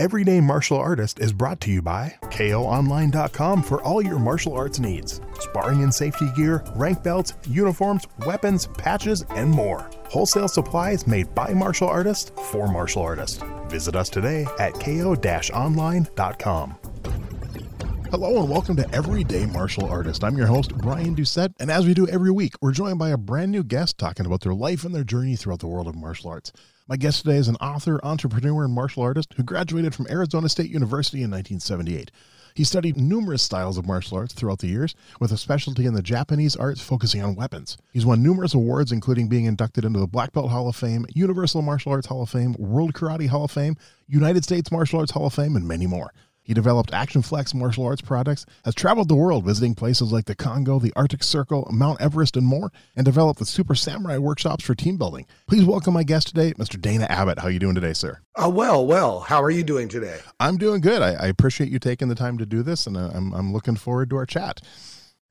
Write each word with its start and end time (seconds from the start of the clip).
Everyday 0.00 0.40
Martial 0.40 0.78
Artist 0.78 1.20
is 1.20 1.30
brought 1.30 1.60
to 1.60 1.70
you 1.70 1.82
by 1.82 2.16
KOOnline.com 2.22 3.62
for 3.62 3.82
all 3.82 4.00
your 4.00 4.18
martial 4.18 4.54
arts 4.54 4.78
needs. 4.78 5.20
Sparring 5.40 5.82
and 5.82 5.94
safety 5.94 6.30
gear, 6.34 6.64
rank 6.74 7.02
belts, 7.02 7.34
uniforms, 7.46 8.06
weapons, 8.24 8.66
patches, 8.78 9.26
and 9.36 9.50
more. 9.50 9.90
Wholesale 10.06 10.48
supplies 10.48 11.06
made 11.06 11.34
by 11.34 11.52
martial 11.52 11.86
artists 11.86 12.32
for 12.50 12.66
martial 12.66 13.02
artists. 13.02 13.44
Visit 13.68 13.94
us 13.94 14.08
today 14.08 14.46
at 14.58 14.72
ko-online.com. 14.80 16.76
Hello 18.10 18.40
and 18.40 18.48
welcome 18.48 18.76
to 18.76 18.94
Everyday 18.94 19.44
Martial 19.44 19.84
Artist. 19.84 20.24
I'm 20.24 20.38
your 20.38 20.46
host, 20.46 20.74
Brian 20.78 21.14
Doucette, 21.14 21.52
and 21.60 21.70
as 21.70 21.86
we 21.86 21.92
do 21.92 22.08
every 22.08 22.30
week, 22.30 22.54
we're 22.62 22.72
joined 22.72 22.98
by 22.98 23.10
a 23.10 23.18
brand 23.18 23.52
new 23.52 23.62
guest 23.62 23.98
talking 23.98 24.24
about 24.24 24.40
their 24.40 24.54
life 24.54 24.82
and 24.82 24.94
their 24.94 25.04
journey 25.04 25.36
throughout 25.36 25.60
the 25.60 25.68
world 25.68 25.86
of 25.86 25.94
martial 25.94 26.30
arts. 26.30 26.52
My 26.90 26.96
guest 26.96 27.22
today 27.22 27.36
is 27.36 27.46
an 27.46 27.54
author, 27.60 28.00
entrepreneur, 28.02 28.64
and 28.64 28.74
martial 28.74 29.04
artist 29.04 29.34
who 29.36 29.44
graduated 29.44 29.94
from 29.94 30.08
Arizona 30.10 30.48
State 30.48 30.72
University 30.72 31.18
in 31.18 31.30
1978. 31.30 32.10
He 32.56 32.64
studied 32.64 32.96
numerous 32.96 33.44
styles 33.44 33.78
of 33.78 33.86
martial 33.86 34.18
arts 34.18 34.34
throughout 34.34 34.58
the 34.58 34.66
years, 34.66 34.96
with 35.20 35.30
a 35.30 35.36
specialty 35.36 35.86
in 35.86 35.94
the 35.94 36.02
Japanese 36.02 36.56
arts 36.56 36.80
focusing 36.80 37.22
on 37.22 37.36
weapons. 37.36 37.78
He's 37.92 38.04
won 38.04 38.24
numerous 38.24 38.54
awards, 38.54 38.90
including 38.90 39.28
being 39.28 39.44
inducted 39.44 39.84
into 39.84 40.00
the 40.00 40.08
Black 40.08 40.32
Belt 40.32 40.50
Hall 40.50 40.68
of 40.68 40.74
Fame, 40.74 41.06
Universal 41.14 41.62
Martial 41.62 41.92
Arts 41.92 42.08
Hall 42.08 42.24
of 42.24 42.30
Fame, 42.30 42.56
World 42.58 42.92
Karate 42.92 43.28
Hall 43.28 43.44
of 43.44 43.52
Fame, 43.52 43.76
United 44.08 44.42
States 44.42 44.72
Martial 44.72 44.98
Arts 44.98 45.12
Hall 45.12 45.26
of 45.26 45.34
Fame, 45.34 45.54
and 45.54 45.68
many 45.68 45.86
more. 45.86 46.12
He 46.50 46.54
developed 46.54 46.92
Action 46.92 47.22
Flex 47.22 47.54
martial 47.54 47.86
arts 47.86 48.02
products, 48.02 48.44
has 48.64 48.74
traveled 48.74 49.08
the 49.08 49.14
world 49.14 49.44
visiting 49.44 49.76
places 49.76 50.10
like 50.10 50.24
the 50.24 50.34
Congo, 50.34 50.80
the 50.80 50.92
Arctic 50.96 51.22
Circle, 51.22 51.68
Mount 51.70 52.00
Everest, 52.00 52.36
and 52.36 52.44
more, 52.44 52.72
and 52.96 53.04
developed 53.04 53.38
the 53.38 53.46
Super 53.46 53.76
Samurai 53.76 54.18
workshops 54.18 54.64
for 54.64 54.74
team 54.74 54.96
building. 54.96 55.26
Please 55.46 55.64
welcome 55.64 55.94
my 55.94 56.02
guest 56.02 56.26
today, 56.26 56.52
Mr. 56.54 56.80
Dana 56.80 57.06
Abbott. 57.08 57.38
How 57.38 57.46
are 57.46 57.50
you 57.52 57.60
doing 57.60 57.76
today, 57.76 57.92
sir? 57.92 58.18
Uh, 58.34 58.50
well, 58.52 58.84
well. 58.84 59.20
How 59.20 59.40
are 59.40 59.50
you 59.50 59.62
doing 59.62 59.88
today? 59.88 60.18
I'm 60.40 60.56
doing 60.56 60.80
good. 60.80 61.02
I, 61.02 61.12
I 61.12 61.26
appreciate 61.28 61.70
you 61.70 61.78
taking 61.78 62.08
the 62.08 62.16
time 62.16 62.36
to 62.38 62.46
do 62.46 62.64
this, 62.64 62.88
and 62.88 62.96
uh, 62.96 63.10
I'm, 63.14 63.32
I'm 63.32 63.52
looking 63.52 63.76
forward 63.76 64.10
to 64.10 64.16
our 64.16 64.26
chat. 64.26 64.60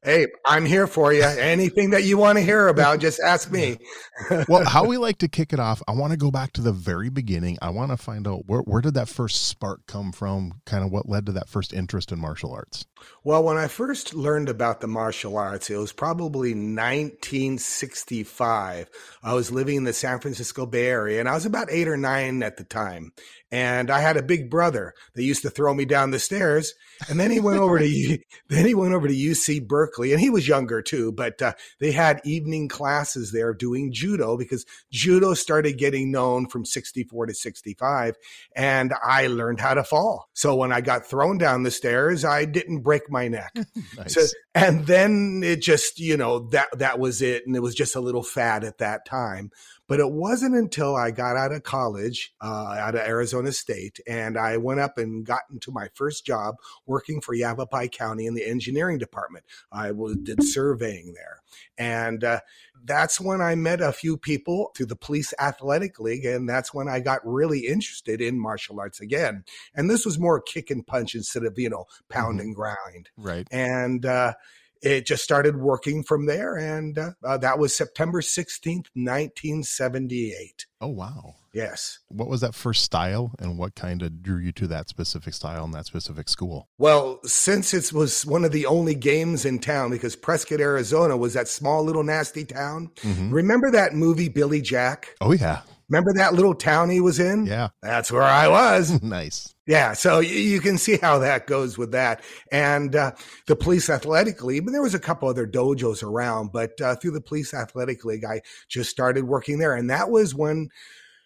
Hey, 0.01 0.27
I'm 0.45 0.65
here 0.65 0.87
for 0.87 1.11
you. 1.11 1.23
Anything 1.23 1.89
that 1.89 2.05
you 2.05 2.17
want 2.17 2.37
to 2.37 2.43
hear 2.43 2.69
about, 2.69 3.01
just 3.01 3.19
ask 3.19 3.51
me. 3.51 3.79
well, 4.47 4.63
how 4.63 4.85
we 4.85 4.95
like 4.95 5.17
to 5.17 5.27
kick 5.27 5.51
it 5.51 5.59
off, 5.59 5.83
I 5.89 5.91
want 5.91 6.11
to 6.11 6.17
go 6.17 6.31
back 6.31 6.53
to 6.53 6.61
the 6.61 6.71
very 6.71 7.09
beginning. 7.09 7.57
I 7.61 7.71
want 7.71 7.91
to 7.91 7.97
find 7.97 8.25
out 8.25 8.43
where, 8.45 8.61
where 8.61 8.81
did 8.81 8.93
that 8.93 9.09
first 9.09 9.47
spark 9.47 9.85
come 9.87 10.13
from? 10.13 10.61
Kind 10.63 10.85
of 10.85 10.91
what 10.91 11.09
led 11.09 11.25
to 11.25 11.33
that 11.33 11.49
first 11.49 11.73
interest 11.73 12.13
in 12.13 12.19
martial 12.19 12.53
arts? 12.53 12.85
Well, 13.25 13.43
when 13.43 13.57
I 13.57 13.67
first 13.67 14.13
learned 14.13 14.47
about 14.47 14.79
the 14.79 14.87
martial 14.87 15.37
arts, 15.37 15.69
it 15.69 15.75
was 15.75 15.91
probably 15.91 16.51
1965. 16.51 18.89
I 19.21 19.33
was 19.33 19.51
living 19.51 19.75
in 19.75 19.83
the 19.83 19.91
San 19.91 20.21
Francisco 20.21 20.65
Bay 20.65 20.87
Area 20.87 21.19
and 21.19 21.27
I 21.27 21.33
was 21.33 21.45
about 21.45 21.69
eight 21.69 21.89
or 21.89 21.97
nine 21.97 22.41
at 22.41 22.55
the 22.55 22.63
time. 22.63 23.11
And 23.51 23.91
I 23.91 23.99
had 23.99 24.15
a 24.15 24.23
big 24.23 24.49
brother 24.49 24.93
that 25.15 25.23
used 25.23 25.41
to 25.41 25.49
throw 25.49 25.73
me 25.73 25.83
down 25.83 26.11
the 26.11 26.19
stairs. 26.19 26.73
And 27.07 27.19
then 27.19 27.31
he 27.31 27.39
went 27.39 27.59
over 27.59 27.79
to 27.79 28.19
then 28.49 28.65
he 28.65 28.73
went 28.73 28.93
over 28.93 29.07
to 29.07 29.13
UC 29.13 29.67
Berkeley, 29.67 30.11
and 30.11 30.19
he 30.19 30.29
was 30.29 30.47
younger 30.47 30.81
too. 30.81 31.11
But 31.11 31.41
uh, 31.41 31.53
they 31.79 31.91
had 31.91 32.21
evening 32.23 32.67
classes 32.67 33.31
there 33.31 33.53
doing 33.53 33.91
judo 33.91 34.37
because 34.37 34.65
judo 34.91 35.33
started 35.33 35.77
getting 35.77 36.11
known 36.11 36.47
from 36.47 36.65
64 36.65 37.27
to 37.27 37.33
65, 37.33 38.15
and 38.55 38.93
I 39.03 39.27
learned 39.27 39.59
how 39.59 39.73
to 39.73 39.83
fall. 39.83 40.29
So 40.33 40.55
when 40.55 40.71
I 40.71 40.81
got 40.81 41.05
thrown 41.05 41.37
down 41.37 41.63
the 41.63 41.71
stairs, 41.71 42.25
I 42.25 42.45
didn't 42.45 42.81
break 42.81 43.09
my 43.09 43.27
neck. 43.27 43.53
nice. 43.97 44.13
So 44.13 44.25
and 44.55 44.85
then 44.87 45.41
it 45.43 45.61
just 45.61 45.99
you 45.99 46.17
know 46.17 46.49
that 46.49 46.67
that 46.77 46.99
was 46.99 47.21
it, 47.21 47.45
and 47.45 47.55
it 47.55 47.61
was 47.61 47.75
just 47.75 47.95
a 47.95 48.01
little 48.01 48.23
fad 48.23 48.63
at 48.63 48.79
that 48.79 49.05
time. 49.05 49.51
But 49.89 49.99
it 49.99 50.11
wasn't 50.11 50.55
until 50.55 50.95
I 50.95 51.09
got 51.09 51.35
out 51.35 51.51
of 51.51 51.63
college, 51.63 52.31
uh, 52.39 52.75
out 52.77 52.93
of 52.93 53.01
Arizona 53.01 53.51
State, 53.51 53.99
and 54.07 54.37
I 54.37 54.57
went 54.57 54.79
up 54.79 54.99
and 54.99 55.25
got 55.25 55.41
into 55.51 55.71
my 55.71 55.87
first 55.95 56.25
job 56.25 56.55
working 56.85 57.19
for 57.19 57.33
Yavapai 57.33 57.89
County 57.89 58.27
in 58.27 58.35
the 58.35 58.47
engineering 58.47 58.99
department. 58.99 59.45
I 59.71 59.91
was, 59.91 60.15
did 60.17 60.43
surveying 60.43 61.13
there. 61.15 61.41
And 61.77 62.23
uh, 62.23 62.41
that's 62.85 63.19
when 63.19 63.41
I 63.41 63.55
met 63.55 63.81
a 63.81 63.91
few 63.91 64.15
people 64.15 64.71
through 64.77 64.85
the 64.85 64.95
Police 64.95 65.33
Athletic 65.39 65.99
League, 65.99 66.23
and 66.23 66.47
that's 66.47 66.71
when 66.71 66.87
I 66.87 66.99
got 66.99 67.25
really 67.25 67.65
interested 67.65 68.21
in 68.21 68.39
martial 68.39 68.79
arts 68.79 69.01
again. 69.01 69.43
And 69.73 69.89
this 69.89 70.05
was 70.05 70.19
more 70.19 70.39
kick 70.39 70.69
and 70.69 70.85
punch 70.85 71.15
instead 71.15 71.45
of, 71.45 71.57
you 71.57 71.69
know, 71.69 71.85
pound 72.09 72.37
mm-hmm. 72.37 72.47
and 72.47 72.55
grind. 72.55 73.09
Right. 73.17 73.47
And, 73.49 74.05
uh, 74.05 74.33
it 74.81 75.05
just 75.05 75.23
started 75.23 75.57
working 75.57 76.03
from 76.03 76.25
there. 76.25 76.55
And 76.55 76.97
uh, 76.97 77.11
uh, 77.23 77.37
that 77.37 77.59
was 77.59 77.75
September 77.75 78.21
16th, 78.21 78.87
1978. 78.93 80.65
Oh, 80.81 80.87
wow. 80.87 81.35
Yes. 81.53 81.99
What 82.09 82.29
was 82.29 82.41
that 82.41 82.53
first 82.53 82.83
style 82.83 83.33
and 83.39 83.57
what 83.57 83.75
kind 83.75 84.01
of 84.01 84.21
drew 84.21 84.37
you 84.37 84.51
to 84.53 84.67
that 84.67 84.87
specific 84.87 85.33
style 85.33 85.65
and 85.65 85.73
that 85.73 85.85
specific 85.85 86.29
school? 86.29 86.69
Well, 86.77 87.19
since 87.25 87.73
it 87.73 87.91
was 87.91 88.25
one 88.25 88.45
of 88.45 88.51
the 88.51 88.65
only 88.65 88.95
games 88.95 89.45
in 89.45 89.59
town, 89.59 89.89
because 89.89 90.15
Prescott, 90.15 90.61
Arizona 90.61 91.17
was 91.17 91.33
that 91.33 91.47
small 91.47 91.83
little 91.83 92.03
nasty 92.03 92.45
town. 92.45 92.91
Mm-hmm. 93.01 93.31
Remember 93.31 93.71
that 93.71 93.93
movie, 93.93 94.29
Billy 94.29 94.61
Jack? 94.61 95.15
Oh, 95.21 95.33
yeah. 95.33 95.61
Remember 95.89 96.13
that 96.13 96.33
little 96.33 96.53
town 96.53 96.89
he 96.89 97.01
was 97.01 97.19
in? 97.19 97.45
Yeah. 97.45 97.69
That's 97.81 98.11
where 98.11 98.23
I 98.23 98.47
was. 98.47 99.01
nice. 99.03 99.53
Yeah, 99.65 99.93
so 99.93 100.19
you 100.19 100.61
can 100.61 100.77
see 100.77 100.97
how 100.97 101.19
that 101.19 101.45
goes 101.45 101.77
with 101.77 101.91
that. 101.91 102.23
And 102.51 102.95
uh, 102.95 103.11
the 103.45 103.55
Police 103.55 103.89
Athletic 103.89 104.43
League, 104.43 104.65
but 104.65 104.71
there 104.71 104.81
was 104.81 104.95
a 104.95 104.99
couple 104.99 105.29
other 105.29 105.45
dojos 105.45 106.01
around, 106.01 106.51
but 106.51 106.79
uh, 106.81 106.95
through 106.95 107.11
the 107.11 107.21
Police 107.21 107.53
Athletic 107.53 108.03
League, 108.03 108.25
I 108.25 108.41
just 108.67 108.89
started 108.89 109.25
working 109.25 109.59
there. 109.59 109.75
And 109.75 109.89
that 109.89 110.09
was 110.09 110.33
when 110.33 110.69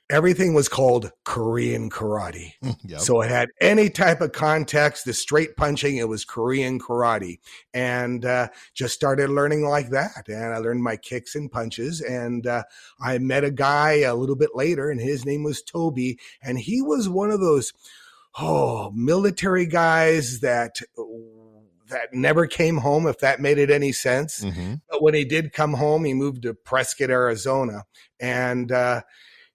everything 0.10 0.54
was 0.54 0.70
called 0.70 1.12
Korean 1.24 1.90
karate. 1.90 2.54
Yep. 2.86 3.00
So 3.00 3.22
it 3.22 3.30
had 3.30 3.50
any 3.62 3.90
type 3.90 4.20
of 4.20 4.34
context, 4.34 5.06
the 5.06 5.14
straight 5.14 5.56
punching, 5.56 5.96
it 5.96 6.10
was 6.10 6.26
Korean 6.26 6.80
karate. 6.80 7.40
And 7.74 8.26
uh, 8.26 8.50
just 8.74 8.94
started 8.94 9.30
learning 9.30 9.64
like 9.64 9.90
that. 9.92 10.28
And 10.28 10.54
I 10.54 10.58
learned 10.58 10.84
my 10.84 10.98
kicks 10.98 11.34
and 11.34 11.50
punches. 11.50 12.02
And 12.02 12.46
uh, 12.46 12.64
I 13.00 13.20
met 13.20 13.46
a 13.46 13.52
guy 13.52 14.00
a 14.00 14.16
little 14.16 14.36
bit 14.36 14.50
later, 14.54 14.90
and 14.90 15.00
his 15.00 15.26
name 15.26 15.44
was 15.44 15.62
Toby. 15.62 16.20
And 16.42 16.60
he 16.60 16.82
was 16.82 17.08
one 17.08 17.32
of 17.32 17.40
those, 17.40 17.72
oh, 18.38 18.92
military 18.92 19.66
guys 19.66 20.42
that 20.42 20.82
that 21.88 22.14
never 22.14 22.46
came 22.46 22.78
home, 22.78 23.08
if 23.08 23.20
that 23.20 23.40
made 23.40 23.58
it 23.58 23.72
any 23.72 23.94
sense. 23.94 24.44
Mm-hmm. 24.44 24.76
But 24.90 25.02
when 25.02 25.14
he 25.14 25.24
did 25.24 25.54
come 25.54 25.74
home, 25.74 26.04
he 26.04 26.14
moved 26.14 26.42
to 26.44 26.54
Prescott, 26.54 27.10
Arizona. 27.10 27.86
And 28.20 28.72
uh, 28.72 29.02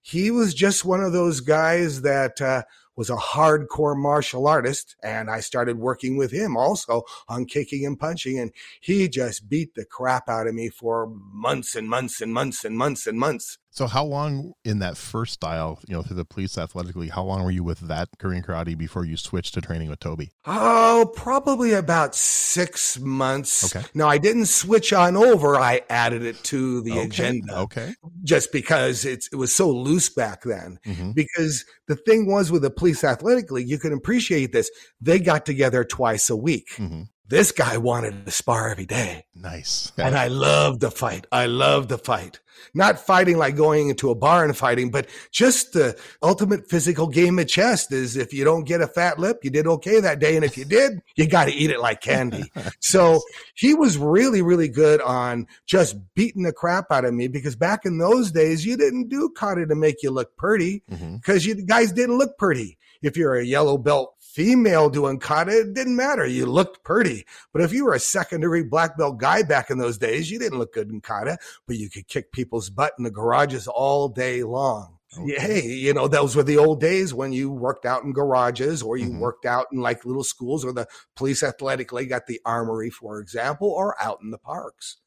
he 0.01 0.31
was 0.31 0.53
just 0.53 0.85
one 0.85 1.01
of 1.01 1.13
those 1.13 1.41
guys 1.41 2.01
that 2.01 2.41
uh, 2.41 2.63
was 2.95 3.09
a 3.09 3.15
hardcore 3.15 3.95
martial 3.95 4.47
artist. 4.47 4.95
And 5.01 5.29
I 5.29 5.39
started 5.39 5.79
working 5.79 6.17
with 6.17 6.31
him 6.31 6.57
also 6.57 7.03
on 7.29 7.45
kicking 7.45 7.85
and 7.85 7.97
punching. 7.97 8.37
And 8.37 8.51
he 8.81 9.07
just 9.07 9.47
beat 9.47 9.75
the 9.75 9.85
crap 9.85 10.27
out 10.27 10.47
of 10.47 10.53
me 10.53 10.69
for 10.69 11.09
months 11.31 11.75
and 11.75 11.89
months 11.89 12.19
and 12.19 12.33
months 12.33 12.65
and 12.65 12.77
months 12.77 13.07
and 13.07 13.17
months. 13.17 13.57
So 13.71 13.87
how 13.87 14.03
long 14.03 14.53
in 14.65 14.79
that 14.79 14.97
first 14.97 15.33
style, 15.33 15.79
you 15.87 15.93
know, 15.93 16.01
through 16.01 16.15
the 16.15 16.25
police 16.25 16.57
athletic 16.57 16.95
league, 16.95 17.11
how 17.11 17.23
long 17.23 17.43
were 17.43 17.51
you 17.51 17.63
with 17.63 17.79
that 17.81 18.09
Korean 18.17 18.41
karate 18.43 18.77
before 18.77 19.05
you 19.05 19.15
switched 19.15 19.53
to 19.53 19.61
training 19.61 19.89
with 19.89 19.99
Toby? 19.99 20.31
Oh, 20.45 21.11
probably 21.15 21.73
about 21.73 22.15
six 22.15 22.99
months. 22.99 23.75
Okay. 23.75 23.85
Now 23.93 24.07
I 24.07 24.17
didn't 24.17 24.47
switch 24.47 24.91
on 24.91 25.15
over. 25.15 25.55
I 25.55 25.81
added 25.89 26.23
it 26.23 26.43
to 26.45 26.81
the 26.81 26.93
okay. 26.93 27.05
agenda. 27.05 27.57
Okay. 27.59 27.93
Just 28.23 28.51
because 28.51 29.05
it's, 29.05 29.29
it 29.31 29.35
was 29.35 29.53
so 29.55 29.69
loose 29.69 30.09
back 30.09 30.43
then. 30.43 30.79
Mm-hmm. 30.85 31.11
Because 31.11 31.63
the 31.87 31.95
thing 31.95 32.25
was 32.25 32.51
with 32.51 32.63
the 32.63 32.71
police 32.71 33.03
athletic 33.03 33.51
league, 33.51 33.69
you 33.69 33.77
can 33.77 33.93
appreciate 33.93 34.51
this. 34.51 34.71
They 34.99 35.19
got 35.19 35.45
together 35.45 35.83
twice 35.83 36.29
a 36.29 36.35
week. 36.35 36.69
Mm-hmm 36.77 37.03
this 37.29 37.51
guy 37.51 37.77
wanted 37.77 38.25
to 38.25 38.31
spar 38.31 38.69
every 38.69 38.87
day. 38.87 39.25
Nice. 39.35 39.91
and 39.97 40.17
I 40.17 40.27
love 40.27 40.79
the 40.79 40.91
fight. 40.91 41.27
I 41.31 41.45
love 41.45 41.87
the 41.87 41.97
fight. 41.97 42.39
Not 42.73 42.99
fighting 42.99 43.37
like 43.37 43.55
going 43.55 43.89
into 43.89 44.09
a 44.09 44.15
bar 44.15 44.43
and 44.43 44.57
fighting, 44.57 44.91
but 44.91 45.07
just 45.31 45.73
the 45.73 45.97
ultimate 46.21 46.69
physical 46.69 47.07
game 47.07 47.39
of 47.39 47.47
chess 47.47 47.89
is 47.91 48.17
if 48.17 48.33
you 48.33 48.43
don't 48.43 48.65
get 48.65 48.81
a 48.81 48.87
fat 48.87 49.17
lip, 49.17 49.39
you 49.43 49.49
did 49.49 49.65
okay 49.65 49.99
that 49.99 50.19
day. 50.19 50.35
And 50.35 50.43
if 50.43 50.57
you 50.57 50.65
did, 50.65 51.01
you 51.15 51.27
got 51.27 51.45
to 51.45 51.53
eat 51.53 51.69
it 51.69 51.79
like 51.79 52.01
candy. 52.01 52.51
so 52.79 53.21
he 53.55 53.73
was 53.73 53.97
really, 53.97 54.41
really 54.41 54.67
good 54.67 54.99
on 55.01 55.47
just 55.65 55.95
beating 56.15 56.43
the 56.43 56.51
crap 56.51 56.91
out 56.91 57.05
of 57.05 57.13
me 57.13 57.27
because 57.27 57.55
back 57.55 57.85
in 57.85 57.97
those 57.97 58.31
days, 58.31 58.65
you 58.65 58.75
didn't 58.75 59.07
do 59.07 59.29
kata 59.29 59.65
to 59.67 59.75
make 59.75 60.03
you 60.03 60.11
look 60.11 60.35
pretty 60.35 60.83
because 60.89 61.45
mm-hmm. 61.45 61.59
you 61.59 61.65
guys 61.65 61.91
didn't 61.91 62.17
look 62.17 62.37
pretty 62.37 62.77
if 63.01 63.15
you're 63.15 63.35
a 63.35 63.45
yellow 63.45 63.77
belt 63.77 64.15
female 64.33 64.89
doing 64.89 65.19
kata, 65.19 65.61
it 65.61 65.73
didn't 65.73 65.95
matter. 65.95 66.25
You 66.25 66.45
looked 66.45 66.83
pretty. 66.83 67.25
But 67.51 67.63
if 67.63 67.73
you 67.73 67.85
were 67.85 67.93
a 67.93 67.99
secondary 67.99 68.63
black 68.63 68.97
belt 68.97 69.17
guy 69.17 69.43
back 69.43 69.69
in 69.69 69.79
those 69.79 69.97
days, 69.97 70.29
you 70.29 70.39
didn't 70.39 70.59
look 70.59 70.73
good 70.73 70.89
in 70.89 71.01
kata, 71.01 71.37
but 71.67 71.77
you 71.77 71.89
could 71.89 72.07
kick 72.07 72.31
people's 72.31 72.69
butt 72.69 72.93
in 72.97 73.03
the 73.03 73.11
garages 73.11 73.67
all 73.67 74.07
day 74.07 74.43
long. 74.43 74.97
Okay. 75.17 75.39
Hey, 75.39 75.67
you 75.67 75.93
know, 75.93 76.07
those 76.07 76.35
were 76.35 76.43
the 76.43 76.59
old 76.59 76.79
days 76.79 77.15
when 77.15 77.33
you 77.33 77.49
worked 77.49 77.85
out 77.85 78.03
in 78.03 78.13
garages 78.13 78.83
or 78.83 78.95
you 78.95 79.07
mm-hmm. 79.07 79.19
worked 79.19 79.45
out 79.45 79.65
in 79.71 79.79
like 79.79 80.05
little 80.05 80.23
schools 80.23 80.63
or 80.63 80.71
the 80.71 80.87
police 81.15 81.41
athletic 81.41 81.91
league 81.91 82.11
at 82.11 82.27
the 82.27 82.39
armory, 82.45 82.91
for 82.91 83.19
example, 83.19 83.69
or 83.69 83.99
out 83.99 84.19
in 84.21 84.29
the 84.29 84.37
parks. 84.37 84.97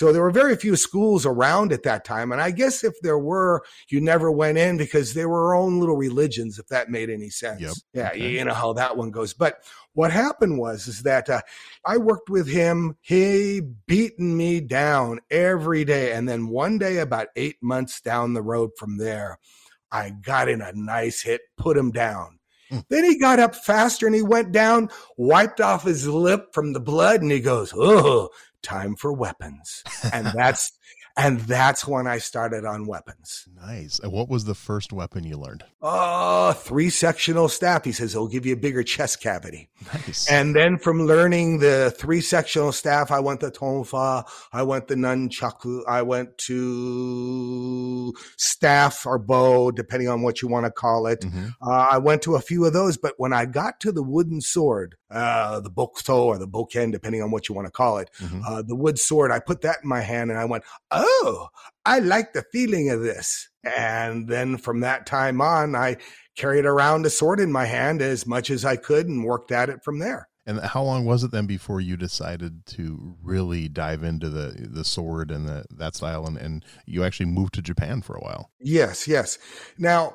So 0.00 0.14
there 0.14 0.22
were 0.22 0.30
very 0.30 0.56
few 0.56 0.76
schools 0.76 1.26
around 1.26 1.74
at 1.74 1.82
that 1.82 2.06
time. 2.06 2.32
And 2.32 2.40
I 2.40 2.52
guess 2.52 2.82
if 2.84 2.98
there 3.02 3.18
were, 3.18 3.62
you 3.90 4.00
never 4.00 4.32
went 4.32 4.56
in 4.56 4.78
because 4.78 5.12
they 5.12 5.26
were 5.26 5.54
own 5.54 5.78
little 5.78 5.94
religions, 5.98 6.58
if 6.58 6.68
that 6.68 6.88
made 6.88 7.10
any 7.10 7.28
sense. 7.28 7.60
Yep. 7.60 7.74
Yeah, 7.92 8.08
okay. 8.08 8.30
you 8.30 8.42
know 8.42 8.54
how 8.54 8.72
that 8.72 8.96
one 8.96 9.10
goes. 9.10 9.34
But 9.34 9.56
what 9.92 10.10
happened 10.10 10.58
was 10.58 10.88
is 10.88 11.02
that 11.02 11.28
uh, 11.28 11.42
I 11.84 11.98
worked 11.98 12.30
with 12.30 12.48
him. 12.48 12.96
He 13.02 13.60
beaten 13.60 14.38
me 14.38 14.62
down 14.62 15.20
every 15.30 15.84
day. 15.84 16.12
And 16.12 16.26
then 16.26 16.48
one 16.48 16.78
day, 16.78 16.96
about 16.96 17.26
eight 17.36 17.56
months 17.60 18.00
down 18.00 18.32
the 18.32 18.40
road 18.40 18.70
from 18.78 18.96
there, 18.96 19.38
I 19.92 20.12
got 20.22 20.48
in 20.48 20.62
a 20.62 20.72
nice 20.72 21.20
hit, 21.20 21.42
put 21.58 21.76
him 21.76 21.90
down. 21.90 22.38
Hmm. 22.70 22.78
Then 22.88 23.04
he 23.04 23.18
got 23.18 23.38
up 23.38 23.54
faster 23.54 24.06
and 24.06 24.14
he 24.14 24.22
went 24.22 24.52
down, 24.52 24.88
wiped 25.18 25.60
off 25.60 25.84
his 25.84 26.08
lip 26.08 26.54
from 26.54 26.72
the 26.72 26.80
blood, 26.80 27.20
and 27.20 27.30
he 27.30 27.40
goes, 27.40 27.74
Oh, 27.76 28.30
time 28.62 28.96
for 28.96 29.12
weapons. 29.12 29.82
And 30.12 30.26
that's 30.34 30.72
and 31.16 31.40
that's 31.40 31.86
when 31.86 32.06
I 32.06 32.18
started 32.18 32.64
on 32.64 32.86
weapons. 32.86 33.46
Nice. 33.54 33.98
And 33.98 34.12
what 34.12 34.28
was 34.28 34.44
the 34.44 34.54
first 34.54 34.92
weapon 34.92 35.24
you 35.24 35.36
learned? 35.36 35.64
Oh, 35.82 36.52
three 36.52 36.88
sectional 36.88 37.48
staff. 37.48 37.84
He 37.84 37.92
says 37.92 38.14
it'll 38.14 38.28
give 38.28 38.46
you 38.46 38.54
a 38.54 38.58
bigger 38.58 38.82
chest 38.82 39.20
cavity. 39.20 39.68
Nice. 39.92 40.30
And 40.30 40.54
then 40.54 40.78
from 40.78 41.02
learning 41.02 41.58
the 41.58 41.94
three 41.96 42.20
sectional 42.20 42.72
staff, 42.72 43.10
I 43.10 43.20
went 43.20 43.40
to 43.40 43.50
tonfa, 43.50 44.26
I 44.52 44.62
went 44.62 44.88
to 44.88 44.94
nunchaku, 44.94 45.82
I 45.86 46.02
went 46.02 46.38
to 46.38 48.14
staff 48.36 49.04
or 49.04 49.18
bow, 49.18 49.72
depending 49.72 50.08
on 50.08 50.22
what 50.22 50.42
you 50.42 50.48
want 50.48 50.66
to 50.66 50.70
call 50.70 51.06
it. 51.06 51.20
Mm-hmm. 51.20 51.48
Uh, 51.60 51.88
I 51.90 51.98
went 51.98 52.22
to 52.22 52.36
a 52.36 52.40
few 52.40 52.64
of 52.64 52.72
those, 52.72 52.96
but 52.96 53.14
when 53.18 53.32
I 53.32 53.46
got 53.46 53.80
to 53.80 53.92
the 53.92 54.02
wooden 54.02 54.40
sword, 54.40 54.96
uh, 55.10 55.60
the 55.60 55.70
bokuto 55.70 56.24
or 56.24 56.38
the 56.38 56.48
bokken, 56.48 56.92
depending 56.92 57.22
on 57.22 57.30
what 57.30 57.48
you 57.48 57.54
want 57.54 57.66
to 57.66 57.72
call 57.72 57.98
it, 57.98 58.10
mm-hmm. 58.18 58.42
uh, 58.46 58.62
the 58.62 58.76
wood 58.76 58.98
sword, 58.98 59.30
I 59.32 59.40
put 59.40 59.62
that 59.62 59.78
in 59.82 59.88
my 59.88 60.00
hand 60.00 60.30
and 60.30 60.38
I 60.38 60.44
went, 60.44 60.64
oh, 60.90 61.48
I 61.84 61.98
like 61.98 62.32
the 62.32 62.44
feeling 62.52 62.90
of 62.90 63.02
this. 63.02 63.48
And 63.64 64.28
then 64.28 64.56
from 64.56 64.80
that 64.80 65.06
time 65.06 65.40
on, 65.40 65.74
I 65.74 65.96
carried 66.36 66.64
around 66.64 67.06
a 67.06 67.10
sword 67.10 67.40
in 67.40 67.52
my 67.52 67.66
hand 67.66 68.00
as 68.00 68.26
much 68.26 68.50
as 68.50 68.64
I 68.64 68.76
could 68.76 69.06
and 69.06 69.24
worked 69.24 69.52
at 69.52 69.68
it 69.68 69.82
from 69.84 69.98
there. 69.98 70.28
And 70.46 70.58
how 70.60 70.82
long 70.82 71.04
was 71.04 71.22
it 71.22 71.32
then 71.32 71.46
before 71.46 71.80
you 71.80 71.96
decided 71.96 72.64
to 72.68 73.14
really 73.22 73.68
dive 73.68 74.02
into 74.02 74.30
the 74.30 74.68
the 74.68 74.84
sword 74.84 75.30
and 75.30 75.46
the 75.46 75.64
that 75.70 75.94
style 75.94 76.26
and, 76.26 76.36
and 76.38 76.64
you 76.86 77.04
actually 77.04 77.26
moved 77.26 77.54
to 77.54 77.62
Japan 77.62 78.00
for 78.00 78.16
a 78.16 78.20
while? 78.20 78.50
Yes, 78.58 79.06
yes. 79.06 79.38
Now 79.78 80.14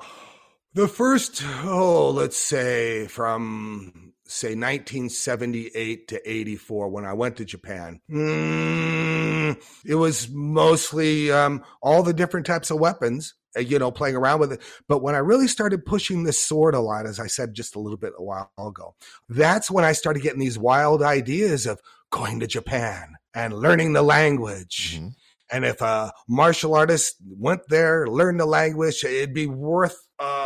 the 0.74 0.88
first 0.88 1.44
oh, 1.64 2.10
let's 2.10 2.38
say 2.38 3.08
from 3.08 4.14
say 4.28 4.50
1978 4.50 6.08
to 6.08 6.30
84 6.30 6.90
when 6.90 7.06
I 7.06 7.14
went 7.14 7.38
to 7.38 7.46
Japan. 7.46 8.02
Mm, 8.10 9.62
it 9.86 9.96
was 9.96 10.30
mostly 10.30 11.32
um, 11.32 11.64
all 11.82 12.04
the 12.04 12.14
different 12.14 12.46
types 12.46 12.72
of 12.72 12.80
weapons, 12.80 13.36
uh, 13.56 13.60
you 13.60 13.78
know, 13.78 13.92
playing 13.92 14.16
around 14.16 14.40
with 14.40 14.54
it. 14.54 14.62
But 14.88 15.02
when 15.04 15.16
I 15.16 15.20
really 15.20 15.48
started 15.48 15.86
pushing 15.86 16.24
this 16.24 16.42
sword 16.42 16.74
a 16.74 16.80
lot, 16.80 17.06
as 17.06 17.20
I 17.20 17.28
said 17.28 17.54
just 17.54 17.76
a 17.76 17.80
little 17.80 17.98
bit 17.98 18.14
a 18.18 18.24
while 18.24 18.50
ago, 18.58 18.96
that's 19.30 19.70
when 19.70 19.86
I 19.86 19.92
started 19.92 20.24
getting 20.24 20.40
these 20.40 20.58
wild 20.58 21.04
ideas 21.04 21.66
of 21.66 21.80
going 22.12 22.40
to 22.40 22.48
Japan 22.48 23.16
and 23.34 23.54
learning 23.54 23.94
the 23.94 24.02
language. 24.04 24.96
Mm-hmm. 24.98 25.10
And 25.52 25.64
if 25.64 25.82
a 25.82 26.12
martial 26.28 26.74
artist 26.74 27.18
went 27.24 27.62
there, 27.70 28.08
learned 28.08 28.40
the 28.40 28.48
language, 28.48 29.04
it'd 29.04 29.34
be 29.34 29.46
worth 29.46 29.98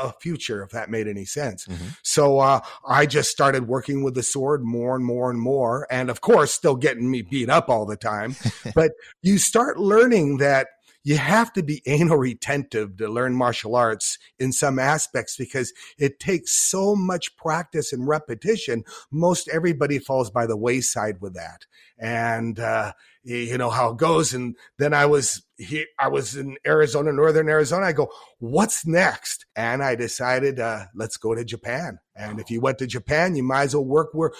a 0.03 0.13
future 0.21 0.63
if 0.63 0.71
that 0.71 0.89
made 0.89 1.07
any 1.07 1.25
sense. 1.25 1.65
Mm-hmm. 1.65 1.89
So 2.03 2.39
uh, 2.39 2.61
I 2.87 3.05
just 3.05 3.29
started 3.29 3.67
working 3.67 4.03
with 4.03 4.15
the 4.15 4.23
sword 4.23 4.63
more 4.63 4.95
and 4.95 5.05
more 5.05 5.29
and 5.29 5.39
more, 5.39 5.87
and 5.89 6.09
of 6.09 6.21
course, 6.21 6.53
still 6.53 6.75
getting 6.75 7.09
me 7.09 7.21
beat 7.21 7.49
up 7.49 7.69
all 7.69 7.85
the 7.85 7.97
time. 7.97 8.35
but 8.75 8.91
you 9.21 9.37
start 9.37 9.79
learning 9.79 10.37
that 10.37 10.67
you 11.03 11.17
have 11.17 11.53
to 11.53 11.63
be 11.63 11.81
anal 11.85 12.17
retentive 12.17 12.97
to 12.97 13.07
learn 13.07 13.33
martial 13.33 13.75
arts 13.75 14.17
in 14.37 14.51
some 14.51 14.77
aspects 14.77 15.37
because 15.37 15.73
it 15.97 16.19
takes 16.19 16.69
so 16.69 16.95
much 16.95 17.35
practice 17.37 17.93
and 17.93 18.07
repetition. 18.07 18.83
Most 19.11 19.47
everybody 19.49 19.97
falls 19.99 20.29
by 20.29 20.45
the 20.45 20.57
wayside 20.57 21.21
with 21.21 21.35
that. 21.35 21.65
And, 21.97 22.59
uh, 22.59 22.93
you 23.23 23.57
know 23.57 23.69
how 23.69 23.91
it 23.91 23.97
goes. 23.97 24.33
And 24.33 24.55
then 24.77 24.93
I 24.93 25.05
was 25.05 25.43
he, 25.57 25.85
I 25.99 26.07
was 26.07 26.35
in 26.35 26.57
Arizona, 26.65 27.11
Northern 27.11 27.49
Arizona. 27.49 27.85
I 27.85 27.91
go, 27.91 28.09
what's 28.39 28.85
next? 28.85 29.45
And 29.55 29.83
I 29.83 29.95
decided, 29.95 30.59
uh, 30.59 30.85
let's 30.95 31.17
go 31.17 31.35
to 31.35 31.43
Japan. 31.43 31.99
And 32.15 32.39
if 32.39 32.49
you 32.49 32.61
went 32.61 32.77
to 32.79 32.87
Japan, 32.87 33.35
you 33.35 33.43
might 33.43 33.63
as 33.63 33.75
well 33.75 33.85
work 33.85 34.09
where. 34.13 34.31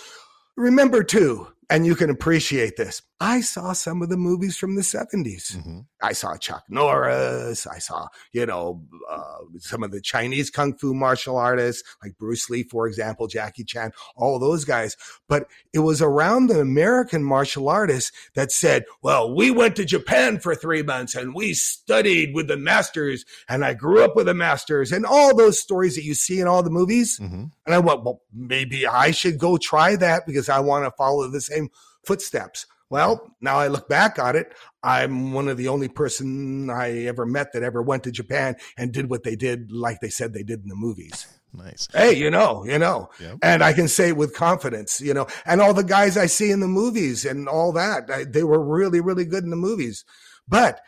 Remember 0.56 1.04
too, 1.04 1.48
and 1.70 1.86
you 1.86 1.96
can 1.96 2.10
appreciate 2.10 2.78
this. 2.78 3.02
I 3.22 3.42
saw 3.42 3.74
some 3.74 4.02
of 4.02 4.08
the 4.08 4.18
movies 4.18 4.56
from 4.56 4.76
the 4.76 4.82
70s. 4.82 5.58
Mm-hmm. 5.58 5.80
I 6.02 6.14
saw 6.14 6.38
Chuck 6.38 6.64
Norris. 6.70 7.68
I 7.68 7.78
saw, 7.78 8.08
you 8.32 8.46
know, 8.46 8.82
uh, 9.10 9.40
some 9.58 9.84
of 9.84 9.92
the 9.92 10.00
Chinese 10.00 10.50
kung 10.50 10.74
fu 10.74 10.94
martial 10.94 11.36
artists 11.36 11.84
like 12.02 12.18
Bruce 12.18 12.50
Lee, 12.50 12.64
for 12.64 12.88
example, 12.88 13.28
Jackie 13.28 13.66
Chan, 13.66 13.92
all 14.16 14.40
those 14.40 14.64
guys. 14.64 14.96
But 15.28 15.48
it 15.74 15.80
was 15.80 16.02
around 16.02 16.48
the 16.48 16.62
American 16.62 17.24
martial 17.24 17.68
artists 17.68 18.14
that 18.36 18.54
said, 18.54 18.86
well, 19.02 19.36
we 19.36 19.52
went 19.52 19.76
to 19.76 19.86
Japan 19.86 20.40
for 20.40 20.56
three 20.56 20.82
months 20.82 21.14
and 21.14 21.36
we 21.36 21.54
studied 21.54 22.34
with 22.34 22.48
the 22.48 22.58
masters 22.58 23.26
and 23.50 23.66
I 23.66 23.74
grew 23.74 24.02
up 24.02 24.16
with 24.16 24.28
the 24.28 24.34
masters 24.34 24.94
and 24.94 25.06
all 25.06 25.36
those 25.36 25.60
stories 25.60 25.96
that 25.96 26.06
you 26.06 26.14
see 26.14 26.40
in 26.40 26.48
all 26.48 26.64
the 26.64 26.70
movies. 26.70 27.20
Mm-hmm. 27.20 27.46
And 27.66 27.76
I 27.76 27.80
went, 27.80 28.04
well, 28.06 28.22
maybe 28.34 28.88
I 28.88 29.12
should 29.12 29.38
go 29.38 29.58
try 29.58 29.98
that 29.98 30.26
because 30.26 30.48
I 30.48 30.62
want 30.62 30.86
to 30.86 30.92
follow 30.92 31.28
the 31.28 31.42
same 31.42 31.59
footsteps. 32.04 32.66
Well, 32.90 33.36
now 33.40 33.60
I 33.60 33.68
look 33.68 33.88
back 33.88 34.18
on 34.18 34.36
it, 34.36 34.54
I'm 34.82 35.34
one 35.34 35.48
of 35.48 35.58
the 35.58 35.68
only 35.68 35.90
person 35.90 36.70
I 36.70 37.06
ever 37.06 37.26
met 37.26 37.54
that 37.54 37.62
ever 37.62 37.82
went 37.82 38.04
to 38.06 38.12
Japan 38.12 38.56
and 38.78 38.92
did 38.92 39.10
what 39.10 39.24
they 39.24 39.36
did 39.36 39.72
like 39.72 40.00
they 40.00 40.10
said 40.10 40.34
they 40.34 40.44
did 40.44 40.64
in 40.64 40.70
the 40.70 40.76
movies. 40.76 41.28
Nice. 41.52 41.88
Hey, 41.92 42.14
you 42.14 42.30
know, 42.30 42.64
you 42.64 42.78
know, 42.78 43.10
yep. 43.20 43.40
and 43.42 43.64
I 43.64 43.74
can 43.74 43.88
say 43.88 44.12
with 44.12 44.36
confidence, 44.36 45.02
you 45.02 45.16
know, 45.16 45.26
and 45.48 45.62
all 45.62 45.74
the 45.74 45.84
guys 45.84 46.16
I 46.16 46.28
see 46.28 46.52
in 46.52 46.60
the 46.60 46.68
movies 46.68 47.26
and 47.26 47.48
all 47.48 47.72
that, 47.72 48.04
I, 48.12 48.24
they 48.24 48.44
were 48.44 48.64
really, 48.64 49.02
really 49.02 49.26
good 49.26 49.44
in 49.44 49.50
the 49.50 49.56
movies, 49.56 50.06
but 50.48 50.82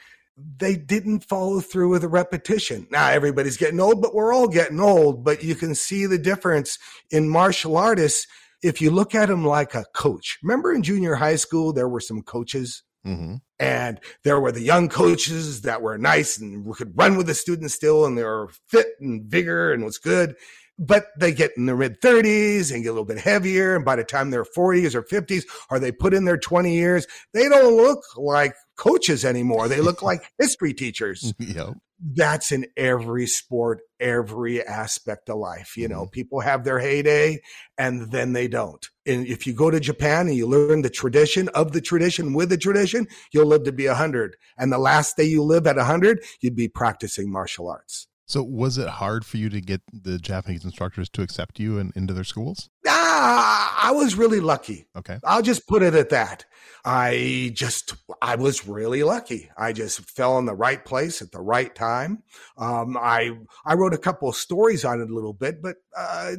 they 0.57 0.75
didn't 0.75 1.23
follow 1.23 1.61
through 1.61 1.89
with 1.89 2.03
the 2.03 2.07
repetition. 2.07 2.87
Now 2.91 3.09
everybody's 3.09 3.57
getting 3.57 3.79
old, 3.79 4.03
but 4.03 4.13
we're 4.13 4.33
all 4.33 4.47
getting 4.47 4.79
old, 4.79 5.23
but 5.23 5.43
you 5.43 5.55
can 5.55 5.73
see 5.73 6.05
the 6.05 6.19
difference 6.19 6.77
in 7.09 7.27
martial 7.27 7.75
artists 7.75 8.27
if 8.61 8.81
you 8.81 8.91
look 8.91 9.15
at 9.15 9.29
him 9.29 9.45
like 9.45 9.75
a 9.75 9.85
coach, 9.93 10.37
remember 10.43 10.73
in 10.73 10.83
junior 10.83 11.15
high 11.15 11.35
school, 11.35 11.73
there 11.73 11.89
were 11.89 11.99
some 11.99 12.21
coaches 12.21 12.83
mm-hmm. 13.05 13.35
and 13.59 13.99
there 14.23 14.39
were 14.39 14.51
the 14.51 14.61
young 14.61 14.89
coaches 14.89 15.61
that 15.61 15.81
were 15.81 15.97
nice 15.97 16.37
and 16.39 16.71
could 16.75 16.93
run 16.95 17.17
with 17.17 17.27
the 17.27 17.33
students 17.33 17.73
still 17.73 18.05
and 18.05 18.17
they 18.17 18.23
were 18.23 18.49
fit 18.67 18.87
and 18.99 19.25
vigor 19.25 19.71
and 19.71 19.83
was 19.83 19.97
good. 19.97 20.35
But 20.79 21.07
they 21.19 21.31
get 21.31 21.51
in 21.57 21.67
their 21.67 21.75
mid 21.75 22.01
30s 22.01 22.73
and 22.73 22.81
get 22.81 22.89
a 22.89 22.93
little 22.93 23.05
bit 23.05 23.19
heavier. 23.19 23.75
And 23.75 23.85
by 23.85 23.95
the 23.95 24.03
time 24.03 24.31
they're 24.31 24.43
40s 24.45 24.95
or 24.95 25.03
50s, 25.03 25.43
or 25.69 25.77
they 25.77 25.91
put 25.91 26.13
in 26.13 26.25
their 26.25 26.39
20 26.39 26.73
years, 26.73 27.05
they 27.33 27.47
don't 27.47 27.75
look 27.75 27.99
like 28.17 28.55
coaches 28.81 29.23
anymore. 29.23 29.67
They 29.67 29.81
look 29.81 30.01
like 30.01 30.21
history 30.39 30.73
teachers. 30.73 31.33
Yep 31.39 31.75
that's 32.03 32.51
in 32.51 32.65
every 32.77 33.27
sport, 33.27 33.81
every 33.99 34.65
aspect 34.65 35.29
of 35.29 35.37
life. 35.37 35.77
You 35.77 35.87
know, 35.87 36.01
mm-hmm. 36.01 36.11
people 36.11 36.39
have 36.39 36.63
their 36.63 36.79
heyday 36.79 37.41
and 37.77 38.11
then 38.11 38.33
they 38.33 38.47
don't. 38.47 38.85
And 39.05 39.25
if 39.27 39.45
you 39.45 39.53
go 39.53 39.71
to 39.71 39.79
Japan 39.79 40.27
and 40.27 40.35
you 40.35 40.47
learn 40.47 40.81
the 40.81 40.89
tradition 40.89 41.49
of 41.49 41.71
the 41.71 41.81
tradition 41.81 42.33
with 42.33 42.49
the 42.49 42.57
tradition, 42.57 43.07
you'll 43.31 43.47
live 43.47 43.63
to 43.63 43.71
be 43.71 43.85
a 43.85 43.95
hundred. 43.95 44.35
And 44.57 44.71
the 44.71 44.77
last 44.77 45.17
day 45.17 45.25
you 45.25 45.43
live 45.43 45.67
at 45.67 45.77
a 45.77 45.83
hundred, 45.83 46.23
you'd 46.41 46.55
be 46.55 46.67
practicing 46.67 47.31
martial 47.31 47.69
arts. 47.69 48.07
So 48.25 48.41
was 48.43 48.77
it 48.77 48.87
hard 48.87 49.25
for 49.25 49.37
you 49.37 49.49
to 49.49 49.59
get 49.59 49.81
the 49.91 50.17
Japanese 50.17 50.63
instructors 50.63 51.09
to 51.09 51.21
accept 51.21 51.59
you 51.59 51.77
and 51.77 51.91
into 51.95 52.13
their 52.13 52.23
schools? 52.23 52.69
Ah, 52.87 53.87
I 53.89 53.91
was 53.91 54.15
really 54.15 54.39
lucky. 54.39 54.87
Okay. 54.95 55.19
I'll 55.23 55.41
just 55.41 55.67
put 55.67 55.83
it 55.83 55.93
at 55.93 56.09
that. 56.09 56.45
I 56.83 57.51
just, 57.53 57.93
I 58.23 58.35
was 58.35 58.67
really 58.67 59.03
lucky. 59.03 59.51
I 59.55 59.71
just 59.71 59.99
fell 60.09 60.39
in 60.39 60.45
the 60.45 60.55
right 60.55 60.83
place 60.83 61.21
at 61.21 61.31
the 61.31 61.41
right 61.41 61.73
time. 61.75 62.23
Um, 62.57 62.97
I, 62.97 63.37
I 63.65 63.75
wrote 63.75 63.93
a 63.93 63.99
couple 63.99 64.29
of 64.29 64.35
stories 64.35 64.83
on 64.83 64.99
it 64.99 65.11
a 65.11 65.13
little 65.13 65.33
bit, 65.33 65.61
but, 65.61 65.75
uh, 65.95 66.37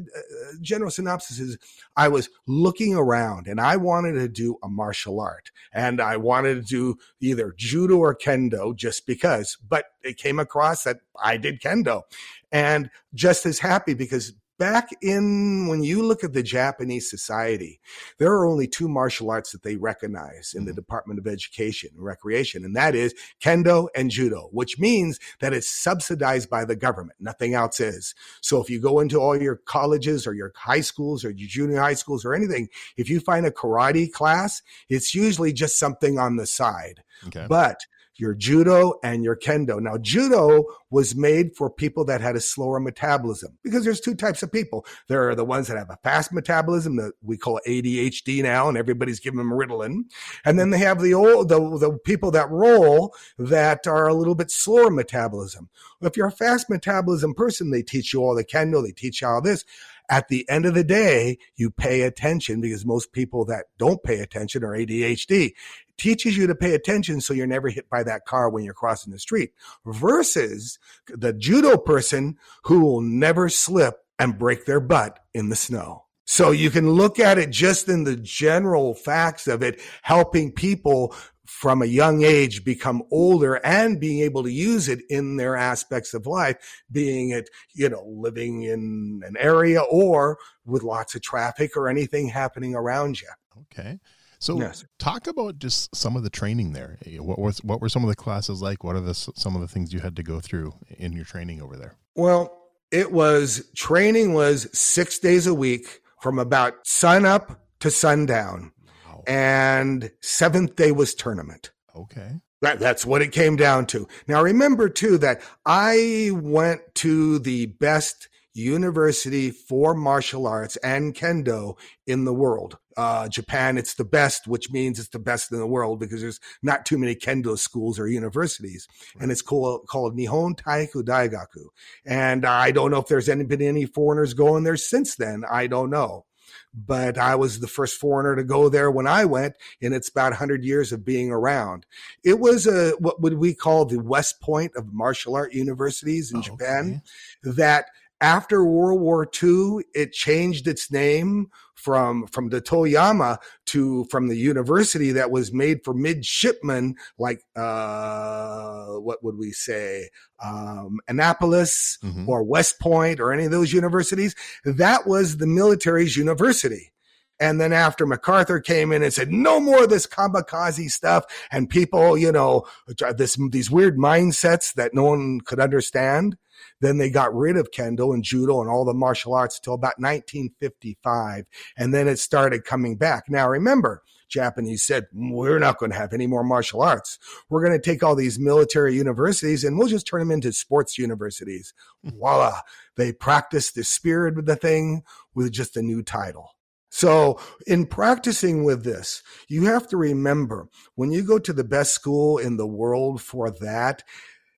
general 0.61 0.91
synopsis 0.91 1.39
is 1.39 1.59
I 1.97 2.09
was 2.09 2.29
looking 2.49 2.97
around 2.97 3.47
and 3.47 3.61
I 3.61 3.77
wanted 3.77 4.15
to 4.15 4.29
do 4.29 4.59
a 4.65 4.69
martial 4.69 5.21
art 5.21 5.53
and 5.73 6.01
I 6.01 6.17
wanted 6.17 6.55
to 6.55 6.63
do 6.63 6.99
either 7.21 7.55
judo 7.57 7.99
or 7.99 8.17
kendo 8.17 8.75
just 8.75 9.07
because, 9.07 9.57
but 9.69 9.85
it 10.03 10.17
came 10.17 10.41
across 10.41 10.83
that 10.85 10.99
I 11.23 11.37
did 11.37 11.61
kendo 11.61 12.03
and 12.51 12.91
just 13.15 13.47
as 13.47 13.61
happy 13.61 13.95
because 13.95 14.33
back 14.62 14.90
in 15.02 15.66
when 15.66 15.83
you 15.83 16.04
look 16.04 16.23
at 16.23 16.35
the 16.35 16.42
Japanese 16.42 17.11
society, 17.11 17.81
there 18.19 18.31
are 18.31 18.47
only 18.47 18.69
two 18.69 18.88
martial 18.88 19.28
arts 19.28 19.50
that 19.50 19.64
they 19.64 19.75
recognize 19.75 20.54
in 20.54 20.64
the 20.64 20.71
mm-hmm. 20.71 20.76
Department 20.76 21.19
of 21.19 21.26
Education 21.26 21.90
and 21.97 22.04
Recreation, 22.04 22.64
and 22.64 22.76
that 22.76 22.95
is 22.95 23.12
kendo 23.42 23.88
and 23.97 24.09
judo, 24.09 24.50
which 24.52 24.78
means 24.78 25.19
that 25.40 25.52
it's 25.52 25.69
subsidized 25.69 26.49
by 26.49 26.64
the 26.64 26.76
government. 26.76 27.19
Nothing 27.19 27.54
else 27.54 27.81
is. 27.81 28.14
So 28.40 28.62
if 28.62 28.71
you 28.71 28.81
go 28.81 29.00
into 29.00 29.19
all 29.19 29.37
your 29.37 29.57
colleges 29.57 30.28
or 30.28 30.35
your 30.35 30.52
high 30.54 30.81
schools 30.81 31.25
or 31.25 31.31
your 31.31 31.49
junior 31.49 31.81
high 31.81 31.95
schools 31.95 32.25
or 32.25 32.33
anything, 32.33 32.69
if 32.97 33.11
you 33.11 33.19
find 33.19 33.45
a 33.45 33.50
karate 33.50 34.12
class, 34.12 34.62
it's 34.88 35.12
usually 35.12 35.52
just 35.52 35.76
something 35.76 36.21
on 36.21 36.37
the 36.37 36.47
side. 36.47 37.02
Okay. 37.26 37.47
But 37.49 37.81
your 38.16 38.35
judo 38.35 38.95
and 39.02 39.25
your 39.25 39.37
kendo. 39.37 39.81
Now, 39.81 39.99
judo 39.99 40.64
was 40.90 41.14
made 41.14 41.57
for 41.57 41.71
people 41.71 42.04
that 42.04 42.21
had 42.21 42.37
a 42.37 42.40
slower 42.40 42.78
metabolism 42.78 43.57
because 43.62 43.85
there's 43.85 44.00
two 44.00 44.14
types 44.14 44.42
of 44.42 44.52
people. 44.52 44.85
There 45.09 45.28
are 45.28 45.35
the 45.35 45.45
ones 45.45 45.69
that 45.69 45.78
have 45.78 45.90
a 45.90 45.99
fast 46.02 46.33
metabolism 46.33 46.97
that 46.97 47.12
we 47.23 47.37
call 47.37 47.61
ADHD 47.66 48.42
now, 48.42 48.69
and 48.69 48.76
everybody's 48.76 49.21
giving 49.21 49.38
them 49.38 49.50
Ritalin. 49.50 50.04
And 50.45 50.59
then 50.59 50.71
they 50.71 50.78
have 50.78 51.00
the 51.00 51.14
old, 51.14 51.49
the, 51.49 51.59
the 51.78 51.99
people 52.04 52.31
that 52.33 52.50
roll 52.50 53.14
that 53.38 53.87
are 53.87 54.09
a 54.09 54.14
little 54.14 54.35
bit 54.35 54.50
slower 54.50 54.90
metabolism. 54.90 55.69
If 56.00 56.16
you're 56.16 56.26
a 56.28 56.33
fast 56.33 56.69
metabolism 56.69 57.35
person, 57.35 57.71
they 57.71 57.83
teach 57.83 58.12
you 58.12 58.23
all 58.23 58.35
the 58.35 58.45
kendo, 58.45 58.83
they 58.83 58.92
teach 58.92 59.23
you 59.23 59.28
all 59.28 59.40
this 59.40 59.64
at 60.12 60.28
the 60.28 60.47
end 60.50 60.66
of 60.66 60.75
the 60.75 60.85
day, 60.85 61.38
you 61.57 61.71
pay 61.71 62.02
attention 62.02 62.61
because 62.61 62.85
most 62.85 63.12
people 63.12 63.47
that 63.47 63.66
don't 63.78 64.02
pay 64.02 64.19
attention 64.19 64.62
are 64.62 64.76
ADHD 64.76 65.52
teaches 65.99 66.37
you 66.37 66.47
to 66.47 66.55
pay 66.55 66.75
attention 66.75 67.21
so 67.21 67.35
you're 67.35 67.47
never 67.47 67.69
hit 67.69 67.89
by 67.89 68.03
that 68.03 68.25
car 68.25 68.49
when 68.49 68.65
you're 68.65 68.75
crossing 68.75 69.13
the 69.13 69.19
street 69.19 69.53
versus 69.87 70.79
the 71.07 71.33
judo 71.33 71.77
person 71.77 72.37
who 72.65 72.81
will 72.81 73.01
never 73.01 73.49
slip 73.49 74.05
and 74.19 74.39
break 74.39 74.65
their 74.67 74.81
butt 74.81 75.19
in 75.35 75.49
the 75.49 75.57
snow. 75.57 76.05
So 76.25 76.51
you 76.51 76.71
can 76.71 76.91
look 76.91 77.19
at 77.19 77.39
it 77.39 77.51
just 77.51 77.89
in 77.89 78.05
the 78.05 78.17
general 78.17 78.95
facts 78.95 79.47
of 79.49 79.63
it, 79.63 79.81
helping 80.03 80.53
people 80.53 81.15
from 81.45 81.83
a 81.83 81.87
young 81.87 82.23
age 82.23 82.65
become 82.65 83.03
older 83.11 83.55
and 83.65 84.01
being 84.01 84.21
able 84.21 84.43
to 84.43 84.51
use 84.51 84.89
it 84.89 85.01
in 85.11 85.37
their 85.37 85.57
aspects 85.57 86.15
of 86.15 86.27
life, 86.27 86.83
being 86.91 87.31
it, 87.31 87.51
you 87.75 87.89
know, 87.89 88.05
living 88.07 88.63
in 88.63 89.23
an 89.27 89.37
area 89.39 89.83
or 89.83 90.39
with 90.65 90.83
lots 90.83 91.15
of 91.15 91.23
traffic 91.23 91.77
or 91.77 91.89
anything 91.89 92.29
happening 92.29 92.75
around 92.75 93.21
you. 93.21 93.29
Okay. 93.63 93.99
So 94.43 94.59
yes. 94.59 94.85
talk 94.99 95.29
about 95.29 95.61
just 95.61 95.95
some 95.95 96.17
of 96.17 96.25
the 96.25 96.31
training 96.31 96.73
there. 96.73 96.99
Eh, 97.07 97.19
what 97.19 97.39
was 97.39 97.63
what 97.63 97.81
were 97.81 97.89
some 97.89 98.03
of 98.03 98.09
the 98.09 98.17
classes 98.17 98.61
like? 98.61 98.83
What 98.83 98.97
are 98.97 99.01
the 99.01 99.15
some 99.15 99.55
of 99.55 99.61
the 99.61 99.69
things 99.69 99.93
you 99.93 100.01
had 100.01 100.17
to 100.17 100.25
go 100.25 100.41
through 100.41 100.75
in 100.99 101.13
your 101.13 101.25
training 101.25 101.63
over 101.63 101.77
there? 101.77 101.95
Well, 102.17 102.53
it 102.91 103.13
was 103.13 103.71
training 103.77 104.35
was 104.35 104.69
6 104.77 105.21
days 105.21 105.47
a 105.47 105.55
week 105.55 106.01
from 106.21 106.41
about 106.41 106.85
sun 106.85 107.25
up 107.25 107.63
to 107.79 107.89
sundown. 107.89 108.73
Wow. 109.07 109.23
And 109.29 110.11
seventh 110.21 110.75
day 110.75 110.91
was 110.91 111.15
tournament. 111.15 111.71
Okay. 111.95 112.41
That, 112.63 112.81
that's 112.81 113.07
what 113.07 113.23
it 113.23 113.31
came 113.31 113.55
down 113.55 113.87
to. 113.87 114.09
Now 114.27 114.43
remember 114.43 114.89
too 114.89 115.19
that 115.19 115.41
I 115.65 116.31
went 116.35 116.81
to 116.97 117.39
the 117.39 117.67
best 117.67 118.29
university 118.55 119.53
for 119.53 119.95
martial 119.95 120.49
arts 120.49 120.77
and 120.79 121.15
kendo 121.15 121.79
in 122.09 122.25
the 122.25 122.35
world. 122.35 122.79
Uh, 122.97 123.29
Japan, 123.29 123.79
it's 123.79 123.95
the 123.95 124.05
best, 124.05 124.47
which 124.47 124.71
means 124.71 124.99
it's 124.99 125.09
the 125.09 125.19
best 125.19 125.53
in 125.53 125.59
the 125.59 125.67
world 125.67 126.01
because 126.01 126.21
there's 126.21 126.41
not 126.63 126.87
too 126.87 126.99
many 126.99 127.15
kendo 127.15 127.59
schools 127.59 127.99
or 127.99 128.07
universities. 128.07 128.89
Right. 129.15 129.23
And 129.23 129.33
it's 129.33 129.43
called, 129.43 129.87
called 129.87 130.17
Nihon 130.17 130.57
Taiiku 130.57 131.03
Daigaku. 131.03 131.67
And 132.05 132.45
I 132.45 132.71
don't 132.71 132.91
know 132.91 132.99
if 132.99 133.07
there's 133.07 133.29
any, 133.29 133.45
been 133.45 133.63
any 133.63 133.87
foreigners 133.87 134.35
going 134.35 134.65
there 134.65 134.77
since 134.77 135.17
then. 135.17 135.45
I 135.51 135.67
don't 135.67 135.91
know. 135.91 136.27
But 136.75 137.19
I 137.19 137.35
was 137.35 137.61
the 137.61 137.67
first 137.67 137.99
foreigner 137.99 138.37
to 138.37 138.45
go 138.45 138.69
there 138.69 138.91
when 138.91 139.07
I 139.07 139.27
went, 139.27 139.57
and 139.83 139.95
it's 139.95 140.09
about 140.09 140.33
100 140.33 140.65
years 140.65 140.91
of 140.91 141.05
being 141.05 141.31
around. 141.31 141.87
It 142.25 142.41
was 142.41 142.67
a 142.67 142.91
what 142.99 143.21
would 143.21 143.35
we 143.35 143.55
call 143.55 143.85
the 143.85 143.99
West 143.99 144.41
Point 144.41 144.73
of 144.75 144.93
martial 144.93 145.35
art 145.35 145.53
universities 145.53 146.33
in 146.33 146.39
oh, 146.39 146.43
Japan 146.43 147.03
okay. 147.47 147.57
that– 147.57 147.87
after 148.23 148.64
World 148.64 149.00
War 149.00 149.29
II, 149.43 149.85
it 149.95 150.12
changed 150.12 150.69
its 150.69 150.91
name 150.91 151.49
from 151.75 152.29
from 152.29 152.50
the 152.50 152.62
Toyama 152.62 153.38
to 153.67 154.05
from 154.05 154.29
the 154.29 154.37
university 154.37 155.11
that 155.11 155.33
was 155.33 155.52
made 155.52 155.85
for 155.85 155.93
midshipmen, 155.93 156.95
like 157.19 157.43
uh, 157.57 158.87
what 158.95 159.25
would 159.25 159.37
we 159.37 159.50
say, 159.50 160.09
um, 160.43 161.00
Annapolis 161.09 161.99
mm-hmm. 162.02 162.29
or 162.29 162.45
West 162.45 162.79
Point 162.81 163.19
or 163.19 163.33
any 163.33 163.45
of 163.45 163.50
those 163.50 163.73
universities. 163.73 164.37
That 164.64 165.07
was 165.07 165.38
the 165.38 165.49
military's 165.49 166.17
university. 166.17 166.93
And 167.41 167.61
then 167.61 167.73
after 167.73 168.07
MacArthur 168.07 168.61
came 168.61 168.93
in 168.93 169.02
and 169.02 169.12
said, 169.12 169.33
no 169.33 169.59
more 169.59 169.83
of 169.83 169.91
this 169.91 170.07
kamikaze 170.07 170.93
stuff 170.93 171.25
and 171.50 171.69
people, 171.69 172.17
you 172.17 172.31
know, 172.31 172.69
this, 173.17 173.37
these 173.50 173.69
weird 173.69 173.99
mindsets 173.99 174.75
that 174.75 174.95
no 174.95 175.02
one 175.02 175.41
could 175.41 175.59
understand. 175.59 176.37
Then 176.83 176.99
they 176.99 177.11
got 177.11 177.35
rid 177.35 177.57
of 177.57 177.71
kendo 177.71 178.12
and 178.12 178.25
judo 178.25 178.61
and 178.61 178.69
all 178.69 178.85
the 178.85 178.93
martial 178.93 179.35
arts 179.35 179.59
until 179.59 179.75
about 179.75 179.99
1955. 179.99 181.47
And 181.79 181.95
then 181.95 182.09
it 182.09 182.19
started 182.19 182.65
coming 182.65 182.97
back. 182.97 183.25
Now 183.29 183.49
remember, 183.49 184.03
Japanese 184.29 184.83
said, 184.83 185.07
we're 185.12 185.61
not 185.61 185.79
going 185.79 185.93
to 185.93 185.99
have 185.99 186.12
any 186.12 186.27
more 186.27 186.43
martial 186.43 186.83
arts. 186.83 187.21
We're 187.49 187.65
going 187.65 187.79
to 187.79 187.91
take 187.91 188.03
all 188.03 188.17
these 188.17 188.39
military 188.39 188.97
universities 188.97 189.62
and 189.62 189.79
we'll 189.79 189.89
just 189.89 190.09
turn 190.09 190.21
them 190.21 190.33
into 190.33 190.53
sports 190.53 190.99
universities. 190.99 191.73
Voila. 192.03 192.61
They 192.97 193.12
practiced 193.12 193.77
the 193.77 193.85
spirit 193.85 194.37
of 194.37 194.47
the 194.47 194.57
thing 194.57 195.05
with 195.35 195.53
just 195.53 195.77
a 195.77 195.83
new 195.83 196.03
title. 196.03 196.51
So, 196.95 197.41
in 197.67 197.87
practicing 197.87 198.65
with 198.65 198.85
this, 198.85 199.23
you 199.49 199.65
have 199.65 199.89
to 199.89 199.97
remember 199.97 200.69
when 200.95 201.11
you 201.11 201.23
go 201.23 201.39
to 201.39 201.53
the 201.55 201.65
best 201.65 201.95
school 201.95 202.37
in 202.37 202.59
the 202.59 202.67
world 202.67 203.23
for 203.23 203.51
that, 203.51 204.03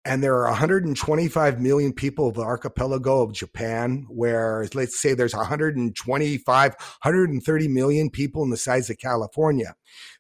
and 0.05 0.23
there 0.23 0.35
are 0.35 0.49
125 0.49 1.61
million 1.61 1.93
people 1.93 2.29
of 2.29 2.35
the 2.35 2.43
archipelago 2.43 3.23
of 3.23 3.33
Japan, 3.33 4.07
where 4.09 4.67
let's 4.75 5.01
say 5.01 5.15
there's 5.15 5.35
125, 5.35 6.71
130 6.71 7.69
million 7.69 8.11
people 8.11 8.43
in 8.43 8.51
the 8.51 8.57
size 8.57 8.91
of 8.91 8.99
California. 8.99 9.75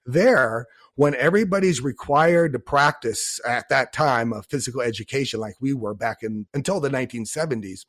There, 0.06 0.66
when 0.94 1.14
everybody's 1.16 1.82
required 1.82 2.52
to 2.52 2.58
practice 2.58 3.40
at 3.46 3.68
that 3.68 3.92
time 3.92 4.32
of 4.32 4.46
physical 4.46 4.80
education, 4.80 5.40
like 5.40 5.56
we 5.60 5.74
were 5.74 5.94
back 5.94 6.22
in 6.22 6.46
until 6.54 6.80
the 6.80 6.90
1970s, 6.90 7.80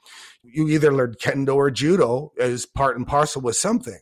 you 0.44 0.68
either 0.68 0.92
learned 0.92 1.20
kendo 1.20 1.56
or 1.56 1.72
judo 1.72 2.34
as 2.40 2.66
part 2.66 2.98
and 2.98 3.08
parcel 3.08 3.42
with 3.42 3.56
something. 3.56 4.00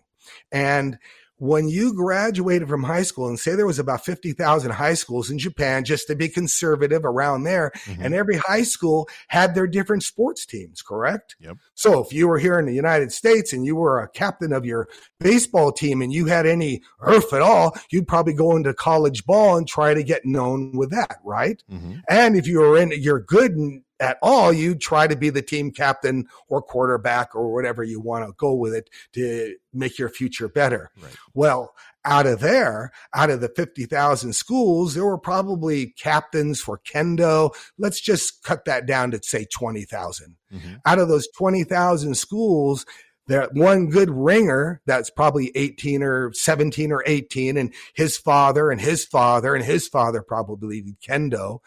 And 0.52 0.98
when 1.44 1.68
you 1.68 1.94
graduated 1.94 2.70
from 2.70 2.84
high 2.84 3.04
school 3.04 3.28
and 3.28 3.38
say 3.38 3.54
there 3.54 3.66
was 3.66 3.78
about 3.78 4.06
50,000 4.06 4.72
high 4.72 4.94
schools 4.94 5.30
in 5.30 5.38
Japan, 5.38 5.84
just 5.84 6.08
to 6.08 6.16
be 6.16 6.30
conservative 6.30 7.04
around 7.04 7.44
there, 7.44 7.74
mm-hmm. 7.84 8.02
and 8.02 8.16
every 8.16 8.38
high 8.38 8.64
school 8.64 9.10
had 9.28 9.54
their 9.54 9.68
different 9.68 10.04
sports 10.04 10.46
teams, 10.46 10.82
correct? 10.82 11.36
Yep. 11.42 11.58
So 11.74 12.02
if 12.02 12.14
you 12.14 12.30
were 12.30 12.40
here 12.40 12.58
in 12.60 12.66
the 12.66 12.74
United 12.74 13.12
States 13.12 13.52
and 13.52 13.66
you 13.66 13.76
were 13.76 14.00
a 14.00 14.08
captain 14.08 14.54
of 14.54 14.66
your 14.66 14.88
baseball 15.20 15.74
team 15.74 16.02
and 16.02 16.14
you 16.14 16.28
had 16.28 16.46
any 16.46 16.82
earth 17.02 17.34
at 17.34 17.42
all, 17.42 17.76
you'd 17.92 18.08
probably 18.08 18.34
go 18.34 18.56
into 18.56 18.74
college 18.74 19.26
ball 19.26 19.58
and 19.58 19.68
try 19.68 19.94
to 19.94 20.02
get 20.02 20.24
known 20.24 20.72
with 20.78 20.92
that, 20.92 21.18
right? 21.26 21.62
Mm-hmm. 21.70 21.96
And 22.10 22.38
if 22.38 22.48
you 22.48 22.60
were 22.60 22.78
in, 22.78 22.94
you're 22.96 23.20
good 23.20 23.82
at 24.04 24.18
all, 24.22 24.52
you 24.52 24.76
try 24.76 25.08
to 25.08 25.16
be 25.16 25.30
the 25.30 25.42
team 25.42 25.72
captain 25.72 26.28
or 26.50 26.62
quarterback 26.62 27.34
or 27.34 27.54
whatever 27.54 27.84
you 27.84 28.02
want 28.02 28.28
to 28.28 28.34
go 28.38 28.54
with 28.54 28.74
it 28.74 28.90
to 29.14 29.56
make 29.74 29.98
your 29.98 30.10
future 30.10 30.50
better. 30.50 30.92
Right. 31.02 31.16
Well, 31.34 31.74
out 32.04 32.28
of 32.28 32.42
there, 32.42 32.92
out 33.16 33.30
of 33.30 33.40
the 33.40 33.48
50,000 33.48 34.34
schools, 34.34 34.94
there 34.94 35.06
were 35.06 35.18
probably 35.18 35.94
captains 35.98 36.60
for 36.60 36.80
kendo. 36.80 37.56
Let's 37.78 38.02
just 38.02 38.44
cut 38.44 38.66
that 38.66 38.86
down 38.86 39.12
to 39.12 39.22
say 39.24 39.46
20,000. 39.46 40.36
Mm-hmm. 40.54 40.74
Out 40.86 41.00
of 41.00 41.08
those 41.08 41.30
20,000 41.38 42.16
schools, 42.16 42.86
that 43.28 43.54
one 43.54 43.90
good 43.90 44.10
ringer 44.10 44.82
that's 44.86 45.10
probably 45.10 45.52
18 45.56 46.04
or 46.04 46.34
17 46.34 46.92
or 46.92 47.04
18 47.06 47.58
and 47.58 47.74
his 47.94 48.18
father 48.18 48.70
and 48.70 48.82
his 48.82 49.06
father 49.06 49.56
and 49.56 49.64
his 49.64 49.88
father 49.88 50.22
probably 50.22 50.82
did 50.82 51.00
kendo. 51.00 51.60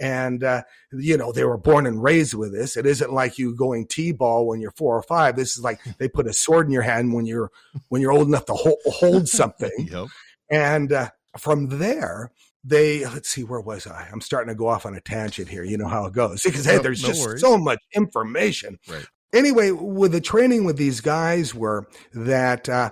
And 0.00 0.42
uh, 0.42 0.62
you 0.92 1.16
know 1.16 1.30
they 1.30 1.44
were 1.44 1.58
born 1.58 1.86
and 1.86 2.02
raised 2.02 2.34
with 2.34 2.52
this. 2.52 2.76
It 2.76 2.86
isn't 2.86 3.12
like 3.12 3.38
you 3.38 3.54
going 3.54 3.86
t-ball 3.86 4.46
when 4.46 4.60
you're 4.60 4.72
four 4.72 4.96
or 4.96 5.02
five. 5.02 5.36
This 5.36 5.56
is 5.56 5.62
like 5.62 5.80
they 5.98 6.08
put 6.08 6.26
a 6.26 6.32
sword 6.32 6.66
in 6.66 6.72
your 6.72 6.82
hand 6.82 7.12
when 7.12 7.26
you're 7.26 7.50
when 7.88 8.02
you're 8.02 8.12
old 8.12 8.28
enough 8.28 8.46
to 8.46 8.54
hold, 8.54 8.78
hold 8.86 9.28
something. 9.28 9.70
Yep. 9.94 10.08
and 10.50 10.92
uh, 10.92 11.10
from 11.38 11.78
there 11.78 12.32
they 12.64 13.04
let's 13.04 13.28
see 13.28 13.44
where 13.44 13.60
was 13.60 13.86
i? 13.86 14.08
I'm 14.10 14.20
starting 14.20 14.48
to 14.48 14.58
go 14.58 14.66
off 14.66 14.86
on 14.86 14.94
a 14.94 15.00
tangent 15.00 15.48
here. 15.48 15.62
You 15.62 15.76
know 15.76 15.88
how 15.88 16.06
it 16.06 16.14
goes. 16.14 16.42
Because 16.44 16.64
hey, 16.64 16.78
there's 16.78 17.02
no 17.02 17.08
just 17.08 17.24
worries. 17.24 17.40
so 17.40 17.58
much 17.58 17.78
information. 17.94 18.78
Right 18.88 19.06
anyway, 19.34 19.70
with 19.70 20.12
the 20.12 20.20
training 20.20 20.64
with 20.64 20.76
these 20.76 21.00
guys 21.00 21.54
were 21.54 21.88
that 22.14 22.68
uh, 22.68 22.90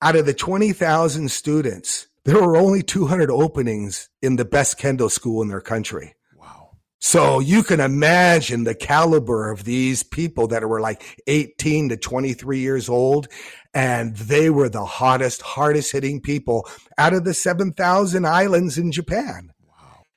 out 0.00 0.16
of 0.16 0.26
the 0.26 0.34
20,000 0.34 1.30
students, 1.30 2.08
there 2.24 2.40
were 2.40 2.56
only 2.56 2.82
200 2.82 3.30
openings 3.30 4.08
in 4.20 4.36
the 4.36 4.44
best 4.44 4.78
kendo 4.78 5.10
school 5.10 5.42
in 5.42 5.48
their 5.48 5.60
country. 5.60 6.14
Wow. 6.36 6.70
So 7.00 7.40
you 7.40 7.62
can 7.62 7.80
imagine 7.80 8.64
the 8.64 8.74
caliber 8.74 9.50
of 9.50 9.64
these 9.64 10.02
people 10.02 10.48
that 10.48 10.68
were 10.68 10.80
like 10.80 11.20
18 11.26 11.90
to 11.90 11.96
23 11.96 12.58
years 12.60 12.88
old. 12.88 13.28
And 13.74 14.16
they 14.16 14.50
were 14.50 14.68
the 14.68 14.84
hottest, 14.84 15.42
hardest 15.42 15.92
hitting 15.92 16.20
people 16.20 16.68
out 16.98 17.14
of 17.14 17.24
the 17.24 17.34
7,000 17.34 18.26
islands 18.26 18.78
in 18.78 18.92
Japan. 18.92 19.52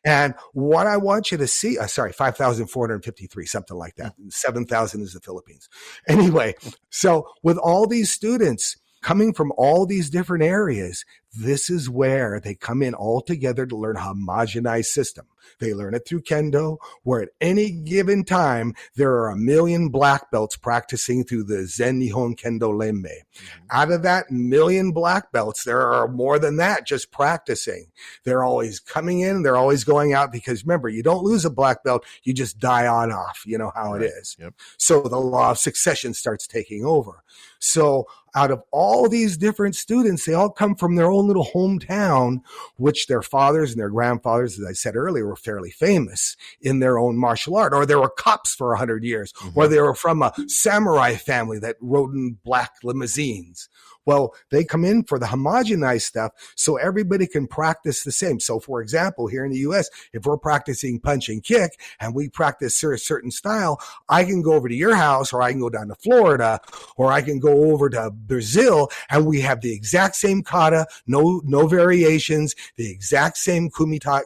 And 0.05 0.35
what 0.53 0.85
I 0.85 0.97
want 0.97 1.31
you 1.31 1.37
to 1.39 1.47
see, 1.47 1.79
uh, 1.79 1.87
sorry, 1.87 2.13
5,453, 2.13 3.45
something 3.47 3.75
like 3.75 3.95
that. 3.95 4.13
7,000 4.29 5.01
is 5.01 5.13
the 5.13 5.19
Philippines. 5.19 5.67
Anyway, 6.07 6.53
so 6.89 7.27
with 7.41 7.57
all 7.57 7.87
these 7.87 8.11
students, 8.11 8.77
coming 9.01 9.33
from 9.33 9.51
all 9.57 9.85
these 9.85 10.09
different 10.09 10.43
areas, 10.43 11.03
this 11.33 11.69
is 11.69 11.89
where 11.89 12.39
they 12.39 12.55
come 12.55 12.81
in 12.81 12.93
all 12.93 13.21
together 13.21 13.65
to 13.65 13.75
learn 13.75 13.97
a 13.97 13.99
homogenized 13.99 14.85
system. 14.85 15.25
They 15.59 15.73
learn 15.73 15.93
it 15.93 16.07
through 16.07 16.21
kendo, 16.21 16.77
where 17.03 17.23
at 17.23 17.29
any 17.41 17.71
given 17.71 18.23
time, 18.23 18.73
there 18.95 19.11
are 19.11 19.29
a 19.29 19.37
million 19.37 19.89
black 19.89 20.31
belts 20.31 20.55
practicing 20.57 21.23
through 21.23 21.43
the 21.45 21.65
Zen 21.65 21.99
Nihon 21.99 22.35
Kendo 22.35 22.71
Renmei. 22.71 23.05
Mm-hmm. 23.05 23.65
Out 23.71 23.91
of 23.91 24.03
that 24.03 24.31
million 24.31 24.91
black 24.91 25.31
belts, 25.31 25.63
there 25.63 25.81
are 25.81 26.07
more 26.07 26.39
than 26.39 26.57
that 26.57 26.85
just 26.85 27.11
practicing. 27.11 27.87
They're 28.23 28.43
always 28.43 28.79
coming 28.79 29.21
in, 29.21 29.43
they're 29.43 29.57
always 29.57 29.83
going 29.83 30.13
out 30.13 30.31
because 30.31 30.63
remember, 30.63 30.89
you 30.89 31.03
don't 31.03 31.23
lose 31.23 31.45
a 31.45 31.49
black 31.49 31.83
belt, 31.83 32.05
you 32.23 32.33
just 32.33 32.59
die 32.59 32.87
on 32.87 33.11
off. 33.11 33.43
You 33.45 33.57
know 33.57 33.71
how 33.75 33.93
right. 33.93 34.03
it 34.03 34.05
is. 34.05 34.35
Yep. 34.39 34.53
So 34.77 35.01
the 35.01 35.19
law 35.19 35.51
of 35.51 35.57
succession 35.57 36.13
starts 36.13 36.47
taking 36.47 36.85
over. 36.85 37.23
So 37.59 38.07
out 38.35 38.51
of 38.51 38.61
all 38.71 39.07
these 39.07 39.37
different 39.37 39.75
students, 39.75 40.25
they 40.25 40.33
all 40.33 40.49
come 40.49 40.75
from 40.75 40.95
their 40.95 41.09
own 41.09 41.25
little 41.25 41.45
hometown, 41.45 42.41
which 42.75 43.07
their 43.07 43.21
fathers 43.21 43.71
and 43.71 43.79
their 43.79 43.89
grandfathers, 43.89 44.59
as 44.59 44.65
I 44.65 44.73
said 44.73 44.95
earlier, 44.95 45.34
were 45.35 45.41
fairly 45.41 45.71
famous 45.71 46.37
in 46.61 46.79
their 46.79 46.97
own 46.97 47.17
martial 47.17 47.57
art, 47.57 47.73
or 47.73 47.85
they 47.85 47.95
were 47.95 48.09
cops 48.09 48.55
for 48.55 48.73
a 48.73 48.77
hundred 48.77 49.03
years, 49.03 49.33
mm-hmm. 49.33 49.59
or 49.59 49.67
they 49.67 49.81
were 49.81 49.95
from 49.95 50.21
a 50.21 50.33
samurai 50.47 51.15
family 51.15 51.59
that 51.59 51.75
rode 51.81 52.13
in 52.13 52.37
black 52.43 52.75
limousines, 52.83 53.69
well, 54.05 54.35
they 54.51 54.63
come 54.63 54.85
in 54.85 55.03
for 55.03 55.17
the 55.17 55.25
homogenized 55.25 56.03
stuff 56.03 56.31
so 56.55 56.77
everybody 56.77 57.25
can 57.27 57.47
practice 57.47 58.03
the 58.03 58.11
same. 58.11 58.39
So, 58.39 58.59
for 58.59 58.81
example, 58.81 59.27
here 59.27 59.43
in 59.43 59.51
the 59.51 59.59
US, 59.59 59.89
if 60.13 60.25
we're 60.25 60.37
practicing 60.37 60.99
punch 60.99 61.27
and 61.27 61.43
kick 61.43 61.79
and 61.99 62.13
we 62.13 62.29
practice 62.29 62.81
a 62.83 62.97
certain 62.97 63.31
style, 63.31 63.79
I 64.07 64.23
can 64.23 64.41
go 64.41 64.53
over 64.53 64.69
to 64.69 64.75
your 64.75 64.95
house 64.95 65.33
or 65.33 65.41
I 65.41 65.51
can 65.51 65.59
go 65.59 65.69
down 65.69 65.87
to 65.87 65.95
Florida 65.95 66.61
or 66.97 67.11
I 67.11 67.21
can 67.21 67.39
go 67.39 67.71
over 67.71 67.89
to 67.89 68.11
Brazil 68.11 68.89
and 69.09 69.25
we 69.25 69.41
have 69.41 69.61
the 69.61 69.73
exact 69.73 70.15
same 70.15 70.43
kata, 70.43 70.85
no, 71.07 71.41
no 71.43 71.67
variations, 71.67 72.55
the 72.77 72.91
exact 72.91 73.37
same 73.37 73.69
kumita, 73.69 74.21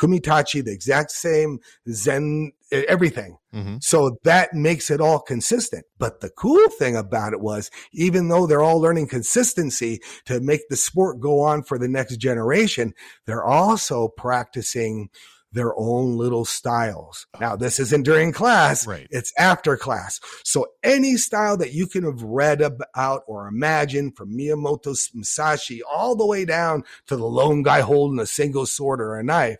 kumitachi, 0.00 0.64
the 0.64 0.72
exact 0.72 1.10
same 1.10 1.58
Zen, 1.90 2.52
everything. 2.72 3.36
Mm-hmm. 3.54 3.76
So 3.80 4.18
that 4.24 4.54
makes 4.54 4.90
it 4.90 5.00
all 5.00 5.20
consistent. 5.20 5.84
But 5.98 6.20
the 6.20 6.30
cool 6.30 6.68
thing 6.78 6.96
about 6.96 7.32
it 7.32 7.40
was, 7.40 7.70
even 7.92 8.28
though 8.28 8.46
they're 8.46 8.62
all 8.62 8.80
learning 8.80 9.08
consistency 9.08 10.00
to 10.24 10.40
make 10.40 10.68
the 10.68 10.76
sport 10.76 11.20
go 11.20 11.40
on 11.40 11.62
for 11.62 11.78
the 11.78 11.88
next 11.88 12.16
generation, 12.16 12.94
they're 13.26 13.44
also 13.44 14.08
practicing 14.08 15.10
their 15.52 15.78
own 15.78 16.16
little 16.16 16.44
styles. 16.44 17.26
Now, 17.40 17.56
this 17.56 17.80
isn't 17.80 18.04
during 18.04 18.32
class. 18.32 18.86
Right. 18.86 19.06
It's 19.10 19.32
after 19.38 19.76
class. 19.76 20.20
So 20.44 20.66
any 20.82 21.16
style 21.16 21.56
that 21.56 21.72
you 21.72 21.86
can 21.86 22.04
have 22.04 22.22
read 22.22 22.60
about 22.60 23.22
or 23.26 23.48
imagined 23.48 24.16
from 24.16 24.36
Miyamoto 24.36 24.94
Musashi 25.14 25.82
all 25.82 26.14
the 26.14 26.26
way 26.26 26.44
down 26.44 26.84
to 27.06 27.16
the 27.16 27.26
lone 27.26 27.62
guy 27.62 27.80
holding 27.80 28.20
a 28.20 28.26
single 28.26 28.66
sword 28.66 29.00
or 29.00 29.16
a 29.16 29.24
knife, 29.24 29.58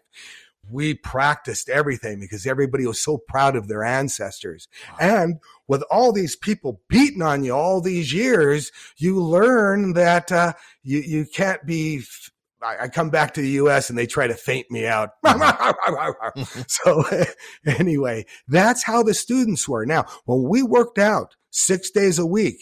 we 0.70 0.94
practiced 0.94 1.68
everything 1.68 2.20
because 2.20 2.46
everybody 2.46 2.86
was 2.86 3.02
so 3.02 3.18
proud 3.18 3.56
of 3.56 3.68
their 3.68 3.82
ancestors. 3.82 4.68
Wow. 4.92 4.96
And 5.00 5.40
with 5.66 5.82
all 5.90 6.12
these 6.12 6.36
people 6.36 6.80
beating 6.88 7.22
on 7.22 7.44
you 7.44 7.52
all 7.52 7.80
these 7.80 8.12
years, 8.12 8.70
you 8.96 9.20
learn 9.20 9.94
that 9.94 10.30
uh, 10.30 10.52
you 10.82 10.98
you 11.00 11.26
can't 11.26 11.64
be. 11.66 12.02
I, 12.62 12.88
come 12.88 13.10
back 13.10 13.34
to 13.34 13.40
the 13.40 13.50
U.S. 13.50 13.88
and 13.88 13.98
they 13.98 14.06
try 14.06 14.26
to 14.26 14.34
feint 14.34 14.70
me 14.70 14.86
out. 14.86 15.10
so 16.66 17.04
anyway, 17.66 18.26
that's 18.48 18.84
how 18.84 19.02
the 19.02 19.14
students 19.14 19.68
were. 19.68 19.86
Now, 19.86 20.06
when 20.24 20.48
we 20.48 20.62
worked 20.62 20.98
out 20.98 21.36
six 21.50 21.90
days 21.90 22.18
a 22.18 22.26
week, 22.26 22.60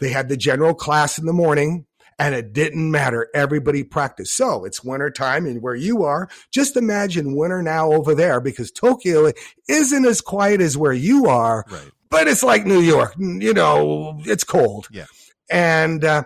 they 0.00 0.10
had 0.10 0.28
the 0.28 0.36
general 0.36 0.74
class 0.74 1.18
in 1.18 1.26
the 1.26 1.32
morning 1.32 1.86
and 2.18 2.34
it 2.34 2.52
didn't 2.52 2.90
matter. 2.90 3.28
Everybody 3.34 3.82
practiced. 3.82 4.36
So 4.36 4.64
it's 4.64 4.84
winter 4.84 5.10
time 5.10 5.46
and 5.46 5.60
where 5.60 5.74
you 5.74 6.04
are, 6.04 6.28
just 6.52 6.76
imagine 6.76 7.34
winter 7.34 7.62
now 7.62 7.90
over 7.92 8.14
there 8.14 8.40
because 8.40 8.70
Tokyo 8.70 9.32
isn't 9.68 10.04
as 10.04 10.20
quiet 10.20 10.60
as 10.60 10.76
where 10.76 10.92
you 10.92 11.26
are, 11.26 11.64
right. 11.68 11.90
but 12.10 12.28
it's 12.28 12.42
like 12.42 12.64
New 12.64 12.80
York. 12.80 13.14
You 13.18 13.54
know, 13.54 14.20
it's 14.20 14.44
cold. 14.44 14.88
Yeah. 14.92 15.06
And 15.50 16.04
uh, 16.04 16.24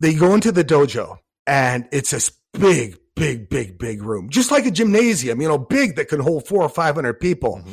they 0.00 0.14
go 0.14 0.34
into 0.34 0.50
the 0.50 0.64
dojo 0.64 1.18
and 1.46 1.88
it's 1.92 2.12
a 2.12 2.32
big, 2.58 2.98
big, 3.14 3.48
big, 3.48 3.78
big 3.78 4.02
room, 4.02 4.30
just 4.30 4.50
like 4.50 4.66
a 4.66 4.70
gymnasium, 4.70 5.40
you 5.40 5.48
know, 5.48 5.58
big 5.58 5.96
that 5.96 6.08
can 6.08 6.20
hold 6.20 6.46
four 6.46 6.62
or 6.62 6.68
500 6.68 7.20
people. 7.20 7.58
Mm-hmm 7.58 7.72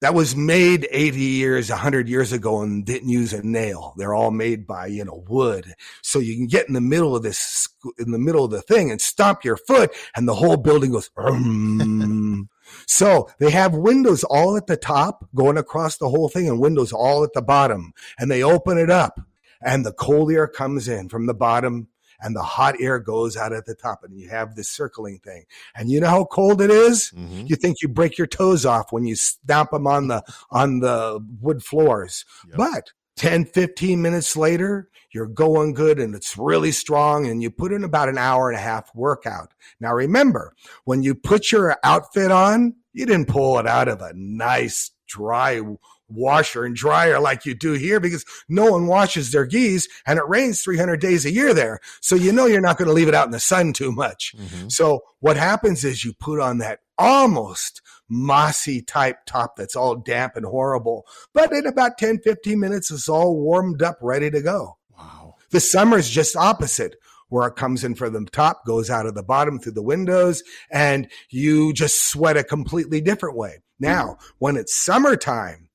that 0.00 0.14
was 0.14 0.36
made 0.36 0.86
80 0.90 1.18
years, 1.18 1.70
100 1.70 2.08
years 2.08 2.32
ago 2.32 2.62
and 2.62 2.84
didn't 2.84 3.08
use 3.08 3.32
a 3.32 3.44
nail. 3.44 3.94
They're 3.96 4.14
all 4.14 4.30
made 4.30 4.66
by, 4.66 4.86
you 4.86 5.04
know, 5.04 5.24
wood. 5.26 5.74
So 6.02 6.20
you 6.20 6.36
can 6.36 6.46
get 6.46 6.68
in 6.68 6.74
the 6.74 6.80
middle 6.80 7.16
of 7.16 7.22
this, 7.22 7.68
in 7.98 8.12
the 8.12 8.18
middle 8.18 8.44
of 8.44 8.52
the 8.52 8.62
thing 8.62 8.90
and 8.90 9.00
stomp 9.00 9.44
your 9.44 9.56
foot 9.56 9.90
and 10.14 10.28
the 10.28 10.34
whole 10.34 10.56
building 10.56 10.92
goes. 10.92 11.10
So 12.86 13.30
they 13.38 13.50
have 13.50 13.74
windows 13.74 14.24
all 14.24 14.54
at 14.58 14.66
the 14.66 14.76
top 14.76 15.26
going 15.34 15.56
across 15.56 15.96
the 15.96 16.10
whole 16.10 16.28
thing 16.28 16.46
and 16.46 16.60
windows 16.60 16.92
all 16.92 17.24
at 17.24 17.32
the 17.32 17.40
bottom 17.40 17.94
and 18.18 18.30
they 18.30 18.42
open 18.42 18.76
it 18.76 18.90
up 18.90 19.18
and 19.62 19.86
the 19.86 19.92
cold 19.92 20.30
air 20.30 20.46
comes 20.46 20.86
in 20.86 21.08
from 21.08 21.24
the 21.24 21.32
bottom 21.32 21.88
and 22.20 22.34
the 22.34 22.42
hot 22.42 22.76
air 22.80 22.98
goes 22.98 23.36
out 23.36 23.52
at 23.52 23.66
the 23.66 23.74
top 23.74 24.04
and 24.04 24.18
you 24.18 24.28
have 24.28 24.54
this 24.54 24.68
circling 24.68 25.18
thing. 25.18 25.44
And 25.74 25.90
you 25.90 26.00
know 26.00 26.08
how 26.08 26.24
cold 26.24 26.60
it 26.60 26.70
is? 26.70 27.12
Mm-hmm. 27.16 27.46
You 27.46 27.56
think 27.56 27.82
you 27.82 27.88
break 27.88 28.18
your 28.18 28.26
toes 28.26 28.66
off 28.66 28.92
when 28.92 29.04
you 29.04 29.16
stamp 29.16 29.70
them 29.70 29.86
on 29.86 30.08
the, 30.08 30.22
on 30.50 30.80
the 30.80 31.24
wood 31.40 31.62
floors. 31.62 32.24
Yep. 32.48 32.56
But 32.56 32.92
10, 33.16 33.46
15 33.46 34.00
minutes 34.00 34.36
later, 34.36 34.88
you're 35.10 35.26
going 35.26 35.74
good 35.74 35.98
and 35.98 36.14
it's 36.14 36.36
really 36.36 36.70
strong 36.70 37.26
and 37.26 37.42
you 37.42 37.50
put 37.50 37.72
in 37.72 37.84
about 37.84 38.08
an 38.08 38.18
hour 38.18 38.50
and 38.50 38.58
a 38.58 38.62
half 38.62 38.94
workout. 38.94 39.52
Now 39.80 39.94
remember, 39.94 40.54
when 40.84 41.02
you 41.02 41.14
put 41.14 41.50
your 41.50 41.76
outfit 41.82 42.30
on, 42.30 42.74
you 42.92 43.06
didn't 43.06 43.28
pull 43.28 43.58
it 43.58 43.66
out 43.66 43.88
of 43.88 44.00
a 44.00 44.12
nice 44.14 44.90
dry 45.06 45.60
washer 46.08 46.64
and 46.64 46.74
dryer 46.74 47.20
like 47.20 47.44
you 47.44 47.54
do 47.54 47.72
here 47.72 48.00
because 48.00 48.24
no 48.48 48.70
one 48.70 48.86
washes 48.86 49.30
their 49.30 49.46
gis 49.46 49.88
and 50.06 50.18
it 50.18 50.28
rains 50.28 50.62
300 50.62 51.00
days 51.00 51.24
a 51.24 51.32
year 51.32 51.52
there. 51.52 51.80
So 52.00 52.14
you 52.14 52.32
know 52.32 52.46
you're 52.46 52.60
not 52.60 52.78
going 52.78 52.88
to 52.88 52.94
leave 52.94 53.08
it 53.08 53.14
out 53.14 53.26
in 53.26 53.32
the 53.32 53.40
sun 53.40 53.72
too 53.72 53.92
much. 53.92 54.34
Mm-hmm. 54.36 54.68
So 54.68 55.02
what 55.20 55.36
happens 55.36 55.84
is 55.84 56.04
you 56.04 56.12
put 56.14 56.40
on 56.40 56.58
that 56.58 56.80
almost 56.98 57.80
mossy 58.08 58.82
type 58.82 59.18
top 59.26 59.56
that's 59.56 59.76
all 59.76 59.96
damp 59.96 60.36
and 60.36 60.46
horrible. 60.46 61.06
But 61.32 61.52
in 61.52 61.66
about 61.66 61.98
10, 61.98 62.20
15 62.20 62.58
minutes, 62.58 62.90
it's 62.90 63.08
all 63.08 63.36
warmed 63.36 63.82
up, 63.82 63.98
ready 64.00 64.30
to 64.30 64.40
go. 64.40 64.78
Wow. 64.96 65.36
The 65.50 65.60
summer 65.60 65.98
is 65.98 66.10
just 66.10 66.36
opposite 66.36 66.96
where 67.28 67.46
it 67.46 67.56
comes 67.56 67.84
in 67.84 67.94
from 67.94 68.12
the 68.14 68.24
top, 68.30 68.64
goes 68.64 68.90
out 68.90 69.06
of 69.06 69.14
the 69.14 69.22
bottom 69.22 69.58
through 69.58 69.72
the 69.72 69.82
windows, 69.82 70.42
and 70.70 71.08
you 71.28 71.72
just 71.72 72.10
sweat 72.10 72.36
a 72.36 72.44
completely 72.44 73.00
different 73.00 73.36
way. 73.36 73.58
Now, 73.78 74.16
when 74.38 74.56
it's 74.56 74.74
summertime, 74.74 75.67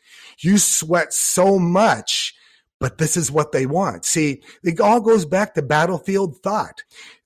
you 0.43 0.58
sweat 0.58 1.13
so 1.13 1.60
much, 1.60 2.34
but 2.79 2.97
this 2.97 3.17
is 3.17 3.32
what 3.32 3.51
they 3.51 3.65
want. 3.65 4.06
See, 4.06 4.41
it 4.63 4.79
all 4.79 5.01
goes 5.01 5.25
back 5.25 5.53
to 5.53 5.62
battlefield 5.62 6.38
thought. 6.43 6.84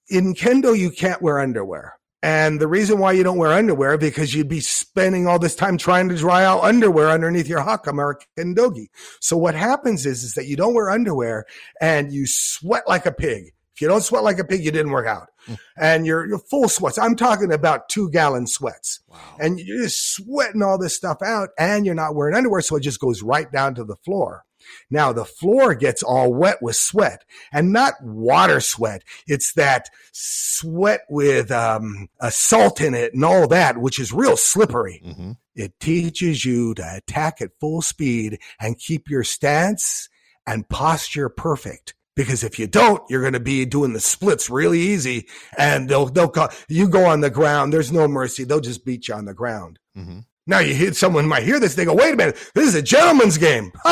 In 0.09 0.33
kendo, 0.33 0.77
you 0.77 0.91
can't 0.91 1.21
wear 1.21 1.39
underwear. 1.39 1.97
And 2.23 2.59
the 2.59 2.67
reason 2.67 2.97
why 2.97 3.11
you 3.11 3.23
don't 3.23 3.37
wear 3.37 3.53
underwear 3.53 3.97
because 3.97 4.33
you'd 4.33 4.47
be 4.47 4.59
spending 4.59 5.27
all 5.27 5.37
this 5.37 5.55
time 5.55 5.77
trying 5.77 6.09
to 6.09 6.15
dry 6.17 6.43
out 6.43 6.63
underwear 6.63 7.09
underneath 7.09 7.47
your 7.47 7.61
hakama 7.61 7.99
or 7.99 8.19
kendogi. 8.37 8.87
So 9.21 9.37
what 9.37 9.53
happens 9.53 10.05
is, 10.05 10.23
is 10.23 10.33
that 10.33 10.47
you 10.47 10.55
don't 10.55 10.73
wear 10.73 10.89
underwear 10.89 11.45
and 11.79 12.11
you 12.11 12.25
sweat 12.25 12.87
like 12.87 13.05
a 13.05 13.11
pig. 13.11 13.53
If 13.77 13.81
you 13.81 13.87
don't 13.89 14.01
sweat 14.01 14.23
like 14.23 14.39
a 14.39 14.43
pig, 14.43 14.65
you 14.65 14.71
didn't 14.71 14.91
work 14.91 15.05
out. 15.05 15.29
Mm. 15.47 15.57
And 15.77 16.05
you're, 16.07 16.25
you're 16.25 16.39
full 16.39 16.67
sweats. 16.67 16.97
I'm 16.97 17.15
talking 17.15 17.53
about 17.53 17.89
two 17.89 18.09
gallon 18.09 18.47
sweats. 18.47 19.01
Wow. 19.07 19.19
And 19.39 19.59
you're 19.59 19.83
just 19.83 20.15
sweating 20.15 20.63
all 20.63 20.79
this 20.79 20.95
stuff 20.95 21.19
out 21.23 21.49
and 21.59 21.85
you're 21.85 21.93
not 21.93 22.15
wearing 22.15 22.35
underwear. 22.35 22.61
So 22.61 22.77
it 22.77 22.81
just 22.81 22.99
goes 22.99 23.21
right 23.21 23.51
down 23.51 23.75
to 23.75 23.83
the 23.83 23.95
floor. 23.97 24.45
Now 24.89 25.13
the 25.13 25.25
floor 25.25 25.75
gets 25.75 26.01
all 26.01 26.33
wet 26.33 26.57
with 26.59 26.75
sweat 26.75 27.23
and 27.53 27.71
not 27.71 27.93
water 28.01 28.61
sweat. 28.61 29.03
It's 29.27 29.53
that 29.53 29.91
sweat 30.11 31.01
with 31.07 31.51
um, 31.51 32.09
a 32.19 32.31
salt 32.31 32.81
in 32.81 32.95
it 32.95 33.13
and 33.13 33.23
all 33.23 33.47
that, 33.49 33.77
which 33.77 33.99
is 33.99 34.11
real 34.11 34.37
slippery. 34.37 35.03
Mm-hmm. 35.05 35.33
It 35.53 35.79
teaches 35.79 36.45
you 36.45 36.73
to 36.73 36.95
attack 36.95 37.43
at 37.43 37.59
full 37.59 37.83
speed 37.83 38.39
and 38.59 38.79
keep 38.79 39.07
your 39.07 39.23
stance 39.23 40.09
and 40.47 40.67
posture 40.67 41.29
perfect 41.29 41.93
because 42.17 42.43
if 42.43 42.57
you 42.59 42.67
don't, 42.67 43.01
you're 43.09 43.21
going 43.21 43.33
to 43.33 43.39
be 43.39 43.63
doing 43.63 43.93
the 43.93 43.99
splits 44.01 44.49
really 44.49 44.79
easy 44.79 45.27
and 45.57 45.87
they'll, 45.87 46.07
they'll, 46.07 46.33
you 46.67 46.89
go 46.89 47.05
on 47.05 47.21
the 47.21 47.29
ground. 47.29 47.71
There's 47.71 47.91
no 47.91 48.07
mercy. 48.07 48.43
They'll 48.43 48.59
just 48.59 48.83
beat 48.83 49.07
you 49.07 49.13
on 49.13 49.25
the 49.25 49.35
ground. 49.35 49.79
Mm-hmm. 49.95 50.19
Now 50.47 50.59
you 50.59 50.73
hear 50.73 50.93
someone 50.93 51.27
might 51.27 51.43
hear 51.43 51.59
this, 51.59 51.75
they 51.75 51.83
go, 51.83 51.93
wait 51.93 52.13
a 52.13 52.17
minute, 52.17 52.37
this 52.55 52.69
is 52.69 52.75
a 52.75 52.81
gentleman's 52.81 53.37
game. 53.37 53.71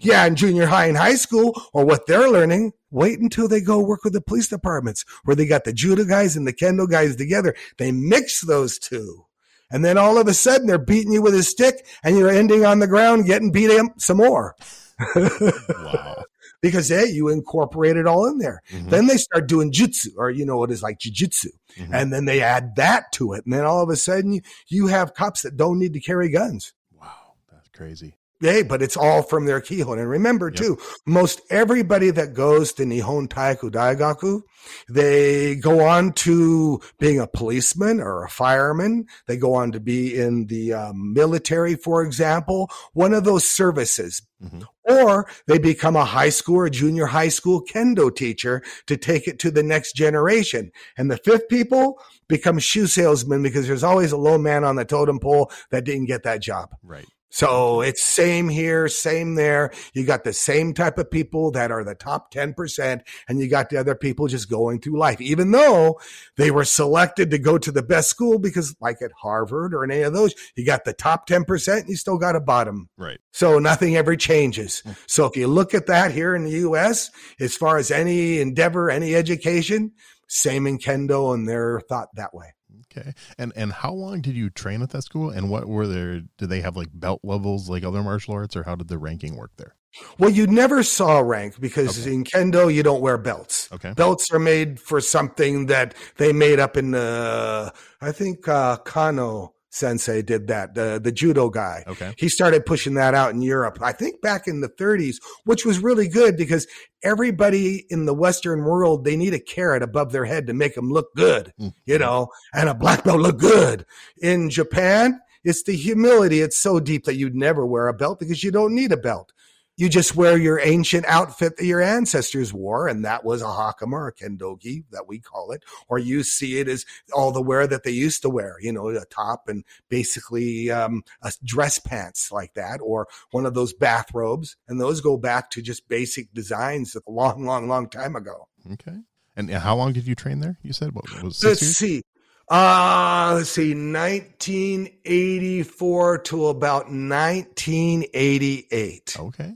yeah, 0.00 0.24
in 0.24 0.36
junior 0.36 0.66
high 0.66 0.86
and 0.86 0.96
high 0.96 1.16
school, 1.16 1.60
or 1.72 1.84
what 1.84 2.06
they're 2.06 2.30
learning, 2.30 2.72
wait 2.92 3.18
until 3.18 3.48
they 3.48 3.60
go 3.60 3.82
work 3.82 4.04
with 4.04 4.12
the 4.12 4.20
police 4.20 4.46
departments 4.46 5.04
where 5.24 5.34
they 5.34 5.44
got 5.44 5.64
the 5.64 5.72
judo 5.72 6.04
guys 6.04 6.36
and 6.36 6.46
the 6.46 6.52
kendo 6.52 6.88
guys 6.88 7.16
together. 7.16 7.56
They 7.76 7.90
mix 7.90 8.40
those 8.40 8.78
two. 8.78 9.24
And 9.68 9.84
then 9.84 9.98
all 9.98 10.16
of 10.16 10.28
a 10.28 10.34
sudden 10.34 10.68
they're 10.68 10.78
beating 10.78 11.12
you 11.12 11.22
with 11.22 11.34
a 11.34 11.42
stick 11.42 11.84
and 12.04 12.16
you're 12.16 12.30
ending 12.30 12.64
on 12.64 12.78
the 12.78 12.86
ground 12.86 13.26
getting 13.26 13.50
beat 13.50 13.76
up 13.76 14.00
some 14.00 14.18
more. 14.18 14.54
wow 15.16 16.22
because 16.60 16.88
hey, 16.88 17.06
you 17.06 17.28
incorporate 17.28 17.96
it 17.96 18.06
all 18.06 18.26
in 18.26 18.38
there. 18.38 18.62
Mm-hmm. 18.70 18.88
Then 18.90 19.06
they 19.06 19.16
start 19.16 19.48
doing 19.48 19.72
jutsu, 19.72 20.08
or 20.16 20.30
you 20.30 20.44
know 20.44 20.56
what 20.56 20.70
is 20.70 20.82
like 20.82 20.98
jujitsu, 20.98 21.48
mm-hmm. 21.76 21.94
and 21.94 22.12
then 22.12 22.24
they 22.24 22.42
add 22.42 22.76
that 22.76 23.12
to 23.12 23.32
it, 23.32 23.44
and 23.44 23.52
then 23.52 23.64
all 23.64 23.82
of 23.82 23.90
a 23.90 23.96
sudden 23.96 24.34
you, 24.34 24.40
you 24.68 24.86
have 24.88 25.14
cops 25.14 25.42
that 25.42 25.56
don't 25.56 25.78
need 25.78 25.92
to 25.94 26.00
carry 26.00 26.30
guns. 26.30 26.72
Wow, 26.92 27.34
that's 27.50 27.68
crazy. 27.68 28.16
Hey, 28.40 28.62
but 28.62 28.82
it's 28.82 28.96
all 28.96 29.22
from 29.22 29.46
their 29.46 29.60
Kihon. 29.60 29.98
And 29.98 30.08
remember 30.08 30.48
yep. 30.48 30.56
too, 30.56 30.78
most 31.06 31.40
everybody 31.50 32.10
that 32.10 32.34
goes 32.34 32.72
to 32.74 32.84
Nihon 32.84 33.28
Taiiku 33.28 33.70
Daigaku, 33.70 34.42
they 34.90 35.56
go 35.56 35.86
on 35.86 36.12
to 36.12 36.80
being 36.98 37.18
a 37.18 37.26
policeman 37.26 38.00
or 38.00 38.24
a 38.24 38.28
fireman. 38.28 39.06
They 39.26 39.36
go 39.38 39.54
on 39.54 39.72
to 39.72 39.80
be 39.80 40.14
in 40.14 40.46
the 40.46 40.74
um, 40.74 41.14
military, 41.14 41.76
for 41.76 42.02
example, 42.02 42.70
one 42.92 43.14
of 43.14 43.24
those 43.24 43.46
services. 43.46 44.22
Mm-hmm. 44.42 44.62
Or 44.84 45.26
they 45.46 45.58
become 45.58 45.96
a 45.96 46.04
high 46.04 46.28
school 46.28 46.56
or 46.56 46.68
junior 46.68 47.06
high 47.06 47.28
school 47.28 47.64
kendo 47.64 48.14
teacher 48.14 48.62
to 48.86 48.98
take 48.98 49.26
it 49.26 49.38
to 49.40 49.50
the 49.50 49.62
next 49.62 49.94
generation. 49.94 50.70
And 50.98 51.10
the 51.10 51.16
fifth 51.16 51.48
people 51.48 51.98
become 52.28 52.58
shoe 52.58 52.86
salesmen 52.86 53.42
because 53.42 53.66
there's 53.66 53.84
always 53.84 54.12
a 54.12 54.18
low 54.18 54.36
man 54.36 54.62
on 54.62 54.76
the 54.76 54.84
totem 54.84 55.18
pole 55.18 55.50
that 55.70 55.84
didn't 55.84 56.06
get 56.06 56.22
that 56.24 56.42
job. 56.42 56.74
Right. 56.82 57.06
So 57.30 57.80
it's 57.80 58.02
same 58.02 58.48
here, 58.48 58.88
same 58.88 59.34
there. 59.34 59.72
You 59.94 60.04
got 60.04 60.24
the 60.24 60.32
same 60.32 60.72
type 60.72 60.96
of 60.96 61.10
people 61.10 61.50
that 61.50 61.70
are 61.70 61.84
the 61.84 61.94
top 61.94 62.32
10%, 62.32 63.00
and 63.28 63.38
you 63.40 63.48
got 63.48 63.68
the 63.68 63.76
other 63.76 63.94
people 63.94 64.26
just 64.26 64.48
going 64.48 64.80
through 64.80 64.98
life, 64.98 65.20
even 65.20 65.50
though 65.50 66.00
they 66.36 66.50
were 66.50 66.64
selected 66.64 67.30
to 67.30 67.38
go 67.38 67.58
to 67.58 67.70
the 67.70 67.82
best 67.82 68.08
school 68.08 68.38
because, 68.38 68.74
like 68.80 69.02
at 69.02 69.10
Harvard 69.20 69.74
or 69.74 69.84
any 69.84 70.02
of 70.02 70.12
those, 70.12 70.34
you 70.56 70.64
got 70.64 70.84
the 70.84 70.92
top 70.92 71.28
10%, 71.28 71.80
and 71.80 71.88
you 71.88 71.96
still 71.96 72.18
got 72.18 72.36
a 72.36 72.40
bottom. 72.40 72.88
Right. 72.96 73.18
So 73.32 73.58
nothing 73.58 73.96
ever 73.96 74.16
changes. 74.16 74.82
So 75.06 75.26
if 75.26 75.36
you 75.36 75.46
look 75.46 75.74
at 75.74 75.86
that 75.86 76.12
here 76.12 76.34
in 76.34 76.44
the 76.44 76.58
US, 76.60 77.10
as 77.38 77.56
far 77.56 77.76
as 77.76 77.90
any 77.90 78.40
endeavor, 78.40 78.90
any 78.90 79.14
education, 79.14 79.92
same 80.28 80.66
in 80.66 80.78
Kendo, 80.78 81.34
and 81.34 81.48
they're 81.48 81.80
thought 81.88 82.08
that 82.14 82.34
way. 82.34 82.54
Okay. 82.96 83.12
And 83.38 83.52
and 83.56 83.72
how 83.72 83.92
long 83.92 84.20
did 84.20 84.34
you 84.34 84.50
train 84.50 84.82
at 84.82 84.90
that 84.90 85.02
school? 85.02 85.30
And 85.30 85.50
what 85.50 85.66
were 85.66 85.86
there? 85.86 86.22
Did 86.38 86.48
they 86.48 86.60
have 86.60 86.76
like 86.76 86.88
belt 86.92 87.20
levels 87.22 87.68
like 87.68 87.84
other 87.84 88.02
martial 88.02 88.34
arts, 88.34 88.56
or 88.56 88.62
how 88.62 88.74
did 88.74 88.88
the 88.88 88.98
ranking 88.98 89.36
work 89.36 89.52
there? 89.56 89.74
Well, 90.18 90.30
you 90.30 90.46
never 90.46 90.82
saw 90.82 91.20
rank 91.20 91.58
because 91.58 92.02
okay. 92.02 92.14
in 92.14 92.24
kendo 92.24 92.72
you 92.72 92.82
don't 92.82 93.00
wear 93.00 93.16
belts. 93.16 93.68
Okay. 93.72 93.92
Belts 93.92 94.30
are 94.30 94.38
made 94.38 94.78
for 94.78 95.00
something 95.00 95.66
that 95.66 95.94
they 96.16 96.32
made 96.32 96.58
up 96.58 96.76
in 96.76 96.90
the. 96.90 97.72
I 98.00 98.12
think 98.12 98.46
uh, 98.46 98.76
Kano 98.78 99.54
sensei 99.76 100.22
did 100.22 100.48
that, 100.48 100.74
the, 100.74 101.00
the 101.02 101.12
judo 101.12 101.50
guy. 101.50 101.84
Okay. 101.86 102.14
He 102.16 102.28
started 102.28 102.66
pushing 102.66 102.94
that 102.94 103.14
out 103.14 103.32
in 103.32 103.42
Europe, 103.42 103.78
I 103.80 103.92
think 103.92 104.20
back 104.20 104.48
in 104.48 104.60
the 104.60 104.68
30s, 104.68 105.16
which 105.44 105.64
was 105.64 105.78
really 105.78 106.08
good 106.08 106.36
because 106.36 106.66
everybody 107.02 107.86
in 107.90 108.06
the 108.06 108.14
Western 108.14 108.64
world, 108.64 109.04
they 109.04 109.16
need 109.16 109.34
a 109.34 109.40
carrot 109.40 109.82
above 109.82 110.12
their 110.12 110.24
head 110.24 110.46
to 110.46 110.54
make 110.54 110.74
them 110.74 110.90
look 110.90 111.14
good, 111.14 111.52
mm-hmm. 111.60 111.68
you 111.84 111.98
know, 111.98 112.28
and 112.54 112.68
a 112.68 112.74
black 112.74 113.04
belt 113.04 113.20
look 113.20 113.38
good. 113.38 113.84
In 114.20 114.50
Japan, 114.50 115.20
it's 115.44 115.62
the 115.62 115.76
humility. 115.76 116.40
It's 116.40 116.58
so 116.58 116.80
deep 116.80 117.04
that 117.04 117.16
you'd 117.16 117.36
never 117.36 117.64
wear 117.64 117.88
a 117.88 117.94
belt 117.94 118.18
because 118.18 118.42
you 118.42 118.50
don't 118.50 118.74
need 118.74 118.92
a 118.92 118.96
belt 118.96 119.32
you 119.76 119.88
just 119.88 120.16
wear 120.16 120.38
your 120.38 120.58
ancient 120.60 121.04
outfit 121.06 121.56
that 121.56 121.66
your 121.66 121.82
ancestors 121.82 122.52
wore, 122.52 122.88
and 122.88 123.04
that 123.04 123.24
was 123.24 123.42
a 123.42 123.46
hakama 123.46 123.92
or 123.92 124.08
a 124.08 124.14
kendogi 124.14 124.84
that 124.90 125.06
we 125.06 125.20
call 125.20 125.52
it, 125.52 125.62
or 125.88 125.98
you 125.98 126.22
see 126.22 126.58
it 126.58 126.68
as 126.68 126.84
all 127.12 127.32
the 127.32 127.42
wear 127.42 127.66
that 127.66 127.82
they 127.84 127.90
used 127.90 128.22
to 128.22 128.30
wear, 128.30 128.56
you 128.60 128.72
know, 128.72 128.88
a 128.88 129.04
top 129.06 129.48
and 129.48 129.64
basically 129.88 130.70
um, 130.70 131.02
a 131.22 131.32
dress 131.44 131.78
pants 131.78 132.32
like 132.32 132.54
that, 132.54 132.80
or 132.82 133.06
one 133.30 133.44
of 133.44 133.54
those 133.54 133.74
bathrobes, 133.74 134.56
and 134.66 134.80
those 134.80 135.00
go 135.00 135.16
back 135.16 135.50
to 135.50 135.60
just 135.60 135.88
basic 135.88 136.32
designs 136.32 136.96
of 136.96 137.02
a 137.06 137.10
long, 137.10 137.44
long, 137.44 137.68
long 137.68 137.88
time 137.88 138.16
ago. 138.16 138.48
Okay. 138.72 138.96
And 139.36 139.50
how 139.50 139.76
long 139.76 139.92
did 139.92 140.06
you 140.06 140.14
train 140.14 140.40
there? 140.40 140.58
You 140.62 140.72
said 140.72 140.94
what 140.94 141.04
was 141.22 141.44
Let's 141.44 141.60
years? 141.60 141.76
see. 141.76 142.02
Uh, 142.48 143.34
let's 143.36 143.50
see, 143.50 143.74
1984 143.74 146.18
to 146.18 146.46
about 146.46 146.84
1988. 146.84 149.16
Okay. 149.18 149.52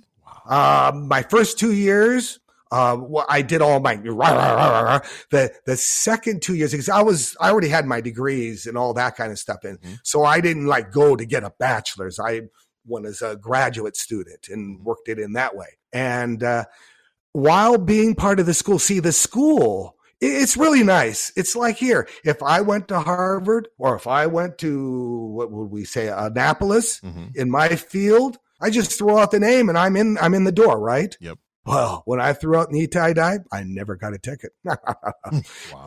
Uh, 0.46 0.92
my 0.94 1.22
first 1.22 1.58
two 1.58 1.72
years, 1.72 2.40
uh, 2.72 2.96
I 3.28 3.42
did 3.42 3.62
all 3.62 3.80
my 3.80 3.96
rah, 3.96 4.30
rah, 4.30 4.80
rah, 4.80 5.00
the 5.30 5.52
the 5.66 5.76
second 5.76 6.40
two 6.40 6.54
years 6.54 6.70
because 6.70 6.88
I 6.88 7.02
was 7.02 7.36
I 7.40 7.50
already 7.50 7.68
had 7.68 7.84
my 7.86 8.00
degrees 8.00 8.66
and 8.66 8.78
all 8.78 8.94
that 8.94 9.16
kind 9.16 9.32
of 9.32 9.38
stuff 9.38 9.64
and 9.64 9.80
mm-hmm. 9.80 9.94
so 10.04 10.24
I 10.24 10.40
didn't 10.40 10.66
like 10.66 10.92
go 10.92 11.16
to 11.16 11.24
get 11.24 11.42
a 11.42 11.52
bachelor's. 11.58 12.20
I 12.20 12.42
went 12.86 13.06
as 13.06 13.22
a 13.22 13.36
graduate 13.36 13.96
student 13.96 14.48
and 14.48 14.76
mm-hmm. 14.76 14.84
worked 14.84 15.08
it 15.08 15.18
in 15.18 15.32
that 15.32 15.56
way. 15.56 15.78
And 15.92 16.42
uh, 16.42 16.64
while 17.32 17.78
being 17.78 18.14
part 18.14 18.40
of 18.40 18.46
the 18.46 18.54
school, 18.54 18.78
see 18.78 19.00
the 19.00 19.12
school. 19.12 19.96
It's 20.20 20.56
really 20.56 20.82
nice. 20.82 21.32
It's 21.34 21.56
like 21.56 21.76
here. 21.76 22.06
If 22.24 22.42
I 22.42 22.60
went 22.60 22.88
to 22.88 23.00
Harvard 23.00 23.68
or 23.78 23.96
if 23.96 24.06
I 24.06 24.26
went 24.26 24.58
to 24.58 25.30
what 25.34 25.50
would 25.50 25.70
we 25.70 25.84
say, 25.84 26.08
Annapolis 26.08 27.00
mm-hmm. 27.00 27.28
in 27.34 27.50
my 27.50 27.68
field, 27.76 28.38
I 28.60 28.70
just 28.70 28.96
throw 28.96 29.18
out 29.18 29.30
the 29.30 29.40
name 29.40 29.68
and 29.68 29.78
I'm 29.78 29.96
in 29.96 30.18
I'm 30.18 30.34
in 30.34 30.44
the 30.44 30.52
door, 30.52 30.78
right? 30.78 31.16
Yep. 31.20 31.38
Well, 31.66 32.02
when 32.06 32.20
I 32.20 32.32
threw 32.32 32.56
out 32.56 32.70
Nitai 32.70 33.14
Dai, 33.14 33.38
I 33.52 33.62
never 33.64 33.94
got 33.94 34.14
a 34.14 34.18
ticket. 34.18 34.52
wow. 34.64 34.78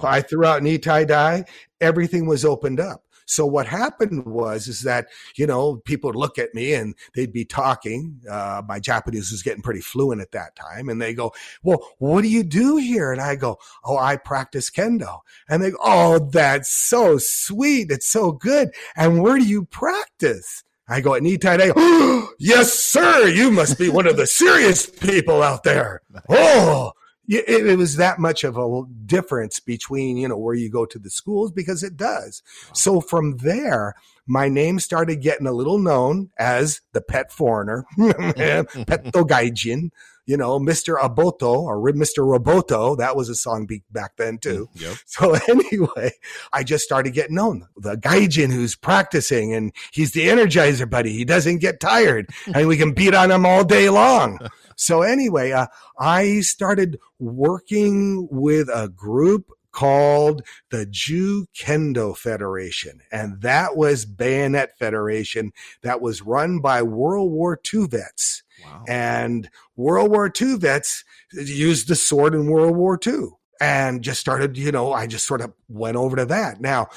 I 0.04 0.22
threw 0.22 0.46
out 0.46 0.62
Nitai 0.62 1.08
Dai, 1.08 1.46
everything 1.82 2.28
was 2.28 2.46
opened 2.46 2.80
up. 2.80 3.04
So 3.26 3.46
what 3.46 3.66
happened 3.68 4.26
was 4.26 4.68
is 4.68 4.82
that 4.82 5.08
you 5.36 5.48
know 5.48 5.78
people 5.86 6.10
would 6.10 6.16
look 6.16 6.38
at 6.38 6.54
me 6.54 6.74
and 6.74 6.96
they'd 7.16 7.34
be 7.34 7.46
talking. 7.46 8.22
Uh, 8.30 8.62
my 8.68 8.80
Japanese 8.80 9.32
was 9.32 9.44
getting 9.44 9.62
pretty 9.62 9.82
fluent 9.82 10.22
at 10.22 10.32
that 10.32 10.56
time, 10.56 10.90
and 10.90 11.02
they 11.02 11.14
go, 11.14 11.34
"Well, 11.64 11.88
what 12.00 12.22
do 12.22 12.28
you 12.28 12.44
do 12.44 12.78
here?" 12.78 13.12
And 13.12 13.22
I 13.22 13.36
go, 13.36 13.58
"Oh, 13.84 13.98
I 13.98 14.18
practice 14.18 14.70
kendo." 14.70 15.20
And 15.50 15.64
they 15.64 15.72
go, 15.72 15.78
"Oh, 15.84 16.30
that's 16.32 16.74
so 16.74 17.18
sweet. 17.20 17.92
It's 17.92 18.10
so 18.10 18.32
good. 18.32 18.74
And 18.96 19.22
where 19.22 19.38
do 19.38 19.46
you 19.46 19.66
practice?" 19.66 20.64
I 20.88 21.02
go 21.02 21.16
at 21.16 21.22
Nitai. 21.22 21.62
I 21.62 21.72
go, 21.72 22.28
yes, 22.40 22.74
sir. 22.74 23.28
You 23.28 23.52
must 23.52 23.78
be 23.78 23.90
one 23.90 24.08
of 24.08 24.18
the 24.18 24.28
serious 24.28 24.86
people 24.86 25.42
out 25.44 25.64
there. 25.64 26.02
Oh, 26.30 26.94
it, 27.28 27.68
it, 27.68 27.78
was 27.78 27.96
that 27.96 28.20
much 28.20 28.44
of 28.44 28.58
a 28.58 28.84
difference 29.06 29.60
between, 29.60 30.18
you 30.18 30.28
know, 30.28 30.38
where 30.38 30.56
you 30.56 30.70
go 30.70 30.86
to 30.86 31.00
the 31.00 31.10
schools 31.10 31.52
because 31.52 31.82
it 31.82 31.96
does. 31.96 32.44
So 32.74 33.00
from 33.00 33.38
there, 33.38 33.96
my 34.28 34.50
name 34.50 34.80
started 34.80 35.22
getting 35.22 35.48
a 35.48 35.54
little 35.54 35.78
known 35.78 36.32
as 36.38 36.82
the 36.92 37.02
pet 37.02 37.32
foreigner, 37.32 37.86
Gaijin 37.98 39.90
you 40.26 40.38
know, 40.38 40.60
Mr. 40.60 40.98
Aboto 41.00 41.64
or 41.64 41.80
Mr. 41.92 42.20
Roboto. 42.20 42.98
That 42.98 43.16
was 43.16 43.30
a 43.30 43.36
song 43.36 43.68
back 43.92 44.16
then 44.18 44.38
too. 44.38 44.70
Mm, 44.76 44.82
yep. 44.82 44.98
So 45.06 45.36
anyway, 45.50 46.12
I 46.52 46.64
just 46.64 46.84
started 46.84 47.14
getting 47.14 47.36
known. 47.36 47.68
The 47.78 47.96
gaijin 47.96 48.52
who's 48.52 48.76
practicing 48.76 49.54
and 49.54 49.74
he's 49.92 50.14
the 50.14 50.28
energizer 50.28 50.90
buddy. 50.90 51.14
He 51.14 51.26
doesn't 51.26 51.60
get 51.60 51.80
tired 51.80 52.30
and 52.54 52.68
we 52.68 52.78
can 52.78 52.94
beat 52.94 53.14
on 53.14 53.32
him 53.32 53.46
all 53.46 53.64
day 53.64 53.90
long. 53.90 54.40
so 54.76 55.02
anyway, 55.02 55.52
uh, 55.52 55.68
I 56.00 56.40
started 56.42 57.00
working 57.20 58.28
with 58.32 58.70
a 58.70 58.90
group 58.90 59.52
called 59.74 60.44
the 60.70 60.86
Ju 60.86 61.48
Kendo 61.54 62.16
Federation. 62.16 63.02
And 63.12 63.42
that 63.42 63.76
was 63.76 64.06
Bayonet 64.06 64.78
Federation 64.78 65.52
that 65.82 66.00
was 66.00 66.22
run 66.22 66.60
by 66.60 66.82
World 66.82 67.32
War 67.32 67.60
II 67.74 67.88
vets. 67.88 68.43
Wow. 68.64 68.84
And 68.88 69.50
World 69.76 70.12
War 70.12 70.32
II 70.40 70.58
vets 70.58 71.04
used 71.32 71.88
the 71.88 71.96
sword 71.96 72.34
in 72.34 72.48
World 72.48 72.76
War 72.76 73.00
II 73.06 73.30
and 73.60 74.02
just 74.02 74.20
started, 74.20 74.58
you 74.58 74.72
know, 74.72 74.94
I 74.94 75.08
just 75.08 75.26
sort 75.26 75.42
of 75.42 75.54
went 75.70 75.96
over 75.96 76.16
to 76.18 76.26
that. 76.26 76.60
Now, 76.60 76.88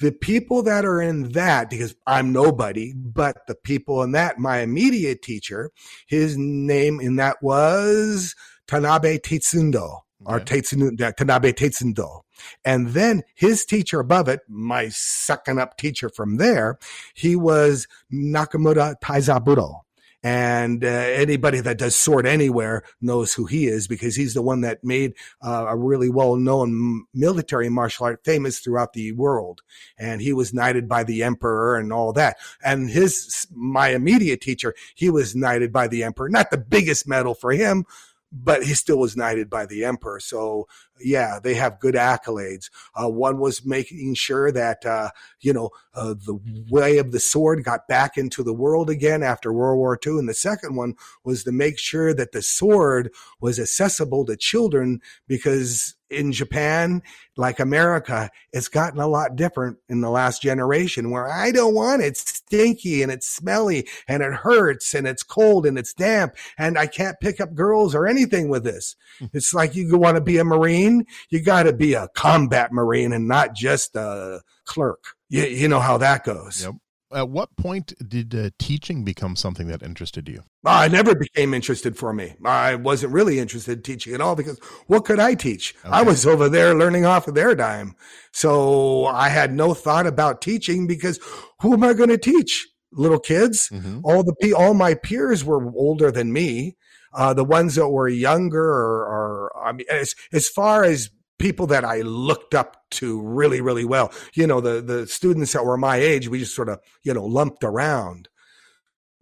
the 0.00 0.12
people 0.12 0.62
that 0.64 0.84
are 0.84 1.00
in 1.00 1.30
that, 1.32 1.70
because 1.70 1.94
I'm 2.06 2.32
nobody, 2.32 2.92
but 2.94 3.46
the 3.46 3.54
people 3.54 4.02
in 4.02 4.12
that, 4.12 4.38
my 4.38 4.58
immediate 4.58 5.22
teacher, 5.22 5.70
his 6.06 6.36
name 6.36 7.00
in 7.00 7.16
that 7.16 7.42
was 7.42 8.34
Tanabe 8.66 9.20
Tetsundo 9.20 10.00
okay. 10.26 10.34
or 10.34 10.40
Tetsundo, 10.40 11.00
uh, 11.00 11.12
Tanabe 11.12 11.54
Tetsundo. 11.54 12.22
And 12.64 12.88
then 12.88 13.22
his 13.34 13.64
teacher 13.64 14.00
above 14.00 14.28
it, 14.28 14.40
my 14.48 14.88
second 14.90 15.58
up 15.58 15.78
teacher 15.78 16.08
from 16.08 16.36
there, 16.36 16.78
he 17.14 17.36
was 17.36 17.86
Nakamura 18.12 18.96
Taizaburo 19.02 19.85
And 20.26 20.84
uh, 20.84 20.88
anybody 20.88 21.60
that 21.60 21.78
does 21.78 21.94
sword 21.94 22.26
anywhere 22.26 22.82
knows 23.00 23.32
who 23.32 23.46
he 23.46 23.68
is 23.68 23.86
because 23.86 24.16
he's 24.16 24.34
the 24.34 24.42
one 24.42 24.62
that 24.62 24.82
made 24.82 25.14
uh, 25.40 25.66
a 25.68 25.76
really 25.76 26.10
well 26.10 26.34
known 26.34 27.06
military 27.14 27.68
martial 27.68 28.06
art 28.06 28.24
famous 28.24 28.58
throughout 28.58 28.92
the 28.92 29.12
world. 29.12 29.62
And 29.96 30.20
he 30.20 30.32
was 30.32 30.52
knighted 30.52 30.88
by 30.88 31.04
the 31.04 31.22
emperor 31.22 31.76
and 31.76 31.92
all 31.92 32.12
that. 32.14 32.38
And 32.64 32.90
his, 32.90 33.46
my 33.54 33.90
immediate 33.90 34.40
teacher, 34.40 34.74
he 34.96 35.10
was 35.10 35.36
knighted 35.36 35.72
by 35.72 35.86
the 35.86 36.02
emperor. 36.02 36.28
Not 36.28 36.50
the 36.50 36.58
biggest 36.58 37.06
medal 37.06 37.36
for 37.36 37.52
him, 37.52 37.84
but 38.32 38.64
he 38.64 38.74
still 38.74 38.98
was 38.98 39.16
knighted 39.16 39.48
by 39.48 39.66
the 39.66 39.84
emperor. 39.84 40.20
So 40.20 40.66
yeah, 41.00 41.38
they 41.42 41.54
have 41.54 41.80
good 41.80 41.94
accolades. 41.94 42.70
Uh, 42.94 43.08
one 43.08 43.38
was 43.38 43.64
making 43.64 44.14
sure 44.14 44.50
that 44.52 44.84
uh, 44.84 45.10
you 45.40 45.52
know 45.52 45.70
uh, 45.94 46.14
the 46.14 46.38
way 46.70 46.98
of 46.98 47.12
the 47.12 47.20
sword 47.20 47.64
got 47.64 47.88
back 47.88 48.16
into 48.16 48.42
the 48.42 48.54
world 48.54 48.90
again 48.90 49.22
after 49.22 49.52
World 49.52 49.78
War 49.78 49.98
II, 50.04 50.18
and 50.18 50.28
the 50.28 50.34
second 50.34 50.76
one 50.76 50.94
was 51.24 51.44
to 51.44 51.52
make 51.52 51.78
sure 51.78 52.14
that 52.14 52.32
the 52.32 52.42
sword 52.42 53.12
was 53.40 53.60
accessible 53.60 54.24
to 54.26 54.36
children 54.36 55.00
because 55.26 55.94
in 56.08 56.32
Japan, 56.32 57.02
like 57.36 57.58
America, 57.58 58.30
it's 58.52 58.68
gotten 58.68 59.00
a 59.00 59.08
lot 59.08 59.36
different 59.36 59.78
in 59.88 60.00
the 60.00 60.10
last 60.10 60.40
generation 60.40 61.10
where 61.10 61.28
I 61.28 61.50
don't 61.50 61.74
want 61.74 62.02
it. 62.02 62.22
Stinky 62.46 63.02
and 63.02 63.10
it's 63.10 63.28
smelly 63.28 63.88
and 64.08 64.22
it 64.22 64.32
hurts 64.32 64.94
and 64.94 65.06
it's 65.06 65.22
cold 65.22 65.66
and 65.66 65.78
it's 65.78 65.92
damp 65.92 66.36
and 66.56 66.78
I 66.78 66.86
can't 66.86 67.18
pick 67.20 67.40
up 67.40 67.54
girls 67.54 67.94
or 67.94 68.06
anything 68.06 68.48
with 68.48 68.64
this. 68.64 68.96
Hmm. 69.18 69.26
It's 69.32 69.52
like 69.52 69.74
you 69.74 69.96
want 69.98 70.16
to 70.16 70.20
be 70.20 70.38
a 70.38 70.44
Marine, 70.44 71.06
you 71.28 71.42
got 71.42 71.64
to 71.64 71.72
be 71.72 71.94
a 71.94 72.08
combat 72.14 72.72
Marine 72.72 73.12
and 73.12 73.26
not 73.26 73.54
just 73.54 73.96
a 73.96 74.40
clerk. 74.64 75.16
You, 75.28 75.44
you 75.44 75.68
know 75.68 75.80
how 75.80 75.98
that 75.98 76.24
goes. 76.24 76.62
Yep. 76.64 76.74
At 77.14 77.28
what 77.28 77.54
point 77.56 77.92
did 78.08 78.34
uh, 78.34 78.50
teaching 78.58 79.04
become 79.04 79.36
something 79.36 79.68
that 79.68 79.82
interested 79.82 80.28
you? 80.28 80.42
I 80.64 80.88
never 80.88 81.14
became 81.14 81.54
interested 81.54 81.96
for 81.96 82.12
me. 82.12 82.34
I 82.44 82.74
wasn't 82.74 83.12
really 83.12 83.38
interested 83.38 83.78
in 83.78 83.82
teaching 83.82 84.12
at 84.12 84.20
all 84.20 84.34
because 84.34 84.58
what 84.88 85.04
could 85.04 85.20
I 85.20 85.34
teach? 85.34 85.74
Okay. 85.84 85.88
I 85.88 86.02
was 86.02 86.26
over 86.26 86.48
there 86.48 86.74
learning 86.74 87.06
off 87.06 87.28
of 87.28 87.34
their 87.34 87.54
dime. 87.54 87.94
So 88.32 89.06
I 89.06 89.28
had 89.28 89.52
no 89.52 89.72
thought 89.72 90.06
about 90.06 90.42
teaching 90.42 90.88
because 90.88 91.20
who 91.60 91.74
am 91.74 91.84
I 91.84 91.92
going 91.92 92.08
to 92.10 92.18
teach? 92.18 92.66
Little 92.92 93.20
kids? 93.20 93.68
Mm-hmm. 93.72 94.00
All 94.02 94.24
the 94.24 94.54
all 94.54 94.74
my 94.74 94.94
peers 94.94 95.44
were 95.44 95.72
older 95.76 96.10
than 96.10 96.32
me. 96.32 96.76
Uh, 97.12 97.32
the 97.32 97.44
ones 97.44 97.76
that 97.76 97.88
were 97.88 98.08
younger 98.08 98.62
or, 98.62 99.04
or 99.06 99.52
I 99.64 99.72
mean, 99.72 99.86
as, 99.90 100.14
as 100.32 100.48
far 100.48 100.84
as 100.84 101.10
people 101.38 101.66
that 101.68 101.84
I 101.84 102.00
looked 102.00 102.54
up 102.54 102.76
to 102.92 103.20
really, 103.20 103.60
really 103.60 103.84
well. 103.84 104.12
You 104.34 104.46
know, 104.46 104.60
the 104.60 104.80
the 104.80 105.06
students 105.06 105.52
that 105.52 105.64
were 105.64 105.76
my 105.76 105.96
age, 105.96 106.28
we 106.28 106.38
just 106.38 106.54
sort 106.54 106.68
of, 106.68 106.80
you 107.02 107.12
know, 107.14 107.24
lumped 107.24 107.64
around. 107.64 108.28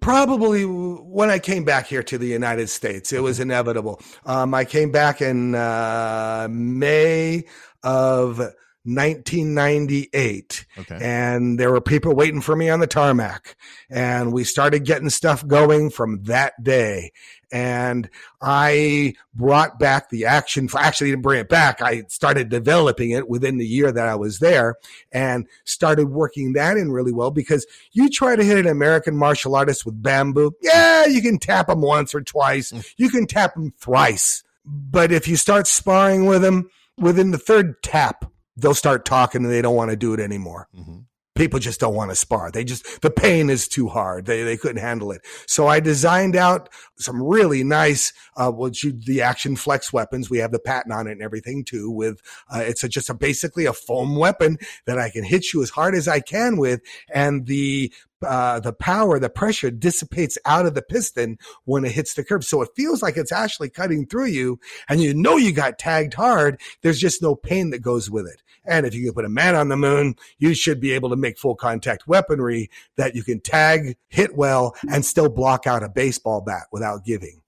Probably 0.01 0.65
when 0.65 1.31
I 1.31 1.39
came 1.39 1.65
back 1.65 1.87
here 1.87 2.03
to 2.03 2.19
the 2.19 2.27
United 2.27 2.69
States, 2.69 3.13
it 3.13 3.23
was 3.23 3.41
inevitable. 3.41 4.03
Um, 4.27 4.53
I 4.53 4.67
came 4.67 4.93
back 4.93 5.23
in 5.23 5.55
uh, 5.55 6.47
May 6.51 7.45
of 7.83 8.39
1998. 8.85 10.67
Okay. 10.79 10.99
And 11.01 11.59
there 11.59 11.73
were 11.73 11.81
people 11.81 12.15
waiting 12.15 12.43
for 12.43 12.55
me 12.55 12.69
on 12.69 12.81
the 12.81 12.87
tarmac. 12.87 13.57
And 13.91 14.33
we 14.33 14.45
started 14.45 14.85
getting 14.85 15.09
stuff 15.09 15.47
going 15.47 15.89
from 15.89 16.23
that 16.25 16.63
day. 16.63 17.13
And 17.55 18.11
I 18.43 19.15
brought 19.33 19.79
back 19.79 20.11
the 20.11 20.25
action. 20.25 20.69
Actually, 20.77 21.11
didn't 21.11 21.23
bring 21.23 21.39
it 21.39 21.49
back. 21.49 21.81
I 21.81 22.03
started 22.09 22.49
developing 22.49 23.11
it 23.11 23.29
within 23.29 23.59
the 23.59 23.67
year 23.67 23.93
that 23.93 24.09
I 24.09 24.17
was 24.17 24.41
there 24.41 24.75
and 25.13 25.47
started 25.63 26.07
working 26.07 26.55
that 26.55 26.77
in 26.77 26.91
really 26.91 27.13
well 27.13 27.31
because 27.31 27.65
you 27.93 28.11
try 28.11 28.35
to 28.35 28.43
hit 28.43 28.59
an 28.59 28.67
American 28.67 29.17
martial 29.17 29.55
artist 29.55 29.87
with 29.87 30.03
bamboo. 30.03 30.57
Yeah, 30.61 31.07
you 31.07 31.23
can 31.23 31.39
tap 31.39 31.69
them 31.69 31.81
once 31.81 32.13
or 32.13 32.23
twice. 32.23 32.73
Mm. 32.73 32.93
You 32.97 33.09
can 33.09 33.25
tap 33.25 33.55
them 33.55 33.73
thrice. 33.79 34.43
But 34.65 35.13
if 35.13 35.29
you 35.29 35.37
start 35.37 35.69
sparring 35.69 36.27
with 36.27 36.43
them 36.43 36.71
within 36.99 37.31
the 37.31 37.39
third 37.39 37.81
tap, 37.85 38.33
they'll 38.57 38.75
start 38.75 39.05
talking 39.05 39.45
and 39.45 39.53
they 39.53 39.63
don't 39.63 39.77
want 39.77 39.93
to 39.93 39.97
do 39.97 40.13
it 40.13 40.19
anymore. 40.19 40.67
Mm-hmm. 40.77 40.99
People 41.35 41.59
just 41.59 41.81
don't 41.81 41.95
want 41.95 42.11
to 42.11 42.17
spar. 42.17 42.51
They 42.51 42.65
just, 42.65 43.03
the 43.03 43.11
pain 43.11 43.51
is 43.51 43.67
too 43.67 43.89
hard. 43.89 44.27
They, 44.27 44.45
they 44.45 44.57
couldn't 44.57 44.83
handle 44.83 45.11
it. 45.11 45.23
So 45.47 45.67
I 45.67 45.81
designed 45.81 46.37
out 46.37 46.69
some 46.97 47.21
really 47.23 47.65
nice, 47.65 48.13
uh, 48.37 48.51
what 48.51 48.83
you, 48.83 48.93
the 48.93 49.23
action 49.23 49.57
flex 49.57 49.93
weapons. 49.93 50.31
We 50.31 50.39
have 50.39 50.53
the 50.53 50.59
patent 50.61 50.95
on 50.95 51.07
it 51.09 51.13
and 51.13 51.23
everything 51.23 51.65
too 51.65 51.91
with, 51.91 52.21
uh, 52.49 52.61
it's 52.61 52.85
a, 52.85 52.89
just 52.89 53.11
a, 53.11 53.15
basically 53.15 53.67
a 53.67 53.73
foam 53.73 54.17
weapon 54.17 54.59
that 54.87 54.99
I 54.99 55.11
can 55.11 55.25
hit 55.25 55.53
you 55.53 55.63
as 55.63 55.71
hard 55.71 55.95
as 55.95 56.07
I 56.07 56.21
can 56.21 56.57
with. 56.57 56.81
And 57.13 57.47
the 57.47 57.93
uh, 58.25 58.61
the 58.61 58.73
power, 58.73 59.19
the 59.19 59.31
pressure 59.31 59.71
dissipates 59.71 60.39
out 60.45 60.67
of 60.67 60.75
the 60.75 60.83
piston 60.83 61.39
when 61.65 61.85
it 61.85 61.93
hits 61.93 62.15
the 62.15 62.25
curb. 62.25 62.45
So 62.45 62.63
it 62.63 62.71
feels 62.77 63.03
like 63.03 63.17
it's 63.17 63.33
actually 63.33 63.71
cutting 63.71 64.07
through 64.07 64.27
you 64.27 64.59
and 64.89 65.01
you 65.01 65.15
know 65.15 65.37
you 65.37 65.53
got 65.53 65.79
tagged 65.79 66.15
hard. 66.15 66.61
There's 66.83 67.01
just 67.01 67.23
no 67.23 67.35
pain 67.35 67.71
that 67.71 67.81
goes 67.81 68.11
with 68.11 68.27
it. 68.27 68.43
And 68.67 68.87
if 68.87 68.95
you 68.95 69.05
can 69.05 69.15
put 69.15 69.25
a 69.25 69.31
man 69.31 69.55
on 69.55 69.69
the 69.69 69.77
moon, 69.77 70.17
you 70.39 70.55
should 70.55 70.81
be 70.81 70.93
able 70.93 71.11
to 71.11 71.17
make 71.17 71.39
full 71.39 71.55
contact 71.55 72.09
weaponry 72.09 72.71
that 72.97 73.15
you 73.15 73.23
can 73.23 73.41
tag, 73.41 73.97
hit 74.09 74.35
well, 74.37 74.75
and 74.91 75.05
still 75.05 75.29
block 75.29 75.67
out 75.67 75.83
a 75.83 75.89
baseball 75.89 76.41
bat 76.41 76.65
without 76.73 77.05
giving. 77.05 77.44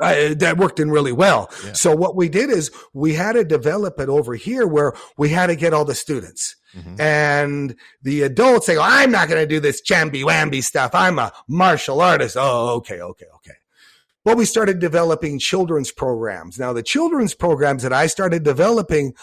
Uh, 0.00 0.32
that 0.34 0.58
worked 0.58 0.78
in 0.78 0.92
really 0.92 1.10
well. 1.10 1.50
Yeah. 1.64 1.72
So 1.72 1.92
what 1.94 2.14
we 2.14 2.28
did 2.28 2.50
is 2.50 2.70
we 2.94 3.14
had 3.14 3.32
to 3.32 3.42
develop 3.42 3.98
it 3.98 4.08
over 4.08 4.36
here 4.36 4.64
where 4.64 4.92
we 5.16 5.30
had 5.30 5.48
to 5.48 5.56
get 5.56 5.74
all 5.74 5.84
the 5.84 5.96
students. 5.96 6.54
Mm-hmm. 6.76 7.00
And 7.00 7.76
the 8.02 8.22
adults 8.22 8.66
say, 8.66 8.76
oh, 8.76 8.82
I'm 8.82 9.10
not 9.10 9.28
going 9.28 9.40
to 9.40 9.46
do 9.46 9.58
this 9.58 9.82
chamby 9.82 10.22
wamby 10.22 10.62
stuff. 10.62 10.94
I'm 10.94 11.18
a 11.18 11.32
martial 11.48 12.00
artist. 12.00 12.36
Oh, 12.38 12.76
okay, 12.76 13.00
okay, 13.00 13.26
okay. 13.36 13.54
Well, 14.24 14.36
we 14.36 14.44
started 14.44 14.78
developing 14.78 15.40
children's 15.40 15.90
programs. 15.90 16.58
Now, 16.60 16.72
the 16.72 16.82
children's 16.82 17.34
programs 17.34 17.82
that 17.82 17.92
I 17.92 18.06
started 18.06 18.44
developing 18.44 19.14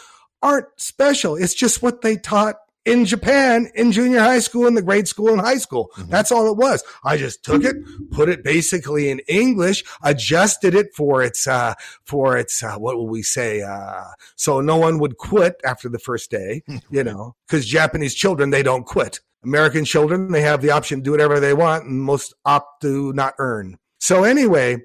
aren't 0.42 0.68
special. 0.78 1.36
It's 1.36 1.54
just 1.54 1.82
what 1.82 2.02
they 2.02 2.18
taught 2.18 2.58
in 2.86 3.06
Japan 3.06 3.70
in 3.76 3.92
junior 3.92 4.20
high 4.20 4.40
school 4.40 4.68
and 4.68 4.78
the 4.78 4.82
grade 4.82 5.08
school 5.08 5.30
and 5.30 5.42
high 5.42 5.58
school. 5.58 5.92
Mm-hmm. 5.96 6.12
That's 6.12 6.32
all 6.32 6.50
it 6.50 6.58
was. 6.58 6.84
I 7.04 7.18
just 7.18 7.44
took 7.44 7.64
it, 7.64 7.76
put 8.12 8.30
it 8.30 8.44
basically 8.44 9.10
in 9.10 9.20
English, 9.28 9.84
adjusted 10.04 10.76
it 10.76 10.94
for 10.94 11.24
its, 11.24 11.48
uh, 11.48 11.74
for 12.04 12.38
its, 12.38 12.62
uh, 12.64 12.76
what 12.76 12.96
will 12.96 13.08
we 13.08 13.24
say? 13.24 13.62
Uh, 13.62 14.04
so 14.36 14.62
no 14.62 14.78
one 14.78 15.00
would 15.00 15.18
quit 15.18 15.60
after 15.66 15.90
the 15.90 16.00
first 16.00 16.30
day, 16.30 16.64
you 16.90 17.04
know, 17.04 17.36
cause 17.50 17.66
Japanese 17.66 18.14
children, 18.14 18.52
they 18.52 18.64
don't 18.64 18.86
quit. 18.86 19.20
American 19.44 19.86
children, 19.86 20.32
they 20.32 20.42
have 20.42 20.62
the 20.62 20.72
option 20.72 21.00
to 21.00 21.04
do 21.04 21.12
whatever 21.12 21.40
they 21.40 21.54
want 21.54 21.86
and 21.86 22.02
most 22.02 22.34
opt 22.46 22.82
to 22.82 23.14
not 23.14 23.34
earn. 23.38 23.78
So 24.00 24.24
anyway, 24.24 24.78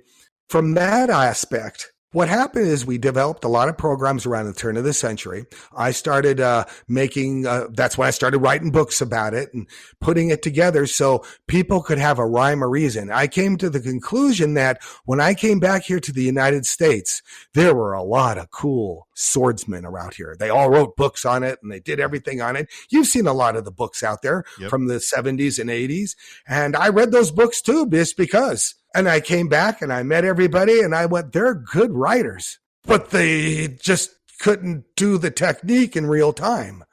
from 0.48 0.74
that 0.74 1.10
aspect, 1.10 1.92
what 2.12 2.28
happened 2.28 2.66
is 2.66 2.84
we 2.84 2.98
developed 2.98 3.44
a 3.44 3.48
lot 3.48 3.68
of 3.68 3.78
programs 3.78 4.26
around 4.26 4.46
the 4.46 4.52
turn 4.52 4.76
of 4.76 4.82
the 4.82 4.92
century. 4.92 5.46
I 5.76 5.92
started 5.92 6.40
uh, 6.40 6.64
making, 6.88 7.46
uh, 7.46 7.68
that's 7.72 7.96
why 7.96 8.08
I 8.08 8.10
started 8.10 8.38
writing 8.38 8.72
books 8.72 9.00
about 9.00 9.32
it 9.32 9.54
and 9.54 9.68
putting 10.00 10.30
it 10.30 10.42
together 10.42 10.86
so 10.86 11.24
people 11.46 11.82
could 11.82 11.98
have 11.98 12.18
a 12.18 12.26
rhyme 12.26 12.64
or 12.64 12.68
reason. 12.68 13.12
I 13.12 13.28
came 13.28 13.56
to 13.58 13.70
the 13.70 13.80
conclusion 13.80 14.54
that 14.54 14.82
when 15.04 15.20
I 15.20 15.34
came 15.34 15.60
back 15.60 15.84
here 15.84 16.00
to 16.00 16.12
the 16.12 16.24
United 16.24 16.66
States, 16.66 17.22
there 17.54 17.74
were 17.74 17.92
a 17.92 18.02
lot 18.02 18.38
of 18.38 18.50
cool 18.50 19.06
swordsmen 19.14 19.84
around 19.84 20.14
here. 20.14 20.34
They 20.36 20.50
all 20.50 20.70
wrote 20.70 20.96
books 20.96 21.24
on 21.24 21.44
it 21.44 21.60
and 21.62 21.70
they 21.70 21.80
did 21.80 22.00
everything 22.00 22.40
on 22.40 22.56
it. 22.56 22.68
You've 22.88 23.06
seen 23.06 23.28
a 23.28 23.32
lot 23.32 23.54
of 23.54 23.64
the 23.64 23.70
books 23.70 24.02
out 24.02 24.22
there 24.22 24.44
yep. 24.58 24.70
from 24.70 24.86
the 24.86 24.96
70s 24.96 25.60
and 25.60 25.70
80s. 25.70 26.16
And 26.48 26.74
I 26.74 26.88
read 26.88 27.12
those 27.12 27.30
books 27.30 27.62
too, 27.62 27.88
just 27.88 28.16
because 28.16 28.74
and 28.94 29.08
I 29.08 29.20
came 29.20 29.48
back 29.48 29.82
and 29.82 29.92
I 29.92 30.02
met 30.02 30.24
everybody 30.24 30.80
and 30.80 30.94
I 30.94 31.06
went, 31.06 31.32
they're 31.32 31.54
good 31.54 31.92
writers, 31.92 32.58
but 32.84 33.10
they 33.10 33.68
just 33.80 34.10
couldn't 34.40 34.84
do 34.96 35.18
the 35.18 35.30
technique 35.30 35.96
in 35.96 36.06
real 36.06 36.32
time. 36.32 36.84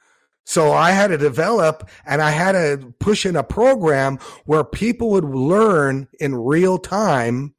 So 0.46 0.72
I 0.72 0.92
had 0.92 1.08
to 1.08 1.18
develop 1.18 1.90
and 2.06 2.22
I 2.22 2.32
had 2.32 2.54
to 2.54 2.94
push 3.00 3.26
in 3.26 3.36
a 3.36 3.44
program 3.44 4.18
where 4.46 4.64
people 4.64 5.10
would 5.12 5.26
learn 5.26 6.08
in 6.20 6.36
real 6.36 6.78
time 6.78 7.54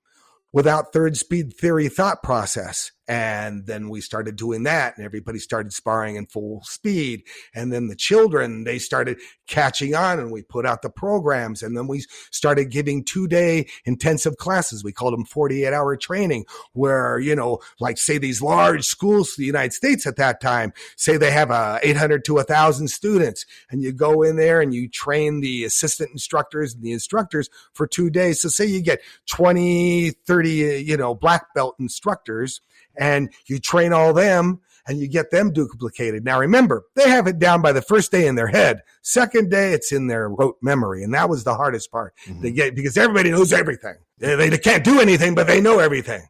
without 0.53 0.93
third 0.93 1.17
speed 1.17 1.53
theory 1.55 1.89
thought 1.89 2.23
process. 2.23 2.93
And 3.09 3.65
then 3.65 3.89
we 3.89 4.03
started 4.03 4.37
doing 4.37 4.65
that 4.65 4.97
and 4.97 5.05
everybody 5.05 5.39
started 5.39 5.73
sparring 5.73 6.17
in 6.17 6.27
full 6.27 6.63
speed. 6.65 7.23
And 7.55 7.73
then 7.73 7.89
the 7.89 7.97
children, 7.97 8.65
they 8.65 8.79
started 8.79 9.19
catching 9.47 9.95
on 9.95 10.21
and 10.21 10.31
we 10.31 10.43
put 10.43 10.67
out 10.67 10.83
the 10.83 10.91
programs. 10.91 11.63
And 11.63 11.75
then 11.75 11.87
we 11.87 12.05
started 12.31 12.67
giving 12.67 13.03
two 13.03 13.27
day 13.27 13.67
intensive 13.87 14.37
classes. 14.37 14.85
We 14.85 14.93
called 14.93 15.15
them 15.15 15.25
48 15.25 15.73
hour 15.73 15.97
training 15.97 16.45
where, 16.75 17.19
you 17.19 17.35
know, 17.35 17.61
like 17.81 17.97
say 17.97 18.19
these 18.19 18.43
large 18.43 18.85
schools 18.85 19.39
in 19.39 19.43
the 19.43 19.47
United 19.47 19.73
States 19.73 20.07
at 20.07 20.17
that 20.17 20.43
time, 20.43 20.75
say 20.97 21.17
they 21.17 21.31
have 21.31 21.51
uh, 21.51 21.79
a 21.83 21.89
800 21.89 22.27
to 22.27 22.37
a 22.37 22.45
thousand 22.45 22.89
students 22.89 23.47
and 23.71 23.83
you 23.83 23.91
go 23.91 24.23
in 24.23 24.37
there 24.37 24.61
and 24.61 24.75
you 24.75 24.87
train 24.87 25.41
the 25.41 25.65
assistant 25.65 26.11
instructors 26.11 26.75
and 26.75 26.83
the 26.83 26.93
instructors 26.93 27.49
for 27.73 27.87
two 27.87 28.11
days. 28.11 28.43
So 28.43 28.49
say 28.51 28.67
you 28.67 28.83
get 28.83 29.01
20, 29.31 30.11
30, 30.11 30.51
you 30.87 30.99
know, 30.99 31.15
black 31.15 31.55
belt 31.55 31.75
instructors 31.79 32.61
and 32.99 33.33
you 33.47 33.59
train 33.59 33.93
all 33.93 34.13
them 34.13 34.61
and 34.89 34.99
you 34.99 35.07
get 35.07 35.31
them 35.31 35.53
duplicated. 35.53 36.25
Now 36.25 36.41
remember, 36.41 36.87
they 36.95 37.09
have 37.09 37.27
it 37.27 37.39
down 37.39 37.61
by 37.61 37.73
the 37.73 37.83
first 37.83 38.11
day 38.11 38.27
in 38.27 38.35
their 38.35 38.47
head. 38.47 38.81
Second 39.03 39.51
day, 39.51 39.73
it's 39.73 39.93
in 39.93 40.07
their 40.07 40.31
rote 40.31 40.57
memory. 40.63 41.05
And 41.05 41.13
that 41.15 41.29
was 41.29 41.45
the 41.45 41.55
hardest 41.55 41.93
part 41.93 42.15
mm-hmm. 42.27 42.43
to 42.43 42.51
get 42.51 42.75
because 42.75 42.97
everybody 42.97 43.31
knows 43.31 43.53
everything. 43.53 43.97
They, 44.19 44.49
they, 44.49 44.59
can't 44.59 44.83
do 44.83 45.01
anything, 45.01 45.35
but 45.35 45.47
they 45.47 45.61
know 45.61 45.79
everything. 45.79 46.27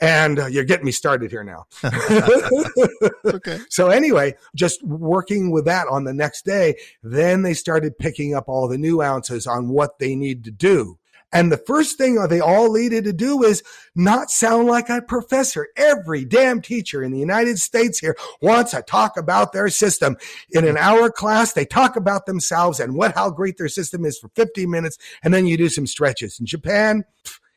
And 0.00 0.38
uh, 0.38 0.46
you're 0.46 0.64
getting 0.64 0.84
me 0.84 0.92
started 0.92 1.30
here 1.30 1.42
now. 1.42 1.66
okay. 3.24 3.58
So 3.68 3.88
anyway, 3.88 4.34
just 4.54 4.82
working 4.84 5.50
with 5.50 5.64
that 5.64 5.88
on 5.88 6.04
the 6.04 6.14
next 6.14 6.44
day, 6.44 6.76
then 7.02 7.42
they 7.42 7.54
started 7.54 7.98
picking 7.98 8.34
up 8.34 8.48
all 8.48 8.68
the 8.68 8.78
nuances 8.78 9.46
on 9.46 9.68
what 9.68 9.98
they 9.98 10.14
need 10.14 10.44
to 10.44 10.50
do. 10.50 10.98
And 11.32 11.50
the 11.50 11.56
first 11.56 11.98
thing 11.98 12.16
they 12.28 12.40
all 12.40 12.72
needed 12.72 13.04
to 13.04 13.12
do 13.12 13.42
is 13.42 13.62
not 13.94 14.30
sound 14.30 14.68
like 14.68 14.88
a 14.88 15.02
professor. 15.02 15.68
Every 15.76 16.24
damn 16.24 16.60
teacher 16.60 17.02
in 17.02 17.12
the 17.12 17.18
United 17.18 17.58
States 17.58 17.98
here 17.98 18.16
wants 18.40 18.72
to 18.72 18.82
talk 18.82 19.16
about 19.16 19.52
their 19.52 19.68
system. 19.68 20.16
In 20.50 20.66
an 20.66 20.76
hour 20.76 21.10
class, 21.10 21.52
they 21.52 21.64
talk 21.64 21.96
about 21.96 22.26
themselves 22.26 22.80
and 22.80 22.94
what, 22.94 23.14
how 23.14 23.30
great 23.30 23.56
their 23.56 23.68
system 23.68 24.04
is 24.04 24.18
for 24.18 24.28
15 24.36 24.70
minutes. 24.70 24.98
And 25.22 25.32
then 25.32 25.46
you 25.46 25.56
do 25.56 25.68
some 25.68 25.86
stretches. 25.86 26.38
In 26.38 26.46
Japan, 26.46 27.04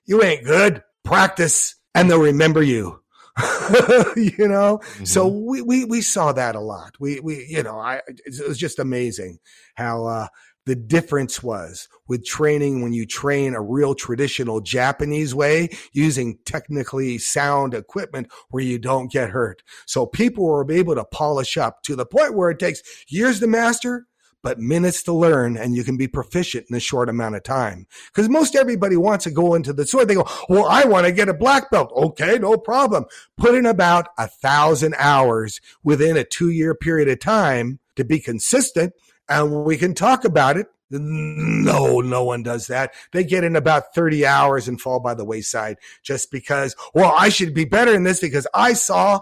you 0.05 0.23
ain't 0.23 0.45
good. 0.45 0.83
Practice 1.03 1.75
and 1.93 2.09
they'll 2.09 2.19
remember 2.19 2.61
you. 2.63 3.01
you 4.15 4.47
know 4.47 4.79
mm-hmm. 4.81 5.03
so 5.03 5.27
we, 5.27 5.61
we 5.61 5.83
we 5.83 5.99
saw 5.99 6.31
that 6.31 6.55
a 6.55 6.59
lot 6.61 6.95
we 7.01 7.19
we 7.19 7.45
you 7.49 7.61
know 7.61 7.77
i 7.77 7.99
it 8.07 8.47
was 8.47 8.57
just 8.57 8.79
amazing 8.79 9.38
how 9.73 10.05
uh 10.05 10.27
the 10.65 10.75
difference 10.75 11.43
was 11.43 11.88
with 12.08 12.25
training 12.25 12.82
when 12.82 12.93
you 12.93 13.06
train 13.06 13.54
a 13.54 13.62
real 13.62 13.95
traditional 13.95 14.62
Japanese 14.62 15.34
way 15.34 15.69
using 15.93 16.38
technically 16.45 17.17
sound 17.17 17.73
equipment 17.73 18.28
where 18.49 18.63
you 18.63 18.80
don't 18.80 19.12
get 19.12 19.30
hurt. 19.30 19.62
So 19.86 20.06
people 20.06 20.45
were 20.45 20.69
able 20.71 20.95
to 20.95 21.06
polish 21.06 21.58
up 21.58 21.84
to 21.84 21.95
the 21.95 22.06
point 22.06 22.36
where 22.36 22.49
it 22.49 22.60
takes 22.60 22.82
years 23.08 23.39
to 23.39 23.47
master, 23.47 24.08
but 24.41 24.60
minutes 24.60 25.01
to 25.04 25.13
learn 25.13 25.58
and 25.58 25.75
you 25.75 25.84
can 25.84 25.97
be 25.97 26.08
proficient 26.08 26.67
in 26.69 26.75
a 26.75 26.80
short 26.80 27.10
amount 27.10 27.36
of 27.36 27.43
time. 27.43 27.88
Cause 28.13 28.30
most 28.30 28.56
everybody 28.56 28.97
wants 28.97 29.23
to 29.23 29.32
go 29.32 29.56
into 29.56 29.73
the 29.73 29.88
sword. 29.88 30.08
They 30.08 30.15
go, 30.15 30.28
well, 30.49 30.65
I 30.65 30.86
want 30.86 31.06
to 31.06 31.12
get 31.12 31.30
a 31.30 31.34
black 31.34 31.71
belt. 31.71 31.91
Okay. 31.95 32.38
No 32.38 32.58
problem. 32.58 33.06
Put 33.38 33.56
in 33.56 33.65
about 33.65 34.08
a 34.17 34.28
thousand 34.28 34.95
hours 34.97 35.62
within 35.84 36.17
a 36.17 36.23
two 36.23 36.49
year 36.49 36.75
period 36.75 37.08
of 37.08 37.19
time 37.19 37.80
to 37.95 38.04
be 38.04 38.19
consistent 38.19 38.93
and 39.29 39.65
we 39.65 39.77
can 39.77 39.93
talk 39.93 40.25
about 40.25 40.57
it. 40.57 40.67
No, 40.91 41.99
no 41.99 42.23
one 42.23 42.43
does 42.43 42.67
that. 42.67 42.93
They 43.11 43.23
get 43.23 43.43
in 43.43 43.55
about 43.55 43.95
30 43.95 44.25
hours 44.25 44.67
and 44.67 44.79
fall 44.79 44.99
by 44.99 45.15
the 45.15 45.25
wayside 45.25 45.77
just 46.03 46.31
because, 46.31 46.75
well, 46.93 47.13
I 47.17 47.29
should 47.29 47.53
be 47.53 47.65
better 47.65 47.93
in 47.93 48.03
this 48.03 48.21
because 48.21 48.47
I 48.53 48.73
saw 48.73 49.21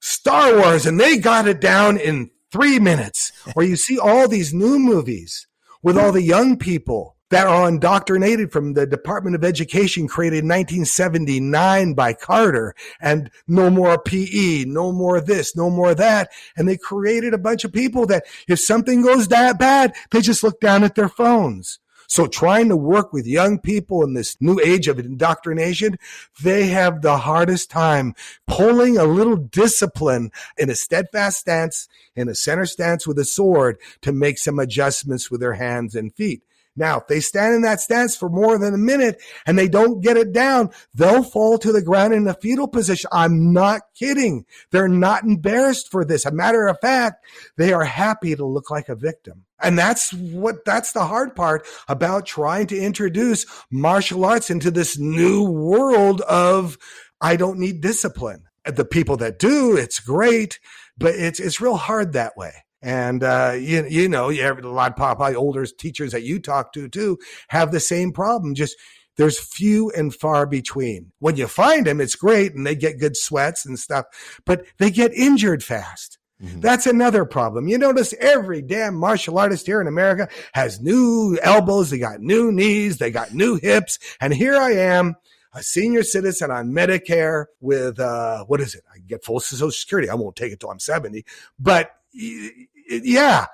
Star 0.00 0.56
Wars 0.56 0.86
and 0.86 1.00
they 1.00 1.16
got 1.16 1.48
it 1.48 1.60
down 1.60 1.96
in 1.96 2.30
three 2.52 2.78
minutes. 2.78 3.32
or 3.56 3.62
you 3.62 3.76
see 3.76 3.98
all 3.98 4.28
these 4.28 4.52
new 4.52 4.78
movies 4.78 5.46
with 5.82 5.96
all 5.96 6.12
the 6.12 6.22
young 6.22 6.56
people 6.56 7.16
that 7.30 7.46
are 7.46 7.68
indoctrinated 7.68 8.50
from 8.52 8.74
the 8.74 8.86
Department 8.86 9.36
of 9.36 9.44
Education 9.44 10.08
created 10.08 10.38
in 10.38 10.48
1979 10.48 11.94
by 11.94 12.12
Carter 12.12 12.74
and 13.00 13.30
no 13.46 13.70
more 13.70 13.98
PE, 13.98 14.64
no 14.64 14.92
more 14.92 15.20
this, 15.20 15.56
no 15.56 15.70
more 15.70 15.94
that. 15.94 16.30
And 16.56 16.68
they 16.68 16.76
created 16.76 17.34
a 17.34 17.38
bunch 17.38 17.64
of 17.64 17.72
people 17.72 18.06
that 18.06 18.24
if 18.48 18.60
something 18.60 19.02
goes 19.02 19.28
that 19.28 19.58
bad, 19.58 19.94
they 20.10 20.20
just 20.20 20.42
look 20.42 20.60
down 20.60 20.84
at 20.84 20.94
their 20.94 21.08
phones. 21.08 21.78
So 22.10 22.26
trying 22.26 22.70
to 22.70 22.76
work 22.76 23.12
with 23.12 23.26
young 23.26 23.58
people 23.58 24.02
in 24.02 24.14
this 24.14 24.34
new 24.40 24.58
age 24.60 24.88
of 24.88 24.98
indoctrination, 24.98 25.98
they 26.42 26.68
have 26.68 27.02
the 27.02 27.18
hardest 27.18 27.70
time 27.70 28.14
pulling 28.46 28.96
a 28.96 29.04
little 29.04 29.36
discipline 29.36 30.32
in 30.56 30.70
a 30.70 30.74
steadfast 30.74 31.38
stance, 31.38 31.86
in 32.16 32.30
a 32.30 32.34
center 32.34 32.64
stance 32.64 33.06
with 33.06 33.18
a 33.18 33.26
sword 33.26 33.76
to 34.00 34.12
make 34.12 34.38
some 34.38 34.58
adjustments 34.58 35.30
with 35.30 35.40
their 35.40 35.52
hands 35.52 35.94
and 35.94 36.14
feet. 36.14 36.42
Now, 36.78 36.98
if 36.98 37.08
they 37.08 37.20
stand 37.20 37.56
in 37.56 37.62
that 37.62 37.80
stance 37.80 38.16
for 38.16 38.28
more 38.28 38.56
than 38.56 38.72
a 38.72 38.78
minute 38.78 39.20
and 39.44 39.58
they 39.58 39.68
don't 39.68 40.00
get 40.00 40.16
it 40.16 40.32
down, 40.32 40.70
they'll 40.94 41.24
fall 41.24 41.58
to 41.58 41.72
the 41.72 41.82
ground 41.82 42.14
in 42.14 42.28
a 42.28 42.34
fetal 42.34 42.68
position. 42.68 43.10
I'm 43.12 43.52
not 43.52 43.82
kidding. 43.94 44.46
They're 44.70 44.88
not 44.88 45.24
embarrassed 45.24 45.90
for 45.90 46.04
this. 46.04 46.24
A 46.24 46.30
matter 46.30 46.68
of 46.68 46.78
fact, 46.80 47.26
they 47.56 47.72
are 47.72 47.84
happy 47.84 48.36
to 48.36 48.46
look 48.46 48.70
like 48.70 48.88
a 48.88 48.94
victim. 48.94 49.44
And 49.60 49.76
that's 49.76 50.12
what, 50.12 50.64
that's 50.64 50.92
the 50.92 51.04
hard 51.04 51.34
part 51.34 51.66
about 51.88 52.26
trying 52.26 52.68
to 52.68 52.78
introduce 52.78 53.44
martial 53.70 54.24
arts 54.24 54.50
into 54.50 54.70
this 54.70 54.96
new 54.96 55.42
world 55.42 56.20
of, 56.22 56.78
I 57.20 57.34
don't 57.34 57.58
need 57.58 57.80
discipline. 57.80 58.44
The 58.64 58.84
people 58.84 59.16
that 59.16 59.40
do, 59.40 59.76
it's 59.76 59.98
great, 59.98 60.60
but 60.96 61.14
it's, 61.14 61.40
it's 61.40 61.60
real 61.60 61.76
hard 61.76 62.12
that 62.12 62.36
way. 62.36 62.52
And 62.80 63.22
uh, 63.22 63.56
you 63.58 63.84
you 63.88 64.08
know, 64.08 64.28
you 64.28 64.42
have 64.42 64.62
a 64.62 64.68
lot 64.68 64.92
of 64.92 64.96
probably 64.96 65.34
older 65.34 65.66
teachers 65.66 66.12
that 66.12 66.22
you 66.22 66.38
talk 66.38 66.72
to 66.74 66.88
too 66.88 67.18
have 67.48 67.72
the 67.72 67.80
same 67.80 68.12
problem. 68.12 68.54
Just 68.54 68.76
there's 69.16 69.38
few 69.38 69.90
and 69.90 70.14
far 70.14 70.46
between. 70.46 71.12
When 71.18 71.36
you 71.36 71.48
find 71.48 71.86
them, 71.86 72.00
it's 72.00 72.14
great 72.14 72.54
and 72.54 72.66
they 72.66 72.76
get 72.76 73.00
good 73.00 73.16
sweats 73.16 73.66
and 73.66 73.78
stuff, 73.78 74.06
but 74.46 74.64
they 74.78 74.90
get 74.90 75.12
injured 75.12 75.64
fast. 75.64 76.18
Mm-hmm. 76.42 76.60
That's 76.60 76.86
another 76.86 77.24
problem. 77.24 77.66
You 77.66 77.78
notice 77.78 78.14
every 78.20 78.62
damn 78.62 78.94
martial 78.94 79.38
artist 79.38 79.66
here 79.66 79.80
in 79.80 79.88
America 79.88 80.28
has 80.52 80.80
new 80.80 81.36
elbows, 81.42 81.90
they 81.90 81.98
got 81.98 82.20
new 82.20 82.52
knees, 82.52 82.98
they 82.98 83.10
got 83.10 83.34
new 83.34 83.56
hips, 83.56 83.98
and 84.20 84.32
here 84.32 84.56
I 84.56 84.70
am, 84.74 85.16
a 85.52 85.64
senior 85.64 86.04
citizen 86.04 86.52
on 86.52 86.70
Medicare 86.70 87.46
with 87.60 87.98
uh, 87.98 88.44
what 88.44 88.60
is 88.60 88.76
it? 88.76 88.84
I 88.94 88.98
get 88.98 89.24
full 89.24 89.40
Social 89.40 89.72
Security. 89.72 90.08
I 90.08 90.14
won't 90.14 90.36
take 90.36 90.52
it 90.52 90.60
till 90.60 90.70
I'm 90.70 90.78
70, 90.78 91.24
but 91.58 91.90
yeah, 92.18 93.46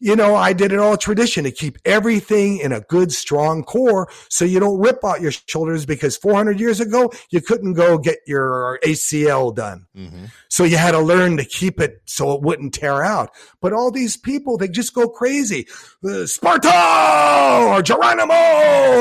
you 0.00 0.14
know, 0.14 0.36
I 0.36 0.52
did 0.52 0.72
it 0.72 0.78
all 0.78 0.96
tradition 0.96 1.44
to 1.44 1.50
keep 1.50 1.78
everything 1.84 2.58
in 2.58 2.72
a 2.72 2.80
good, 2.82 3.12
strong 3.12 3.64
core 3.64 4.08
so 4.28 4.44
you 4.44 4.60
don't 4.60 4.78
rip 4.78 5.04
out 5.04 5.20
your 5.20 5.32
shoulders 5.32 5.86
because 5.86 6.16
400 6.16 6.60
years 6.60 6.80
ago, 6.80 7.12
you 7.30 7.40
couldn't 7.40 7.72
go 7.74 7.98
get 7.98 8.18
your 8.26 8.78
ACL 8.84 9.54
done. 9.54 9.86
Mm-hmm. 9.96 10.26
So 10.48 10.64
you 10.64 10.76
had 10.76 10.92
to 10.92 11.00
learn 11.00 11.36
to 11.38 11.44
keep 11.44 11.80
it 11.80 12.02
so 12.04 12.32
it 12.32 12.42
wouldn't 12.42 12.74
tear 12.74 13.02
out. 13.02 13.30
But 13.60 13.72
all 13.72 13.90
these 13.90 14.16
people, 14.16 14.56
they 14.56 14.68
just 14.68 14.94
go 14.94 15.08
crazy. 15.08 15.66
Uh, 16.04 16.26
Sparta 16.26 16.68
or 17.68 17.82
Geronimo 17.82 18.34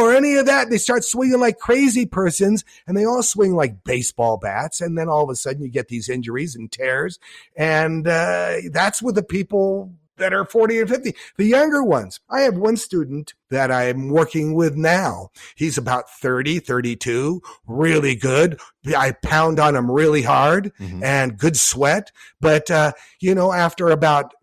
or 0.02 0.14
any 0.14 0.36
of 0.36 0.48
that. 0.48 0.70
They 0.70 0.78
start 0.80 1.04
swinging 1.04 1.40
like 1.40 1.60
crazy 1.60 2.08
persons 2.08 2.66
and 2.88 2.98
they 2.98 3.06
all 3.06 3.22
swing 3.22 3.56
like 3.56 3.84
baseball 3.84 4.38
bats. 4.38 4.82
And 4.82 4.98
then 4.98 5.10
all 5.10 5.24
of 5.24 5.30
a 5.30 5.36
sudden 5.36 5.62
you 5.62 5.70
get 5.70 5.90
these 5.90 6.10
injuries 6.10 6.56
and 6.56 6.72
tears. 6.72 7.20
And 7.56 8.08
uh, 8.08 8.56
that's 8.72 9.02
what 9.02 9.14
the 9.14 9.24
people 9.24 9.92
that 10.18 10.34
are 10.34 10.46
40 10.46 10.82
and 10.82 10.90
50. 10.90 11.16
The 11.38 11.46
younger 11.46 11.84
ones. 11.84 12.20
I 12.30 12.42
have 12.42 12.58
one 12.58 12.78
student 12.78 13.34
that 13.50 13.72
I'm 13.72 14.10
working 14.10 14.54
with 14.54 14.76
now. 14.76 15.30
He's 15.56 15.78
about 15.78 16.10
30, 16.10 16.60
32, 16.60 17.42
really 17.66 18.16
good. 18.16 18.60
I 18.86 19.12
pound 19.12 19.60
on 19.60 19.76
him 19.76 19.90
really 19.90 20.24
hard 20.24 20.72
mm-hmm. 20.80 21.04
and 21.04 21.38
good 21.38 21.58
sweat. 21.58 22.12
But, 22.42 22.70
uh, 22.70 22.94
you 23.20 23.36
know, 23.36 23.52
after 23.52 23.90
about 23.90 24.34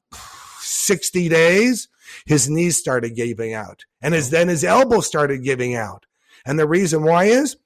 60 0.60 1.28
days, 1.28 1.88
his 2.26 2.48
knees 2.48 2.78
started 2.78 3.16
giving 3.16 3.54
out 3.54 3.84
and 4.00 4.14
his, 4.14 4.30
then 4.30 4.48
his 4.48 4.64
elbow 4.64 5.00
started 5.00 5.42
giving 5.42 5.74
out. 5.74 6.06
And 6.46 6.58
the 6.58 6.68
reason 6.68 7.02
why 7.02 7.24
is 7.24 7.56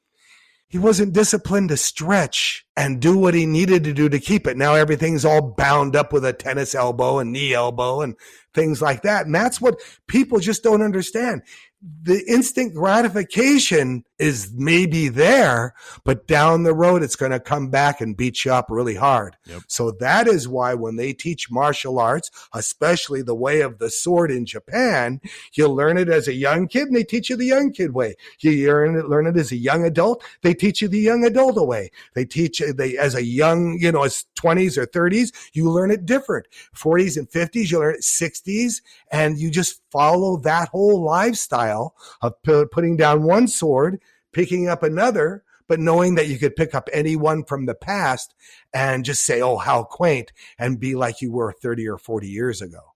he 0.68 0.78
wasn't 0.78 1.14
disciplined 1.14 1.70
to 1.70 1.76
stretch 1.78 2.66
and 2.76 3.00
do 3.00 3.16
what 3.16 3.34
he 3.34 3.46
needed 3.46 3.84
to 3.84 3.94
do 3.94 4.08
to 4.08 4.18
keep 4.18 4.46
it. 4.46 4.56
Now 4.56 4.74
everything's 4.74 5.24
all 5.24 5.40
bound 5.40 5.96
up 5.96 6.12
with 6.12 6.24
a 6.24 6.34
tennis 6.34 6.74
elbow 6.74 7.18
and 7.18 7.32
knee 7.32 7.54
elbow 7.54 8.02
and 8.02 8.14
things 8.52 8.82
like 8.82 9.02
that. 9.02 9.24
And 9.24 9.34
that's 9.34 9.60
what 9.60 9.80
people 10.08 10.40
just 10.40 10.62
don't 10.62 10.82
understand 10.82 11.42
the 11.80 12.24
instant 12.26 12.74
gratification 12.74 14.04
is 14.18 14.52
maybe 14.52 15.08
there, 15.08 15.74
but 16.04 16.26
down 16.26 16.64
the 16.64 16.74
road, 16.74 17.04
it's 17.04 17.14
going 17.14 17.30
to 17.30 17.38
come 17.38 17.70
back 17.70 18.00
and 18.00 18.16
beat 18.16 18.44
you 18.44 18.52
up 18.52 18.66
really 18.68 18.96
hard. 18.96 19.36
Yep. 19.46 19.62
So 19.68 19.92
that 19.92 20.26
is 20.26 20.48
why 20.48 20.74
when 20.74 20.96
they 20.96 21.12
teach 21.12 21.52
martial 21.52 22.00
arts, 22.00 22.32
especially 22.52 23.22
the 23.22 23.34
way 23.34 23.60
of 23.60 23.78
the 23.78 23.90
sword 23.90 24.32
in 24.32 24.44
Japan, 24.44 25.20
you 25.52 25.68
learn 25.68 25.98
it 25.98 26.08
as 26.08 26.26
a 26.26 26.32
young 26.32 26.66
kid 26.66 26.88
and 26.88 26.96
they 26.96 27.04
teach 27.04 27.30
you 27.30 27.36
the 27.36 27.46
young 27.46 27.72
kid 27.72 27.94
way. 27.94 28.16
You 28.40 28.66
learn 28.66 28.96
it, 28.96 29.08
learn 29.08 29.26
it 29.28 29.36
as 29.36 29.52
a 29.52 29.56
young 29.56 29.84
adult. 29.84 30.24
They 30.42 30.54
teach 30.54 30.82
you 30.82 30.88
the 30.88 30.98
young 30.98 31.24
adult 31.24 31.64
way. 31.64 31.90
They 32.14 32.24
teach 32.24 32.60
they 32.76 32.98
as 32.98 33.14
a 33.14 33.24
young, 33.24 33.78
you 33.78 33.92
know, 33.92 34.02
as 34.02 34.24
20s 34.40 34.76
or 34.76 34.86
30s, 34.86 35.32
you 35.52 35.70
learn 35.70 35.92
it 35.92 36.06
different. 36.06 36.46
40s 36.76 37.16
and 37.16 37.30
50s, 37.30 37.70
you 37.70 37.78
learn 37.78 37.94
it 37.94 38.00
60s 38.00 38.80
and 39.10 39.38
you 39.38 39.50
just 39.50 39.80
follow 39.90 40.36
that 40.38 40.68
whole 40.68 41.02
lifestyle 41.02 41.94
of 42.20 42.34
putting 42.42 42.96
down 42.96 43.22
one 43.22 43.48
sword, 43.48 44.00
picking 44.32 44.68
up 44.68 44.82
another, 44.82 45.42
but 45.66 45.80
knowing 45.80 46.14
that 46.14 46.28
you 46.28 46.38
could 46.38 46.56
pick 46.56 46.74
up 46.74 46.88
any 46.92 47.14
one 47.14 47.44
from 47.44 47.66
the 47.66 47.74
past 47.74 48.34
and 48.72 49.04
just 49.04 49.24
say, 49.24 49.42
oh, 49.42 49.58
how 49.58 49.82
quaint, 49.82 50.32
and 50.58 50.80
be 50.80 50.94
like 50.94 51.20
you 51.20 51.30
were 51.30 51.52
30 51.52 51.86
or 51.88 51.98
40 51.98 52.28
years 52.28 52.62
ago. 52.62 52.87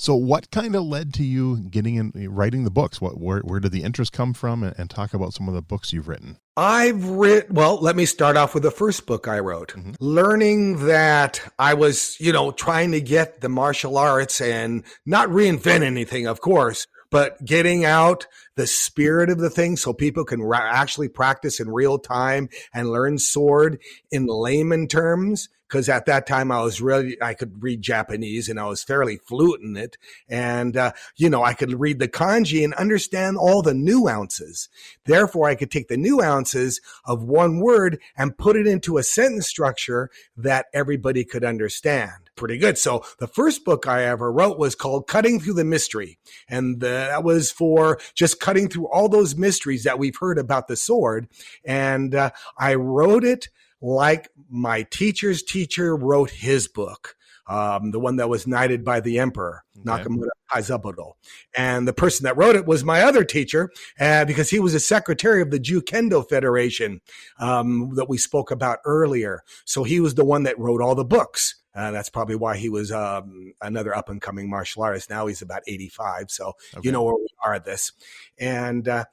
So, 0.00 0.14
what 0.14 0.50
kind 0.50 0.74
of 0.74 0.84
led 0.84 1.12
to 1.14 1.22
you 1.22 1.58
getting 1.58 1.96
in 1.96 2.34
writing 2.34 2.64
the 2.64 2.70
books? 2.70 3.02
What 3.02 3.20
where 3.20 3.40
where 3.40 3.60
did 3.60 3.72
the 3.72 3.82
interest 3.82 4.14
come 4.14 4.32
from? 4.32 4.62
And, 4.62 4.74
and 4.78 4.88
talk 4.88 5.12
about 5.12 5.34
some 5.34 5.46
of 5.46 5.52
the 5.52 5.60
books 5.60 5.92
you've 5.92 6.08
written. 6.08 6.38
I've 6.56 7.04
written, 7.04 7.54
well, 7.54 7.76
let 7.76 7.96
me 7.96 8.06
start 8.06 8.38
off 8.38 8.54
with 8.54 8.62
the 8.62 8.70
first 8.70 9.04
book 9.04 9.28
I 9.28 9.40
wrote. 9.40 9.74
Mm-hmm. 9.74 9.92
Learning 10.00 10.86
that 10.86 11.42
I 11.58 11.74
was, 11.74 12.16
you 12.18 12.32
know, 12.32 12.50
trying 12.50 12.92
to 12.92 13.02
get 13.02 13.42
the 13.42 13.50
martial 13.50 13.98
arts 13.98 14.40
and 14.40 14.84
not 15.04 15.28
reinvent 15.28 15.82
anything, 15.82 16.26
of 16.26 16.40
course, 16.40 16.86
but 17.10 17.44
getting 17.44 17.84
out 17.84 18.26
the 18.56 18.66
spirit 18.66 19.28
of 19.28 19.36
the 19.36 19.50
thing 19.50 19.76
so 19.76 19.92
people 19.92 20.24
can 20.24 20.40
ra- 20.40 20.60
actually 20.62 21.08
practice 21.10 21.60
in 21.60 21.68
real 21.68 21.98
time 21.98 22.48
and 22.72 22.88
learn 22.88 23.18
sword 23.18 23.78
in 24.10 24.26
layman 24.26 24.88
terms 24.88 25.50
because 25.70 25.88
at 25.88 26.06
that 26.06 26.26
time 26.26 26.50
I 26.50 26.62
was 26.62 26.82
really, 26.82 27.16
I 27.22 27.32
could 27.32 27.62
read 27.62 27.80
Japanese 27.80 28.48
and 28.48 28.58
I 28.58 28.66
was 28.66 28.82
fairly 28.82 29.18
fluent 29.18 29.62
in 29.62 29.76
it. 29.76 29.96
And, 30.28 30.76
uh, 30.76 30.92
you 31.16 31.30
know, 31.30 31.44
I 31.44 31.54
could 31.54 31.78
read 31.78 32.00
the 32.00 32.08
kanji 32.08 32.64
and 32.64 32.74
understand 32.74 33.36
all 33.36 33.62
the 33.62 33.72
nuances. 33.72 34.68
Therefore, 35.04 35.48
I 35.48 35.54
could 35.54 35.70
take 35.70 35.86
the 35.86 35.96
nuances 35.96 36.80
of 37.04 37.22
one 37.22 37.60
word 37.60 38.00
and 38.16 38.36
put 38.36 38.56
it 38.56 38.66
into 38.66 38.98
a 38.98 39.04
sentence 39.04 39.46
structure 39.46 40.10
that 40.36 40.66
everybody 40.74 41.24
could 41.24 41.44
understand. 41.44 42.30
Pretty 42.34 42.58
good. 42.58 42.76
So 42.76 43.04
the 43.18 43.28
first 43.28 43.64
book 43.64 43.86
I 43.86 44.04
ever 44.04 44.32
wrote 44.32 44.58
was 44.58 44.74
called 44.74 45.06
Cutting 45.06 45.38
Through 45.38 45.54
the 45.54 45.64
Mystery. 45.64 46.18
And 46.48 46.80
that 46.80 47.22
was 47.22 47.52
for 47.52 48.00
just 48.14 48.40
cutting 48.40 48.68
through 48.68 48.88
all 48.88 49.08
those 49.08 49.36
mysteries 49.36 49.84
that 49.84 49.98
we've 50.00 50.16
heard 50.18 50.38
about 50.38 50.66
the 50.66 50.76
sword. 50.76 51.28
And 51.64 52.12
uh, 52.14 52.30
I 52.58 52.74
wrote 52.74 53.24
it 53.24 53.50
like 53.80 54.28
my 54.48 54.82
teacher's 54.90 55.42
teacher 55.42 55.96
wrote 55.96 56.30
his 56.30 56.68
book. 56.68 57.16
Um, 57.46 57.90
the 57.90 57.98
one 57.98 58.16
that 58.16 58.28
was 58.28 58.46
knighted 58.46 58.84
by 58.84 59.00
the 59.00 59.18
emperor, 59.18 59.64
okay. 59.76 60.04
Nakamura 60.04 60.28
Kaizaburo. 60.52 61.14
And 61.56 61.88
the 61.88 61.92
person 61.92 62.22
that 62.22 62.36
wrote 62.36 62.54
it 62.54 62.64
was 62.64 62.84
my 62.84 63.02
other 63.02 63.24
teacher, 63.24 63.70
uh, 63.98 64.24
because 64.24 64.50
he 64.50 64.60
was 64.60 64.72
a 64.72 64.78
secretary 64.78 65.42
of 65.42 65.50
the 65.50 65.58
Ju 65.58 65.82
Kendo 65.82 66.28
Federation 66.28 67.00
um, 67.40 67.96
that 67.96 68.08
we 68.08 68.18
spoke 68.18 68.52
about 68.52 68.78
earlier. 68.84 69.42
So 69.64 69.82
he 69.82 69.98
was 69.98 70.14
the 70.14 70.24
one 70.24 70.44
that 70.44 70.60
wrote 70.60 70.80
all 70.80 70.94
the 70.94 71.04
books. 71.04 71.56
Uh, 71.74 71.90
that's 71.90 72.10
probably 72.10 72.36
why 72.36 72.56
he 72.56 72.68
was 72.68 72.92
um, 72.92 73.52
another 73.60 73.96
up 73.96 74.08
and 74.08 74.22
coming 74.22 74.48
martial 74.48 74.84
artist. 74.84 75.10
Now 75.10 75.26
he's 75.26 75.42
about 75.42 75.62
85. 75.66 76.30
So 76.30 76.52
okay. 76.74 76.80
you 76.84 76.92
know 76.92 77.02
where 77.02 77.16
we 77.16 77.26
are 77.42 77.54
at 77.54 77.64
this. 77.64 77.92
And 78.38 78.86
uh, 78.86 79.06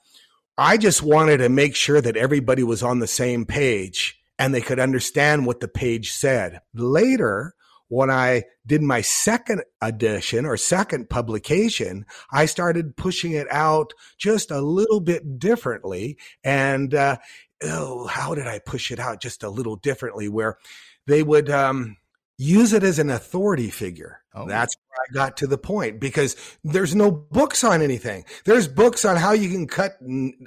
I 0.57 0.77
just 0.77 1.01
wanted 1.01 1.37
to 1.37 1.49
make 1.49 1.75
sure 1.75 2.01
that 2.01 2.17
everybody 2.17 2.63
was 2.63 2.83
on 2.83 2.99
the 2.99 3.07
same 3.07 3.45
page 3.45 4.16
and 4.39 4.53
they 4.53 4.61
could 4.61 4.79
understand 4.79 5.45
what 5.45 5.59
the 5.59 5.67
page 5.67 6.11
said. 6.11 6.61
Later, 6.73 7.55
when 7.89 8.09
I 8.09 8.43
did 8.65 8.81
my 8.81 9.01
second 9.01 9.63
edition 9.81 10.45
or 10.45 10.57
second 10.57 11.09
publication, 11.09 12.05
I 12.31 12.45
started 12.45 12.97
pushing 12.97 13.31
it 13.31 13.47
out 13.51 13.93
just 14.17 14.51
a 14.51 14.61
little 14.61 14.99
bit 14.99 15.39
differently. 15.39 16.17
And, 16.43 16.93
uh, 16.93 17.17
oh, 17.63 18.07
how 18.07 18.35
did 18.35 18.47
I 18.47 18.59
push 18.59 18.91
it 18.91 18.99
out 18.99 19.21
just 19.21 19.43
a 19.43 19.49
little 19.49 19.77
differently 19.77 20.27
where 20.27 20.57
they 21.05 21.23
would, 21.23 21.49
um, 21.49 21.97
use 22.37 22.73
it 22.73 22.83
as 22.83 22.99
an 22.99 23.09
authority 23.09 23.69
figure. 23.69 24.21
Oh. 24.33 24.45
That's 24.45 24.75
where 24.75 24.99
I 24.99 25.13
got 25.13 25.37
to 25.37 25.47
the 25.47 25.57
point 25.57 25.99
because 25.99 26.35
there's 26.63 26.93
no 26.93 27.09
books 27.09 27.63
on 27.63 27.81
anything. 27.81 28.25
There's 28.45 28.67
books 28.67 29.03
on 29.05 29.15
how 29.17 29.31
you 29.31 29.49
can 29.49 29.67
cut 29.67 29.97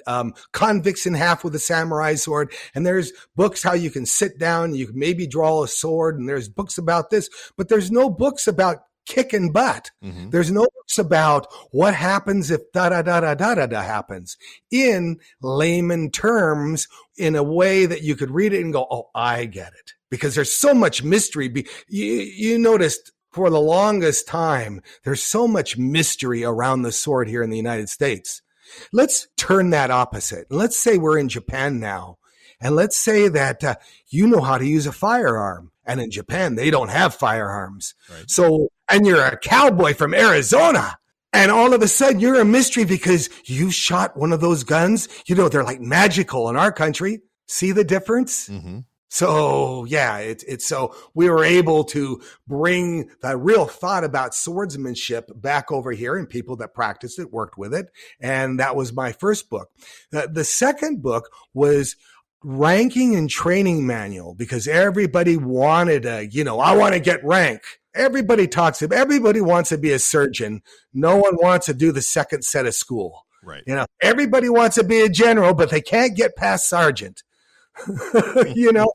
um, 0.06 0.34
convicts 0.52 1.06
in 1.06 1.14
half 1.14 1.42
with 1.42 1.54
a 1.56 1.58
samurai 1.58 2.14
sword, 2.14 2.52
and 2.74 2.86
there's 2.86 3.12
books 3.34 3.62
how 3.62 3.74
you 3.74 3.90
can 3.90 4.06
sit 4.06 4.38
down, 4.38 4.74
you 4.74 4.86
can 4.86 4.98
maybe 4.98 5.26
draw 5.26 5.64
a 5.64 5.68
sword, 5.68 6.18
and 6.18 6.28
there's 6.28 6.48
books 6.48 6.78
about 6.78 7.10
this, 7.10 7.28
but 7.56 7.68
there's 7.68 7.90
no 7.90 8.08
books 8.08 8.46
about 8.46 8.84
kicking 9.06 9.50
butt. 9.50 9.90
Mm-hmm. 10.04 10.30
There's 10.30 10.52
no 10.52 10.60
books 10.60 10.98
about 10.98 11.48
what 11.72 11.94
happens 11.94 12.52
if 12.52 12.70
da 12.72 12.90
da 12.90 13.02
da 13.02 13.20
da 13.20 13.34
da 13.34 13.54
da 13.56 13.66
da 13.66 13.82
happens 13.82 14.36
in 14.70 15.18
layman 15.42 16.12
terms 16.12 16.86
in 17.16 17.34
a 17.34 17.42
way 17.42 17.86
that 17.86 18.02
you 18.02 18.14
could 18.14 18.30
read 18.30 18.52
it 18.52 18.62
and 18.62 18.72
go, 18.72 18.86
oh, 18.88 19.10
I 19.12 19.46
get 19.46 19.72
it 19.72 19.94
because 20.10 20.34
there's 20.34 20.52
so 20.52 20.74
much 20.74 21.02
mystery. 21.02 21.52
You, 21.88 22.04
you 22.04 22.58
noticed 22.58 23.12
for 23.30 23.48
the 23.48 23.60
longest 23.60 24.26
time, 24.26 24.82
there's 25.04 25.22
so 25.22 25.46
much 25.46 25.78
mystery 25.78 26.44
around 26.44 26.82
the 26.82 26.92
sword 26.92 27.28
here 27.28 27.42
in 27.42 27.50
the 27.50 27.56
United 27.56 27.88
States. 27.88 28.42
Let's 28.92 29.28
turn 29.36 29.70
that 29.70 29.90
opposite. 29.90 30.46
Let's 30.50 30.76
say 30.76 30.98
we're 30.98 31.18
in 31.18 31.28
Japan 31.28 31.80
now. 31.80 32.18
And 32.60 32.76
let's 32.76 32.96
say 32.96 33.28
that 33.28 33.64
uh, 33.64 33.76
you 34.08 34.26
know 34.26 34.40
how 34.40 34.58
to 34.58 34.66
use 34.66 34.86
a 34.86 34.92
firearm. 34.92 35.72
And 35.86 36.00
in 36.00 36.10
Japan, 36.10 36.56
they 36.56 36.70
don't 36.70 36.90
have 36.90 37.14
firearms. 37.14 37.94
Right. 38.10 38.30
So, 38.30 38.68
and 38.88 39.06
you're 39.06 39.24
a 39.24 39.36
cowboy 39.38 39.94
from 39.94 40.14
Arizona. 40.14 40.98
And 41.32 41.50
all 41.50 41.72
of 41.72 41.82
a 41.82 41.88
sudden 41.88 42.20
you're 42.20 42.40
a 42.40 42.44
mystery 42.44 42.84
because 42.84 43.30
you 43.44 43.70
shot 43.70 44.16
one 44.16 44.32
of 44.32 44.40
those 44.40 44.64
guns. 44.64 45.08
You 45.26 45.36
know, 45.36 45.48
they're 45.48 45.64
like 45.64 45.80
magical 45.80 46.48
in 46.48 46.56
our 46.56 46.72
country. 46.72 47.22
See 47.46 47.72
the 47.72 47.84
difference? 47.84 48.48
Mm-hmm. 48.48 48.80
So 49.12 49.84
yeah, 49.86 50.18
it's 50.18 50.44
it's 50.44 50.64
so 50.64 50.94
we 51.14 51.28
were 51.28 51.44
able 51.44 51.82
to 51.84 52.22
bring 52.46 53.10
that 53.22 53.38
real 53.38 53.66
thought 53.66 54.04
about 54.04 54.36
swordsmanship 54.36 55.32
back 55.34 55.72
over 55.72 55.90
here 55.90 56.16
and 56.16 56.28
people 56.28 56.54
that 56.56 56.74
practiced 56.74 57.18
it, 57.18 57.32
worked 57.32 57.58
with 57.58 57.74
it. 57.74 57.88
And 58.20 58.60
that 58.60 58.76
was 58.76 58.92
my 58.92 59.10
first 59.10 59.50
book. 59.50 59.68
The, 60.12 60.30
the 60.32 60.44
second 60.44 61.02
book 61.02 61.28
was 61.52 61.96
ranking 62.44 63.16
and 63.16 63.28
training 63.28 63.84
manual 63.84 64.32
because 64.34 64.68
everybody 64.68 65.36
wanted 65.36 66.06
a, 66.06 66.28
you 66.30 66.44
know, 66.44 66.60
I 66.60 66.76
want 66.76 66.94
to 66.94 67.00
get 67.00 67.24
rank. 67.24 67.62
Everybody 67.92 68.46
talks, 68.46 68.80
everybody 68.80 69.40
wants 69.40 69.70
to 69.70 69.78
be 69.78 69.90
a 69.90 69.98
surgeon. 69.98 70.62
No 70.94 71.16
one 71.16 71.34
wants 71.34 71.66
to 71.66 71.74
do 71.74 71.90
the 71.90 72.00
second 72.00 72.44
set 72.44 72.64
of 72.64 72.76
school. 72.76 73.26
Right. 73.42 73.64
You 73.66 73.74
know, 73.74 73.86
everybody 74.00 74.48
wants 74.48 74.76
to 74.76 74.84
be 74.84 75.00
a 75.00 75.08
general, 75.08 75.52
but 75.52 75.70
they 75.70 75.80
can't 75.80 76.16
get 76.16 76.36
past 76.36 76.68
sergeant. 76.68 77.24
you 78.54 78.72
know, 78.72 78.90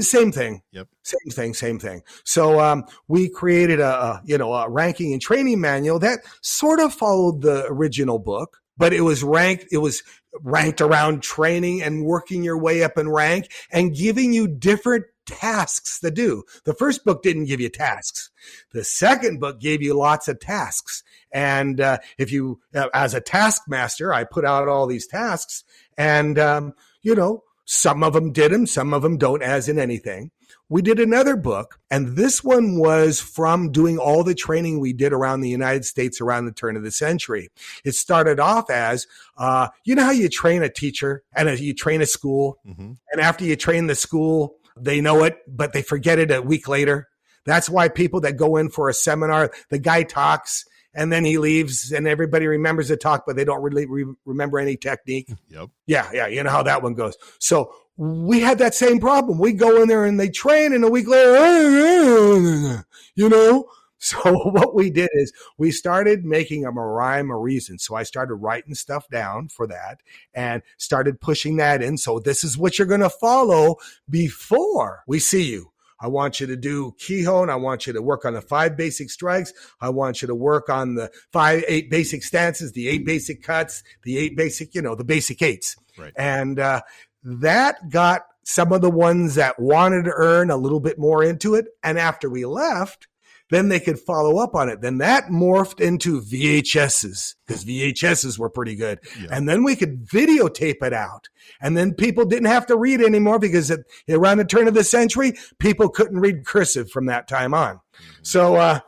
same 0.00 0.32
thing. 0.32 0.62
Yep. 0.72 0.88
Same 1.02 1.30
thing. 1.30 1.54
Same 1.54 1.78
thing. 1.78 2.02
So 2.24 2.60
um, 2.60 2.84
we 3.08 3.28
created 3.28 3.80
a, 3.80 3.88
a, 3.88 4.22
you 4.24 4.38
know 4.38 4.52
a 4.52 4.68
ranking 4.68 5.12
and 5.12 5.20
training 5.20 5.60
manual 5.60 5.98
that 6.00 6.20
sort 6.42 6.80
of 6.80 6.92
followed 6.92 7.42
the 7.42 7.66
original 7.68 8.18
book, 8.18 8.58
but 8.76 8.92
it 8.92 9.02
was 9.02 9.22
ranked. 9.22 9.66
It 9.70 9.78
was 9.78 10.02
ranked 10.42 10.80
around 10.80 11.22
training 11.22 11.82
and 11.82 12.04
working 12.04 12.42
your 12.42 12.58
way 12.58 12.82
up 12.82 12.96
in 12.96 13.08
rank 13.08 13.50
and 13.70 13.94
giving 13.94 14.32
you 14.32 14.46
different 14.48 15.04
tasks 15.26 16.00
to 16.00 16.10
do. 16.10 16.44
The 16.64 16.74
first 16.74 17.04
book 17.04 17.22
didn't 17.22 17.44
give 17.44 17.60
you 17.60 17.68
tasks. 17.68 18.30
The 18.72 18.84
second 18.84 19.40
book 19.40 19.60
gave 19.60 19.82
you 19.82 19.94
lots 19.94 20.28
of 20.28 20.40
tasks. 20.40 21.02
And 21.32 21.80
uh, 21.80 21.98
if 22.18 22.32
you, 22.32 22.60
uh, 22.74 22.88
as 22.92 23.14
a 23.14 23.20
taskmaster, 23.20 24.12
I 24.12 24.24
put 24.24 24.44
out 24.44 24.68
all 24.68 24.86
these 24.86 25.06
tasks, 25.06 25.62
and 25.96 26.38
um, 26.38 26.74
you 27.02 27.14
know 27.14 27.44
some 27.72 28.02
of 28.02 28.14
them 28.14 28.32
did 28.32 28.50
them, 28.50 28.66
some 28.66 28.92
of 28.92 29.02
them 29.02 29.16
don't, 29.16 29.44
as 29.44 29.68
in 29.68 29.78
anything. 29.78 30.32
We 30.68 30.82
did 30.82 30.98
another 30.98 31.36
book, 31.36 31.78
and 31.88 32.16
this 32.16 32.42
one 32.42 32.76
was 32.76 33.20
from 33.20 33.70
doing 33.70 33.96
all 33.96 34.24
the 34.24 34.34
training 34.34 34.80
we 34.80 34.92
did 34.92 35.12
around 35.12 35.40
the 35.40 35.48
United 35.48 35.84
States 35.84 36.20
around 36.20 36.46
the 36.46 36.52
turn 36.52 36.76
of 36.76 36.82
the 36.82 36.90
century. 36.90 37.48
It 37.84 37.94
started 37.94 38.40
off 38.40 38.70
as, 38.70 39.06
uh, 39.36 39.68
you 39.84 39.94
know 39.94 40.02
how 40.02 40.10
you 40.10 40.28
train 40.28 40.64
a 40.64 40.68
teacher 40.68 41.22
and 41.32 41.60
you 41.60 41.72
train 41.72 42.02
a 42.02 42.06
school, 42.06 42.58
mm-hmm. 42.66 42.94
and 43.12 43.20
after 43.20 43.44
you 43.44 43.54
train 43.54 43.86
the 43.86 43.94
school, 43.94 44.56
they 44.76 45.00
know 45.00 45.22
it, 45.22 45.38
but 45.46 45.72
they 45.72 45.82
forget 45.82 46.18
it 46.18 46.32
a 46.32 46.42
week 46.42 46.66
later. 46.66 47.08
That's 47.44 47.70
why 47.70 47.88
people 47.88 48.20
that 48.22 48.36
go 48.36 48.56
in 48.56 48.68
for 48.68 48.88
a 48.88 48.94
seminar, 48.94 49.52
the 49.68 49.78
guy 49.78 50.02
talks 50.02 50.64
and 50.94 51.12
then 51.12 51.24
he 51.24 51.38
leaves 51.38 51.92
and 51.92 52.06
everybody 52.06 52.46
remembers 52.46 52.88
the 52.88 52.96
talk 52.96 53.24
but 53.26 53.36
they 53.36 53.44
don't 53.44 53.62
really 53.62 53.86
re- 53.86 54.14
remember 54.24 54.58
any 54.58 54.76
technique 54.76 55.30
yep 55.48 55.68
yeah 55.86 56.08
yeah 56.12 56.26
you 56.26 56.42
know 56.42 56.50
how 56.50 56.62
that 56.62 56.82
one 56.82 56.94
goes 56.94 57.16
so 57.38 57.72
we 57.96 58.40
had 58.40 58.58
that 58.58 58.74
same 58.74 58.98
problem 58.98 59.38
we 59.38 59.52
go 59.52 59.80
in 59.82 59.88
there 59.88 60.04
and 60.04 60.18
they 60.18 60.28
train 60.28 60.72
and 60.72 60.84
a 60.84 60.90
week 60.90 61.06
later 61.06 62.84
you 63.14 63.28
know 63.28 63.66
so 64.00 64.18
what 64.50 64.74
we 64.74 64.90
did 64.90 65.10
is 65.12 65.32
we 65.56 65.70
started 65.70 66.24
making 66.24 66.64
a 66.64 66.70
rhyme 66.70 67.30
or 67.30 67.40
reason. 67.40 67.78
So 67.78 67.94
I 67.94 68.02
started 68.02 68.34
writing 68.34 68.74
stuff 68.74 69.08
down 69.08 69.48
for 69.48 69.66
that 69.68 70.00
and 70.34 70.62
started 70.78 71.20
pushing 71.20 71.56
that 71.58 71.82
in. 71.82 71.98
So 71.98 72.18
this 72.18 72.42
is 72.42 72.58
what 72.58 72.78
you're 72.78 72.88
going 72.88 73.00
to 73.00 73.10
follow 73.10 73.76
before 74.08 75.04
we 75.06 75.20
see 75.20 75.50
you. 75.50 75.70
I 76.00 76.08
want 76.08 76.40
you 76.40 76.46
to 76.46 76.56
do 76.56 76.94
Kihon. 76.98 77.50
I 77.50 77.56
want 77.56 77.86
you 77.86 77.92
to 77.92 78.02
work 78.02 78.24
on 78.24 78.34
the 78.34 78.40
five 78.40 78.76
basic 78.76 79.10
strikes. 79.10 79.52
I 79.80 79.90
want 79.90 80.22
you 80.22 80.28
to 80.28 80.34
work 80.34 80.68
on 80.68 80.94
the 80.94 81.10
five, 81.32 81.64
eight 81.68 81.90
basic 81.90 82.22
stances, 82.22 82.72
the 82.72 82.88
eight 82.88 83.04
basic 83.04 83.42
cuts, 83.42 83.82
the 84.02 84.18
eight 84.18 84.36
basic, 84.36 84.74
you 84.74 84.82
know, 84.82 84.94
the 84.94 85.04
basic 85.04 85.42
eights. 85.42 85.76
Right. 85.98 86.12
And 86.16 86.58
uh, 86.58 86.80
that 87.22 87.90
got 87.90 88.26
some 88.44 88.72
of 88.72 88.80
the 88.80 88.90
ones 88.90 89.34
that 89.34 89.60
wanted 89.60 90.04
to 90.04 90.12
earn 90.14 90.50
a 90.50 90.56
little 90.56 90.80
bit 90.80 90.98
more 90.98 91.22
into 91.22 91.54
it. 91.54 91.66
And 91.82 91.98
after 91.98 92.30
we 92.30 92.46
left, 92.46 93.06
then 93.50 93.68
they 93.68 93.80
could 93.80 93.98
follow 93.98 94.38
up 94.38 94.54
on 94.54 94.68
it. 94.68 94.80
Then 94.80 94.98
that 94.98 95.26
morphed 95.26 95.80
into 95.80 96.20
VHSs 96.20 97.34
because 97.46 97.64
VHSs 97.64 98.38
were 98.38 98.50
pretty 98.50 98.76
good. 98.76 99.00
Yeah. 99.20 99.28
And 99.32 99.48
then 99.48 99.64
we 99.64 99.76
could 99.76 100.06
videotape 100.06 100.82
it 100.82 100.92
out. 100.92 101.28
And 101.60 101.76
then 101.76 101.94
people 101.94 102.24
didn't 102.24 102.48
have 102.48 102.66
to 102.66 102.76
read 102.76 103.00
anymore 103.00 103.38
because 103.38 103.72
around 104.08 104.38
the 104.38 104.44
turn 104.44 104.68
of 104.68 104.74
the 104.74 104.84
century, 104.84 105.34
people 105.58 105.88
couldn't 105.88 106.20
read 106.20 106.46
cursive 106.46 106.90
from 106.90 107.06
that 107.06 107.28
time 107.28 107.54
on. 107.54 107.76
Mm-hmm. 107.76 108.12
So, 108.22 108.56
uh, 108.56 108.80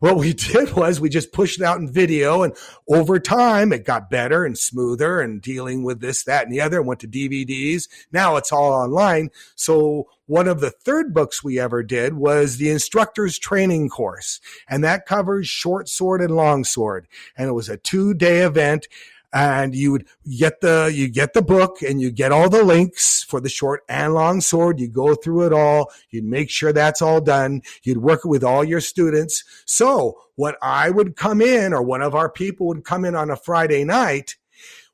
what 0.00 0.16
we 0.16 0.32
did 0.34 0.74
was 0.74 1.00
we 1.00 1.08
just 1.08 1.32
pushed 1.32 1.60
it 1.60 1.64
out 1.64 1.78
in 1.78 1.90
video 1.90 2.42
and 2.42 2.54
over 2.88 3.20
time 3.20 3.72
it 3.72 3.84
got 3.84 4.10
better 4.10 4.44
and 4.44 4.58
smoother 4.58 5.20
and 5.20 5.40
dealing 5.40 5.84
with 5.84 6.00
this, 6.00 6.24
that, 6.24 6.44
and 6.44 6.52
the 6.52 6.60
other 6.60 6.78
and 6.78 6.86
went 6.88 7.00
to 7.00 7.08
DVDs. 7.08 7.88
Now 8.10 8.36
it's 8.36 8.52
all 8.52 8.72
online. 8.72 9.30
So 9.54 10.08
one 10.26 10.48
of 10.48 10.60
the 10.60 10.70
third 10.70 11.14
books 11.14 11.44
we 11.44 11.58
ever 11.58 11.82
did 11.82 12.14
was 12.14 12.56
the 12.56 12.70
instructor's 12.70 13.38
training 13.38 13.88
course. 13.88 14.40
And 14.68 14.82
that 14.84 15.06
covers 15.06 15.48
short 15.48 15.88
sword 15.88 16.20
and 16.20 16.34
long 16.34 16.64
sword. 16.64 17.06
And 17.36 17.48
it 17.48 17.52
was 17.52 17.68
a 17.68 17.76
two 17.76 18.14
day 18.14 18.40
event 18.40 18.88
and 19.32 19.74
you 19.74 19.92
would 19.92 20.06
get 20.38 20.60
the 20.60 20.90
you 20.92 21.08
get 21.08 21.34
the 21.34 21.42
book 21.42 21.82
and 21.82 22.00
you 22.00 22.10
get 22.10 22.32
all 22.32 22.48
the 22.48 22.64
links 22.64 23.22
for 23.22 23.40
the 23.40 23.48
short 23.48 23.82
and 23.88 24.14
long 24.14 24.40
sword. 24.40 24.80
You 24.80 24.88
go 24.88 25.14
through 25.14 25.46
it 25.46 25.52
all. 25.52 25.92
You'd 26.10 26.24
make 26.24 26.50
sure 26.50 26.72
that's 26.72 27.02
all 27.02 27.20
done. 27.20 27.62
You'd 27.82 27.98
work 27.98 28.24
with 28.24 28.42
all 28.42 28.64
your 28.64 28.80
students. 28.80 29.44
So 29.66 30.18
what 30.40 30.56
i 30.62 30.88
would 30.88 31.16
come 31.16 31.42
in 31.42 31.74
or 31.74 31.82
one 31.82 32.00
of 32.00 32.14
our 32.14 32.30
people 32.30 32.66
would 32.66 32.82
come 32.82 33.04
in 33.04 33.14
on 33.14 33.30
a 33.30 33.36
friday 33.36 33.84
night 33.84 34.36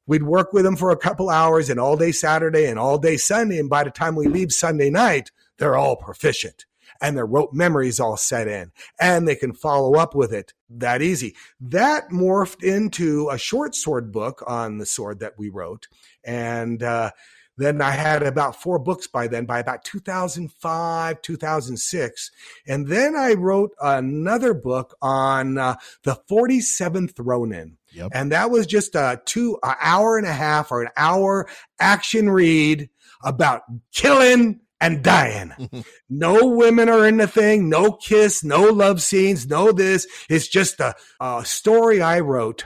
we'd 0.05 0.25
work 0.25 0.53
with 0.53 0.65
them 0.65 0.75
for 0.75 0.91
a 0.91 0.97
couple 0.97 1.31
hours 1.31 1.71
and 1.71 1.79
all 1.79 1.97
day 1.97 2.11
saturday 2.11 2.67
and 2.67 2.81
all 2.81 2.99
day 2.99 3.17
sunday. 3.17 3.59
And 3.59 3.71
by 3.71 3.85
the 3.85 3.91
time 3.91 4.17
we 4.17 4.27
leave 4.27 4.53
sunday 4.53 4.91
night 4.91 5.31
they're 5.59 5.77
all 5.77 5.95
proficient 5.95 6.67
and 7.01 7.17
their 7.17 7.27
rote 7.27 7.53
memories 7.53 8.01
all 8.01 8.17
set 8.17 8.49
in 8.49 8.73
and 9.01 9.27
they 9.27 9.37
can 9.37 9.53
follow 9.53 9.97
up 9.97 10.15
with 10.15 10.33
it 10.33 10.53
that 10.69 11.03
easy. 11.03 11.35
That 11.61 12.11
morphed 12.11 12.63
into 12.63 13.31
a 13.31 13.39
short 13.39 13.75
sword 13.75 14.13
book 14.13 14.43
on 14.47 14.79
the 14.79 14.87
sword 14.87 15.21
that 15.21 15.35
we 15.39 15.49
wrote. 15.49 15.89
And, 16.25 16.83
uh, 16.83 17.11
then 17.59 17.81
I 17.81 17.93
had 17.93 18.23
about 18.23 18.61
four 18.61 18.79
books 18.79 19.07
by 19.07 19.29
then, 19.29 19.47
by 19.47 19.61
about 19.61 19.85
2005, 19.85 21.23
2006. 21.23 22.31
And 22.67 22.87
then 22.87 23.17
I 23.17 23.33
wrote 23.33 23.71
another 23.81 24.53
book 24.53 24.95
on 25.01 25.57
uh, 25.57 25.77
the 26.03 26.21
47th 26.31 27.15
Ronin. 27.19 27.79
Yep. 27.93 28.11
And 28.13 28.33
that 28.33 28.51
was 28.51 28.67
just 28.67 28.95
a 28.95 29.23
two, 29.25 29.59
an 29.63 29.75
hour 29.81 30.19
and 30.19 30.27
a 30.27 30.33
half 30.33 30.71
or 30.71 30.83
an 30.83 30.91
hour 30.97 31.49
action 31.81 32.29
read 32.29 32.91
about 33.25 33.63
killing 33.93 34.61
and 34.81 35.03
dying. 35.03 35.53
no 36.11 36.47
women 36.47 36.89
are 36.89 37.07
in 37.07 37.17
the 37.17 37.27
thing, 37.27 37.69
no 37.69 37.93
kiss, 37.93 38.45
no 38.45 38.65
love 38.65 39.03
scenes, 39.03 39.47
no 39.47 39.73
this. 39.73 40.07
It's 40.29 40.49
just 40.49 40.81
a, 40.81 40.95
a 41.21 41.45
story 41.45 42.03
I 42.03 42.21
wrote 42.21 42.65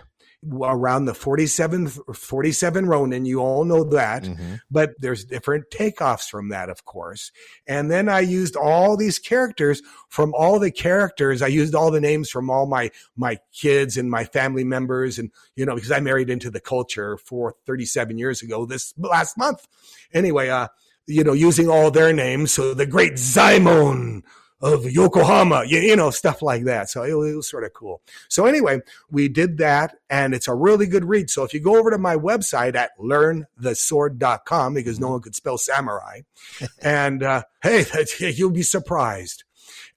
around 0.63 1.05
the 1.05 1.13
47 1.13 1.89
47 1.89 2.87
ronin 2.87 3.27
you 3.27 3.41
all 3.41 3.63
know 3.63 3.85
that 3.85 4.23
mm-hmm. 4.23 4.55
but 4.71 4.93
there's 4.99 5.27
different 5.27 5.67
takeoffs 5.71 6.31
from 6.31 6.49
that 6.49 6.71
of 6.71 6.87
course 6.87 7.31
and 7.67 7.91
then 7.91 8.09
i 8.09 8.21
used 8.21 8.57
all 8.57 8.97
these 8.97 9.19
characters 9.19 9.83
from 10.09 10.33
all 10.33 10.59
the 10.59 10.71
characters 10.71 11.43
i 11.43 11.47
used 11.47 11.75
all 11.75 11.91
the 11.91 12.01
names 12.01 12.31
from 12.31 12.49
all 12.49 12.65
my 12.65 12.91
my 13.17 13.39
kids 13.53 13.99
and 13.99 14.11
my 14.11 14.25
family 14.25 14.65
members 14.65 15.19
and 15.19 15.31
you 15.57 15.67
know 15.67 15.75
because 15.75 15.93
i 15.93 16.01
married 16.01 16.31
into 16.31 16.51
the 16.51 16.61
culture 16.61 17.19
for 17.19 17.55
37 17.67 18.17
years 18.17 18.41
ago 18.41 18.65
this 18.65 18.95
last 18.97 19.37
month 19.37 19.69
anyway 20.15 20.49
uh 20.49 20.69
you 21.11 21.25
know, 21.25 21.33
using 21.33 21.69
all 21.69 21.91
their 21.91 22.13
names. 22.13 22.53
So 22.53 22.75
the 22.75 22.87
great 22.87 23.15
Zaimon 23.15 24.23
of 24.61 24.91
Yokohama, 24.91 25.65
you, 25.67 25.79
you, 25.79 25.97
know, 25.97 26.11
stuff 26.11 26.43
like 26.43 26.65
that. 26.65 26.91
So 26.91 27.03
it, 27.03 27.11
it 27.11 27.37
was 27.37 27.49
sort 27.49 27.65
of 27.65 27.73
cool. 27.73 28.03
So 28.29 28.45
anyway, 28.47 28.81
we 29.11 29.29
did 29.29 29.59
that 29.59 29.97
and 30.11 30.35
it's 30.35 30.49
a 30.49 30.55
really 30.55 30.87
good 30.87 31.05
read. 31.05 31.31
So 31.31 31.45
if 31.45 31.55
you 31.55 31.61
go 31.61 31.79
over 31.79 31.91
to 31.91 31.99
my 31.99 32.17
website 32.17 32.75
at 32.75 32.91
learnthesword.com, 32.99 34.75
because 34.75 35.01
no 35.01 35.11
one 35.11 35.23
could 35.23 35.35
spell 35.35 35.57
samurai, 35.57 36.21
and 36.83 37.23
uh, 37.23 37.43
hey, 37.63 37.87
you'll 38.19 38.51
be 38.51 38.63
surprised. 38.63 39.45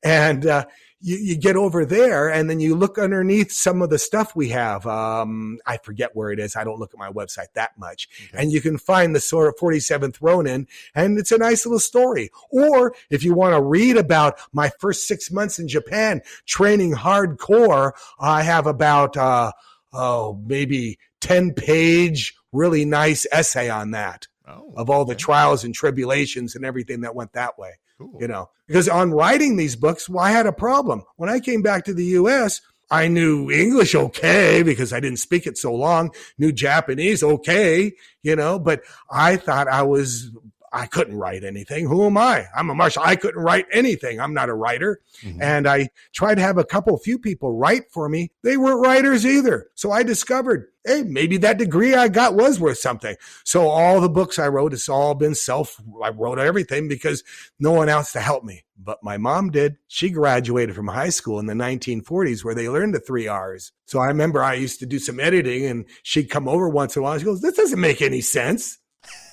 And 0.02 0.46
uh, 0.46 0.66
you, 1.04 1.18
you 1.18 1.36
get 1.36 1.56
over 1.56 1.86
there 1.86 2.30
and 2.30 2.50
then 2.50 2.60
you 2.60 2.76
look 2.76 2.98
underneath 2.98 3.52
some 3.52 3.82
of 3.82 3.90
the 3.90 4.00
stuff 4.00 4.36
we 4.36 4.50
have. 4.50 4.88
Um, 4.88 5.60
I 5.66 5.78
forget 5.78 6.16
where 6.16 6.32
it 6.32 6.40
is. 6.40 6.56
I 6.56 6.64
don't 6.64 6.80
look 6.80 6.94
at 6.94 7.00
my 7.00 7.12
website 7.12 7.54
that 7.54 7.78
much. 7.78 8.08
Okay. 8.30 8.42
And 8.42 8.52
you 8.52 8.62
can 8.62 8.78
find 8.78 9.14
the 9.14 9.20
sort 9.20 9.48
of 9.48 9.56
47th 9.58 10.18
Ronin 10.22 10.68
and 10.96 11.20
it's 11.20 11.32
a 11.32 11.38
nice 11.38 11.66
little 11.66 11.80
story. 11.80 12.32
Or 12.50 12.96
if 13.10 13.24
you 13.24 13.34
want 13.34 13.54
to 13.54 13.62
read 13.62 13.98
about 13.98 14.40
my 14.54 14.72
first 14.80 15.06
six 15.08 15.30
months 15.30 15.60
in 15.60 15.68
Japan 15.68 16.22
training 16.46 16.94
hardcore, 16.94 17.92
I 18.20 18.44
have 18.44 18.66
about, 18.66 19.18
uh, 19.18 19.52
oh, 19.92 20.42
maybe 20.46 21.00
10 21.20 21.54
page, 21.54 22.34
really 22.54 22.86
nice 22.86 23.28
essay 23.32 23.70
on 23.70 23.92
that. 23.92 24.28
Oh, 24.46 24.74
of 24.76 24.90
all 24.90 25.02
okay. 25.02 25.14
the 25.14 25.20
trials 25.20 25.64
and 25.64 25.74
tribulations 25.74 26.56
and 26.56 26.66
everything 26.66 27.02
that 27.02 27.16
went 27.16 27.34
that 27.34 27.58
way. 27.58 27.74
Cool. 27.98 28.18
You 28.20 28.28
know, 28.28 28.50
because 28.68 28.90
on 28.90 29.12
writing 29.12 29.56
these 29.56 29.76
books, 29.76 30.10
well, 30.10 30.24
I 30.24 30.32
had 30.32 30.48
a 30.48 30.52
problem. 30.52 31.04
When 31.16 31.30
I 31.30 31.40
came 31.40 31.62
back 31.62 31.86
to 31.86 31.94
the 31.94 32.06
US, 32.06 32.62
I 32.90 33.08
knew 33.08 33.50
English 33.50 33.96
okay 33.96 34.62
because 34.64 34.94
I 34.94 35.00
didn't 35.00 35.20
speak 35.20 35.48
it 35.48 35.58
so 35.58 35.74
long, 35.74 36.12
knew 36.38 36.52
Japanese 36.52 37.24
okay, 37.24 37.94
you 38.22 38.36
know, 38.36 38.60
but 38.60 38.82
I 39.12 39.38
thought 39.38 39.68
I 39.68 39.84
was 39.84 40.32
I 40.74 40.88
couldn't 40.88 41.18
write 41.18 41.44
anything. 41.44 41.88
Who 41.88 42.06
am 42.08 42.18
I? 42.18 42.48
I'm 42.56 42.72
a 42.72 42.76
marshal. 42.76 43.04
I 43.06 43.16
couldn't 43.16 43.42
write 43.42 43.68
anything. 43.72 44.20
I'm 44.20 44.34
not 44.34 44.50
a 44.50 44.56
writer. 44.56 45.00
Mm-hmm. 45.22 45.42
And 45.42 45.68
I 45.68 45.90
tried 46.14 46.36
to 46.36 46.42
have 46.42 46.58
a 46.58 46.66
couple, 46.66 46.98
few 46.98 47.20
people 47.20 47.56
write 47.56 47.92
for 47.92 48.10
me. 48.10 48.32
They 48.42 48.58
weren't 48.58 48.82
writers 48.82 49.24
either. 49.24 49.68
So 49.76 49.92
I 49.92 50.02
discovered, 50.02 50.70
hey, 50.86 51.04
maybe 51.04 51.38
that 51.38 51.58
degree 51.58 51.96
I 51.96 52.08
got 52.08 52.36
was 52.36 52.60
worth 52.60 52.78
something. 52.78 53.16
So 53.44 53.68
all 53.68 54.02
the 54.02 54.10
books 54.10 54.40
I 54.40 54.48
wrote, 54.48 54.74
it's 54.74 54.90
all 54.90 55.16
been 55.16 55.36
self. 55.36 55.82
I 56.04 56.10
wrote 56.10 56.40
everything 56.40 56.88
because 56.88 57.24
no 57.60 57.72
one 57.72 57.90
else 57.90 58.12
to 58.14 58.20
help 58.20 58.44
me. 58.44 58.64
But 58.78 59.04
my 59.04 59.18
mom 59.18 59.50
did. 59.52 59.78
She 59.88 60.10
graduated 60.10 60.76
from 60.76 60.88
high 60.88 61.10
school 61.10 61.40
in 61.40 61.46
the 61.46 61.54
1940s 61.54 62.44
where 62.44 62.56
they 62.56 62.70
learned 62.70 62.94
the 62.94 63.00
three 63.00 63.28
R's. 63.28 63.72
So 63.86 64.00
I 64.00 64.08
remember 64.08 64.44
I 64.44 64.56
used 64.56 64.80
to 64.80 64.86
do 64.86 65.00
some 65.00 65.20
editing 65.20 65.66
and 65.66 65.86
she'd 66.04 66.30
come 66.30 66.48
over 66.48 66.68
once 66.68 66.96
in 66.96 67.02
a 67.02 67.04
while. 67.04 67.18
She 67.18 67.26
goes, 67.26 67.42
this 67.42 67.56
doesn't 67.56 67.80
make 67.80 68.02
any 68.02 68.22
sense 68.22 68.80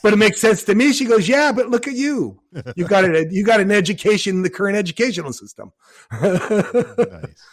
but 0.02 0.12
it 0.12 0.16
makes 0.16 0.40
sense 0.40 0.64
to 0.64 0.74
me. 0.74 0.92
She 0.92 1.04
goes, 1.04 1.28
yeah, 1.28 1.52
but 1.52 1.68
look 1.68 1.86
at 1.86 1.94
you. 1.94 2.40
You 2.74 2.86
got 2.86 3.04
it. 3.04 3.32
You 3.32 3.44
got 3.44 3.60
an 3.60 3.70
education 3.70 4.36
in 4.36 4.42
the 4.42 4.50
current 4.50 4.76
educational 4.76 5.32
system. 5.32 5.72
nice. 6.12 7.46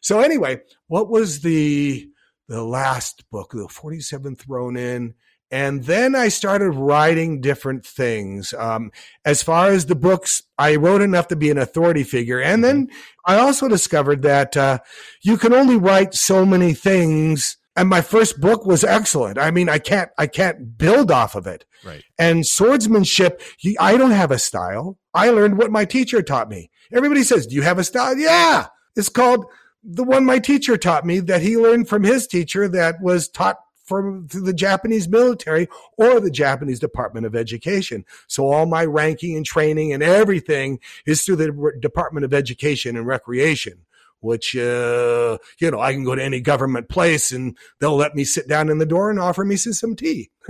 So 0.00 0.20
anyway, 0.20 0.60
what 0.86 1.08
was 1.08 1.40
the 1.40 2.08
the 2.48 2.62
last 2.62 3.28
book, 3.30 3.52
the 3.52 3.68
47th 3.68 4.44
Ronin? 4.48 5.14
And 5.50 5.84
then 5.84 6.16
I 6.16 6.28
started 6.28 6.70
writing 6.70 7.40
different 7.40 7.86
things. 7.86 8.52
Um, 8.54 8.90
as 9.24 9.44
far 9.44 9.68
as 9.68 9.86
the 9.86 9.94
books, 9.94 10.42
I 10.58 10.74
wrote 10.74 11.02
enough 11.02 11.28
to 11.28 11.36
be 11.36 11.50
an 11.50 11.58
authority 11.58 12.02
figure. 12.02 12.40
And 12.40 12.64
then 12.64 12.86
mm-hmm. 12.86 13.32
I 13.32 13.38
also 13.38 13.68
discovered 13.68 14.22
that 14.22 14.56
uh, 14.56 14.78
you 15.22 15.36
can 15.36 15.52
only 15.52 15.76
write 15.76 16.14
so 16.14 16.44
many 16.44 16.74
things 16.74 17.58
and 17.76 17.90
my 17.90 18.00
first 18.00 18.40
book 18.40 18.64
was 18.64 18.82
excellent. 18.82 19.38
I 19.38 19.50
mean, 19.50 19.68
I 19.68 19.78
can't, 19.78 20.10
I 20.16 20.26
can't 20.26 20.78
build 20.78 21.10
off 21.10 21.34
of 21.34 21.46
it. 21.46 21.66
Right. 21.84 22.02
And 22.18 22.46
swordsmanship, 22.46 23.42
I 23.78 23.98
don't 23.98 24.12
have 24.12 24.30
a 24.30 24.38
style. 24.38 24.98
I 25.12 25.28
learned 25.28 25.58
what 25.58 25.70
my 25.70 25.84
teacher 25.84 26.22
taught 26.22 26.48
me. 26.48 26.70
Everybody 26.90 27.22
says, 27.22 27.46
do 27.46 27.54
you 27.54 27.62
have 27.62 27.78
a 27.78 27.84
style? 27.84 28.16
Yeah. 28.16 28.68
It's 28.96 29.10
called 29.10 29.44
the 29.86 30.04
one 30.04 30.24
my 30.24 30.38
teacher 30.38 30.76
taught 30.76 31.06
me 31.06 31.20
that 31.20 31.42
he 31.42 31.56
learned 31.56 31.88
from 31.88 32.02
his 32.02 32.26
teacher 32.26 32.68
that 32.68 33.00
was 33.00 33.28
taught 33.28 33.58
from 33.84 34.26
the 34.32 34.52
Japanese 34.52 35.08
military 35.08 35.68
or 35.96 36.18
the 36.18 36.30
Japanese 36.30 36.80
Department 36.80 37.24
of 37.24 37.36
Education. 37.36 38.04
So 38.26 38.48
all 38.48 38.66
my 38.66 38.84
ranking 38.84 39.36
and 39.36 39.46
training 39.46 39.92
and 39.92 40.02
everything 40.02 40.80
is 41.06 41.22
through 41.22 41.36
the 41.36 41.72
Department 41.80 42.24
of 42.24 42.34
Education 42.34 42.96
and 42.96 43.06
Recreation 43.06 43.86
which 44.20 44.56
uh, 44.56 45.36
you 45.58 45.70
know 45.70 45.78
I 45.78 45.92
can 45.92 46.02
go 46.02 46.14
to 46.14 46.24
any 46.24 46.40
government 46.40 46.88
place 46.88 47.30
and 47.30 47.56
they'll 47.78 47.96
let 47.96 48.14
me 48.14 48.24
sit 48.24 48.48
down 48.48 48.70
in 48.70 48.78
the 48.78 48.86
door 48.86 49.10
and 49.10 49.20
offer 49.20 49.44
me 49.44 49.56
some 49.56 49.94
tea. 49.94 50.30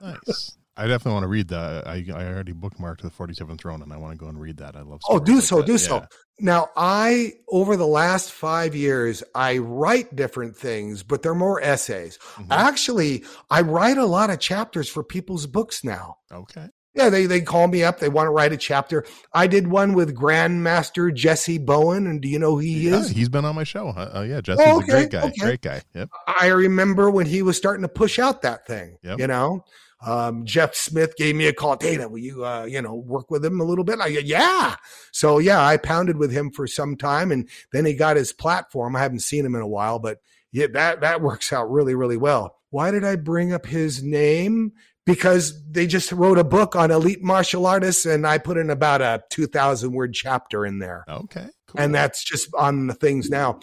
nice. 0.00 0.55
I 0.78 0.86
definitely 0.86 1.12
want 1.12 1.24
to 1.24 1.28
read 1.28 1.48
that. 1.48 1.86
I, 1.86 2.04
I 2.14 2.26
already 2.26 2.52
bookmarked 2.52 3.00
the 3.00 3.10
47th 3.10 3.64
Ronin 3.64 3.84
and 3.84 3.92
I 3.92 3.96
want 3.96 4.12
to 4.12 4.18
go 4.18 4.28
and 4.28 4.38
read 4.38 4.58
that. 4.58 4.76
I 4.76 4.82
love. 4.82 5.00
Oh, 5.08 5.18
do 5.18 5.36
like 5.36 5.44
so, 5.44 5.56
that. 5.56 5.66
do 5.66 5.72
yeah. 5.72 5.78
so. 5.78 6.06
Now, 6.38 6.68
I 6.76 7.32
over 7.48 7.76
the 7.76 7.86
last 7.86 8.30
five 8.30 8.76
years, 8.76 9.22
I 9.34 9.56
write 9.58 10.14
different 10.14 10.54
things, 10.56 11.02
but 11.02 11.22
they're 11.22 11.34
more 11.34 11.62
essays. 11.62 12.18
Mm-hmm. 12.18 12.52
Actually, 12.52 13.24
I 13.50 13.62
write 13.62 13.96
a 13.96 14.04
lot 14.04 14.28
of 14.28 14.38
chapters 14.38 14.88
for 14.88 15.02
people's 15.02 15.46
books 15.46 15.82
now. 15.82 16.18
Okay. 16.30 16.68
Yeah, 16.96 17.10
they, 17.10 17.26
they 17.26 17.42
call 17.42 17.68
me 17.68 17.84
up. 17.84 17.98
They 17.98 18.08
want 18.08 18.26
to 18.26 18.30
write 18.30 18.52
a 18.52 18.56
chapter. 18.56 19.04
I 19.34 19.46
did 19.46 19.68
one 19.68 19.92
with 19.92 20.16
Grandmaster 20.16 21.14
Jesse 21.14 21.58
Bowen. 21.58 22.06
And 22.06 22.22
do 22.22 22.28
you 22.28 22.38
know 22.38 22.52
who 22.52 22.58
he 22.58 22.88
yeah, 22.88 22.96
is? 22.96 23.10
He's 23.10 23.28
been 23.28 23.44
on 23.44 23.54
my 23.54 23.64
show. 23.64 23.88
Uh, 23.88 24.24
yeah, 24.26 24.40
Jesse's 24.40 24.64
oh, 24.66 24.78
okay, 24.78 24.86
a 24.86 24.90
great 24.90 25.10
guy. 25.10 25.22
Okay. 25.28 25.40
Great 25.40 25.60
guy. 25.60 25.82
Yep. 25.94 26.08
I 26.26 26.46
remember 26.46 27.10
when 27.10 27.26
he 27.26 27.42
was 27.42 27.56
starting 27.56 27.82
to 27.82 27.88
push 27.88 28.18
out 28.18 28.42
that 28.42 28.66
thing, 28.66 28.96
yep. 29.02 29.18
you 29.18 29.26
know? 29.26 29.64
Um, 30.04 30.44
Jeff 30.44 30.74
Smith 30.74 31.16
gave 31.16 31.36
me 31.36 31.46
a 31.46 31.52
call. 31.52 31.76
Dana, 31.76 32.08
will 32.08 32.18
you, 32.18 32.44
uh, 32.44 32.64
you 32.64 32.80
know, 32.82 32.94
work 32.94 33.30
with 33.30 33.44
him 33.44 33.60
a 33.60 33.64
little 33.64 33.84
bit? 33.84 34.00
I 34.00 34.12
go, 34.12 34.20
yeah. 34.20 34.76
So 35.10 35.38
yeah, 35.38 35.64
I 35.64 35.78
pounded 35.78 36.16
with 36.18 36.30
him 36.30 36.50
for 36.50 36.66
some 36.66 36.96
time 36.96 37.32
and 37.32 37.48
then 37.72 37.86
he 37.86 37.94
got 37.94 38.16
his 38.16 38.32
platform. 38.32 38.94
I 38.94 39.00
haven't 39.00 39.20
seen 39.20 39.44
him 39.44 39.54
in 39.54 39.62
a 39.62 39.66
while, 39.66 39.98
but 39.98 40.18
yeah, 40.52 40.66
that, 40.72 41.00
that 41.00 41.22
works 41.22 41.52
out 41.52 41.70
really, 41.70 41.94
really 41.94 42.16
well. 42.16 42.56
Why 42.70 42.90
did 42.90 43.04
I 43.04 43.16
bring 43.16 43.52
up 43.52 43.66
his 43.66 44.02
name? 44.02 44.72
Because 45.06 45.62
they 45.70 45.86
just 45.86 46.12
wrote 46.12 46.38
a 46.38 46.44
book 46.44 46.76
on 46.76 46.90
elite 46.90 47.22
martial 47.22 47.66
artists 47.66 48.04
and 48.04 48.26
I 48.26 48.38
put 48.38 48.58
in 48.58 48.68
about 48.68 49.00
a 49.00 49.22
2000 49.30 49.92
word 49.92 50.12
chapter 50.12 50.66
in 50.66 50.80
there. 50.80 51.04
Okay, 51.08 51.46
cool. 51.68 51.80
and 51.80 51.94
that's 51.94 52.22
just 52.24 52.52
on 52.54 52.88
the 52.88 52.94
things 52.94 53.30
now. 53.30 53.60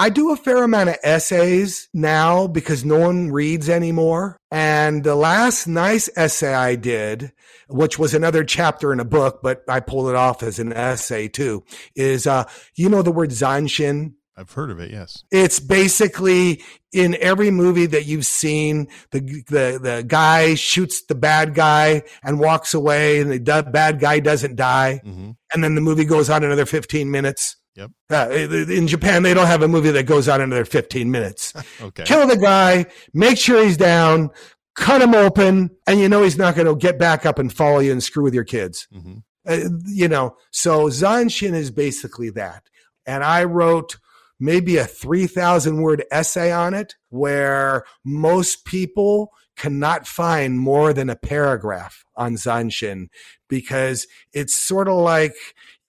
I 0.00 0.10
do 0.10 0.30
a 0.30 0.36
fair 0.36 0.62
amount 0.62 0.90
of 0.90 0.96
essays 1.02 1.88
now 1.92 2.46
because 2.46 2.84
no 2.84 3.00
one 3.00 3.32
reads 3.32 3.68
anymore. 3.68 4.36
And 4.48 5.02
the 5.02 5.16
last 5.16 5.66
nice 5.66 6.08
essay 6.14 6.54
I 6.54 6.76
did, 6.76 7.32
which 7.68 7.98
was 7.98 8.14
another 8.14 8.44
chapter 8.44 8.92
in 8.92 9.00
a 9.00 9.04
book, 9.04 9.40
but 9.42 9.64
I 9.68 9.80
pulled 9.80 10.08
it 10.08 10.14
off 10.14 10.44
as 10.44 10.60
an 10.60 10.72
essay 10.72 11.26
too, 11.26 11.64
is, 11.96 12.28
uh, 12.28 12.44
you 12.76 12.88
know, 12.88 13.02
the 13.02 13.10
word 13.10 13.30
Zanshin? 13.30 14.14
I've 14.38 14.52
heard 14.52 14.70
of 14.70 14.78
it. 14.78 14.92
Yes. 14.92 15.24
It's 15.32 15.58
basically 15.58 16.62
in 16.92 17.16
every 17.16 17.50
movie 17.50 17.86
that 17.86 18.06
you've 18.06 18.24
seen, 18.24 18.86
the, 19.10 19.20
the, 19.20 19.80
the 19.82 20.04
guy 20.06 20.54
shoots 20.54 21.02
the 21.02 21.16
bad 21.16 21.54
guy 21.54 22.02
and 22.22 22.38
walks 22.38 22.72
away 22.72 23.20
and 23.20 23.32
the 23.32 23.68
bad 23.72 23.98
guy 23.98 24.20
doesn't 24.20 24.54
die. 24.54 25.00
Mm-hmm. 25.04 25.32
And 25.52 25.64
then 25.64 25.74
the 25.74 25.80
movie 25.80 26.04
goes 26.04 26.30
on 26.30 26.44
another 26.44 26.66
15 26.66 27.10
minutes. 27.10 27.56
Yep. 27.74 27.90
Uh, 28.10 28.28
in 28.30 28.86
Japan, 28.86 29.24
they 29.24 29.34
don't 29.34 29.46
have 29.46 29.62
a 29.62 29.68
movie 29.68 29.90
that 29.90 30.04
goes 30.04 30.28
on 30.28 30.40
another 30.40 30.64
15 30.64 31.10
minutes. 31.10 31.52
okay. 31.80 32.04
Kill 32.04 32.26
the 32.28 32.36
guy, 32.36 32.86
make 33.12 33.38
sure 33.38 33.64
he's 33.64 33.76
down, 33.76 34.30
cut 34.76 35.02
him 35.02 35.14
open, 35.14 35.70
and 35.88 35.98
you 35.98 36.08
know 36.08 36.22
he's 36.22 36.38
not 36.38 36.54
going 36.54 36.66
to 36.66 36.76
get 36.76 36.98
back 36.98 37.26
up 37.26 37.40
and 37.40 37.52
follow 37.52 37.80
you 37.80 37.90
and 37.90 38.02
screw 38.02 38.22
with 38.22 38.34
your 38.34 38.44
kids. 38.44 38.86
Mm-hmm. 38.94 39.18
Uh, 39.46 39.68
you 39.86 40.08
know, 40.08 40.36
so 40.52 40.86
Zanshin 40.86 41.54
is 41.54 41.70
basically 41.70 42.30
that. 42.30 42.64
And 43.06 43.24
I 43.24 43.44
wrote 43.44 43.96
maybe 44.40 44.76
a 44.76 44.86
3,000 44.86 45.82
word 45.82 46.04
essay 46.10 46.52
on 46.52 46.74
it 46.74 46.96
where 47.10 47.84
most 48.04 48.64
people 48.64 49.32
cannot 49.56 50.06
find 50.06 50.58
more 50.58 50.92
than 50.92 51.10
a 51.10 51.16
paragraph 51.16 52.04
on 52.16 52.34
Zanshin 52.34 53.08
because 53.48 54.06
it's 54.32 54.54
sort 54.54 54.88
of 54.88 54.96
like 54.96 55.34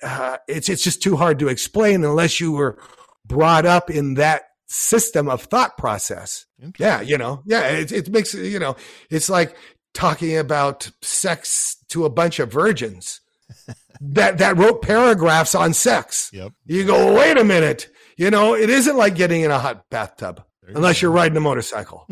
uh, 0.02 0.38
it's 0.48 0.70
it's 0.70 0.84
just 0.84 1.04
too 1.04 1.16
hard 1.16 1.40
to 1.40 1.48
explain 1.48 2.04
unless 2.04 2.40
you 2.40 2.52
were 2.52 2.80
brought 3.26 3.66
up 3.66 3.90
in 3.90 4.16
that 4.16 4.44
system 4.68 5.30
of 5.30 5.44
thought 5.44 5.78
process. 5.78 6.46
Yeah, 6.78 7.02
you 7.02 7.18
know, 7.18 7.44
yeah, 7.46 7.68
it, 7.70 7.92
it 7.92 8.10
makes 8.10 8.34
you 8.34 8.60
know, 8.60 8.76
it's 9.10 9.30
like 9.30 9.56
talking 9.94 10.38
about 10.38 10.90
sex 11.02 11.78
to 11.90 12.06
a 12.06 12.10
bunch 12.10 12.40
of 12.40 12.52
virgins 12.52 13.22
that 14.02 14.38
that 14.38 14.58
wrote 14.58 14.82
paragraphs 14.82 15.54
on 15.54 15.74
sex. 15.74 16.30
Yep. 16.34 16.54
You 16.66 16.86
go, 16.86 17.14
wait 17.14 17.38
a 17.38 17.44
minute, 17.44 17.90
you 18.20 18.30
know, 18.30 18.54
it 18.54 18.70
isn't 18.70 18.98
like 18.98 19.16
getting 19.16 19.42
in 19.42 19.50
a 19.50 19.58
hot 19.58 19.90
bathtub 19.90 20.44
unless 20.68 21.02
you're 21.02 21.10
riding 21.10 21.38
a 21.38 21.42
motorcycle. 21.42 22.06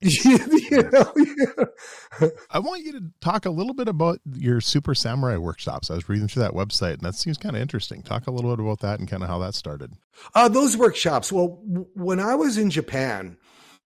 you 0.00 0.38
know, 0.70 1.12
I 2.50 2.60
want 2.60 2.84
you 2.84 2.92
to 2.92 3.02
talk 3.20 3.44
a 3.44 3.50
little 3.50 3.74
bit 3.74 3.88
about 3.88 4.20
your 4.32 4.60
Super 4.60 4.94
Samurai 4.94 5.36
workshops. 5.36 5.90
I 5.90 5.94
was 5.94 6.08
reading 6.08 6.28
through 6.28 6.42
that 6.42 6.52
website, 6.52 6.94
and 6.94 7.02
that 7.02 7.16
seems 7.16 7.36
kind 7.36 7.56
of 7.56 7.62
interesting. 7.62 8.02
Talk 8.02 8.28
a 8.28 8.30
little 8.30 8.54
bit 8.54 8.64
about 8.64 8.78
that 8.80 9.00
and 9.00 9.08
kind 9.08 9.24
of 9.24 9.28
how 9.28 9.40
that 9.40 9.54
started. 9.54 9.92
Uh, 10.36 10.48
those 10.48 10.76
workshops. 10.76 11.32
Well, 11.32 11.60
w- 11.66 11.88
when 11.94 12.20
I 12.20 12.36
was 12.36 12.56
in 12.56 12.70
Japan, 12.70 13.36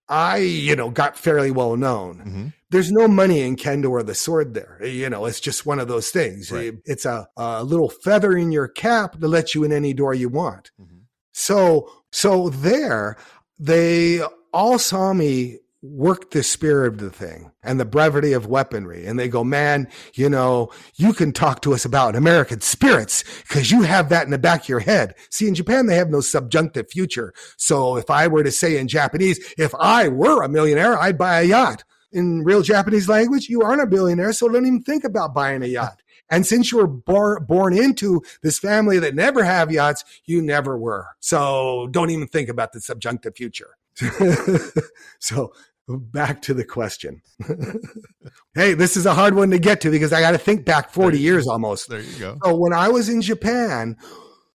I, 0.07 0.37
you 0.37 0.75
know, 0.75 0.91
got 0.91 1.17
fairly 1.17 1.49
well 1.49 1.75
known. 1.75 2.17
Mm-hmm. 2.17 2.47
There's 2.69 2.91
no 2.91 3.07
money 3.07 3.41
in 3.41 3.55
kendo 3.55 3.89
or 3.89 4.03
the 4.03 4.13
sword 4.13 4.53
there. 4.53 4.79
You 4.83 5.09
know, 5.09 5.25
it's 5.25 5.39
just 5.39 5.65
one 5.65 5.79
of 5.79 5.87
those 5.87 6.11
things. 6.11 6.51
Right. 6.51 6.75
It's 6.85 7.05
a, 7.05 7.27
a, 7.35 7.63
little 7.63 7.89
feather 7.89 8.37
in 8.37 8.51
your 8.51 8.67
cap 8.67 9.19
to 9.19 9.27
let 9.27 9.55
you 9.55 9.63
in 9.63 9.71
any 9.71 9.93
door 9.93 10.13
you 10.13 10.29
want. 10.29 10.69
Mm-hmm. 10.79 10.98
So, 11.31 11.89
so 12.11 12.49
there, 12.49 13.17
they 13.57 14.21
all 14.53 14.79
saw 14.79 15.13
me 15.13 15.59
work 15.81 16.31
the 16.31 16.43
spirit 16.43 16.87
of 16.87 16.99
the 16.99 17.09
thing 17.09 17.51
and 17.63 17.79
the 17.79 17.85
brevity 17.85 18.33
of 18.33 18.47
weaponry. 18.47 19.05
And 19.05 19.17
they 19.17 19.29
go, 19.29 19.43
man, 19.43 19.87
you 20.13 20.29
know, 20.29 20.71
you 20.95 21.13
can 21.13 21.31
talk 21.31 21.61
to 21.61 21.73
us 21.73 21.85
about 21.85 22.15
American 22.15 22.59
spirits 22.59 23.23
because 23.47 23.71
you 23.71 23.83
have 23.83 24.09
that 24.09 24.25
in 24.25 24.31
the 24.31 24.37
back 24.37 24.63
of 24.63 24.69
your 24.69 24.81
head. 24.81 25.15
See, 25.29 25.47
in 25.47 25.55
Japan, 25.55 25.85
they 25.85 25.95
have 25.95 26.09
no 26.09 26.19
subjunctive 26.19 26.91
future. 26.91 27.33
So 27.57 27.95
if 27.95 28.09
I 28.09 28.27
were 28.27 28.43
to 28.43 28.51
say 28.51 28.77
in 28.77 28.87
Japanese, 28.87 29.39
if 29.57 29.73
I 29.79 30.09
were 30.09 30.43
a 30.43 30.49
millionaire, 30.49 30.99
I'd 30.99 31.17
buy 31.17 31.41
a 31.41 31.45
yacht. 31.45 31.83
In 32.11 32.43
real 32.43 32.63
Japanese 32.63 33.07
language, 33.07 33.49
you 33.49 33.61
aren't 33.61 33.83
a 33.83 33.87
billionaire, 33.87 34.33
so 34.33 34.49
don't 34.49 34.65
even 34.65 34.81
think 34.81 35.03
about 35.03 35.35
buying 35.35 35.61
a 35.61 35.67
yacht. 35.67 36.01
And 36.29 36.45
since 36.45 36.71
you 36.71 36.77
were 36.77 36.87
bor- 36.87 37.39
born 37.39 37.75
into 37.75 38.21
this 38.43 38.59
family 38.59 38.99
that 38.99 39.15
never 39.15 39.43
have 39.43 39.71
yachts, 39.71 40.03
you 40.25 40.41
never 40.41 40.77
were. 40.77 41.07
So 41.19 41.87
don't 41.91 42.09
even 42.09 42.27
think 42.27 42.49
about 42.49 42.73
the 42.73 42.81
subjunctive 42.81 43.35
future. 43.35 43.77
so 45.19 45.53
back 45.87 46.41
to 46.43 46.53
the 46.53 46.63
question. 46.63 47.21
hey, 48.53 48.73
this 48.73 48.95
is 48.95 49.05
a 49.05 49.13
hard 49.13 49.33
one 49.33 49.49
to 49.51 49.59
get 49.59 49.81
to 49.81 49.91
because 49.91 50.13
I 50.13 50.21
got 50.21 50.31
to 50.31 50.37
think 50.37 50.65
back 50.65 50.91
40 50.91 51.19
years 51.19 51.47
almost. 51.47 51.89
There 51.89 52.01
you 52.01 52.19
go. 52.19 52.37
So 52.43 52.55
when 52.55 52.73
I 52.73 52.89
was 52.89 53.09
in 53.09 53.21
Japan, 53.21 53.97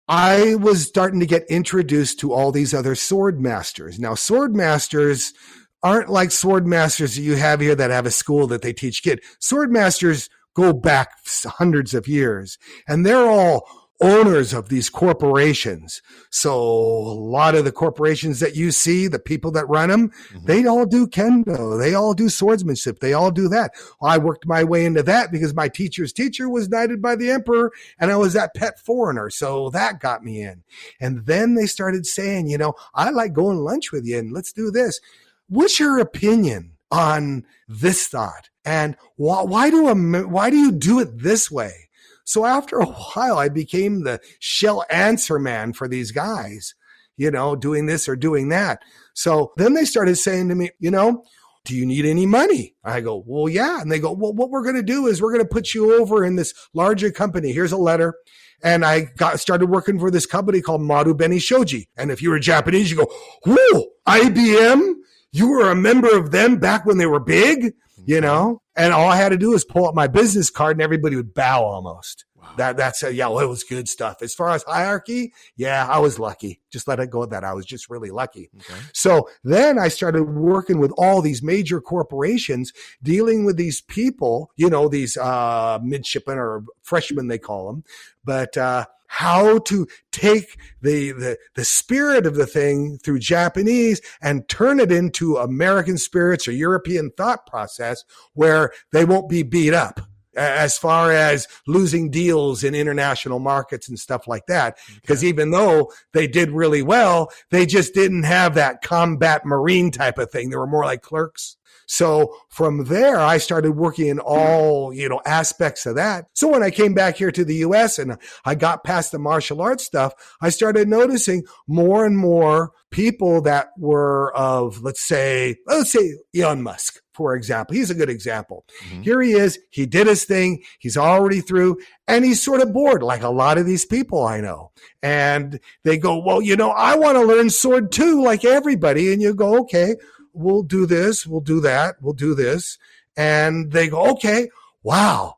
I 0.08 0.56
was 0.56 0.86
starting 0.86 1.20
to 1.22 1.26
get 1.26 1.46
introduced 1.50 2.20
to 2.20 2.34
all 2.34 2.52
these 2.52 2.74
other 2.74 2.94
sword 2.94 3.42
masters. 3.42 4.00
Now, 4.00 4.16
sword 4.16 4.56
masters 4.56 5.34
aren't 5.82 6.10
like 6.10 6.32
sword 6.32 6.68
masters 6.68 7.16
that 7.16 7.22
you 7.22 7.36
have 7.36 7.60
here 7.60 7.76
that 7.76 7.90
have 7.90 8.06
a 8.06 8.12
school 8.12 8.48
that 8.48 8.62
they 8.62 8.74
teach 8.74 9.04
kid. 9.04 9.22
Sword 9.40 9.72
masters 9.72 10.30
go 10.54 10.74
back 10.74 11.12
hundreds 11.46 11.94
of 11.94 12.08
years 12.08 12.58
and 12.88 13.06
they're 13.06 13.30
all 13.30 13.68
owners 14.04 14.54
of 14.54 14.70
these 14.70 14.90
corporations. 14.90 16.02
So 16.30 16.54
a 16.54 17.16
lot 17.16 17.56
of 17.56 17.64
the 17.64 17.72
corporations 17.72 18.40
that 18.42 18.56
you 18.56 18.72
see, 18.72 19.08
the 19.08 19.20
people 19.20 19.52
that 19.52 19.70
run 19.70 19.90
them, 19.90 20.10
mm-hmm. 20.10 20.46
they 20.46 20.66
all 20.66 20.86
do 20.86 21.08
kendo. 21.08 21.80
They 21.80 21.94
all 21.94 22.14
do 22.14 22.28
swordsmanship. 22.28 23.00
They 23.00 23.14
all 23.14 23.32
do 23.32 23.48
that. 23.50 23.72
I 24.02 24.18
worked 24.18 24.46
my 24.46 24.64
way 24.64 24.86
into 24.86 25.04
that 25.04 25.32
because 25.32 25.54
my 25.54 25.70
teacher's 25.70 26.12
teacher 26.12 26.50
was 26.50 26.70
knighted 26.70 27.02
by 27.02 27.16
the 27.16 27.32
emperor 27.32 27.72
and 28.00 28.12
I 28.12 28.18
was 28.18 28.34
that 28.34 28.54
pet 28.56 28.78
foreigner. 28.80 29.30
So 29.30 29.70
that 29.70 30.02
got 30.02 30.24
me 30.24 30.42
in. 30.42 30.64
And 31.00 31.26
then 31.26 31.56
they 31.56 31.66
started 31.66 32.06
saying, 32.06 32.50
you 32.50 32.58
know, 32.58 32.74
I 32.94 33.10
like 33.10 33.34
going 33.34 33.60
lunch 33.60 33.92
with 33.92 34.06
you 34.06 34.20
and 34.20 34.34
let's 34.34 34.52
do 34.52 34.70
this. 34.70 35.00
What's 35.48 35.80
your 35.80 36.00
opinion 36.00 36.73
on 36.94 37.44
this 37.68 38.08
thought? 38.08 38.50
And 38.64 38.96
why, 39.16 39.42
why 39.42 39.70
do 39.70 39.88
a, 39.88 39.96
why 40.28 40.50
do 40.50 40.58
you 40.58 40.72
do 40.72 41.00
it 41.00 41.20
this 41.24 41.50
way? 41.50 41.90
So 42.24 42.46
after 42.46 42.78
a 42.78 42.86
while, 43.14 43.38
I 43.38 43.50
became 43.50 44.04
the 44.04 44.22
shell 44.40 44.86
answer 44.90 45.40
man 45.40 45.74
for 45.74 45.88
these 45.88 46.12
guys, 46.12 46.76
you 47.18 47.32
know, 47.32 47.56
doing 47.56 47.88
this 47.88 48.08
or 48.08 48.16
doing 48.16 48.50
that. 48.50 48.82
So 49.14 49.52
then 49.58 49.74
they 49.74 49.86
started 49.86 50.16
saying 50.16 50.50
to 50.50 50.56
me, 50.56 50.70
you 50.80 50.92
know, 50.92 51.24
do 51.66 51.76
you 51.76 51.86
need 51.86 52.06
any 52.06 52.26
money? 52.26 52.76
I 52.84 53.02
go, 53.02 53.24
well, 53.26 53.48
yeah. 53.48 53.82
And 53.82 53.92
they 53.92 54.00
go, 54.00 54.12
well, 54.12 54.34
what 54.34 54.50
we're 54.50 54.64
going 54.64 54.76
to 54.76 54.84
do 54.84 55.08
is 55.08 55.22
we're 55.22 55.32
going 55.32 55.46
to 55.46 55.50
put 55.50 55.74
you 55.74 56.00
over 56.00 56.24
in 56.24 56.36
this 56.36 56.54
larger 56.74 57.10
company. 57.10 57.54
Here's 57.54 57.72
a 57.72 57.78
letter. 57.78 58.16
And 58.62 58.86
I 58.86 59.08
got 59.18 59.40
started 59.40 59.70
working 59.70 59.98
for 59.98 60.12
this 60.12 60.26
company 60.26 60.62
called 60.62 60.82
Marubeni 60.82 61.42
Shoji. 61.42 61.88
And 61.98 62.12
if 62.12 62.22
you 62.22 62.30
were 62.30 62.40
Japanese, 62.40 62.92
you 62.92 62.98
go, 62.98 63.08
whoa, 63.46 63.86
IBM? 64.08 64.94
You 65.34 65.50
were 65.50 65.70
a 65.70 65.76
member 65.76 66.16
of 66.16 66.32
them 66.32 66.56
back 66.56 66.86
when 66.86 66.98
they 66.98 67.06
were 67.06 67.20
big? 67.20 67.74
you 68.06 68.22
know? 68.22 68.62
And 68.76 68.94
all 68.94 69.10
I 69.10 69.18
had 69.18 69.30
to 69.30 69.38
do 69.38 69.52
was 69.52 69.66
pull 69.66 69.88
up 69.88 69.96
my 69.96 70.08
business 70.08 70.50
card 70.50 70.78
and 70.78 70.82
everybody 70.82 71.16
would 71.16 71.34
bow 71.34 71.64
almost. 71.64 72.26
Wow. 72.36 72.50
That 72.58 72.78
that's 72.78 73.04
a, 73.04 73.14
yeah, 73.14 73.28
well, 73.28 73.40
it 73.40 73.48
was 73.48 73.64
good 73.64 73.88
stuff. 73.88 74.22
As 74.22 74.34
far 74.34 74.50
as 74.50 74.64
hierarchy, 74.64 75.34
yeah, 75.56 75.88
I 75.88 76.00
was 76.00 76.20
lucky. 76.20 76.60
Just 76.72 76.88
let 76.88 77.00
it 77.00 77.10
go 77.10 77.24
at 77.24 77.30
that. 77.30 77.44
I 77.44 77.54
was 77.54 77.66
just 77.66 77.90
really 77.90 78.12
lucky. 78.12 78.50
Okay. 78.56 78.80
So 78.94 79.30
then 79.44 79.80
I 79.80 79.88
started 79.88 80.24
working 80.24 80.80
with 80.80 80.92
all 80.98 81.22
these 81.22 81.42
major 81.42 81.80
corporations, 81.80 82.74
dealing 83.02 83.46
with 83.46 83.56
these 83.56 83.80
people, 83.82 84.52
you 84.58 84.70
know, 84.70 84.90
these 84.90 85.16
uh 85.16 85.80
midshipmen 85.82 86.38
or 86.38 86.66
freshmen 86.82 87.28
they 87.28 87.38
call 87.40 87.68
them, 87.68 87.84
but 88.26 88.58
uh 88.58 88.86
how 89.14 89.60
to 89.60 89.88
take 90.12 90.58
the, 90.82 91.12
the, 91.12 91.38
the 91.54 91.64
spirit 91.64 92.26
of 92.26 92.34
the 92.34 92.48
thing 92.48 92.98
through 92.98 93.20
Japanese 93.20 94.02
and 94.24 94.50
turn 94.50 94.80
it 94.80 94.92
into 94.92 95.38
American 95.38 96.00
spirits 96.00 96.48
or 96.48 96.52
European 96.52 97.12
thought 97.12 97.46
process 97.46 98.04
where 98.34 98.72
they 98.92 99.06
won't 99.06 99.30
be 99.30 99.44
beat 99.44 99.72
up 99.72 100.00
as 100.36 100.80
far 100.80 101.12
as 101.12 101.48
losing 101.68 102.10
deals 102.10 102.64
in 102.64 102.74
international 102.74 103.38
markets 103.38 103.88
and 103.88 104.00
stuff 104.00 104.28
like 104.28 104.48
that. 104.48 104.80
Because 104.96 105.24
even 105.24 105.52
though 105.52 105.92
they 106.14 106.26
did 106.26 106.50
really 106.50 106.82
well, 106.82 107.30
they 107.52 107.68
just 107.68 107.94
didn't 107.94 108.24
have 108.24 108.56
that 108.56 108.82
combat 108.82 109.46
marine 109.46 109.92
type 109.92 110.18
of 110.18 110.32
thing. 110.32 110.50
They 110.50 110.58
were 110.58 110.66
more 110.66 110.86
like 110.86 111.04
clerks. 111.04 111.56
So 111.88 112.36
from 112.50 112.86
there, 112.86 113.18
I 113.18 113.38
started 113.38 113.74
working 113.74 114.08
in 114.08 114.20
all, 114.20 114.94
you 114.94 115.10
know, 115.10 115.22
aspects 115.26 115.86
of 115.86 115.96
that. 115.96 116.26
So 116.34 116.48
when 116.48 116.64
I 116.64 116.70
came 116.70 116.94
back 116.94 117.18
here 117.18 117.32
to 117.32 117.46
the 117.46 117.56
US 117.56 118.00
and 118.00 118.18
I 118.46 118.56
got 118.56 118.84
past 118.84 119.12
the 119.12 119.20
martial 119.20 119.62
arts 119.62 119.84
stuff, 119.84 120.14
I 120.42 120.50
started 120.50 120.88
noticing 120.88 121.44
more 121.68 122.06
and 122.06 122.18
more 122.18 122.72
people 122.92 123.42
that 123.42 123.70
were 123.78 124.32
of, 124.36 124.84
let's 124.84 125.02
say, 125.02 125.56
let's 125.66 125.92
say 125.92 126.16
Elon 126.36 126.62
Musk, 126.62 127.02
for 127.14 127.36
example. 127.36 127.76
He's 127.76 127.90
a 127.90 127.96
good 127.96 128.10
example. 128.10 128.66
Mm-hmm. 128.86 129.02
Here 129.02 129.22
he 129.22 129.32
is. 129.32 129.58
He 129.72 129.86
did 129.88 130.06
his 130.06 130.26
thing. 130.26 130.64
He's 130.80 130.96
already 130.96 131.42
through 131.42 131.78
and 132.08 132.24
he's 132.24 132.42
sort 132.42 132.62
of 132.62 132.72
bored 132.72 133.02
like 133.02 133.24
a 133.24 133.30
lot 133.30 133.58
of 133.58 133.66
these 133.66 133.86
people 133.86 134.24
I 134.24 134.42
know. 134.42 134.72
And 135.02 135.60
they 135.84 135.98
go, 135.98 136.18
well, 136.18 136.42
you 136.42 136.56
know, 136.56 136.70
I 136.70 136.96
want 136.96 137.18
to 137.18 137.26
learn 137.26 137.50
sword 137.50 137.92
too, 137.92 138.24
like 138.24 138.46
everybody. 138.46 139.12
And 139.12 139.22
you 139.22 139.34
go, 139.34 139.60
okay, 139.62 139.96
we'll 140.34 140.64
do 140.64 140.86
this, 140.86 141.26
we'll 141.26 141.42
do 141.42 141.60
that, 141.62 141.96
we'll 142.02 142.14
do 142.14 142.36
this. 142.36 142.78
And 143.16 143.72
they 143.72 143.88
go, 143.88 144.12
okay, 144.12 144.50
wow, 144.82 145.36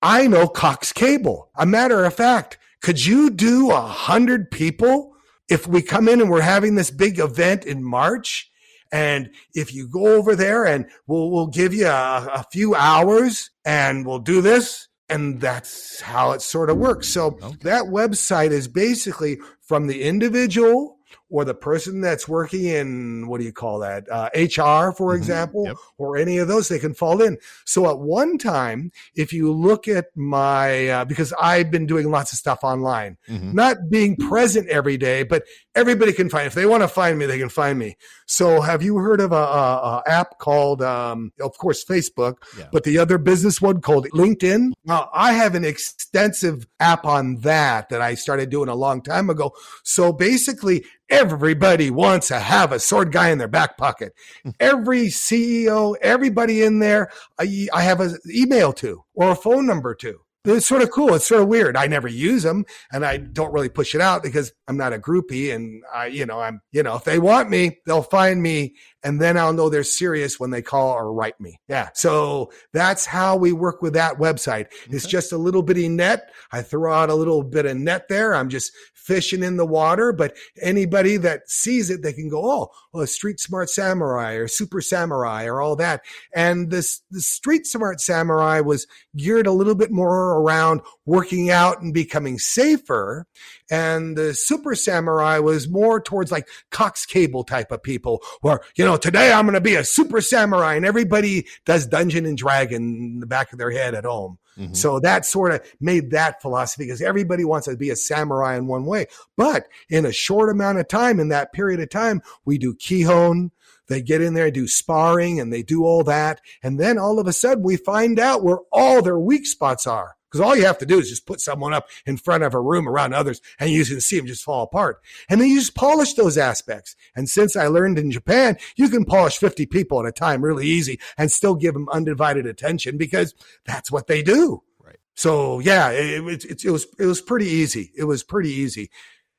I 0.00 0.26
know 0.26 0.48
Cox 0.48 0.92
Cable. 0.92 1.50
A 1.56 1.66
matter 1.66 2.04
of 2.04 2.14
fact, 2.14 2.58
Could 2.80 3.04
you 3.04 3.30
do 3.30 3.70
a 3.70 3.80
hundred 3.80 4.50
people 4.50 5.14
if 5.48 5.66
we 5.66 5.82
come 5.82 6.08
in 6.08 6.20
and 6.20 6.30
we're 6.30 6.40
having 6.42 6.74
this 6.74 6.90
big 6.90 7.18
event 7.18 7.64
in 7.64 7.82
March? 7.82 8.50
And 8.92 9.30
if 9.54 9.74
you 9.74 9.88
go 9.88 10.16
over 10.16 10.34
there 10.34 10.64
and 10.64 10.86
we'll, 11.06 11.30
we'll 11.30 11.48
give 11.48 11.74
you 11.74 11.86
a, 11.86 12.28
a 12.32 12.44
few 12.50 12.74
hours 12.74 13.50
and 13.64 14.06
we'll 14.06 14.20
do 14.20 14.40
this. 14.40 14.88
And 15.10 15.40
that's 15.40 16.00
how 16.00 16.32
it 16.32 16.42
sort 16.42 16.70
of 16.70 16.76
works. 16.76 17.08
So 17.08 17.38
okay. 17.42 17.56
that 17.62 17.84
website 17.84 18.50
is 18.50 18.68
basically 18.68 19.38
from 19.60 19.86
the 19.86 20.02
individual 20.02 20.97
or 21.30 21.44
the 21.44 21.54
person 21.54 22.00
that's 22.00 22.26
working 22.26 22.64
in 22.64 23.26
what 23.26 23.38
do 23.38 23.44
you 23.44 23.52
call 23.52 23.78
that 23.78 24.08
uh, 24.10 24.28
hr 24.34 24.92
for 24.92 25.12
mm-hmm. 25.12 25.18
example 25.18 25.64
yep. 25.66 25.76
or 25.96 26.16
any 26.16 26.38
of 26.38 26.48
those 26.48 26.68
they 26.68 26.78
can 26.78 26.94
fall 26.94 27.22
in 27.22 27.36
so 27.64 27.88
at 27.90 27.98
one 27.98 28.38
time 28.38 28.90
if 29.14 29.32
you 29.32 29.52
look 29.52 29.88
at 29.88 30.06
my 30.14 30.88
uh, 30.88 31.04
because 31.04 31.32
i've 31.40 31.70
been 31.70 31.86
doing 31.86 32.10
lots 32.10 32.32
of 32.32 32.38
stuff 32.38 32.60
online 32.62 33.16
mm-hmm. 33.28 33.52
not 33.52 33.76
being 33.90 34.16
present 34.16 34.68
every 34.68 34.96
day 34.96 35.22
but 35.22 35.44
everybody 35.74 36.12
can 36.12 36.28
find 36.28 36.46
if 36.46 36.54
they 36.54 36.66
want 36.66 36.82
to 36.82 36.88
find 36.88 37.18
me 37.18 37.26
they 37.26 37.38
can 37.38 37.48
find 37.48 37.78
me 37.78 37.96
so 38.28 38.60
have 38.60 38.82
you 38.82 38.96
heard 38.98 39.20
of 39.20 39.32
a, 39.32 39.34
a, 39.34 39.38
a 39.38 40.02
app 40.06 40.38
called 40.38 40.82
um, 40.82 41.32
of 41.40 41.56
course 41.58 41.84
facebook 41.84 42.36
yeah. 42.58 42.68
but 42.72 42.84
the 42.84 42.98
other 42.98 43.18
business 43.18 43.60
one 43.60 43.80
called 43.80 44.06
linkedin 44.10 44.72
now 44.84 45.10
i 45.12 45.32
have 45.32 45.54
an 45.54 45.64
extensive 45.64 46.66
app 46.80 47.04
on 47.04 47.36
that 47.36 47.88
that 47.88 48.00
i 48.00 48.14
started 48.14 48.50
doing 48.50 48.68
a 48.68 48.74
long 48.74 49.02
time 49.02 49.30
ago 49.30 49.52
so 49.82 50.12
basically 50.12 50.84
Everybody 51.10 51.90
wants 51.90 52.28
to 52.28 52.38
have 52.38 52.70
a 52.70 52.78
sword 52.78 53.12
guy 53.12 53.30
in 53.30 53.38
their 53.38 53.48
back 53.48 53.78
pocket. 53.78 54.12
Hmm. 54.42 54.50
Every 54.60 55.06
CEO, 55.06 55.96
everybody 56.02 56.62
in 56.62 56.80
there, 56.80 57.10
I, 57.38 57.68
I 57.72 57.82
have 57.82 58.00
an 58.00 58.18
email 58.30 58.74
to 58.74 59.04
or 59.14 59.30
a 59.30 59.36
phone 59.36 59.64
number 59.66 59.94
to. 59.96 60.20
It's 60.44 60.66
sort 60.66 60.82
of 60.82 60.90
cool. 60.90 61.14
It's 61.14 61.26
sort 61.26 61.42
of 61.42 61.48
weird. 61.48 61.76
I 61.76 61.86
never 61.86 62.08
use 62.08 62.42
them 62.42 62.64
and 62.92 63.04
I 63.04 63.18
don't 63.18 63.52
really 63.52 63.68
push 63.68 63.94
it 63.94 64.00
out 64.00 64.22
because 64.22 64.52
I'm 64.66 64.76
not 64.76 64.92
a 64.92 64.98
groupie 64.98 65.54
and 65.54 65.82
I, 65.92 66.06
you 66.06 66.24
know, 66.26 66.40
I'm, 66.40 66.60
you 66.72 66.82
know, 66.82 66.96
if 66.96 67.04
they 67.04 67.18
want 67.18 67.50
me, 67.50 67.78
they'll 67.86 68.02
find 68.02 68.42
me 68.42 68.76
and 69.02 69.20
then 69.20 69.36
I'll 69.36 69.52
know 69.52 69.68
they're 69.68 69.84
serious 69.84 70.40
when 70.40 70.50
they 70.50 70.62
call 70.62 70.92
or 70.92 71.12
write 71.12 71.40
me. 71.40 71.60
Yeah. 71.68 71.90
So 71.94 72.50
that's 72.72 73.04
how 73.06 73.36
we 73.36 73.52
work 73.52 73.82
with 73.82 73.94
that 73.94 74.18
website. 74.18 74.66
Okay. 74.66 74.96
It's 74.96 75.06
just 75.06 75.32
a 75.32 75.38
little 75.38 75.62
bitty 75.62 75.88
net. 75.88 76.30
I 76.52 76.62
throw 76.62 76.92
out 76.92 77.10
a 77.10 77.14
little 77.14 77.42
bit 77.42 77.66
of 77.66 77.76
net 77.76 78.08
there. 78.08 78.34
I'm 78.34 78.48
just 78.48 78.72
fishing 78.94 79.42
in 79.42 79.56
the 79.56 79.64
water, 79.64 80.12
but 80.12 80.36
anybody 80.60 81.16
that 81.16 81.48
sees 81.48 81.88
it, 81.88 82.02
they 82.02 82.12
can 82.12 82.28
go, 82.28 82.42
Oh, 82.44 82.70
well, 82.92 83.06
street 83.06 83.40
smart 83.40 83.70
samurai 83.70 84.34
or 84.34 84.48
super 84.48 84.82
samurai 84.82 85.46
or 85.46 85.62
all 85.62 85.76
that. 85.76 86.02
And 86.34 86.70
this, 86.70 87.00
the 87.10 87.22
street 87.22 87.66
smart 87.66 88.00
samurai 88.00 88.60
was 88.60 88.86
geared 89.16 89.46
a 89.46 89.52
little 89.52 89.74
bit 89.74 89.90
more 89.90 90.27
around 90.28 90.80
working 91.06 91.50
out 91.50 91.80
and 91.80 91.92
becoming 91.94 92.38
safer. 92.38 93.26
And 93.70 94.16
the 94.16 94.34
super 94.34 94.74
samurai 94.74 95.38
was 95.38 95.68
more 95.68 96.00
towards 96.00 96.32
like 96.32 96.48
Cox 96.70 97.06
Cable 97.06 97.44
type 97.44 97.70
of 97.70 97.82
people 97.82 98.22
where, 98.40 98.60
you 98.76 98.84
know, 98.84 98.96
today 98.96 99.32
I'm 99.32 99.44
going 99.44 99.54
to 99.54 99.60
be 99.60 99.74
a 99.74 99.84
super 99.84 100.20
samurai 100.20 100.74
and 100.74 100.86
everybody 100.86 101.46
does 101.64 101.86
Dungeon 101.86 102.26
and 102.26 102.38
Dragon 102.38 102.82
in 102.82 103.20
the 103.20 103.26
back 103.26 103.52
of 103.52 103.58
their 103.58 103.70
head 103.70 103.94
at 103.94 104.04
home. 104.04 104.38
Mm-hmm. 104.58 104.74
So 104.74 104.98
that 105.00 105.24
sort 105.24 105.52
of 105.52 105.60
made 105.80 106.10
that 106.10 106.42
philosophy 106.42 106.84
because 106.84 107.00
everybody 107.00 107.44
wants 107.44 107.68
to 107.68 107.76
be 107.76 107.90
a 107.90 107.96
samurai 107.96 108.56
in 108.56 108.66
one 108.66 108.86
way. 108.86 109.06
But 109.36 109.68
in 109.88 110.04
a 110.04 110.12
short 110.12 110.50
amount 110.50 110.78
of 110.78 110.88
time, 110.88 111.20
in 111.20 111.28
that 111.28 111.52
period 111.52 111.80
of 111.80 111.90
time, 111.90 112.22
we 112.44 112.58
do 112.58 112.74
Kihon, 112.74 113.50
they 113.88 114.02
get 114.02 114.20
in 114.20 114.34
there, 114.34 114.50
do 114.50 114.68
sparring, 114.68 115.40
and 115.40 115.52
they 115.52 115.62
do 115.62 115.84
all 115.84 116.04
that. 116.04 116.40
And 116.62 116.78
then 116.78 116.98
all 116.98 117.18
of 117.18 117.26
a 117.26 117.32
sudden, 117.32 117.62
we 117.62 117.76
find 117.76 118.18
out 118.18 118.44
where 118.44 118.58
all 118.70 119.02
their 119.02 119.18
weak 119.18 119.46
spots 119.46 119.86
are. 119.86 120.16
Because 120.30 120.44
all 120.44 120.56
you 120.56 120.66
have 120.66 120.78
to 120.78 120.86
do 120.86 120.98
is 120.98 121.08
just 121.08 121.26
put 121.26 121.40
someone 121.40 121.72
up 121.72 121.88
in 122.06 122.16
front 122.16 122.44
of 122.44 122.54
a 122.54 122.60
room 122.60 122.88
around 122.88 123.14
others 123.14 123.40
and 123.58 123.70
you 123.70 123.84
can 123.84 124.00
see 124.00 124.18
them 124.18 124.26
just 124.26 124.44
fall 124.44 124.64
apart. 124.64 125.00
And 125.28 125.40
then 125.40 125.48
you 125.48 125.58
just 125.58 125.74
polish 125.74 126.14
those 126.14 126.36
aspects. 126.36 126.96
And 127.16 127.28
since 127.28 127.56
I 127.56 127.68
learned 127.68 127.98
in 127.98 128.10
Japan, 128.10 128.58
you 128.76 128.88
can 128.88 129.04
polish 129.04 129.38
50 129.38 129.66
people 129.66 130.00
at 130.00 130.06
a 130.06 130.12
time 130.12 130.42
really 130.42 130.66
easy 130.66 131.00
and 131.16 131.32
still 131.32 131.54
give 131.54 131.74
them 131.74 131.88
undivided 131.90 132.46
attention 132.46 132.98
because 132.98 133.34
that's 133.64 133.90
what 133.90 134.06
they 134.06 134.22
do. 134.22 134.62
Right. 134.78 134.98
So 135.14 135.60
yeah, 135.60 135.90
it, 135.90 136.26
it, 136.26 136.44
it, 136.44 136.64
it 136.64 136.70
was, 136.70 136.86
it 136.98 137.06
was 137.06 137.22
pretty 137.22 137.46
easy. 137.46 137.92
It 137.96 138.04
was 138.04 138.22
pretty 138.22 138.50
easy. 138.50 138.90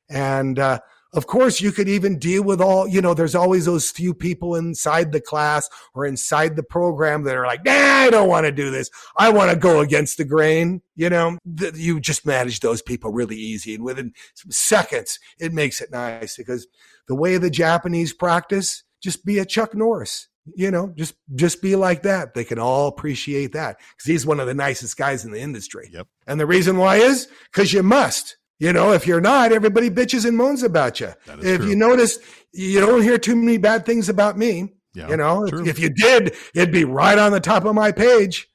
And, 0.08 0.58
uh, 0.58 0.80
of 1.12 1.26
course, 1.26 1.60
you 1.60 1.72
could 1.72 1.88
even 1.88 2.18
deal 2.18 2.42
with 2.44 2.60
all, 2.60 2.86
you 2.86 3.00
know, 3.00 3.14
there's 3.14 3.34
always 3.34 3.64
those 3.64 3.90
few 3.90 4.14
people 4.14 4.54
inside 4.54 5.10
the 5.10 5.20
class 5.20 5.68
or 5.94 6.06
inside 6.06 6.54
the 6.54 6.62
program 6.62 7.24
that 7.24 7.36
are 7.36 7.46
like, 7.46 7.64
nah, 7.64 7.72
I 7.72 8.10
don't 8.10 8.28
want 8.28 8.46
to 8.46 8.52
do 8.52 8.70
this. 8.70 8.90
I 9.16 9.30
want 9.30 9.50
to 9.50 9.56
go 9.56 9.80
against 9.80 10.18
the 10.18 10.24
grain. 10.24 10.82
You 10.94 11.10
know, 11.10 11.38
you 11.74 12.00
just 12.00 12.24
manage 12.26 12.60
those 12.60 12.80
people 12.80 13.10
really 13.10 13.36
easy. 13.36 13.74
And 13.74 13.84
within 13.84 14.12
seconds, 14.50 15.18
it 15.38 15.52
makes 15.52 15.80
it 15.80 15.90
nice 15.90 16.36
because 16.36 16.68
the 17.08 17.16
way 17.16 17.38
the 17.38 17.50
Japanese 17.50 18.12
practice, 18.12 18.84
just 19.02 19.24
be 19.24 19.38
a 19.38 19.44
Chuck 19.44 19.74
Norris 19.74 20.28
you 20.56 20.70
know 20.70 20.92
just 20.96 21.14
just 21.34 21.60
be 21.60 21.76
like 21.76 22.02
that 22.02 22.34
they 22.34 22.44
can 22.44 22.58
all 22.58 22.88
appreciate 22.88 23.52
that 23.52 23.78
because 23.78 24.06
he's 24.06 24.26
one 24.26 24.40
of 24.40 24.46
the 24.46 24.54
nicest 24.54 24.96
guys 24.96 25.24
in 25.24 25.32
the 25.32 25.40
industry 25.40 25.90
yep 25.92 26.06
and 26.26 26.40
the 26.40 26.46
reason 26.46 26.78
why 26.78 26.96
is 26.96 27.28
because 27.52 27.72
you 27.72 27.82
must 27.82 28.36
you 28.60 28.74
know, 28.74 28.92
if 28.92 29.06
you're 29.06 29.22
not, 29.22 29.52
everybody 29.52 29.88
bitches 29.90 30.26
and 30.26 30.36
moans 30.36 30.62
about 30.62 31.00
you. 31.00 31.12
If 31.26 31.60
true. 31.60 31.70
you 31.70 31.74
notice, 31.74 32.18
you 32.52 32.78
don't 32.78 33.02
hear 33.02 33.18
too 33.18 33.34
many 33.34 33.56
bad 33.56 33.86
things 33.86 34.08
about 34.08 34.36
me. 34.36 34.74
Yeah, 34.92 35.08
you 35.08 35.16
know, 35.16 35.46
if, 35.46 35.66
if, 35.66 35.78
you 35.78 35.88
did, 35.88 36.34
it'd 36.54 36.72
be 36.72 36.84
right 36.84 37.16
on 37.16 37.32
the 37.32 37.40
top 37.40 37.64
of 37.64 37.74
my 37.74 37.92
page. 37.92 38.48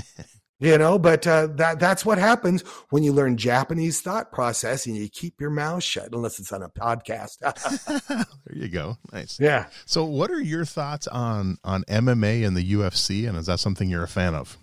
you 0.60 0.76
know, 0.76 0.98
but 0.98 1.26
uh, 1.26 1.48
that 1.54 1.80
that's 1.80 2.04
what 2.04 2.18
happens 2.18 2.62
when 2.90 3.02
you 3.02 3.12
learn 3.12 3.36
Japanese 3.36 4.00
thought 4.00 4.30
process 4.30 4.86
and 4.86 4.96
you 4.96 5.08
keep 5.08 5.40
your 5.40 5.50
mouth 5.50 5.82
shut, 5.82 6.10
unless 6.12 6.38
it's 6.38 6.52
on 6.52 6.62
a 6.62 6.68
podcast. 6.68 7.38
there 8.06 8.56
you 8.56 8.68
go. 8.68 8.98
Nice. 9.12 9.40
Yeah. 9.40 9.66
So, 9.86 10.04
what 10.04 10.30
are 10.30 10.40
your 10.40 10.66
thoughts 10.66 11.08
on 11.08 11.58
on 11.64 11.84
MMA 11.84 12.46
and 12.46 12.56
the 12.56 12.72
UFC, 12.74 13.26
and 13.26 13.36
is 13.36 13.46
that 13.46 13.58
something 13.58 13.88
you're 13.88 14.04
a 14.04 14.08
fan 14.08 14.34
of? 14.34 14.56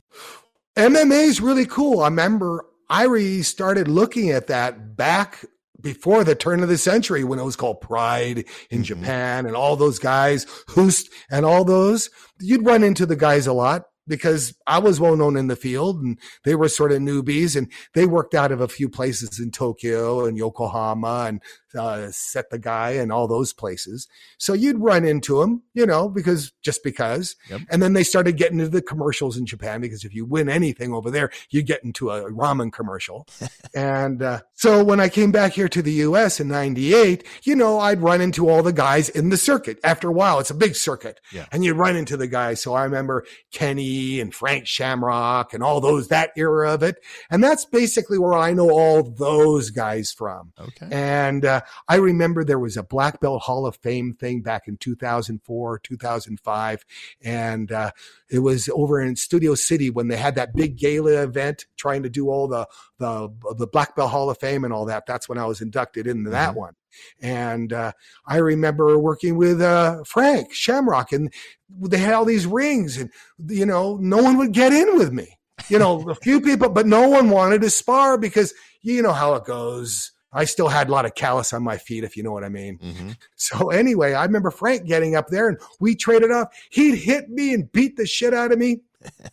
MMA 0.77 1.23
is 1.23 1.41
really 1.41 1.65
cool. 1.65 2.01
I 2.01 2.07
remember 2.07 2.65
I 2.89 3.41
started 3.41 3.87
looking 3.87 4.29
at 4.31 4.47
that 4.47 4.95
back 4.95 5.45
before 5.81 6.23
the 6.23 6.35
turn 6.35 6.63
of 6.63 6.69
the 6.69 6.77
century 6.77 7.23
when 7.23 7.39
it 7.39 7.45
was 7.45 7.55
called 7.55 7.81
Pride 7.81 8.39
in 8.69 8.79
mm-hmm. 8.79 8.83
Japan 8.83 9.45
and 9.45 9.55
all 9.55 9.75
those 9.75 9.99
guys, 9.99 10.45
Hoost 10.69 11.09
and 11.29 11.45
all 11.45 11.63
those. 11.63 12.09
You'd 12.39 12.65
run 12.65 12.83
into 12.83 13.05
the 13.05 13.15
guys 13.15 13.47
a 13.47 13.53
lot 13.53 13.85
because 14.07 14.55
I 14.67 14.79
was 14.79 14.99
well 14.99 15.15
known 15.15 15.37
in 15.37 15.47
the 15.47 15.55
field 15.55 16.01
and 16.01 16.19
they 16.43 16.55
were 16.55 16.69
sort 16.69 16.91
of 16.91 16.99
newbies 16.99 17.55
and 17.55 17.71
they 17.93 18.05
worked 18.05 18.35
out 18.35 18.51
of 18.51 18.61
a 18.61 18.67
few 18.67 18.89
places 18.89 19.39
in 19.39 19.51
Tokyo 19.51 20.25
and 20.25 20.37
Yokohama 20.37 21.25
and 21.27 21.41
uh, 21.75 22.07
Setagaya 22.09 23.01
and 23.01 23.11
all 23.11 23.27
those 23.27 23.53
places. 23.53 24.07
So 24.37 24.53
you'd 24.53 24.79
run 24.79 25.05
into 25.05 25.39
them, 25.39 25.63
you 25.73 25.85
know, 25.85 26.07
because 26.07 26.53
just 26.61 26.83
because. 26.83 27.35
Yep. 27.49 27.61
And 27.69 27.81
then 27.81 27.93
they 27.93 28.03
started 28.03 28.37
getting 28.37 28.59
into 28.59 28.71
the 28.71 28.81
commercials 28.81 29.37
in 29.37 29.45
Japan 29.45 29.81
because 29.81 30.05
if 30.05 30.13
you 30.13 30.25
win 30.25 30.49
anything 30.49 30.93
over 30.93 31.11
there, 31.11 31.31
you 31.49 31.61
get 31.61 31.83
into 31.83 32.09
a 32.11 32.31
ramen 32.31 32.71
commercial. 32.71 33.27
and 33.75 34.21
uh, 34.21 34.41
so 34.53 34.83
when 34.83 34.99
I 34.99 35.09
came 35.09 35.31
back 35.31 35.53
here 35.53 35.69
to 35.69 35.81
the 35.81 35.91
US 35.93 36.39
in 36.39 36.47
98, 36.47 37.25
you 37.43 37.55
know, 37.55 37.79
I'd 37.79 38.01
run 38.01 38.21
into 38.21 38.49
all 38.49 38.63
the 38.63 38.73
guys 38.73 39.09
in 39.09 39.29
the 39.29 39.37
circuit. 39.37 39.79
After 39.83 40.07
a 40.07 40.13
while, 40.13 40.39
it's 40.39 40.49
a 40.49 40.55
big 40.55 40.75
circuit. 40.75 41.19
Yeah. 41.31 41.45
And 41.51 41.63
you 41.63 41.73
run 41.73 41.95
into 41.95 42.17
the 42.17 42.27
guys. 42.27 42.61
So 42.61 42.73
I 42.73 42.83
remember 42.83 43.25
Kenny 43.51 43.94
and 44.21 44.33
Frank 44.33 44.67
Shamrock 44.67 45.53
and 45.53 45.63
all 45.63 45.81
those, 45.81 46.07
that 46.09 46.31
era 46.35 46.73
of 46.73 46.83
it. 46.83 46.97
And 47.29 47.43
that's 47.43 47.65
basically 47.65 48.17
where 48.17 48.33
I 48.33 48.53
know 48.53 48.69
all 48.69 49.03
those 49.03 49.69
guys 49.69 50.11
from. 50.11 50.53
Okay. 50.59 50.87
And 50.91 51.45
uh, 51.45 51.61
I 51.87 51.95
remember 51.95 52.43
there 52.43 52.59
was 52.59 52.77
a 52.77 52.83
Black 52.83 53.19
Belt 53.19 53.43
Hall 53.43 53.65
of 53.65 53.77
Fame 53.77 54.13
thing 54.13 54.41
back 54.41 54.67
in 54.67 54.77
2004, 54.77 55.79
2005. 55.79 56.85
And 57.23 57.71
uh, 57.71 57.91
it 58.29 58.39
was 58.39 58.69
over 58.69 59.01
in 59.01 59.15
Studio 59.15 59.55
City 59.55 59.89
when 59.89 60.07
they 60.07 60.17
had 60.17 60.35
that 60.35 60.55
big 60.55 60.77
gala 60.77 61.23
event 61.23 61.65
trying 61.77 62.03
to 62.03 62.09
do 62.09 62.29
all 62.29 62.47
the, 62.47 62.67
the, 62.97 63.29
the 63.57 63.67
Black 63.67 63.95
Belt 63.95 64.11
Hall 64.11 64.29
of 64.29 64.39
Fame 64.39 64.63
and 64.63 64.73
all 64.73 64.85
that. 64.85 65.05
That's 65.05 65.29
when 65.29 65.37
I 65.37 65.45
was 65.45 65.61
inducted 65.61 66.07
into 66.07 66.29
that 66.31 66.49
mm-hmm. 66.49 66.59
one. 66.59 66.75
And 67.21 67.73
uh, 67.73 67.93
I 68.27 68.37
remember 68.37 68.97
working 68.97 69.37
with 69.37 69.61
uh, 69.61 70.03
Frank 70.05 70.53
Shamrock, 70.53 71.11
and 71.11 71.33
they 71.69 71.97
had 71.97 72.13
all 72.13 72.25
these 72.25 72.45
rings, 72.45 72.97
and 72.97 73.09
you 73.47 73.65
know, 73.65 73.97
no 73.97 74.17
one 74.17 74.37
would 74.37 74.51
get 74.51 74.73
in 74.73 74.97
with 74.97 75.11
me. 75.11 75.37
You 75.69 75.79
know, 75.79 76.07
a 76.09 76.15
few 76.15 76.41
people, 76.41 76.69
but 76.69 76.85
no 76.85 77.07
one 77.07 77.29
wanted 77.29 77.61
to 77.61 77.69
spar 77.69 78.17
because 78.17 78.53
you 78.81 79.01
know 79.01 79.13
how 79.13 79.33
it 79.35 79.45
goes 79.45 80.11
I 80.35 80.43
still 80.43 80.67
had 80.67 80.89
a 80.89 80.91
lot 80.91 81.05
of 81.05 81.15
callus 81.15 81.53
on 81.53 81.63
my 81.63 81.77
feet, 81.77 82.03
if 82.03 82.17
you 82.17 82.21
know 82.21 82.33
what 82.33 82.43
I 82.43 82.49
mean. 82.49 82.77
Mm-hmm. 82.77 83.11
So 83.37 83.69
anyway, 83.69 84.13
I 84.13 84.25
remember 84.25 84.51
Frank 84.51 84.85
getting 84.85 85.15
up 85.15 85.29
there 85.29 85.47
and 85.47 85.57
we 85.79 85.95
traded 85.95 86.29
off. 86.29 86.49
He'd 86.69 86.95
hit 86.95 87.29
me 87.29 87.53
and 87.53 87.71
beat 87.71 87.95
the 87.95 88.05
shit 88.05 88.33
out 88.33 88.51
of 88.51 88.59
me 88.59 88.81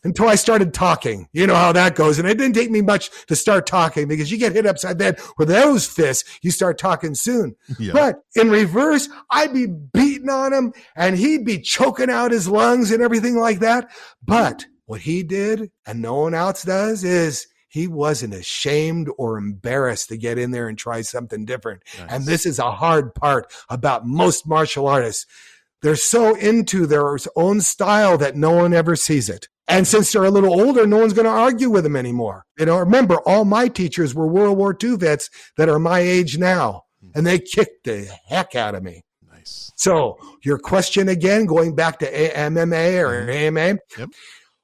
until 0.04 0.28
I 0.28 0.34
started 0.34 0.74
talking. 0.74 1.28
You 1.32 1.46
know 1.46 1.54
how 1.54 1.72
that 1.72 1.94
goes. 1.94 2.18
And 2.18 2.28
it 2.28 2.38
didn't 2.38 2.54
take 2.54 2.70
me 2.70 2.82
much 2.82 3.10
to 3.26 3.36
start 3.36 3.66
talking 3.66 4.08
because 4.08 4.30
you 4.30 4.38
get 4.38 4.52
hit 4.52 4.66
upside 4.66 4.98
the 4.98 5.04
head 5.04 5.20
with 5.38 5.48
those 5.48 5.86
fists. 5.86 6.38
You 6.42 6.50
start 6.50 6.78
talking 6.78 7.14
soon. 7.14 7.56
Yeah. 7.78 7.92
But 7.92 8.16
in 8.34 8.50
reverse, 8.50 9.08
I'd 9.30 9.52
be 9.52 9.66
beating 9.66 10.30
on 10.30 10.52
him 10.52 10.72
and 10.96 11.16
he'd 11.16 11.44
be 11.44 11.58
choking 11.60 12.10
out 12.10 12.30
his 12.30 12.48
lungs 12.48 12.90
and 12.90 13.02
everything 13.02 13.36
like 13.36 13.60
that. 13.60 13.90
But 14.22 14.66
what 14.86 15.00
he 15.02 15.22
did 15.22 15.70
and 15.86 16.02
no 16.02 16.16
one 16.16 16.34
else 16.34 16.64
does 16.64 17.04
is 17.04 17.46
he 17.68 17.86
wasn't 17.86 18.34
ashamed 18.34 19.08
or 19.16 19.38
embarrassed 19.38 20.10
to 20.10 20.18
get 20.18 20.36
in 20.36 20.50
there 20.50 20.68
and 20.68 20.76
try 20.76 21.00
something 21.00 21.46
different. 21.46 21.82
Nice. 21.98 22.12
And 22.12 22.26
this 22.26 22.44
is 22.44 22.58
a 22.58 22.70
hard 22.70 23.14
part 23.14 23.50
about 23.70 24.06
most 24.06 24.46
martial 24.46 24.86
artists. 24.86 25.24
They're 25.80 25.96
so 25.96 26.36
into 26.36 26.86
their 26.86 27.16
own 27.34 27.60
style 27.62 28.18
that 28.18 28.36
no 28.36 28.50
one 28.52 28.74
ever 28.74 28.94
sees 28.94 29.30
it. 29.30 29.48
And 29.72 29.86
since 29.86 30.12
they're 30.12 30.24
a 30.24 30.30
little 30.30 30.60
older, 30.60 30.86
no 30.86 30.98
one's 30.98 31.12
going 31.12 31.24
to 31.24 31.30
argue 31.30 31.70
with 31.70 31.84
them 31.84 31.96
anymore. 31.96 32.44
You 32.58 32.66
know, 32.66 32.78
remember, 32.78 33.16
all 33.26 33.44
my 33.44 33.68
teachers 33.68 34.14
were 34.14 34.26
World 34.26 34.58
War 34.58 34.76
II 34.80 34.96
vets 34.96 35.30
that 35.56 35.68
are 35.68 35.78
my 35.78 36.00
age 36.00 36.38
now, 36.38 36.82
hmm. 37.00 37.10
and 37.14 37.26
they 37.26 37.38
kicked 37.38 37.84
the 37.84 38.08
heck 38.28 38.54
out 38.54 38.74
of 38.74 38.82
me. 38.82 39.02
Nice. 39.30 39.72
So, 39.76 40.18
your 40.44 40.58
question 40.58 41.08
again, 41.08 41.46
going 41.46 41.74
back 41.74 41.98
to 42.00 42.12
MMA 42.12 43.02
or 43.02 43.30
AMA. 43.30 43.60
Mm-hmm. 43.60 44.00
Yep 44.00 44.10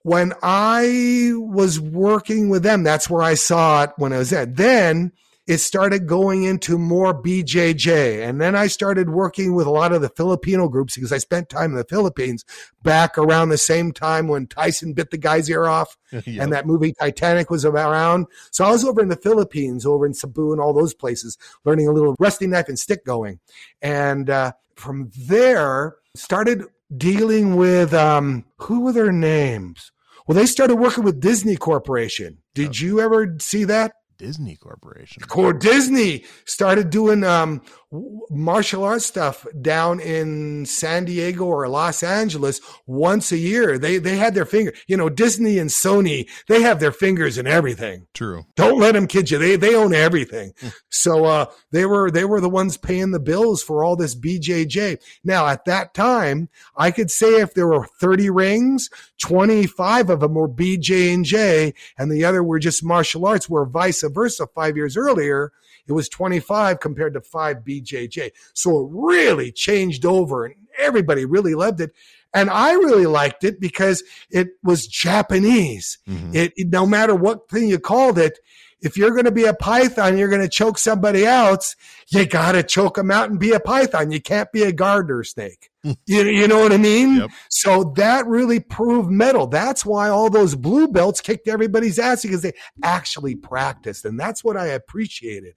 when 0.02 0.32
I 0.42 1.32
was 1.34 1.78
working 1.78 2.48
with 2.48 2.62
them, 2.62 2.82
that's 2.82 3.10
where 3.10 3.22
I 3.22 3.34
saw 3.34 3.82
it 3.82 3.90
when 3.96 4.12
I 4.12 4.18
was 4.18 4.30
there. 4.30 4.46
Then 4.46 5.12
it 5.48 5.58
started 5.58 6.06
going 6.06 6.44
into 6.44 6.76
more 6.76 7.14
BJJ. 7.14 8.22
And 8.22 8.38
then 8.38 8.54
I 8.54 8.66
started 8.66 9.08
working 9.08 9.54
with 9.54 9.66
a 9.66 9.70
lot 9.70 9.92
of 9.92 10.02
the 10.02 10.10
Filipino 10.10 10.68
groups 10.68 10.94
because 10.94 11.10
I 11.10 11.16
spent 11.16 11.48
time 11.48 11.70
in 11.70 11.78
the 11.78 11.84
Philippines 11.84 12.44
back 12.82 13.16
around 13.16 13.48
the 13.48 13.56
same 13.56 13.90
time 13.90 14.28
when 14.28 14.46
Tyson 14.46 14.92
bit 14.92 15.10
the 15.10 15.16
guy's 15.16 15.48
ear 15.48 15.64
off 15.64 15.96
yep. 16.12 16.24
and 16.26 16.52
that 16.52 16.66
movie 16.66 16.92
Titanic 16.92 17.48
was 17.48 17.64
around. 17.64 18.26
So 18.50 18.62
I 18.66 18.70
was 18.70 18.84
over 18.84 19.00
in 19.00 19.08
the 19.08 19.16
Philippines, 19.16 19.86
over 19.86 20.04
in 20.04 20.12
Cebu 20.12 20.52
and 20.52 20.60
all 20.60 20.74
those 20.74 20.92
places, 20.92 21.38
learning 21.64 21.88
a 21.88 21.92
little 21.92 22.14
rusty 22.18 22.46
knife 22.46 22.68
and 22.68 22.78
stick 22.78 23.06
going. 23.06 23.40
And 23.80 24.28
uh, 24.28 24.52
from 24.76 25.10
there, 25.16 25.96
started 26.14 26.64
dealing 26.94 27.56
with 27.56 27.94
um, 27.94 28.44
who 28.58 28.80
were 28.80 28.92
their 28.92 29.12
names? 29.12 29.92
Well, 30.26 30.36
they 30.36 30.44
started 30.44 30.76
working 30.76 31.04
with 31.04 31.20
Disney 31.20 31.56
Corporation. 31.56 32.36
Did 32.52 32.78
you 32.78 33.00
ever 33.00 33.38
see 33.40 33.64
that? 33.64 33.92
Disney 34.18 34.56
Corporation. 34.56 35.22
Core 35.22 35.52
Disney 35.52 36.24
started 36.44 36.90
doing 36.90 37.24
um, 37.24 37.62
martial 37.90 38.84
arts 38.84 39.06
stuff 39.06 39.46
down 39.60 39.98
in 39.98 40.66
San 40.66 41.06
Diego 41.06 41.46
or 41.46 41.68
Los 41.68 42.02
Angeles 42.02 42.60
once 42.86 43.32
a 43.32 43.38
year. 43.38 43.78
They 43.78 43.98
they 43.98 44.16
had 44.16 44.34
their 44.34 44.44
finger, 44.44 44.74
you 44.86 44.96
know, 44.96 45.08
Disney 45.08 45.58
and 45.58 45.70
Sony, 45.70 46.28
they 46.48 46.62
have 46.62 46.80
their 46.80 46.92
fingers 46.92 47.38
in 47.38 47.46
everything. 47.46 48.06
True. 48.12 48.44
Don't 48.56 48.78
let 48.78 48.92
them 48.92 49.06
kid 49.06 49.30
you. 49.30 49.38
They 49.38 49.56
they 49.56 49.74
own 49.74 49.94
everything. 49.94 50.52
Hmm. 50.60 50.68
so 50.90 51.24
uh, 51.24 51.46
they 51.72 51.86
were 51.86 52.10
they 52.10 52.24
were 52.24 52.40
the 52.40 52.48
ones 52.50 52.76
paying 52.76 53.10
the 53.10 53.20
bills 53.20 53.62
for 53.62 53.82
all 53.82 53.96
this 53.96 54.14
BJJ. 54.14 54.98
Now 55.24 55.46
at 55.46 55.64
that 55.64 55.94
time, 55.94 56.48
I 56.76 56.90
could 56.90 57.10
say 57.10 57.40
if 57.40 57.54
there 57.54 57.68
were 57.68 57.86
30 58.00 58.30
rings, 58.30 58.90
25 59.22 60.10
of 60.10 60.20
them 60.20 60.34
were 60.34 60.48
BJ 60.48 61.14
and 61.14 61.24
J 61.24 61.72
and 61.96 62.12
the 62.12 62.24
other 62.24 62.42
were 62.42 62.58
just 62.58 62.84
martial 62.84 63.26
arts 63.26 63.48
where 63.48 63.64
vice 63.64 64.02
versa 64.02 64.46
5 64.46 64.76
years 64.76 64.96
earlier 64.96 65.52
it 65.88 65.92
was 65.92 66.08
25 66.08 66.80
compared 66.80 67.14
to 67.14 67.20
5 67.20 67.56
BJJ. 67.58 68.30
So 68.52 68.84
it 68.84 68.90
really 68.92 69.50
changed 69.50 70.04
over 70.04 70.44
and 70.44 70.54
everybody 70.78 71.24
really 71.24 71.54
loved 71.54 71.80
it. 71.80 71.92
And 72.34 72.50
I 72.50 72.72
really 72.72 73.06
liked 73.06 73.42
it 73.42 73.58
because 73.58 74.02
it 74.30 74.48
was 74.62 74.86
Japanese. 74.86 75.98
Mm-hmm. 76.06 76.30
It, 76.34 76.52
no 76.56 76.86
matter 76.86 77.14
what 77.14 77.48
thing 77.48 77.68
you 77.68 77.78
called 77.78 78.18
it, 78.18 78.38
if 78.80 78.96
you're 78.96 79.10
going 79.10 79.24
to 79.24 79.32
be 79.32 79.44
a 79.44 79.54
python, 79.54 80.16
you're 80.16 80.28
going 80.28 80.42
to 80.42 80.48
choke 80.48 80.78
somebody 80.78 81.24
else. 81.24 81.74
You 82.08 82.26
got 82.26 82.52
to 82.52 82.62
choke 82.62 82.96
them 82.96 83.10
out 83.10 83.30
and 83.30 83.38
be 83.38 83.52
a 83.52 83.60
python. 83.60 84.10
You 84.10 84.20
can't 84.20 84.50
be 84.52 84.62
a 84.62 84.72
garter 84.72 85.24
snake. 85.24 85.70
you, 85.82 85.96
you 86.06 86.46
know 86.46 86.60
what 86.60 86.72
I 86.72 86.76
mean? 86.76 87.16
Yep. 87.16 87.30
So 87.50 87.92
that 87.96 88.26
really 88.26 88.60
proved 88.60 89.10
metal. 89.10 89.46
That's 89.46 89.84
why 89.84 90.08
all 90.08 90.30
those 90.30 90.54
blue 90.54 90.88
belts 90.88 91.20
kicked 91.20 91.48
everybody's 91.48 91.98
ass 91.98 92.22
because 92.22 92.42
they 92.42 92.52
actually 92.82 93.34
practiced. 93.34 94.04
And 94.04 94.18
that's 94.18 94.44
what 94.44 94.56
I 94.56 94.66
appreciated. 94.66 95.54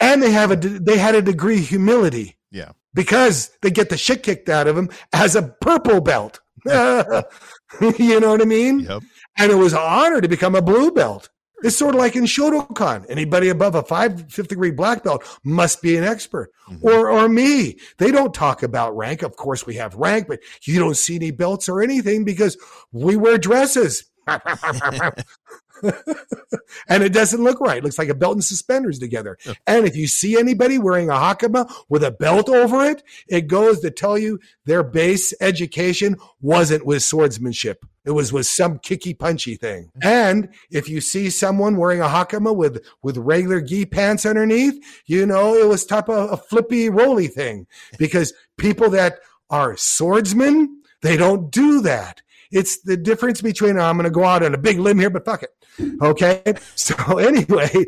And 0.00 0.22
they 0.22 0.30
have 0.32 0.50
a, 0.50 0.56
they 0.56 0.98
had 0.98 1.14
a 1.14 1.22
degree 1.22 1.58
of 1.58 1.68
humility. 1.68 2.36
Yeah. 2.50 2.72
Because 2.94 3.50
they 3.62 3.70
get 3.70 3.90
the 3.90 3.98
shit 3.98 4.22
kicked 4.22 4.48
out 4.48 4.66
of 4.66 4.76
them 4.76 4.90
as 5.12 5.36
a 5.36 5.42
purple 5.42 6.00
belt. 6.00 6.40
you 6.64 8.20
know 8.20 8.30
what 8.30 8.42
I 8.42 8.46
mean? 8.46 8.80
Yep. 8.80 9.02
And 9.38 9.52
it 9.52 9.56
was 9.56 9.72
an 9.72 9.80
honor 9.82 10.20
to 10.20 10.28
become 10.28 10.54
a 10.54 10.62
blue 10.62 10.90
belt. 10.90 11.30
It's 11.62 11.76
sort 11.76 11.94
of 11.94 12.00
like 12.00 12.14
in 12.14 12.24
Shotokan. 12.24 13.06
Anybody 13.08 13.48
above 13.48 13.74
a 13.74 13.82
five, 13.82 14.30
fifth 14.30 14.48
degree 14.48 14.70
black 14.70 15.02
belt 15.02 15.24
must 15.42 15.82
be 15.82 15.96
an 15.96 16.04
expert. 16.04 16.52
Mm-hmm. 16.68 16.86
Or, 16.86 17.10
or 17.10 17.28
me. 17.28 17.78
They 17.98 18.12
don't 18.12 18.32
talk 18.32 18.62
about 18.62 18.96
rank. 18.96 19.22
Of 19.22 19.36
course, 19.36 19.66
we 19.66 19.74
have 19.74 19.94
rank, 19.94 20.28
but 20.28 20.40
you 20.62 20.78
don't 20.78 20.96
see 20.96 21.16
any 21.16 21.30
belts 21.30 21.68
or 21.68 21.82
anything 21.82 22.24
because 22.24 22.56
we 22.92 23.16
wear 23.16 23.38
dresses. 23.38 24.04
and 26.88 27.02
it 27.02 27.12
doesn't 27.12 27.42
look 27.42 27.60
right. 27.60 27.78
It 27.78 27.84
looks 27.84 27.98
like 27.98 28.08
a 28.08 28.14
belt 28.14 28.34
and 28.34 28.44
suspenders 28.44 28.98
together. 28.98 29.38
And 29.66 29.86
if 29.86 29.96
you 29.96 30.06
see 30.06 30.38
anybody 30.38 30.78
wearing 30.78 31.10
a 31.10 31.14
hakama 31.14 31.72
with 31.88 32.04
a 32.04 32.10
belt 32.10 32.48
over 32.48 32.84
it, 32.84 33.02
it 33.28 33.48
goes 33.48 33.80
to 33.80 33.90
tell 33.90 34.18
you 34.18 34.38
their 34.64 34.82
base 34.82 35.34
education 35.40 36.16
wasn't 36.40 36.86
with 36.86 37.02
swordsmanship. 37.02 37.84
It 38.04 38.12
was 38.12 38.32
with 38.32 38.46
some 38.46 38.78
kicky 38.78 39.12
punchy 39.12 39.56
thing. 39.56 39.90
Mm-hmm. 39.98 40.08
And 40.08 40.48
if 40.70 40.88
you 40.88 41.02
see 41.02 41.28
someone 41.28 41.76
wearing 41.76 42.00
a 42.00 42.04
hakama 42.04 42.56
with, 42.56 42.82
with 43.02 43.18
regular 43.18 43.60
gi 43.60 43.84
pants 43.86 44.24
underneath, 44.24 44.82
you 45.06 45.26
know, 45.26 45.54
it 45.54 45.68
was 45.68 45.84
type 45.84 46.08
of 46.08 46.32
a 46.32 46.36
flippy 46.36 46.88
roly 46.88 47.26
thing 47.26 47.66
because 47.98 48.32
people 48.56 48.88
that 48.90 49.18
are 49.50 49.76
swordsmen, 49.76 50.82
they 51.02 51.16
don't 51.16 51.50
do 51.50 51.82
that. 51.82 52.22
It's 52.50 52.80
the 52.80 52.96
difference 52.96 53.42
between, 53.42 53.78
I'm 53.78 53.96
going 53.96 54.04
to 54.04 54.10
go 54.10 54.24
out 54.24 54.42
on 54.42 54.54
a 54.54 54.58
big 54.58 54.78
limb 54.78 54.98
here, 54.98 55.10
but 55.10 55.24
fuck 55.24 55.42
it. 55.42 55.50
Okay. 56.02 56.42
So 56.74 56.94
anyway, 57.18 57.86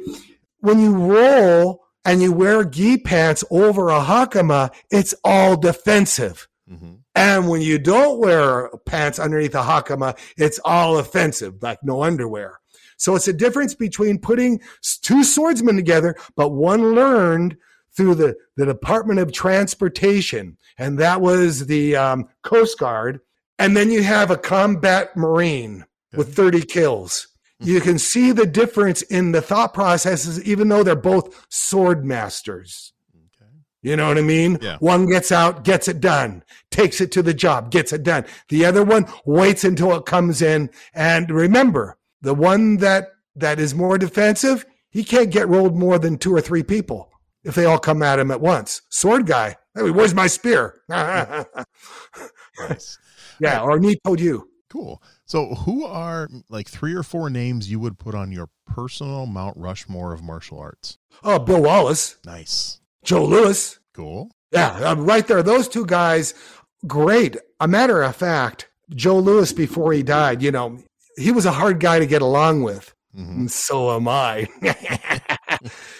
when 0.61 0.80
you 0.80 0.95
roll 0.95 1.84
and 2.05 2.22
you 2.22 2.32
wear 2.32 2.64
gi 2.64 2.99
pants 2.99 3.45
over 3.51 3.91
a 3.91 4.01
hakama, 4.01 4.70
it's 4.91 5.14
all 5.24 5.57
defensive. 5.57 6.49
Mm-hmm. 6.70 6.95
And 7.14 7.49
when 7.49 7.61
you 7.61 7.78
don't 7.78 8.18
wear 8.18 8.70
pants 8.86 9.18
underneath 9.18 9.55
a 9.55 9.62
hakama, 9.62 10.18
it's 10.36 10.61
all 10.64 10.99
offensive, 10.99 11.62
like 11.62 11.82
no 11.82 12.03
underwear. 12.03 12.61
So 12.97 13.16
it's 13.16 13.28
a 13.28 13.32
difference 13.32 13.74
between 13.74 14.18
putting 14.18 14.61
two 15.03 15.24
swordsmen 15.24 15.76
together, 15.76 16.14
but 16.36 16.51
one 16.51 16.95
learned 16.95 17.57
through 17.97 18.14
the, 18.14 18.36
the 18.57 18.66
Department 18.66 19.18
of 19.18 19.32
Transportation, 19.32 20.57
and 20.78 20.99
that 20.99 21.20
was 21.20 21.66
the 21.66 21.97
um, 21.97 22.28
Coast 22.43 22.78
Guard. 22.78 23.20
And 23.59 23.76
then 23.76 23.91
you 23.91 24.03
have 24.03 24.30
a 24.30 24.36
combat 24.36 25.16
Marine 25.16 25.84
with 26.14 26.34
30 26.34 26.62
kills. 26.62 27.28
You 27.62 27.80
can 27.80 27.98
see 27.98 28.32
the 28.32 28.46
difference 28.46 29.02
in 29.02 29.32
the 29.32 29.42
thought 29.42 29.74
processes, 29.74 30.42
even 30.44 30.68
though 30.68 30.82
they're 30.82 30.96
both 30.96 31.46
sword 31.50 32.04
masters. 32.04 32.92
Okay. 33.14 33.50
You 33.82 33.96
know 33.96 34.08
what 34.08 34.18
I 34.18 34.22
mean? 34.22 34.58
Yeah. 34.62 34.78
One 34.78 35.06
gets 35.06 35.30
out, 35.30 35.64
gets 35.64 35.86
it 35.86 36.00
done, 36.00 36.42
takes 36.70 37.00
it 37.00 37.12
to 37.12 37.22
the 37.22 37.34
job, 37.34 37.70
gets 37.70 37.92
it 37.92 38.02
done. 38.02 38.24
The 38.48 38.64
other 38.64 38.82
one 38.82 39.06
waits 39.24 39.64
until 39.64 39.94
it 39.96 40.06
comes 40.06 40.40
in. 40.40 40.70
And 40.94 41.30
remember, 41.30 41.98
the 42.22 42.34
one 42.34 42.78
that, 42.78 43.08
that 43.36 43.61
is 43.61 43.74
more 43.74 43.98
defensive, 43.98 44.64
he 44.90 45.04
can't 45.04 45.30
get 45.30 45.48
rolled 45.48 45.76
more 45.76 45.98
than 45.98 46.16
two 46.18 46.34
or 46.34 46.40
three 46.40 46.62
people 46.62 47.11
if 47.44 47.54
they 47.54 47.64
all 47.64 47.78
come 47.78 48.02
at 48.02 48.18
him 48.18 48.30
at 48.30 48.40
once. 48.40 48.82
Sword 48.88 49.26
guy, 49.26 49.56
hey, 49.74 49.90
where's 49.90 50.14
my 50.14 50.26
spear? 50.26 50.80
nice. 50.88 51.46
Yeah, 53.40 53.62
or 53.62 53.78
me 53.78 53.96
told 54.04 54.20
you. 54.20 54.48
Cool. 54.68 55.02
So, 55.31 55.55
who 55.55 55.85
are 55.85 56.28
like 56.49 56.68
three 56.68 56.93
or 56.93 57.05
four 57.05 57.31
names 57.31 57.70
you 57.70 57.78
would 57.78 58.01
put 58.01 58.16
on 58.16 58.33
your 58.33 58.49
personal 58.66 59.26
Mount 59.26 59.57
Rushmore 59.57 60.12
of 60.12 60.24
martial 60.24 60.59
arts? 60.59 60.99
Oh, 61.22 61.39
Bill 61.39 61.62
Wallace. 61.62 62.16
Nice. 62.26 62.81
Joe 63.05 63.26
Lewis. 63.26 63.78
Cool. 63.95 64.33
Yeah, 64.51 64.97
right 64.99 65.24
there. 65.24 65.45
Those 65.45 65.68
two 65.68 65.87
guys, 65.87 66.35
great. 66.85 67.37
A 67.61 67.68
matter 67.68 68.03
of 68.03 68.16
fact, 68.16 68.70
Joe 68.91 69.20
Lewis, 69.20 69.53
before 69.53 69.93
he 69.93 70.03
died, 70.03 70.43
you 70.43 70.51
know, 70.51 70.83
he 71.16 71.31
was 71.31 71.47
a 71.47 71.53
hard 71.53 71.78
guy 71.78 72.01
to 72.01 72.07
get 72.07 72.22
along 72.22 72.64
with. 72.64 72.93
Mm-hmm. 73.16 73.47
So 73.47 73.95
am 73.95 74.09
I. 74.09 74.49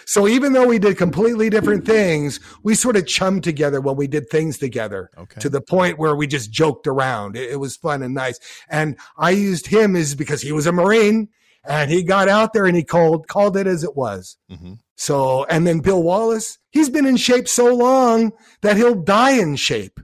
so 0.05 0.27
even 0.27 0.53
though 0.53 0.67
we 0.67 0.79
did 0.79 0.97
completely 0.97 1.49
different 1.49 1.85
things, 1.85 2.39
we 2.63 2.75
sort 2.75 2.95
of 2.95 3.07
chummed 3.07 3.43
together 3.43 3.81
when 3.81 3.95
we 3.95 4.07
did 4.07 4.29
things 4.29 4.57
together 4.57 5.09
okay. 5.17 5.39
to 5.39 5.49
the 5.49 5.61
point 5.61 5.97
where 5.97 6.15
we 6.15 6.27
just 6.27 6.51
joked 6.51 6.87
around. 6.87 7.35
It, 7.35 7.51
it, 7.51 7.55
was 7.57 7.75
fun 7.75 8.01
and 8.01 8.13
nice. 8.13 8.39
And 8.69 8.97
I 9.17 9.31
used 9.31 9.67
him 9.67 9.95
is 9.95 10.15
because 10.15 10.41
he 10.41 10.51
was 10.51 10.67
a 10.67 10.71
Marine 10.71 11.29
and 11.63 11.91
he 11.91 12.03
got 12.03 12.27
out 12.27 12.53
there 12.53 12.65
and 12.65 12.75
he 12.75 12.83
called, 12.83 13.27
called 13.27 13.55
it 13.55 13.67
as 13.67 13.83
it 13.83 13.95
was. 13.95 14.37
Mm-hmm. 14.49 14.73
So, 14.95 15.45
and 15.45 15.65
then 15.65 15.79
Bill 15.79 16.01
Wallace, 16.01 16.59
he's 16.71 16.89
been 16.89 17.05
in 17.05 17.17
shape 17.17 17.47
so 17.47 17.73
long 17.73 18.31
that 18.61 18.77
he'll 18.77 19.01
die 19.01 19.39
in 19.39 19.55
shape 19.55 19.99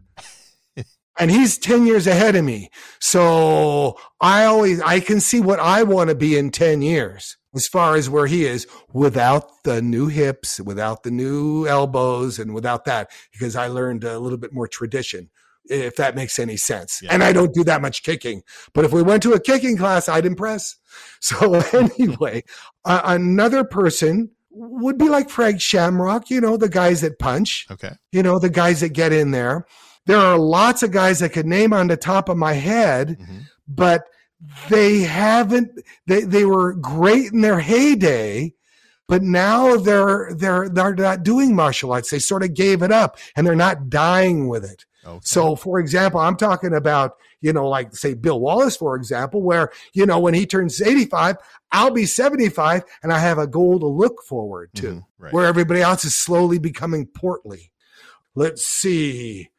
and 1.19 1.31
he's 1.31 1.57
10 1.57 1.85
years 1.87 2.07
ahead 2.07 2.35
of 2.35 2.45
me. 2.45 2.69
So 2.99 3.97
I 4.21 4.45
always, 4.45 4.81
I 4.81 4.99
can 4.99 5.19
see 5.19 5.39
what 5.39 5.59
I 5.59 5.83
want 5.83 6.09
to 6.09 6.15
be 6.15 6.37
in 6.37 6.51
10 6.51 6.81
years 6.81 7.37
as 7.55 7.67
far 7.67 7.95
as 7.95 8.09
where 8.09 8.27
he 8.27 8.45
is 8.45 8.67
without 8.93 9.49
the 9.63 9.81
new 9.81 10.07
hips, 10.07 10.59
without 10.59 11.03
the 11.03 11.11
new 11.11 11.67
elbows 11.67 12.37
and 12.39 12.53
without 12.53 12.85
that, 12.85 13.09
because 13.31 13.55
I 13.55 13.67
learned 13.67 14.03
a 14.03 14.19
little 14.19 14.37
bit 14.37 14.53
more 14.53 14.67
tradition. 14.67 15.29
if 15.69 15.95
that 15.97 16.15
makes 16.15 16.39
any 16.39 16.55
sense. 16.57 17.01
Yeah. 17.01 17.13
And 17.13 17.23
I 17.23 17.33
don't 17.33 17.53
do 17.53 17.63
that 17.65 17.81
much 17.81 18.03
kicking. 18.03 18.41
But 18.73 18.85
if 18.85 18.93
we 18.93 19.01
went 19.01 19.23
to 19.23 19.33
a 19.33 19.39
kicking 19.39 19.77
class, 19.77 20.07
I'd 20.09 20.25
impress. 20.25 20.75
So 21.19 21.53
anyway, 21.73 22.43
uh, 22.85 23.01
another 23.03 23.63
person 23.63 24.31
would 24.49 24.97
be 24.97 25.09
like 25.09 25.29
Frank 25.29 25.61
Shamrock, 25.61 26.29
you 26.29 26.41
know, 26.41 26.57
the 26.57 26.69
guys 26.69 27.01
that 27.01 27.19
punch. 27.19 27.67
Okay. 27.69 27.91
You 28.11 28.23
know, 28.23 28.39
the 28.39 28.49
guys 28.49 28.79
that 28.81 28.89
get 28.89 29.13
in 29.13 29.31
there. 29.31 29.65
There 30.07 30.17
are 30.17 30.37
lots 30.37 30.83
of 30.83 30.91
guys 30.91 31.21
I 31.21 31.27
could 31.27 31.45
name 31.45 31.73
on 31.73 31.87
the 31.87 31.97
top 31.97 32.29
of 32.29 32.37
my 32.37 32.53
head, 32.53 33.17
mm-hmm. 33.19 33.39
but 33.67 34.07
they 34.69 34.99
haven't 34.99 35.71
they, 36.05 36.21
they 36.21 36.45
were 36.45 36.73
great 36.73 37.31
in 37.31 37.41
their 37.41 37.59
heyday 37.59 38.53
but 39.07 39.23
now 39.23 39.77
they're 39.77 40.31
they're 40.35 40.69
they're 40.69 40.93
not 40.93 41.23
doing 41.23 41.55
martial 41.55 41.91
arts 41.91 42.11
they 42.11 42.19
sort 42.19 42.43
of 42.43 42.53
gave 42.53 42.81
it 42.83 42.91
up 42.91 43.17
and 43.35 43.47
they're 43.47 43.55
not 43.55 43.89
dying 43.89 44.47
with 44.47 44.63
it 44.63 44.85
okay. 45.05 45.19
so 45.23 45.55
for 45.55 45.79
example 45.79 46.19
i'm 46.19 46.37
talking 46.37 46.73
about 46.73 47.17
you 47.41 47.51
know 47.51 47.67
like 47.67 47.95
say 47.95 48.13
bill 48.13 48.39
wallace 48.39 48.77
for 48.77 48.95
example 48.95 49.41
where 49.41 49.71
you 49.93 50.05
know 50.05 50.19
when 50.19 50.33
he 50.33 50.45
turns 50.45 50.81
85 50.81 51.37
i'll 51.71 51.91
be 51.91 52.05
75 52.05 52.83
and 53.01 53.11
i 53.11 53.19
have 53.19 53.39
a 53.39 53.47
goal 53.47 53.79
to 53.79 53.87
look 53.87 54.21
forward 54.23 54.69
to 54.75 54.87
mm-hmm, 54.87 55.23
right. 55.23 55.33
where 55.33 55.45
everybody 55.45 55.81
else 55.81 56.05
is 56.05 56.15
slowly 56.15 56.59
becoming 56.59 57.07
portly 57.07 57.71
let's 58.35 58.65
see 58.65 59.49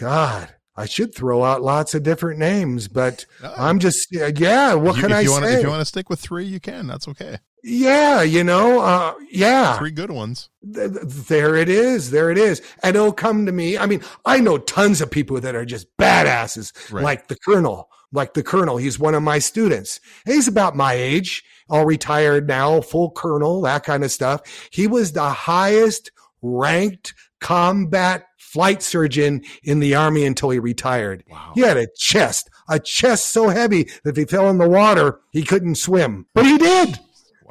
god 0.00 0.54
I 0.80 0.86
should 0.86 1.14
throw 1.14 1.44
out 1.44 1.60
lots 1.60 1.94
of 1.94 2.02
different 2.04 2.38
names, 2.38 2.88
but 2.88 3.26
oh. 3.42 3.54
I'm 3.54 3.80
just 3.80 4.08
yeah. 4.10 4.72
What 4.72 4.96
you, 4.96 5.02
can 5.02 5.12
I 5.12 5.28
wanna, 5.28 5.46
say? 5.46 5.56
If 5.56 5.62
you 5.62 5.68
want 5.68 5.82
to 5.82 5.84
stick 5.84 6.08
with 6.08 6.20
three, 6.20 6.46
you 6.46 6.58
can. 6.58 6.86
That's 6.86 7.06
okay. 7.06 7.36
Yeah, 7.62 8.22
you 8.22 8.42
know, 8.42 8.80
uh, 8.80 9.14
yeah, 9.30 9.76
three 9.76 9.90
good 9.90 10.10
ones. 10.10 10.48
There 10.62 11.54
it 11.56 11.68
is. 11.68 12.10
There 12.10 12.30
it 12.30 12.38
is. 12.38 12.62
And 12.82 12.96
it'll 12.96 13.12
come 13.12 13.44
to 13.44 13.52
me. 13.52 13.76
I 13.76 13.84
mean, 13.84 14.02
I 14.24 14.40
know 14.40 14.56
tons 14.56 15.02
of 15.02 15.10
people 15.10 15.38
that 15.40 15.54
are 15.54 15.66
just 15.66 15.94
badasses, 15.98 16.72
right. 16.90 17.04
like 17.04 17.28
the 17.28 17.36
Colonel. 17.36 17.90
Like 18.12 18.34
the 18.34 18.42
Colonel, 18.42 18.76
he's 18.76 18.98
one 18.98 19.14
of 19.14 19.22
my 19.22 19.38
students. 19.38 20.00
He's 20.24 20.48
about 20.48 20.74
my 20.74 20.94
age, 20.94 21.44
all 21.68 21.84
retired 21.84 22.48
now, 22.48 22.80
full 22.80 23.12
Colonel, 23.12 23.60
that 23.60 23.84
kind 23.84 24.02
of 24.02 24.10
stuff. 24.10 24.40
He 24.72 24.88
was 24.88 25.12
the 25.12 25.28
highest 25.28 26.10
ranked 26.42 27.14
combat 27.40 28.26
flight 28.52 28.82
surgeon 28.82 29.42
in 29.62 29.78
the 29.78 29.94
army 29.94 30.24
until 30.24 30.50
he 30.50 30.58
retired. 30.58 31.22
Wow. 31.30 31.52
He 31.54 31.60
had 31.60 31.76
a 31.76 31.86
chest, 31.96 32.50
a 32.68 32.80
chest 32.80 33.26
so 33.26 33.48
heavy 33.48 33.84
that 34.04 34.10
if 34.10 34.16
he 34.16 34.24
fell 34.24 34.50
in 34.50 34.58
the 34.58 34.68
water, 34.68 35.20
he 35.30 35.44
couldn't 35.44 35.76
swim, 35.76 36.26
but 36.34 36.44
he 36.44 36.58
did. 36.58 36.98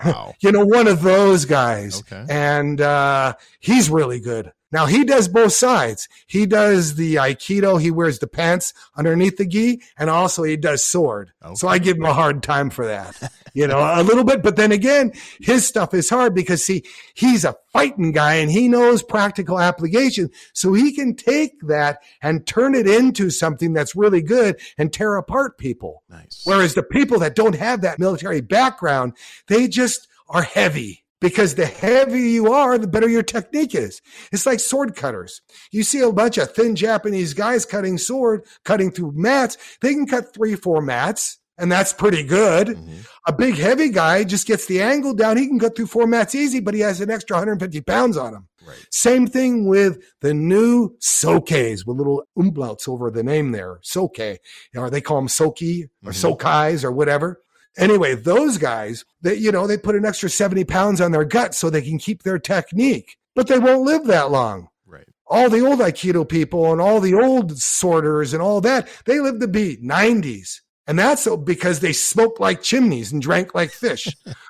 Wow. 0.04 0.34
you 0.42 0.52
know, 0.52 0.66
one 0.66 0.88
of 0.88 1.02
those 1.02 1.46
guys. 1.46 2.02
Okay. 2.02 2.26
And 2.30 2.82
uh, 2.82 3.34
he's 3.60 3.90
really 3.90 4.20
good. 4.20 4.52
Now 4.72 4.86
he 4.86 5.04
does 5.04 5.28
both 5.28 5.54
sides. 5.54 6.08
He 6.28 6.46
does 6.46 6.96
the 6.96 7.16
Aikido. 7.16 7.82
He 7.82 7.92
wears 7.92 8.20
the 8.20 8.28
pants 8.28 8.74
underneath 8.96 9.38
the 9.38 9.46
gi 9.46 9.82
and 9.98 10.10
also 10.10 10.44
he 10.44 10.58
does 10.58 10.84
sword. 10.84 11.32
Okay. 11.44 11.56
So 11.56 11.68
I 11.68 11.80
give 11.80 11.98
him 11.98 12.06
a 12.06 12.14
hard 12.14 12.44
time 12.44 12.70
for 12.70 12.86
that, 12.86 13.32
you 13.54 13.68
know, 13.68 13.80
a 13.80 14.04
little 14.04 14.24
bit. 14.24 14.44
But 14.44 14.56
then 14.56 14.72
again, 14.72 15.14
his 15.40 15.68
stuff 15.68 15.94
is 15.94 16.10
hard 16.10 16.36
because 16.36 16.64
see, 16.64 16.84
he's 17.16 17.46
a 17.46 17.56
fighting 17.74 18.12
guy 18.12 18.36
and 18.36 18.52
he 18.52 18.68
knows 18.68 19.02
practical 19.02 19.60
application. 19.60 20.30
So 20.54 20.74
he 20.74 20.92
can 20.94 21.16
take 21.16 21.60
that 21.68 22.00
and 22.22 22.46
turn 22.46 22.76
it 22.76 22.88
into 22.88 23.30
something 23.30 23.74
that's 23.74 23.96
really 23.96 24.22
good 24.22 24.60
and 24.78 24.94
tear 24.94 25.16
apart 25.16 25.58
people. 25.58 26.04
Nice. 26.10 26.42
Whereas 26.44 26.76
the 26.76 26.84
people 26.84 27.20
that 27.20 27.36
don't 27.36 27.56
have 27.56 27.82
that 27.82 28.00
military 28.00 28.42
background, 28.42 29.14
they 29.48 29.68
just 29.68 30.08
are 30.28 30.44
heavy 30.44 31.06
because 31.22 31.56
the 31.56 31.66
heavier 31.66 32.18
you 32.18 32.52
are, 32.52 32.78
the 32.78 32.88
better 32.88 33.10
your 33.10 33.24
technique 33.24 33.76
is. 33.76 34.02
It's 34.32 34.46
like 34.46 34.60
sword 34.60 34.96
cutters. 34.96 35.42
You 35.72 35.84
see 35.84 36.00
a 36.00 36.12
bunch 36.12 36.38
of 36.38 36.54
thin 36.54 36.76
Japanese 36.76 37.34
guys 37.34 37.66
cutting 37.66 37.98
sword, 37.98 38.46
cutting 38.64 38.92
through 38.92 39.14
mats. 39.16 39.58
They 39.82 39.94
can 39.94 40.08
cut 40.08 40.34
three, 40.34 40.56
four 40.56 40.82
mats, 40.82 41.40
and 41.58 41.72
that's 41.72 41.94
pretty 41.94 42.24
good. 42.24 42.70
Mm-hmm. 42.70 43.00
A 43.28 43.34
big 43.34 43.56
heavy 43.56 43.90
guy 43.90 44.24
just 44.24 44.48
gets 44.48 44.66
the 44.66 44.82
angle 44.82 45.14
down. 45.14 45.38
He 45.38 45.48
can 45.48 45.60
cut 45.60 45.76
through 45.76 45.88
four 45.88 46.08
mats 46.08 46.34
easy, 46.34 46.62
but 46.62 46.74
he 46.74 46.80
has 46.80 47.02
an 47.02 47.12
extra 47.12 47.36
150 47.36 47.82
pounds 47.82 48.18
on 48.18 48.34
him. 48.34 48.48
Right. 48.66 48.78
Same 48.92 49.28
thing 49.28 49.68
with 49.68 49.98
the 50.22 50.34
new 50.34 50.96
Sokes 51.00 51.86
with 51.86 51.98
little 51.98 52.24
umlauts 52.38 52.88
over 52.88 53.10
the 53.10 53.24
name 53.24 53.52
there. 53.52 53.80
Soke. 53.82 54.40
Or 54.76 54.90
they 54.90 55.02
call 55.02 55.18
them 55.18 55.28
Soki 55.28 55.90
or 56.06 56.12
mm-hmm. 56.12 56.28
Sokais 56.28 56.84
or 56.84 56.92
whatever. 56.92 57.42
Anyway, 57.78 58.16
those 58.16 58.58
guys 58.58 59.06
that, 59.22 59.40
you 59.40 59.52
know, 59.52 59.68
they 59.68 59.78
put 59.78 59.96
an 59.96 60.06
extra 60.06 60.30
70 60.30 60.64
pounds 60.66 61.02
on 61.02 61.12
their 61.12 61.26
gut 61.26 61.54
so 61.54 61.70
they 61.70 61.82
can 61.82 61.98
keep 61.98 62.24
their 62.24 62.40
technique, 62.40 63.18
but 63.36 63.48
they 63.48 63.60
won't 63.60 63.84
live 63.84 64.06
that 64.06 64.32
long. 64.32 64.68
Right. 64.86 65.08
All 65.28 65.50
the 65.50 65.66
old 65.66 65.80
Aikido 65.80 66.28
people 66.28 66.72
and 66.72 66.82
all 66.82 67.00
the 67.00 67.14
old 67.14 67.58
sorters 67.58 68.34
and 68.34 68.42
all 68.42 68.62
that, 68.62 68.90
they 69.06 69.20
live 69.20 69.40
to 69.40 69.48
be 69.48 69.78
90s. 69.78 70.62
And 70.88 70.98
that's 70.98 71.28
because 71.44 71.80
they 71.80 71.94
smoked 71.94 72.40
like 72.40 72.64
chimneys 72.64 73.12
and 73.12 73.22
drank 73.22 73.54
like 73.54 73.70
fish. 73.70 74.08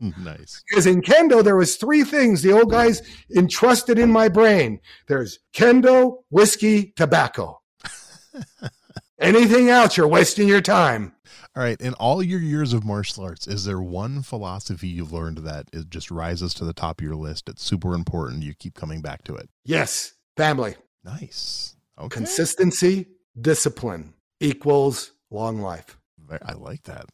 nice. 0.00 0.62
Because 0.68 0.86
in 0.86 1.02
kendo, 1.02 1.42
there 1.42 1.56
was 1.56 1.76
three 1.76 2.04
things 2.04 2.42
the 2.42 2.52
old 2.52 2.70
guys 2.70 3.02
entrusted 3.34 3.98
in 3.98 4.10
my 4.10 4.28
brain. 4.28 4.80
There's 5.08 5.38
kendo, 5.54 6.18
whiskey, 6.30 6.92
tobacco. 6.96 7.60
Anything 9.22 9.68
else, 9.68 9.96
you're 9.96 10.08
wasting 10.08 10.48
your 10.48 10.60
time. 10.60 11.14
All 11.54 11.62
right. 11.62 11.80
In 11.80 11.94
all 11.94 12.22
your 12.22 12.40
years 12.40 12.72
of 12.72 12.84
martial 12.84 13.24
arts, 13.24 13.46
is 13.46 13.64
there 13.64 13.80
one 13.80 14.22
philosophy 14.22 14.88
you've 14.88 15.12
learned 15.12 15.38
that 15.38 15.66
it 15.72 15.90
just 15.90 16.10
rises 16.10 16.52
to 16.54 16.64
the 16.64 16.72
top 16.72 17.00
of 17.00 17.06
your 17.06 17.14
list? 17.14 17.48
It's 17.48 17.62
super 17.62 17.94
important. 17.94 18.42
You 18.42 18.54
keep 18.54 18.74
coming 18.74 19.00
back 19.00 19.22
to 19.24 19.36
it. 19.36 19.48
Yes. 19.64 20.14
Family. 20.36 20.74
Nice. 21.04 21.76
Okay. 21.98 22.08
Consistency, 22.08 23.06
discipline 23.40 24.14
equals 24.40 25.12
long 25.30 25.60
life. 25.60 25.98
I 26.44 26.54
like 26.54 26.82
that. 26.84 27.06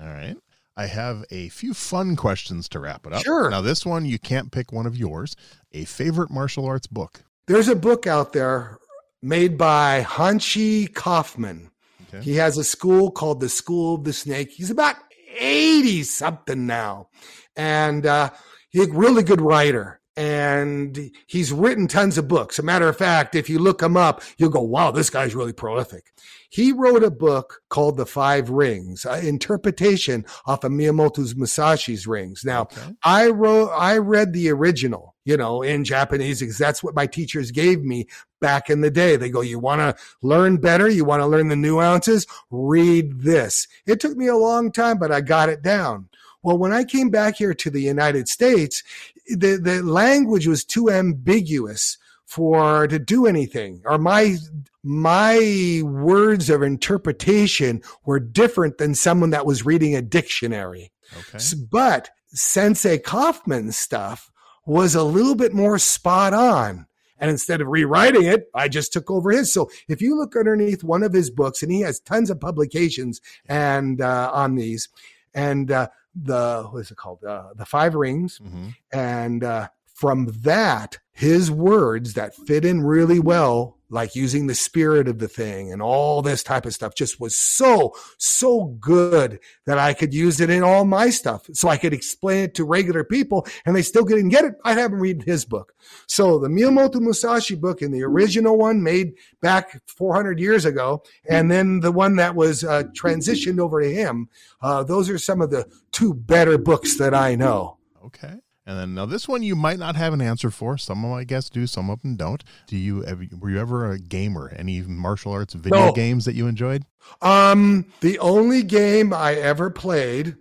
All 0.00 0.08
right. 0.08 0.36
I 0.76 0.86
have 0.86 1.24
a 1.30 1.48
few 1.50 1.72
fun 1.72 2.16
questions 2.16 2.68
to 2.70 2.80
wrap 2.80 3.06
it 3.06 3.12
up. 3.12 3.22
Sure. 3.22 3.48
Now, 3.48 3.60
this 3.60 3.86
one, 3.86 4.04
you 4.04 4.18
can't 4.18 4.50
pick 4.50 4.72
one 4.72 4.86
of 4.86 4.96
yours. 4.96 5.36
A 5.72 5.84
favorite 5.84 6.30
martial 6.30 6.66
arts 6.66 6.88
book. 6.88 7.22
There's 7.46 7.68
a 7.68 7.76
book 7.76 8.06
out 8.06 8.32
there 8.32 8.78
made 9.24 9.56
by 9.56 10.04
Hanshi 10.06 10.92
Kaufman. 10.92 11.70
Okay. 12.08 12.22
He 12.22 12.36
has 12.36 12.58
a 12.58 12.64
school 12.64 13.10
called 13.10 13.40
the 13.40 13.48
School 13.48 13.94
of 13.96 14.04
the 14.04 14.12
Snake. 14.12 14.50
He's 14.52 14.70
about 14.70 14.96
80 15.38 16.02
something 16.02 16.66
now. 16.66 17.08
And 17.56 18.04
uh, 18.04 18.30
he's 18.70 18.88
a 18.88 18.92
really 18.92 19.22
good 19.22 19.40
writer. 19.40 20.00
And 20.16 21.10
he's 21.26 21.52
written 21.52 21.88
tons 21.88 22.18
of 22.18 22.28
books. 22.28 22.58
a 22.58 22.62
matter 22.62 22.88
of 22.88 22.96
fact, 22.96 23.34
if 23.34 23.48
you 23.48 23.58
look 23.58 23.82
him 23.82 23.96
up, 23.96 24.22
you'll 24.36 24.50
go, 24.50 24.60
wow, 24.60 24.92
this 24.92 25.10
guy's 25.10 25.34
really 25.34 25.52
prolific. 25.52 26.04
He 26.50 26.70
wrote 26.70 27.02
a 27.02 27.10
book 27.10 27.62
called 27.68 27.96
The 27.96 28.06
Five 28.06 28.50
Rings, 28.50 29.04
an 29.04 29.26
interpretation 29.26 30.24
off 30.46 30.62
of 30.62 30.70
Miyamoto's 30.70 31.34
Musashi's 31.34 32.06
rings. 32.06 32.42
Now, 32.44 32.62
okay. 32.62 32.94
I 33.02 33.30
wrote, 33.30 33.70
I 33.70 33.96
read 33.96 34.32
the 34.32 34.50
original, 34.50 35.13
you 35.24 35.36
know, 35.36 35.62
in 35.62 35.84
Japanese 35.84 36.40
because 36.40 36.58
that's 36.58 36.82
what 36.82 36.94
my 36.94 37.06
teachers 37.06 37.50
gave 37.50 37.82
me 37.82 38.06
back 38.40 38.68
in 38.68 38.82
the 38.82 38.90
day. 38.90 39.16
They 39.16 39.30
go, 39.30 39.40
you 39.40 39.58
want 39.58 39.80
to 39.80 40.02
learn 40.22 40.58
better? 40.58 40.88
You 40.88 41.04
want 41.04 41.22
to 41.22 41.26
learn 41.26 41.48
the 41.48 41.56
nuances? 41.56 42.26
Read 42.50 43.22
this. 43.22 43.66
It 43.86 44.00
took 44.00 44.16
me 44.16 44.26
a 44.26 44.36
long 44.36 44.70
time, 44.70 44.98
but 44.98 45.12
I 45.12 45.20
got 45.20 45.48
it 45.48 45.62
down. 45.62 46.08
Well, 46.42 46.58
when 46.58 46.72
I 46.72 46.84
came 46.84 47.08
back 47.08 47.36
here 47.36 47.54
to 47.54 47.70
the 47.70 47.80
United 47.80 48.28
States, 48.28 48.82
the, 49.26 49.56
the 49.56 49.82
language 49.82 50.46
was 50.46 50.62
too 50.62 50.90
ambiguous 50.90 51.96
for 52.26 52.86
to 52.86 52.98
do 52.98 53.26
anything 53.26 53.82
or 53.84 53.98
my 53.98 54.36
my 54.82 55.82
words 55.84 56.50
of 56.50 56.62
interpretation 56.62 57.80
were 58.06 58.18
different 58.18 58.78
than 58.78 58.94
someone 58.94 59.30
that 59.30 59.46
was 59.46 59.64
reading 59.64 59.94
a 59.94 60.02
dictionary. 60.02 60.90
Okay. 61.16 61.38
But 61.70 62.10
Sensei 62.28 62.98
Kaufman's 62.98 63.78
stuff 63.78 64.30
was 64.66 64.94
a 64.94 65.02
little 65.02 65.34
bit 65.34 65.52
more 65.52 65.78
spot 65.78 66.32
on. 66.32 66.86
And 67.18 67.30
instead 67.30 67.60
of 67.60 67.68
rewriting 67.68 68.24
it, 68.24 68.48
I 68.54 68.68
just 68.68 68.92
took 68.92 69.10
over 69.10 69.30
his. 69.30 69.52
So 69.52 69.70
if 69.88 70.02
you 70.02 70.16
look 70.16 70.36
underneath 70.36 70.82
one 70.82 71.02
of 71.02 71.12
his 71.12 71.30
books, 71.30 71.62
and 71.62 71.70
he 71.70 71.80
has 71.80 72.00
tons 72.00 72.28
of 72.28 72.40
publications 72.40 73.20
and 73.46 74.00
uh, 74.00 74.30
on 74.32 74.56
these, 74.56 74.88
and 75.32 75.70
uh, 75.70 75.88
the 76.14 76.66
what 76.70 76.80
is 76.80 76.90
it 76.90 76.96
called? 76.96 77.22
Uh, 77.24 77.50
the 77.54 77.64
Five 77.64 77.94
Rings, 77.94 78.40
mm-hmm. 78.44 78.68
and 78.92 79.44
uh, 79.44 79.68
from 79.94 80.26
that, 80.42 80.98
his 81.12 81.50
words 81.50 82.14
that 82.14 82.34
fit 82.34 82.64
in 82.64 82.82
really 82.82 83.20
well, 83.20 83.78
like 83.90 84.16
using 84.16 84.46
the 84.46 84.54
spirit 84.54 85.08
of 85.08 85.18
the 85.18 85.28
thing 85.28 85.72
and 85.72 85.82
all 85.82 86.22
this 86.22 86.42
type 86.42 86.66
of 86.66 86.74
stuff, 86.74 86.94
just 86.94 87.20
was 87.20 87.36
so, 87.36 87.94
so 88.18 88.76
good 88.80 89.38
that 89.66 89.78
I 89.78 89.94
could 89.94 90.14
use 90.14 90.40
it 90.40 90.50
in 90.50 90.62
all 90.62 90.84
my 90.84 91.10
stuff. 91.10 91.48
So 91.52 91.68
I 91.68 91.76
could 91.76 91.92
explain 91.92 92.44
it 92.44 92.54
to 92.54 92.64
regular 92.64 93.04
people 93.04 93.46
and 93.64 93.76
they 93.76 93.82
still 93.82 94.04
couldn't 94.04 94.30
get 94.30 94.44
it. 94.44 94.54
I'd 94.64 94.78
have 94.78 94.90
them 94.90 95.00
read 95.00 95.22
his 95.22 95.44
book. 95.44 95.74
So 96.06 96.38
the 96.38 96.48
Miyamoto 96.48 97.00
Musashi 97.00 97.54
book 97.54 97.82
and 97.82 97.92
the 97.92 98.02
original 98.02 98.56
one 98.56 98.82
made 98.82 99.14
back 99.40 99.80
400 99.86 100.38
years 100.38 100.64
ago, 100.64 101.02
and 101.28 101.50
then 101.50 101.80
the 101.80 101.92
one 101.92 102.16
that 102.16 102.34
was 102.34 102.64
uh, 102.64 102.84
transitioned 102.98 103.58
over 103.58 103.82
to 103.82 103.92
him, 103.92 104.28
uh, 104.62 104.82
those 104.82 105.10
are 105.10 105.18
some 105.18 105.40
of 105.40 105.50
the 105.50 105.66
two 105.92 106.14
better 106.14 106.58
books 106.58 106.98
that 106.98 107.14
I 107.14 107.34
know. 107.34 107.78
Okay. 108.04 108.34
And 108.66 108.78
then 108.78 108.94
now 108.94 109.04
this 109.04 109.28
one 109.28 109.42
you 109.42 109.54
might 109.54 109.78
not 109.78 109.94
have 109.96 110.12
an 110.14 110.20
answer 110.22 110.50
for. 110.50 110.78
Some 110.78 111.04
of 111.04 111.10
my 111.10 111.24
guests 111.24 111.50
do, 111.50 111.66
some 111.66 111.90
of 111.90 112.00
them 112.02 112.16
don't. 112.16 112.42
Do 112.66 112.76
you 112.78 113.04
ever, 113.04 113.24
were 113.38 113.50
you 113.50 113.58
ever 113.60 113.90
a 113.90 113.98
gamer? 113.98 114.52
Any 114.56 114.80
martial 114.80 115.32
arts 115.32 115.52
video 115.54 115.86
No. 115.86 115.92
games 115.92 116.24
that 116.24 116.34
you 116.34 116.46
enjoyed? 116.46 116.84
Um, 117.20 117.84
the 118.00 118.18
only 118.20 118.62
game 118.62 119.12
I 119.12 119.34
ever 119.34 119.68
played 119.68 120.36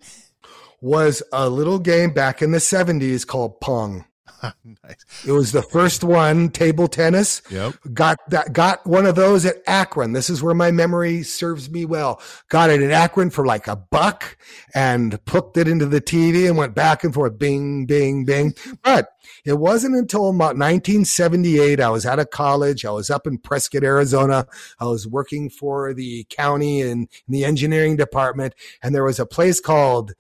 was 0.80 1.22
a 1.34 1.50
little 1.50 1.80
game 1.80 2.12
back 2.12 2.42
in 2.42 2.52
the 2.52 2.60
70s 2.60 3.28
called 3.28 3.60
Pong. 3.60 4.06
nice. 4.84 5.06
It 5.26 5.32
was 5.32 5.52
the 5.52 5.62
first 5.62 6.04
one, 6.04 6.50
table 6.50 6.88
tennis. 6.88 7.42
Yep. 7.50 7.76
Got 7.94 8.18
that 8.30 8.54
got 8.54 8.86
one 8.86 9.06
of 9.06 9.16
those 9.16 9.46
at 9.46 9.58
Akron. 9.68 10.14
This 10.14 10.30
is 10.30 10.42
where 10.44 10.54
my 10.54 10.72
memory 10.72 11.24
serves 11.24 11.70
me 11.70 11.86
well. 11.86 12.22
Got 12.50 12.70
it 12.70 12.82
at 12.82 12.92
Akron 12.92 13.30
for 13.30 13.46
like 13.46 13.68
a 13.68 13.76
buck 13.76 14.38
and 14.74 15.20
hooked 15.28 15.58
it 15.58 15.68
into 15.68 15.86
the 15.86 16.02
TV 16.02 16.48
and 16.48 16.58
went 16.58 16.76
back 16.76 17.04
and 17.04 17.14
forth, 17.14 17.38
bing, 17.38 17.86
bing, 17.86 18.26
bing. 18.26 18.54
But 18.84 19.10
it 19.46 19.54
wasn't 19.54 19.96
until 19.96 20.30
about 20.30 20.58
1978 20.58 21.80
I 21.80 21.90
was 21.90 22.06
out 22.06 22.20
of 22.20 22.30
college. 22.30 22.86
I 22.86 22.92
was 22.92 23.10
up 23.10 23.28
in 23.28 23.38
Prescott, 23.38 23.84
Arizona. 23.84 24.48
I 24.80 24.86
was 24.86 25.08
working 25.08 25.50
for 25.50 25.94
the 25.94 26.26
county 26.30 26.82
in, 26.82 27.08
the 27.28 27.46
engineering 27.46 27.96
department, 27.96 28.54
and 28.82 28.94
there 28.94 29.04
was 29.04 29.20
a 29.20 29.26
place 29.26 29.60
called 29.60 30.14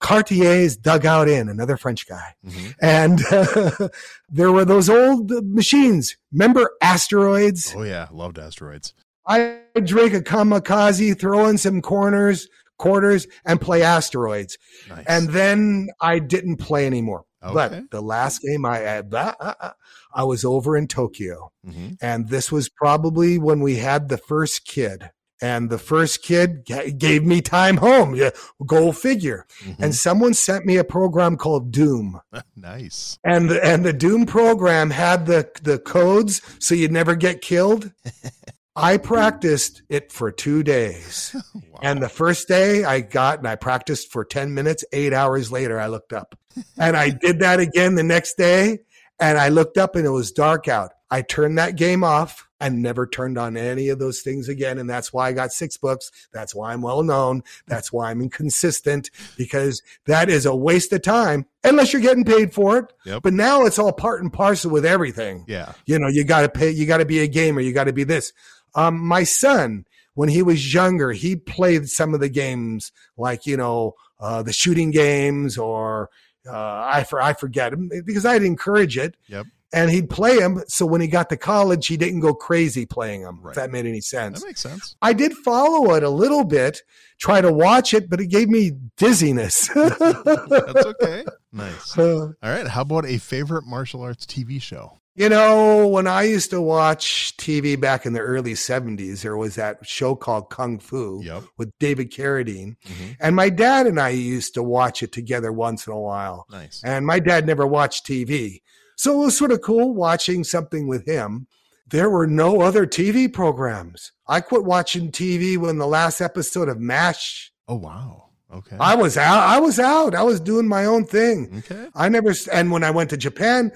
Cartier's 0.00 0.76
Dugout 0.76 1.28
Inn, 1.28 1.48
another 1.48 1.76
French 1.76 2.06
guy. 2.06 2.34
Mhm. 2.46 2.74
And 2.80 3.20
there 4.28 4.52
were 4.52 4.64
those 4.64 4.88
old 4.88 5.30
machines. 5.46 6.16
Remember 6.32 6.70
asteroids? 6.80 7.74
Oh 7.76 7.82
yeah, 7.82 8.08
loved 8.10 8.38
asteroids. 8.38 8.94
I 9.26 9.60
drink 9.84 10.14
a 10.14 10.20
kamikaze, 10.20 11.18
throw 11.18 11.46
in 11.46 11.58
some 11.58 11.80
corners, 11.80 12.48
quarters, 12.78 13.26
and 13.44 13.60
play 13.60 13.82
asteroids. 13.82 14.58
Nice. 14.88 15.04
And 15.06 15.28
then 15.28 15.88
I 16.00 16.18
didn't 16.18 16.56
play 16.56 16.86
anymore. 16.86 17.24
Okay. 17.42 17.54
But 17.54 17.90
the 17.90 18.00
last 18.00 18.40
game 18.40 18.64
I 18.64 18.78
had, 18.78 19.12
uh, 19.14 19.34
uh, 19.38 19.54
uh, 19.60 19.70
I 20.14 20.24
was 20.24 20.44
over 20.44 20.76
in 20.76 20.86
Tokyo. 20.88 21.52
Mhm. 21.66 21.96
And 22.00 22.28
this 22.28 22.52
was 22.52 22.68
probably 22.68 23.38
when 23.38 23.60
we 23.60 23.76
had 23.76 24.08
the 24.08 24.18
first 24.18 24.64
kid. 24.66 25.10
And 25.42 25.68
the 25.70 25.78
first 25.78 26.22
kid 26.22 26.64
gave 26.98 27.24
me 27.24 27.40
time 27.42 27.76
home. 27.78 28.14
Yeah, 28.14 28.30
go 28.64 28.92
figure. 28.92 29.44
Mhm. 29.64 29.76
And 29.80 29.94
someone 29.94 30.34
sent 30.34 30.64
me 30.64 30.76
a 30.76 30.84
program 30.84 31.36
called 31.36 31.72
Doom. 31.72 32.20
nice. 32.56 33.18
and 33.24 33.50
the, 33.50 33.62
and 33.64 33.84
the 33.84 33.92
Doom 33.92 34.24
program 34.24 34.90
had 34.90 35.26
the 35.26 35.50
the 35.62 35.78
codes 35.78 36.40
so 36.60 36.74
you'd 36.74 36.92
never 36.92 37.14
get 37.16 37.40
killed. 37.40 37.90
I 38.76 38.96
practiced 38.96 39.82
it 39.90 40.10
for 40.10 40.32
two 40.32 40.62
days, 40.62 41.36
Wow. 41.54 41.80
and 41.82 42.02
the 42.02 42.08
first 42.08 42.48
day 42.48 42.84
I 42.84 43.00
got 43.00 43.38
and 43.38 43.46
I 43.46 43.54
practiced 43.56 44.10
for 44.10 44.24
ten 44.24 44.54
minutes. 44.54 44.82
Eight 44.92 45.12
hours 45.12 45.52
later, 45.52 45.78
I 45.78 45.88
looked 45.88 46.14
up, 46.14 46.38
and 46.78 46.96
I 46.96 47.10
did 47.10 47.40
that 47.40 47.60
again 47.60 47.96
the 47.96 48.02
next 48.02 48.38
day, 48.38 48.78
and 49.20 49.36
I 49.36 49.48
looked 49.50 49.76
up 49.76 49.94
and 49.94 50.06
it 50.06 50.10
was 50.10 50.32
dark 50.32 50.68
out. 50.68 50.92
I 51.12 51.20
turned 51.20 51.58
that 51.58 51.76
game 51.76 52.02
off 52.02 52.48
and 52.58 52.80
never 52.80 53.06
turned 53.06 53.36
on 53.36 53.54
any 53.54 53.90
of 53.90 53.98
those 53.98 54.22
things 54.22 54.48
again, 54.48 54.78
and 54.78 54.88
that's 54.88 55.12
why 55.12 55.28
I 55.28 55.32
got 55.32 55.52
six 55.52 55.76
books. 55.76 56.10
That's 56.32 56.54
why 56.54 56.72
I'm 56.72 56.80
well 56.80 57.02
known. 57.02 57.42
That's 57.66 57.92
why 57.92 58.10
I'm 58.10 58.22
inconsistent 58.22 59.10
because 59.36 59.82
that 60.06 60.30
is 60.30 60.46
a 60.46 60.56
waste 60.56 60.90
of 60.94 61.02
time 61.02 61.44
unless 61.64 61.92
you're 61.92 62.00
getting 62.00 62.24
paid 62.24 62.54
for 62.54 62.78
it. 62.78 62.94
Yep. 63.04 63.24
But 63.24 63.34
now 63.34 63.66
it's 63.66 63.78
all 63.78 63.92
part 63.92 64.22
and 64.22 64.32
parcel 64.32 64.70
with 64.70 64.86
everything. 64.86 65.44
yeah. 65.46 65.74
You 65.84 65.98
know, 65.98 66.08
you 66.08 66.24
got 66.24 66.42
to 66.42 66.48
pay, 66.48 66.70
you 66.70 66.86
got 66.86 66.98
to 66.98 67.04
be 67.04 67.18
a 67.18 67.26
gamer, 67.26 67.60
you 67.60 67.74
got 67.74 67.84
to 67.84 67.92
be 67.92 68.04
this. 68.04 68.32
Um, 68.74 68.98
my 68.98 69.24
son, 69.24 69.84
when 70.14 70.30
he 70.30 70.42
was 70.42 70.72
younger, 70.72 71.12
he 71.12 71.36
played 71.36 71.90
some 71.90 72.14
of 72.14 72.20
the 72.20 72.30
games 72.30 72.90
like, 73.18 73.44
you 73.44 73.58
know, 73.58 73.96
uh, 74.18 74.42
the 74.42 74.52
shooting 74.54 74.90
games 74.92 75.58
or, 75.58 76.08
uh, 76.46 76.88
I, 76.90 77.04
for, 77.04 77.20
I 77.20 77.34
forget 77.34 77.74
because 78.06 78.24
I'd 78.24 78.42
encourage 78.42 78.96
it. 78.96 79.14
Yep. 79.26 79.46
And 79.74 79.90
he'd 79.90 80.10
play 80.10 80.38
them. 80.38 80.62
So 80.68 80.84
when 80.84 81.00
he 81.00 81.06
got 81.06 81.30
to 81.30 81.36
college, 81.36 81.86
he 81.86 81.96
didn't 81.96 82.20
go 82.20 82.34
crazy 82.34 82.84
playing 82.84 83.22
them, 83.22 83.40
Right. 83.40 83.52
if 83.52 83.56
that 83.56 83.70
made 83.70 83.86
any 83.86 84.00
sense. 84.02 84.40
That 84.40 84.46
makes 84.48 84.60
sense. 84.60 84.96
I 85.00 85.12
did 85.14 85.32
follow 85.32 85.94
it 85.94 86.02
a 86.02 86.10
little 86.10 86.44
bit, 86.44 86.82
try 87.18 87.40
to 87.40 87.50
watch 87.52 87.94
it, 87.94 88.10
but 88.10 88.20
it 88.20 88.26
gave 88.26 88.48
me 88.50 88.72
dizziness. 88.98 89.68
That's 89.74 90.86
okay. 90.86 91.24
Nice. 91.52 91.98
All 91.98 92.34
right. 92.42 92.66
How 92.68 92.82
about 92.82 93.06
a 93.06 93.18
favorite 93.18 93.64
martial 93.66 94.02
arts 94.02 94.26
TV 94.26 94.60
show? 94.60 94.98
You 95.14 95.28
know, 95.28 95.88
when 95.88 96.06
I 96.06 96.22
used 96.22 96.48
to 96.50 96.60
watch 96.62 97.36
TV 97.36 97.78
back 97.78 98.06
in 98.06 98.14
the 98.14 98.20
early 98.20 98.54
70s, 98.54 99.20
there 99.22 99.36
was 99.36 99.56
that 99.56 99.86
show 99.86 100.14
called 100.14 100.48
Kung 100.48 100.78
Fu 100.78 101.20
Yep. 101.22 101.42
with 101.58 101.70
David 101.78 102.10
Carradine. 102.10 102.76
Mhm. 102.86 103.16
And 103.20 103.36
my 103.36 103.50
dad 103.50 103.86
and 103.86 104.00
I 104.00 104.08
used 104.08 104.54
to 104.54 104.62
watch 104.62 105.02
it 105.02 105.12
together 105.12 105.52
once 105.52 105.86
in 105.86 105.92
a 105.92 106.00
while. 106.00 106.46
Nice. 106.50 106.80
And 106.82 107.04
my 107.04 107.18
dad 107.18 107.46
never 107.46 107.66
watched 107.66 108.06
TV. 108.06 108.62
So 108.96 109.14
it 109.14 109.24
was 109.24 109.36
sort 109.36 109.52
of 109.52 109.62
cool 109.62 109.94
watching 109.94 110.44
something 110.44 110.86
with 110.86 111.06
him. 111.06 111.46
There 111.86 112.08
were 112.08 112.26
no 112.26 112.60
other 112.62 112.86
TV 112.86 113.32
programs. 113.32 114.12
I 114.26 114.40
quit 114.40 114.64
watching 114.64 115.10
TV 115.12 115.58
when 115.58 115.78
the 115.78 115.86
last 115.86 116.20
episode 116.20 116.68
of 116.68 116.80
MASH. 116.80 117.52
Oh 117.68 117.76
wow. 117.76 118.30
Okay. 118.52 118.76
I 118.78 118.94
was 118.94 119.16
out. 119.16 119.42
I 119.42 119.58
was 119.60 119.78
out. 119.78 120.14
I 120.14 120.22
was 120.22 120.40
doing 120.40 120.68
my 120.68 120.84
own 120.84 121.04
thing. 121.04 121.58
okay. 121.58 121.88
I 121.94 122.08
never, 122.08 122.34
and 122.52 122.70
when 122.70 122.84
I 122.84 122.90
went 122.90 123.10
to 123.10 123.16
Japan, 123.16 123.72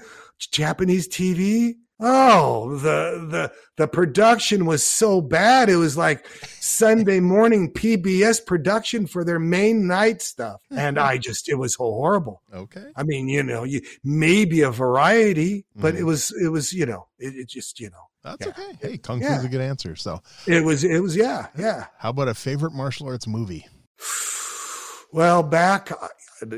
Japanese 0.51 1.07
TV. 1.07 1.75
Oh, 1.99 2.75
the 2.77 3.25
the 3.29 3.51
the 3.77 3.87
production 3.87 4.65
was 4.65 4.85
so 4.85 5.19
bad. 5.19 5.67
It 5.69 5.77
was 5.77 5.97
like 5.97 6.27
Sunday 6.59 7.19
morning 7.19 7.71
PBS 7.73 8.45
production 8.45 9.07
for 9.07 9.23
their 9.23 9.39
main 9.39 9.87
night 9.87 10.21
stuff, 10.21 10.61
and 10.69 10.99
I 10.99 11.17
just 11.27 11.49
it 11.49 11.55
was 11.55 11.73
horrible. 11.75 12.43
Okay. 12.53 12.85
I 12.95 13.01
mean, 13.03 13.27
you 13.27 13.41
know, 13.41 13.63
you 13.63 13.81
maybe 14.03 14.61
a 14.61 14.69
variety, 14.69 15.65
but 15.75 15.95
Mhm. 15.95 15.99
it 15.99 16.03
was 16.03 16.31
it 16.39 16.49
was 16.49 16.71
you 16.71 16.85
know 16.85 17.07
it, 17.17 17.33
it 17.35 17.49
just 17.49 17.79
you 17.79 17.89
know 17.89 18.03
That's 18.23 18.45
Yeah. 18.45 18.49
okay. 18.49 18.77
Hey, 18.91 18.97
Kung 18.99 19.19
Yeah. 19.21 19.35
Fu's 19.37 19.45
a 19.45 19.49
good 19.49 19.61
answer. 19.61 19.95
So, 19.95 20.21
it 20.45 20.63
was 20.63 20.83
it 20.83 20.99
was 21.01 21.15
yeah 21.15 21.47
yeah. 21.57 21.87
how 21.97 22.11
about 22.11 22.27
a 22.27 22.35
favorite 22.35 22.73
martial 22.73 23.07
arts 23.07 23.25
movie? 23.27 23.65
Well, 25.13 25.41
back, 25.41 25.89
uh, 25.89 26.07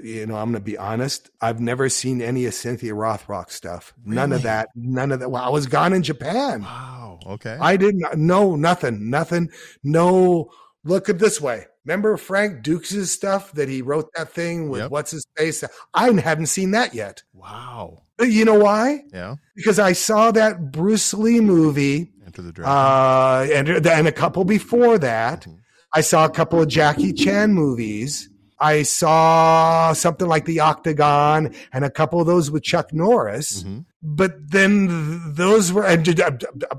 you 0.04 0.26
know, 0.26 0.36
I'm 0.36 0.52
going 0.52 0.62
to 0.62 0.66
be 0.72 0.78
honest. 0.78 1.30
I've 1.42 1.60
never 1.60 1.90
seen 1.90 2.22
any 2.22 2.46
of 2.46 2.54
Cynthia 2.54 2.94
Rothrock 2.94 3.50
stuff. 3.52 3.94
None 4.06 4.32
of 4.32 4.42
that. 4.44 4.70
None 4.76 5.12
of 5.12 5.20
that. 5.20 5.30
Well, 5.30 5.44
I 5.44 5.50
was 5.50 5.68
gone 5.68 5.94
in 5.94 6.04
Japan. 6.04 6.62
Wow. 6.62 7.20
Okay. 7.26 7.58
I 7.60 7.78
didn't 7.78 8.18
know 8.18 8.56
nothing. 8.56 9.10
Nothing. 9.10 9.50
No. 9.84 10.52
Look 10.84 11.10
at 11.10 11.20
this 11.20 11.42
way. 11.42 11.66
Remember 11.86 12.18
Frank 12.18 12.64
Dux' 12.64 13.12
stuff 13.12 13.52
that 13.54 13.68
he 13.68 13.82
wrote 13.82 14.10
that 14.16 14.32
thing 14.32 14.70
with 14.70 14.82
Yep. 14.82 14.92
what's 14.92 15.12
his 15.12 15.26
face? 15.36 15.64
I 15.94 16.12
haven't 16.22 16.46
seen 16.48 16.72
that 16.72 16.94
yet. 16.94 17.24
wow. 17.34 18.04
You 18.22 18.44
know 18.44 18.60
why? 18.60 19.04
Yeah. 19.14 19.36
Because 19.56 19.80
I 19.80 19.94
saw 19.94 20.32
that 20.32 20.72
Bruce 20.74 21.14
Lee 21.14 21.40
movie 21.40 22.12
Enter 22.26 22.42
the 22.42 22.52
Dragon. 22.52 22.70
uh, 22.72 23.48
and, 23.54 23.88
and 23.88 24.08
a 24.10 24.12
couple 24.12 24.44
before 24.44 24.98
that. 24.98 25.44
Mhm. 25.46 25.56
I 25.94 26.02
saw 26.02 26.26
a 26.26 26.30
couple 26.30 26.62
of 26.62 26.68
Jackie 26.68 27.14
Chan 27.14 27.54
movies. 27.54 28.30
I 28.60 28.84
saw 28.84 29.94
something 29.94 30.28
like 30.28 30.46
The 30.46 30.60
Octagon 30.60 31.54
and 31.72 31.86
a 31.86 31.90
couple 31.90 32.20
of 32.20 32.28
those 32.28 32.52
with 32.52 32.64
Chuck 32.64 32.94
Norris. 32.94 33.64
Mhm. 33.64 33.86
But 34.02 34.52
then 34.52 34.88
th- 34.88 35.36
those 35.36 35.72
were, 35.74 35.86
and, 35.86 36.08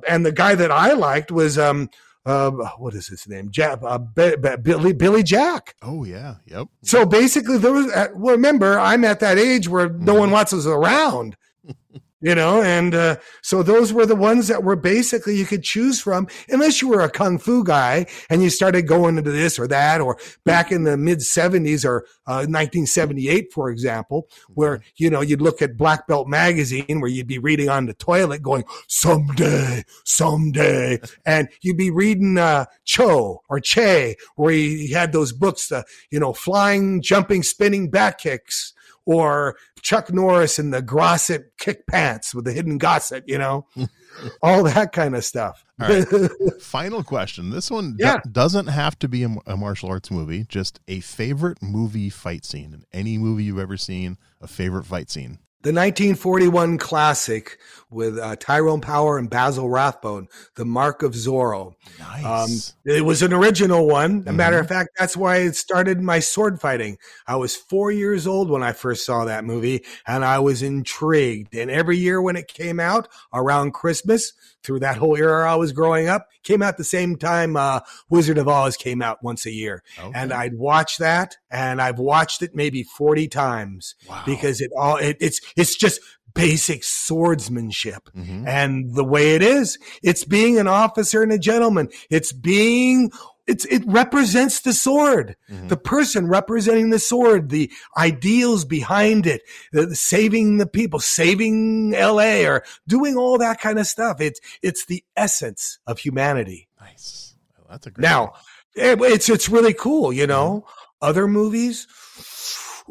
and 0.09 0.25
the 0.27 0.33
guy 0.33 0.55
that 0.55 0.71
I 0.71 0.93
liked 0.93 1.31
was, 1.31 1.59
um, 1.59 1.89
uh, 2.27 2.51
what 2.79 2.95
is 2.95 3.09
his 3.09 3.27
name? 3.29 3.51
Ja- 3.55 3.77
uh, 3.83 3.99
Billy, 3.99 4.93
Billy 4.93 5.23
Jack. 5.23 5.75
Oh 5.83 6.05
yeah. 6.05 6.37
Yep. 6.47 6.69
So 6.83 7.07
basically, 7.07 7.57
there 7.59 7.73
was. 7.73 7.91
uh, 7.93 8.09
Well, 8.15 8.35
remember, 8.37 8.79
I'm 8.79 9.05
at 9.05 9.21
that 9.21 9.39
age 9.39 9.69
where 9.69 9.89
no 9.89 10.15
one 10.15 10.31
wants 10.31 10.53
us 10.53 10.67
around, 10.67 11.37
you 12.21 12.35
know, 12.35 12.63
and 12.63 12.95
uh, 12.95 13.17
so 13.43 13.63
those 13.63 13.93
were 13.93 14.05
the 14.05 14.17
ones 14.17 14.49
that 14.49 14.63
were 14.63 14.77
basically 14.77 15.37
you 15.37 15.47
could 15.47 15.63
choose 15.63 16.01
from, 16.01 16.29
unless 16.49 16.83
you 16.83 16.89
were 16.89 17.01
a 17.01 17.11
kung 17.11 17.39
fu 17.39 17.65
guy 17.65 18.07
and 18.29 18.43
you 18.43 18.51
started 18.51 18.87
going 18.87 19.17
into 19.17 19.31
this 19.31 19.59
or 19.59 19.67
that, 19.69 20.01
or 20.01 20.19
back 20.45 20.71
in 20.71 20.85
the 20.85 20.97
mid 20.97 21.21
'70s 21.21 21.85
or 21.85 22.05
uh, 22.27 22.45
1978, 22.47 23.53
for 23.53 23.71
example, 23.71 24.29
where 24.49 24.83
you 24.97 25.09
know 25.09 25.23
you'd 25.23 25.41
look 25.41 25.63
at 25.63 25.77
Black 25.77 26.07
Belt 26.07 26.29
magazine 26.29 27.01
where 27.01 27.11
you'd 27.11 27.27
be 27.27 27.39
reading 27.39 27.69
on 27.69 27.87
the 27.87 27.95
toilet, 27.95 28.43
going 28.43 28.65
someday, 28.87 29.85
someday, 30.05 30.99
and 31.27 31.49
you'd 31.63 31.79
be 31.79 31.91
reading 31.91 32.37
uh, 32.37 32.67
Cho 32.85 33.43
or 33.49 33.61
Che, 33.61 34.17
where 34.37 34.53
he 34.53 34.93
had 34.93 35.13
those 35.13 35.33
books, 35.33 35.73
uh, 35.73 35.83
you 36.11 36.21
know, 36.21 36.33
flying, 36.33 37.01
jumping, 37.01 37.43
spinning 37.43 37.89
back 37.91 38.19
kicks, 38.19 38.75
or 39.11 39.57
Chuck 39.83 40.13
Norris 40.13 40.61
in 40.61 40.71
the 40.71 40.81
Grosset 40.81 41.47
kick 41.59 41.85
pants 41.89 42.33
with 42.33 42.45
the 42.45 42.53
hidden 42.53 42.79
gusset, 42.79 43.25
you 43.27 43.39
know, 43.39 43.67
all 44.43 44.63
that 44.63 44.93
kind 44.93 45.17
of 45.17 45.25
stuff. 45.25 45.65
Right. 45.81 46.07
Final 46.61 47.03
question. 47.03 47.51
This 47.51 47.73
one 47.73 47.97
do- 47.97 48.21
doesn't 48.31 48.69
have 48.69 48.97
to 49.01 49.09
be 49.09 49.25
a, 49.25 49.35
a 49.49 49.57
martial 49.57 49.89
arts 49.89 50.13
movie. 50.13 50.45
Just 50.49 50.79
a 50.87 51.01
favorite 51.01 51.61
movie 51.61 52.09
fight 52.09 52.45
scene 52.45 52.73
in 52.73 52.85
any 52.93 53.19
movie 53.19 53.43
you've 53.43 53.59
ever 53.59 53.77
seen. 53.77 54.17
A 54.41 54.47
favorite 54.47 54.87
fight 54.87 55.11
scene. 55.11 55.41
The 55.63 55.73
1941 55.73 56.79
classic 56.79 57.59
with 57.91 58.19
uh, 58.19 58.37
Tyrone 58.37 58.81
Power 58.81 59.19
and 59.19 59.29
Basil 59.29 59.69
Rathbone, 59.69 60.29
The 60.57 60.65
Mark 60.65 61.03
of 61.03 61.13
Zorro. 61.13 61.75
Nice. 61.99 62.25
Um, 62.25 62.75
it 62.85 63.05
was 63.05 63.23
an 63.23 63.33
original 63.33 63.87
one. 63.87 64.25
A 64.27 64.33
matter 64.33 64.59
of 64.59 64.69
fact, 64.69 64.91
that's 64.99 65.17
why 65.17 65.39
it 65.39 65.57
started 65.57 66.01
my 66.01 66.21
sword 66.21 66.61
fighting. 66.61 66.99
I 67.27 67.37
was 67.37 67.57
four 67.57 67.91
years 67.91 68.27
old 68.27 68.49
when 68.51 68.63
I 68.63 68.73
first 68.73 69.05
saw 69.05 69.25
that 69.25 69.45
movie, 69.45 69.85
and 70.07 70.25
I 70.25 70.39
was 70.39 70.63
intrigued. 70.63 71.55
And 71.55 71.71
every 71.71 71.99
year 71.99 72.21
when 72.23 72.37
it 72.37 72.49
came 72.49 72.79
out 72.81 73.09
around 73.33 73.73
Christmas, 73.73 74.33
through 74.63 74.81
that 74.81 74.99
whole 74.99 75.17
era 75.17 75.51
I 75.51 75.55
was 75.57 75.73
growing 75.73 76.09
up, 76.09 76.29
came 76.43 76.61
out 76.63 76.77
the 76.77 76.85
same 76.85 77.17
time 77.17 77.57
uh, 77.57 77.81
Wizard 78.11 78.37
of 78.37 78.47
Oz 78.47 78.77
came 78.77 79.01
out 79.01 79.23
once 79.23 79.47
a 79.47 79.51
year. 79.51 79.83
Okay. 79.99 80.13
And 80.15 80.33
I'd 80.35 80.55
watch 80.55 80.99
that, 80.99 81.37
and 81.51 81.81
I've 81.81 81.99
watched 81.99 82.43
it 82.43 82.55
maybe 82.55 82.83
40 82.83 83.27
times 83.29 83.95
Wow. 84.09 84.23
because 84.27 84.61
it 84.61 84.71
all 84.77 84.97
it, 84.97 85.17
it's 85.21 85.41
it's 85.57 85.77
just 85.77 86.01
basic 86.35 86.83
swordsmanship 86.85 88.09
Mhm. 88.17 88.47
and 88.47 88.95
the 88.95 89.05
way 89.05 89.35
it 89.35 89.43
is 89.43 89.79
it's 90.03 90.25
being 90.25 90.59
an 90.59 90.67
officer 90.67 91.23
and 91.23 91.33
a 91.33 91.39
gentleman 91.39 91.89
it's 92.11 92.33
being 92.33 93.11
it's 93.47 93.65
it 93.67 93.83
represents 93.87 94.61
the 94.61 94.73
sword 94.73 95.37
Mhm. 95.51 95.69
the 95.69 95.77
person 95.77 96.27
representing 96.29 96.91
the 96.91 96.99
sword 96.99 97.49
the 97.51 97.71
ideals 97.97 98.65
behind 98.65 99.27
it 99.27 99.43
the, 99.73 99.87
the 99.87 99.97
saving 99.97 100.59
the 100.59 100.67
people 100.67 101.01
saving 101.01 101.91
la 101.93 102.43
or 102.47 102.65
doing 102.87 103.17
all 103.17 103.39
that 103.39 103.61
kind 103.61 103.79
of 103.79 103.87
stuff 103.87 104.21
it's 104.21 104.41
it's 104.63 104.87
the 104.87 105.03
essence 105.17 105.79
of 105.87 105.99
humanity 105.99 106.69
Nice. 106.81 107.35
Well, 107.59 107.67
That's 107.71 107.87
a 107.87 107.91
great 107.91 108.03
now, 108.03 108.33
it- 108.75 109.01
it's 109.03 109.29
it's 109.29 109.49
really 109.49 109.75
cool, 109.75 110.13
you 110.13 110.27
know. 110.27 110.65
Other 111.03 111.27
movies, 111.29 111.87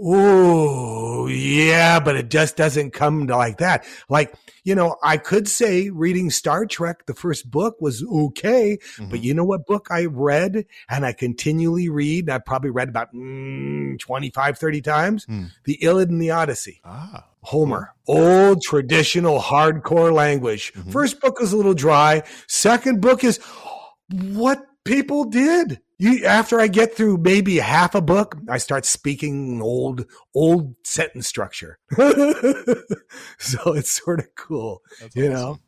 oh 0.02 1.28
yeah, 1.28 2.00
but 2.00 2.16
it 2.16 2.30
just 2.30 2.56
doesn't 2.58 2.92
come 2.92 3.28
to 3.28 3.36
like 3.38 3.58
that. 3.58 3.86
Like 4.10 4.34
you 4.64 4.76
know, 4.76 4.98
I 5.02 5.18
could 5.18 5.48
say 5.48 5.90
reading 5.90 6.30
Star 6.30 6.66
Trek, 6.66 7.06
the 7.08 7.14
first 7.14 7.50
book 7.50 7.78
was 7.82 8.04
okay, 8.04 8.78
but 8.98 9.20
Mhm. 9.20 9.24
you 9.24 9.34
know 9.34 9.44
what 9.46 9.66
book 9.66 9.88
I 9.90 10.06
read 10.06 10.66
and 10.90 11.06
I 11.06 11.14
continually 11.14 11.90
read, 11.90 12.26
and 12.26 12.34
I 12.34 12.38
probably 12.40 12.70
read 12.70 12.90
about 12.90 13.14
mm, 13.14 13.98
25, 14.00 14.58
30 14.58 14.82
times? 14.82 15.24
Hmm. 15.26 15.46
The 15.66 15.76
Iliad 15.84 16.10
and 16.10 16.22
the 16.22 16.32
Odyssey. 16.32 16.82
Ah. 16.86 17.26
Homer. 17.42 17.94
Old 18.08 18.62
traditional 18.62 19.40
hardcore 19.40 20.12
language. 20.14 20.74
Mhm. 20.74 20.92
First 20.92 21.22
book 21.22 21.38
is 21.42 21.54
a 21.54 21.58
little 21.58 21.74
dry. 21.74 22.24
Second 22.48 23.00
book 23.02 23.24
is 23.24 23.40
what 24.12 24.62
people 24.84 25.24
did. 25.24 25.80
You 26.02 26.26
after 26.26 26.62
I 26.62 26.68
get 26.68 26.96
through 26.96 27.18
maybe 27.18 27.58
half 27.58 27.94
a 27.94 28.00
book, 28.02 28.38
I 28.48 28.58
start 28.58 28.86
speaking 28.86 29.62
old 29.62 30.06
old 30.34 30.76
sentence 30.86 31.28
structure. 31.28 31.78
so 33.38 33.74
it's 33.74 33.92
sort 33.92 34.20
of 34.22 34.28
cool. 34.36 34.82
That's 35.02 35.16
You 35.16 35.26
awesome. 35.26 35.34
know? 35.34 35.60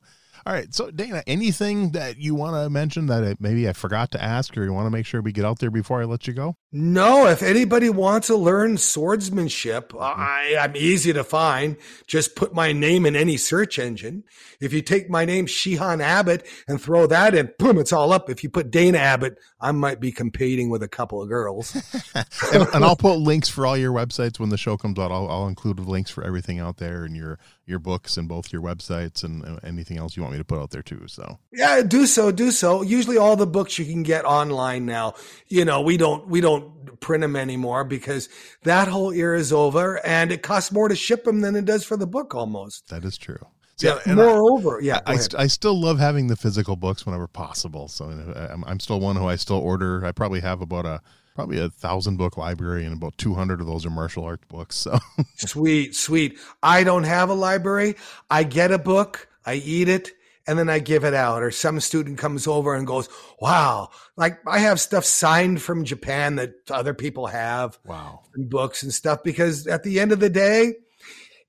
All 0.45 0.53
right. 0.53 0.73
So, 0.73 0.89
Dana, 0.89 1.23
anything 1.27 1.91
that 1.91 2.18
you 2.18 2.34
want 2.34 2.55
to 2.55 2.69
mention 2.69 3.05
that 3.07 3.39
maybe 3.39 3.69
I 3.69 3.73
forgot 3.73 4.11
to 4.11 4.23
ask 4.23 4.57
or 4.57 4.63
you 4.63 4.73
want 4.73 4.88
to 4.88 4.91
make 4.91 5.05
sure 5.05 5.22
we 5.22 5.31
get 5.31 5.45
out 5.45 5.59
there 5.59 5.69
before 5.69 6.01
I 6.01 6.05
let 6.05 6.27
you 6.27 6.34
go? 6.34 6.55
No, 6.72 7.27
if 7.27 7.43
anybody 7.43 7.89
wants 7.89 8.27
to 8.27 8.35
learn 8.35 8.77
swordsmanship, 8.77 9.91
mm-hmm. 9.91 10.01
I, 10.01 10.57
I'm 10.59 10.76
easy 10.76 11.13
to 11.13 11.23
find. 11.23 11.77
Just 12.07 12.35
put 12.35 12.53
my 12.53 12.72
name 12.72 13.05
in 13.05 13.15
any 13.15 13.38
search 13.38 13.77
engine. 13.77 14.23
If 14.59 14.73
you 14.73 14.81
take 14.81 15.09
my 15.09 15.26
name, 15.26 15.45
Shihan 15.45 16.01
Abbott, 16.01 16.47
and 16.68 16.81
throw 16.81 17.07
that 17.07 17.35
in, 17.35 17.51
boom, 17.59 17.77
it's 17.77 17.93
all 17.93 18.11
up. 18.11 18.30
If 18.30 18.43
you 18.43 18.49
put 18.49 18.72
Dana 18.72 18.97
Abbott, 18.97 19.38
I 19.59 19.72
might 19.73 19.99
be 19.99 20.11
competing 20.11 20.69
with 20.69 20.81
a 20.81 20.88
couple 20.88 21.22
of 21.22 21.30
girls. 21.30 21.76
and, 22.15 22.68
and 22.73 22.84
I'll 22.84 22.95
put 22.95 23.18
links 23.18 23.49
for 23.49 23.68
all 23.68 23.77
your 23.77 23.93
websites 23.93 24.39
when 24.39 24.49
the 24.49 24.57
show 24.57 24.77
comes 24.77 24.97
out. 24.97 25.11
I'll, 25.11 25.30
I'll 25.30 25.47
include 25.47 25.80
links 25.80 26.09
for 26.09 26.23
everything 26.23 26.59
out 26.59 26.77
there 26.77 27.03
and 27.03 27.15
your 27.15 27.38
your 27.65 27.79
books 27.79 28.17
and 28.17 28.27
both 28.27 28.51
your 28.51 28.61
websites 28.61 29.23
and 29.23 29.59
anything 29.63 29.97
else 29.97 30.17
you 30.17 30.23
want 30.23 30.33
me 30.33 30.38
to 30.39 30.43
put 30.43 30.59
out 30.59 30.71
there 30.71 30.81
too. 30.81 31.03
So 31.07 31.39
Yeah, 31.53 31.81
do 31.83 32.05
so, 32.05 32.31
do 32.31 32.51
so. 32.51 32.81
Usually 32.81 33.17
all 33.17 33.35
the 33.35 33.47
books 33.47 33.77
you 33.79 33.85
can 33.85 34.03
get 34.03 34.25
online 34.25 34.85
now. 34.85 35.13
You 35.47 35.63
know, 35.65 35.81
we 35.81 35.95
don't 35.97 36.27
we 36.27 36.41
don't 36.41 36.99
print 36.99 37.21
them 37.21 37.35
anymore 37.35 37.83
because 37.83 38.29
that 38.63 38.88
whole 38.88 39.11
era 39.11 39.38
is 39.39 39.53
over 39.53 40.05
and 40.05 40.31
it 40.31 40.41
costs 40.43 40.71
more 40.71 40.88
to 40.89 40.95
ship 40.95 41.23
them 41.23 41.41
than 41.41 41.55
it 41.55 41.65
does 41.65 41.83
for 41.85 41.97
the 41.97 42.07
book 42.07 42.33
almost. 42.35 42.89
that 42.89 43.05
is 43.05 43.17
true. 43.17 43.38
See, 43.77 43.88
Yeah, 43.88 43.99
and 44.05 44.19
I- 44.21 44.25
moreover, 44.25 44.79
yeah. 44.81 44.99
I, 45.05 45.15
st- 45.17 45.39
I 45.39 45.47
still 45.47 45.79
love 45.79 45.97
having 45.97 46.27
the 46.27 46.35
physical 46.35 46.75
books 46.75 47.05
whenever 47.05 47.27
possible. 47.27 47.88
So 47.88 48.05
I'm, 48.51 48.63
I'm 48.65 48.79
still 48.79 48.99
one 48.99 49.15
who 49.15 49.27
I 49.27 49.35
still 49.38 49.57
order. 49.57 50.05
I 50.05 50.11
probably 50.11 50.41
have 50.41 50.61
about 50.61 50.85
a 50.85 51.01
probably 51.41 51.59
a 51.59 51.69
thousand 51.69 52.18
book 52.18 52.38
library, 52.38 52.85
and 52.85 52.93
about 52.93 53.18
200 53.18 53.61
of 53.61 53.65
those 53.65 53.84
are 53.84 53.89
martial 53.89 54.23
art 54.23 54.47
books. 54.47 54.76
So 54.76 54.99
sweet, 55.38 55.95
sweet. 55.95 56.38
I 56.61 56.84
don't 56.84 57.03
have 57.05 57.30
a 57.30 57.34
library. 57.34 57.95
I 58.30 58.43
get 58.43 58.72
a 58.72 58.77
book, 58.77 59.27
I 59.43 59.55
eat 59.55 59.89
it, 59.89 60.11
and 60.45 60.59
then 60.59 60.69
I 60.69 60.77
give 60.77 61.03
it 61.03 61.15
out. 61.15 61.41
Or 61.41 61.49
some 61.49 61.80
student 61.80 62.19
comes 62.19 62.45
over 62.45 62.76
and 62.76 62.85
goes, 62.85 63.09
Wow, 63.39 63.89
like 64.18 64.38
I 64.45 64.59
have 64.59 64.80
stuff 64.80 65.03
signed 65.03 65.63
from 65.63 65.84
Japan 65.84 66.35
that 66.35 66.53
other 66.69 66.93
people 66.93 67.26
have. 67.26 67.80
Wow. 67.88 68.22
And 68.35 68.47
books 68.47 68.84
and 68.84 68.93
stuff. 68.93 69.23
Because 69.23 69.65
at 69.65 69.81
the 69.81 69.99
end 69.99 70.11
of 70.11 70.19
the 70.19 70.30
day, 70.30 70.76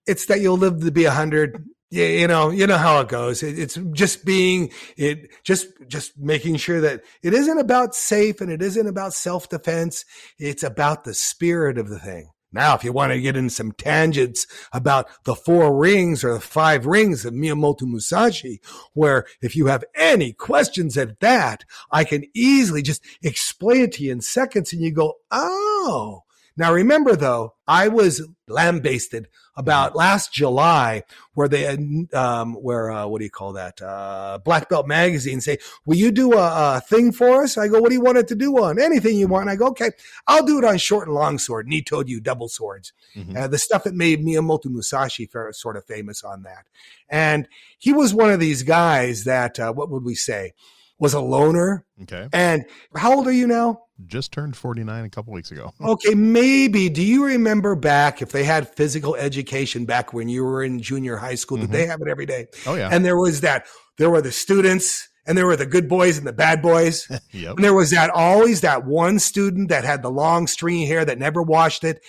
it's 0.06 0.24
that 0.26 0.40
you'll 0.40 0.56
live 0.56 0.80
to 0.80 0.90
be 0.90 1.04
100 1.04 1.68
you, 1.92 2.04
you 2.04 2.26
know, 2.26 2.48
you 2.48 2.66
know 2.66 2.78
how 2.78 3.00
it 3.00 3.08
goes. 3.08 3.42
It, 3.42 3.58
it's 3.58 3.78
just 3.92 4.24
being 4.24 4.72
it, 4.96 5.30
just 5.44 5.66
just 5.88 6.18
making 6.18 6.56
sure 6.56 6.80
that 6.80 7.02
it 7.22 7.34
isn't 7.34 7.58
about 7.58 7.94
safe 7.94 8.40
and 8.40 8.50
it 8.50 8.62
isn't 8.62 8.86
about 8.86 9.12
self 9.12 9.50
defense. 9.50 10.06
It's 10.38 10.62
about 10.62 11.04
the 11.04 11.12
spirit 11.12 11.76
of 11.76 11.90
the 11.90 11.98
thing. 11.98 12.30
Now, 12.50 12.74
if 12.74 12.82
you 12.82 12.92
want 12.92 13.12
to 13.12 13.20
get 13.20 13.36
in 13.36 13.50
some 13.50 13.72
tangents 13.72 14.46
about 14.72 15.06
the 15.24 15.34
four 15.34 15.76
rings 15.76 16.24
or 16.24 16.34
the 16.34 16.40
five 16.40 16.86
rings 16.86 17.26
of 17.26 17.34
Miyamoto 17.34 17.82
Musashi, 17.82 18.60
where 18.94 19.26
if 19.42 19.54
you 19.54 19.66
have 19.66 19.84
any 19.94 20.32
questions 20.32 20.96
at 20.96 21.20
that, 21.20 21.64
I 21.90 22.04
can 22.04 22.24
easily 22.34 22.80
just 22.80 23.02
explain 23.22 23.82
it 23.82 23.92
to 23.92 24.04
you 24.04 24.12
in 24.12 24.22
seconds 24.22 24.72
and 24.72 24.82
you 24.82 24.92
go, 24.92 25.14
Oh, 25.30 26.22
now 26.56 26.72
remember 26.72 27.16
though, 27.16 27.54
I 27.66 27.88
was 27.88 28.26
lambasted 28.48 29.28
about 29.56 29.94
last 29.94 30.32
July 30.32 31.02
where 31.34 31.48
they 31.48 31.62
had, 31.62 31.80
um, 32.14 32.54
where, 32.54 32.90
uh, 32.90 33.06
what 33.06 33.18
do 33.18 33.24
you 33.24 33.30
call 33.30 33.52
that? 33.54 33.80
Uh, 33.82 34.38
Black 34.44 34.68
Belt 34.68 34.86
Magazine 34.86 35.40
say, 35.40 35.58
will 35.84 35.96
you 35.96 36.10
do 36.10 36.32
a, 36.34 36.76
a 36.76 36.80
thing 36.80 37.12
for 37.12 37.42
us? 37.42 37.58
I 37.58 37.68
go, 37.68 37.80
what 37.80 37.90
do 37.90 37.94
you 37.94 38.00
want 38.00 38.18
it 38.18 38.28
to 38.28 38.34
do 38.34 38.62
on? 38.62 38.80
Anything 38.80 39.16
you 39.16 39.26
want. 39.28 39.48
I 39.50 39.56
go, 39.56 39.66
okay, 39.68 39.90
I'll 40.26 40.44
do 40.44 40.58
it 40.58 40.64
on 40.64 40.78
short 40.78 41.06
and 41.06 41.14
long 41.14 41.38
sword. 41.38 41.66
And 41.66 41.72
he 41.72 41.82
told 41.82 42.08
you 42.08 42.20
double 42.20 42.48
swords. 42.48 42.92
Mhm. 43.14 43.36
Uh, 43.36 43.46
the 43.46 43.58
stuff 43.58 43.84
that 43.84 43.94
made 43.94 44.24
Miyamoto 44.24 44.66
Musashi 44.66 45.28
sort 45.52 45.76
of 45.76 45.84
famous 45.84 46.22
on 46.24 46.42
that. 46.44 46.66
And 47.08 47.46
he 47.78 47.92
was 47.92 48.14
one 48.14 48.30
of 48.30 48.40
these 48.40 48.62
guys 48.62 49.24
that, 49.24 49.60
uh, 49.60 49.72
what 49.72 49.90
would 49.90 50.04
we 50.04 50.14
say, 50.14 50.52
was 50.98 51.12
a 51.14 51.20
loner. 51.20 51.84
okay, 52.02 52.28
And 52.32 52.64
how 52.96 53.14
old 53.16 53.26
are 53.26 53.32
you 53.32 53.46
now? 53.46 53.82
Just 54.06 54.32
turned 54.32 54.56
49 54.56 55.04
a 55.04 55.08
couple 55.10 55.32
weeks 55.32 55.50
ago. 55.50 55.72
Okay, 55.80 56.14
maybe. 56.14 56.88
Do 56.88 57.02
you 57.02 57.24
remember 57.24 57.74
back 57.74 58.22
if 58.22 58.30
they 58.32 58.44
had 58.44 58.68
physical 58.68 59.14
education 59.16 59.84
back 59.84 60.12
when 60.12 60.28
you 60.28 60.44
were 60.44 60.62
in 60.62 60.80
junior 60.80 61.16
high 61.16 61.34
school? 61.34 61.58
Did 61.58 61.70
they 61.70 61.86
have 61.86 62.00
it 62.00 62.08
every 62.08 62.26
day? 62.26 62.46
Oh 62.66 62.74
yeah, 62.74 62.88
And 62.90 63.04
there 63.04 63.16
was 63.18 63.40
that, 63.42 63.66
there 63.98 64.10
were 64.10 64.22
the 64.22 64.32
students 64.32 65.08
and 65.26 65.38
there 65.38 65.46
were 65.46 65.54
the 65.56 65.66
good 65.66 65.88
boys 65.88 66.18
and 66.18 66.26
the 66.26 66.32
bad 66.32 66.62
boys. 66.62 67.06
yep. 67.32 67.54
And 67.56 67.64
there 67.64 67.74
was 67.74 67.90
that 67.90 68.10
always 68.10 68.62
that 68.62 68.84
one 68.86 69.18
student 69.20 69.68
that 69.68 69.84
had 69.84 70.02
the 70.02 70.10
long 70.10 70.46
stringy 70.48 70.84
hair 70.86 71.04
that 71.04 71.18
never 71.18 71.42
washed 71.42 71.84
it. 71.84 72.00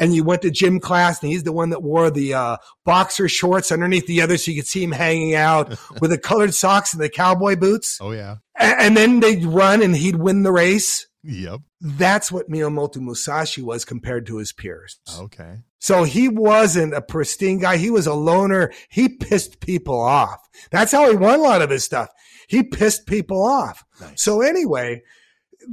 And 0.00 0.14
you 0.14 0.24
went 0.24 0.42
to 0.42 0.50
gym 0.50 0.80
class 0.80 1.22
and 1.22 1.30
he's 1.30 1.44
the 1.44 1.52
one 1.52 1.70
that 1.70 1.82
wore 1.82 2.10
the 2.10 2.34
uh, 2.34 2.56
boxer 2.84 3.28
shorts 3.28 3.70
underneath 3.70 4.06
the 4.06 4.20
other 4.22 4.36
so 4.36 4.50
you 4.50 4.60
could 4.62 4.66
see 4.68 4.82
him 4.82 4.92
hanging 4.92 5.34
out 5.36 5.78
with 6.00 6.10
the 6.10 6.18
colored 6.18 6.54
socks 6.54 6.92
and 6.92 7.00
the 7.02 7.08
cowboy 7.08 7.54
boots. 7.54 7.98
Oh 8.00 8.10
yeah, 8.12 8.36
A- 8.58 8.62
And 8.82 8.96
then 8.96 9.20
they'd 9.20 9.44
run 9.44 9.80
and 9.82 9.94
he'd 9.94 10.16
win 10.16 10.42
the 10.42 10.52
race. 10.52 11.06
Yep. 11.26 11.60
That's 11.80 12.30
what 12.30 12.48
Miyamoto 12.48 12.98
Musashi 12.98 13.60
was 13.62 13.84
compared 13.84 14.26
to 14.26 14.36
his 14.38 14.52
peers. 14.52 14.98
Okay, 15.18 15.58
So 15.80 16.04
he 16.04 16.28
wasn't 16.28 16.94
a 16.94 17.02
pristine 17.02 17.58
guy. 17.58 17.76
He 17.76 17.90
was 17.90 18.06
a 18.06 18.14
loner. 18.14 18.72
He 18.88 19.08
pissed 19.08 19.60
people 19.60 20.00
off. 20.00 20.38
That's 20.70 20.92
how 20.92 21.10
he 21.10 21.16
won 21.16 21.40
a 21.40 21.42
lot 21.42 21.62
of 21.62 21.70
his 21.70 21.84
stuff. 21.84 22.10
He 22.48 22.62
pissed 22.62 23.06
people 23.06 23.44
off. 23.44 23.84
nice. 24.00 24.22
So 24.22 24.40
anyway, 24.40 25.02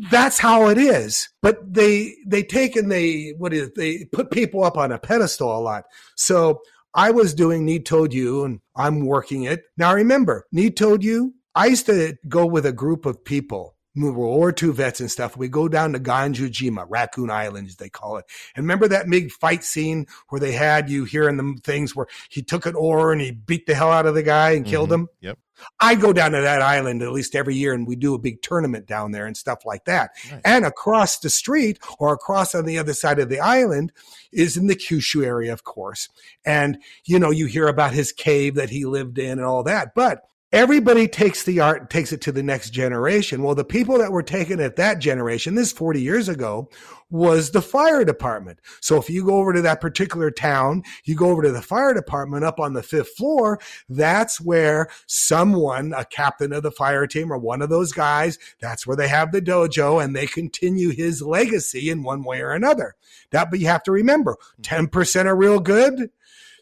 that's 0.10 0.40
how 0.40 0.70
it 0.70 0.78
is. 0.78 1.30
But 1.42 1.74
they 1.74 2.16
they 2.26 2.42
take 2.44 2.76
and 2.76 2.92
they 2.92 3.34
what 3.38 3.54
is 3.54 3.72
they 3.76 4.06
put 4.12 4.32
people 4.32 4.64
up 4.64 4.78
on 4.78 4.92
a 4.92 4.98
pedestal 4.98 5.56
a 5.56 5.62
lot. 5.62 5.84
So 6.16 6.62
I 6.96 7.12
was 7.12 7.34
doing 7.34 7.66
Nitoryu 7.66 8.46
and 8.46 8.60
I'm 8.76 9.06
working 9.06 9.44
it. 9.44 9.64
Now 9.78 9.94
remember, 9.94 10.48
Nitoryu, 10.54 11.32
I 11.56 11.68
used 11.68 11.86
to 11.88 12.16
go 12.28 12.46
with 12.46 12.66
a 12.66 12.72
group 12.72 13.06
of 13.06 13.24
people 13.24 13.73
World 13.96 14.16
War 14.16 14.54
II 14.62 14.72
vets 14.72 15.00
and 15.00 15.12
stuff. 15.12 15.38
We 15.38 15.48
go 15.48 15.68
down 15.68 15.94
to 15.94 16.00
Ganryujima, 16.00 16.86
Raccoon 16.90 17.30
Island, 17.30 17.68
as 17.68 17.76
they 17.76 17.90
call 17.90 18.18
it. 18.18 18.26
And 18.56 18.64
remember 18.64 18.88
that 18.88 19.10
big 19.10 19.32
fight 19.32 19.64
scene 19.64 20.08
where 20.30 20.40
they 20.40 20.52
had 20.52 20.90
you 20.90 21.06
hearing 21.06 21.38
the 21.38 21.60
things 21.64 21.96
where 21.96 22.08
he 22.30 22.42
took 22.42 22.66
an 22.66 22.76
oar 22.76 23.12
and 23.12 23.22
he 23.22 23.32
beat 23.32 23.68
the 23.68 23.76
hell 23.76 23.92
out 23.92 24.06
of 24.06 24.16
the 24.16 24.24
guy 24.24 24.52
and 24.52 24.66
mm-hmm. 24.66 24.72
killed 24.72 24.92
him? 24.92 25.10
Yep. 25.22 25.38
I 25.80 25.96
go 25.96 26.14
down 26.14 26.32
to 26.32 26.42
that 26.42 26.62
island 26.62 27.02
at 27.02 27.12
least 27.12 27.36
every 27.36 27.56
year 27.56 27.74
and 27.74 27.88
we 27.88 27.96
do 27.96 28.14
a 28.16 28.20
big 28.20 28.42
tournament 28.42 28.86
down 28.86 29.12
there 29.12 29.26
and 29.26 29.38
stuff 29.38 29.66
like 29.66 29.86
that. 29.86 30.12
Nice. 30.30 30.42
And 30.44 30.66
across 30.66 31.20
the 31.20 31.30
street 31.30 31.80
or 32.00 32.14
across 32.14 32.56
on 32.56 32.66
the 32.66 32.78
other 32.78 32.94
side 32.94 33.20
of 33.20 33.30
the 33.30 33.40
island 33.40 33.92
is 34.32 34.58
in 34.58 34.68
the 34.68 34.76
Kyushu 34.76 35.26
area, 35.26 35.54
of 35.54 35.64
course. 35.64 36.10
And, 36.46 36.80
you 37.06 37.20
know, 37.20 37.30
you 37.30 37.46
hear 37.46 37.68
about 37.68 37.94
his 37.94 38.12
cave 38.12 38.56
that 38.56 38.72
he 38.72 38.86
lived 38.86 39.18
in 39.18 39.32
and 39.32 39.46
all 39.46 39.64
that. 39.64 39.94
But 39.94 40.24
everybody 40.54 41.08
takes 41.08 41.44
the 41.44 41.60
art 41.60 41.82
and 41.82 41.90
takes 41.90 42.14
it 42.14 42.22
to 42.22 42.32
the 42.32 42.44
next 42.44 42.70
generation. 42.70 43.42
Well, 43.42 43.56
the 43.56 43.66
people 43.66 43.98
that 43.98 44.12
were 44.12 44.24
taking 44.24 44.60
it 44.60 44.76
that 44.76 45.00
generation, 45.00 45.56
this 45.56 45.72
40 45.72 46.00
years 46.00 46.30
ago, 46.30 46.70
was 47.10 47.52
the 47.52 47.62
fire 47.62 48.06
department. 48.06 48.60
So 48.80 48.98
if 48.98 49.10
you 49.10 49.26
go 49.26 49.38
over 49.38 49.52
to 49.54 49.62
that 49.64 49.82
particular 49.82 50.32
town, 50.32 50.84
you 51.06 51.16
go 51.16 51.30
over 51.30 51.42
to 51.42 51.52
the 51.52 51.62
fire 51.62 51.94
department 51.94 52.44
up 52.44 52.60
on 52.60 52.74
the 52.74 52.84
fifth 52.84 53.16
floor, 53.16 53.60
that's 53.90 54.40
where 54.40 54.90
someone, 55.08 55.94
a 55.96 56.06
captain 56.06 56.54
of 56.54 56.64
the 56.64 56.72
fire 56.72 57.08
team 57.08 57.34
or 57.34 57.38
one 57.38 57.62
of 57.62 57.70
those 57.70 57.92
guys, 57.92 58.38
that's 58.62 58.86
where 58.86 58.98
they 58.98 59.08
have 59.08 59.32
the 59.32 59.42
dojo 59.42 60.04
and 60.04 60.16
they 60.16 60.28
continue 60.28 60.92
his 60.92 61.22
legacy 61.22 61.90
in 61.90 62.04
one 62.04 62.24
way 62.24 62.42
or 62.42 62.52
another. 62.52 62.96
That, 63.32 63.50
but 63.50 63.60
you 63.60 63.68
have 63.68 63.84
to 63.84 63.92
remember 63.92 64.38
mm-hmm. 64.62 64.86
10% 64.86 65.26
are 65.26 65.36
real 65.36 65.60
good. 65.60 66.10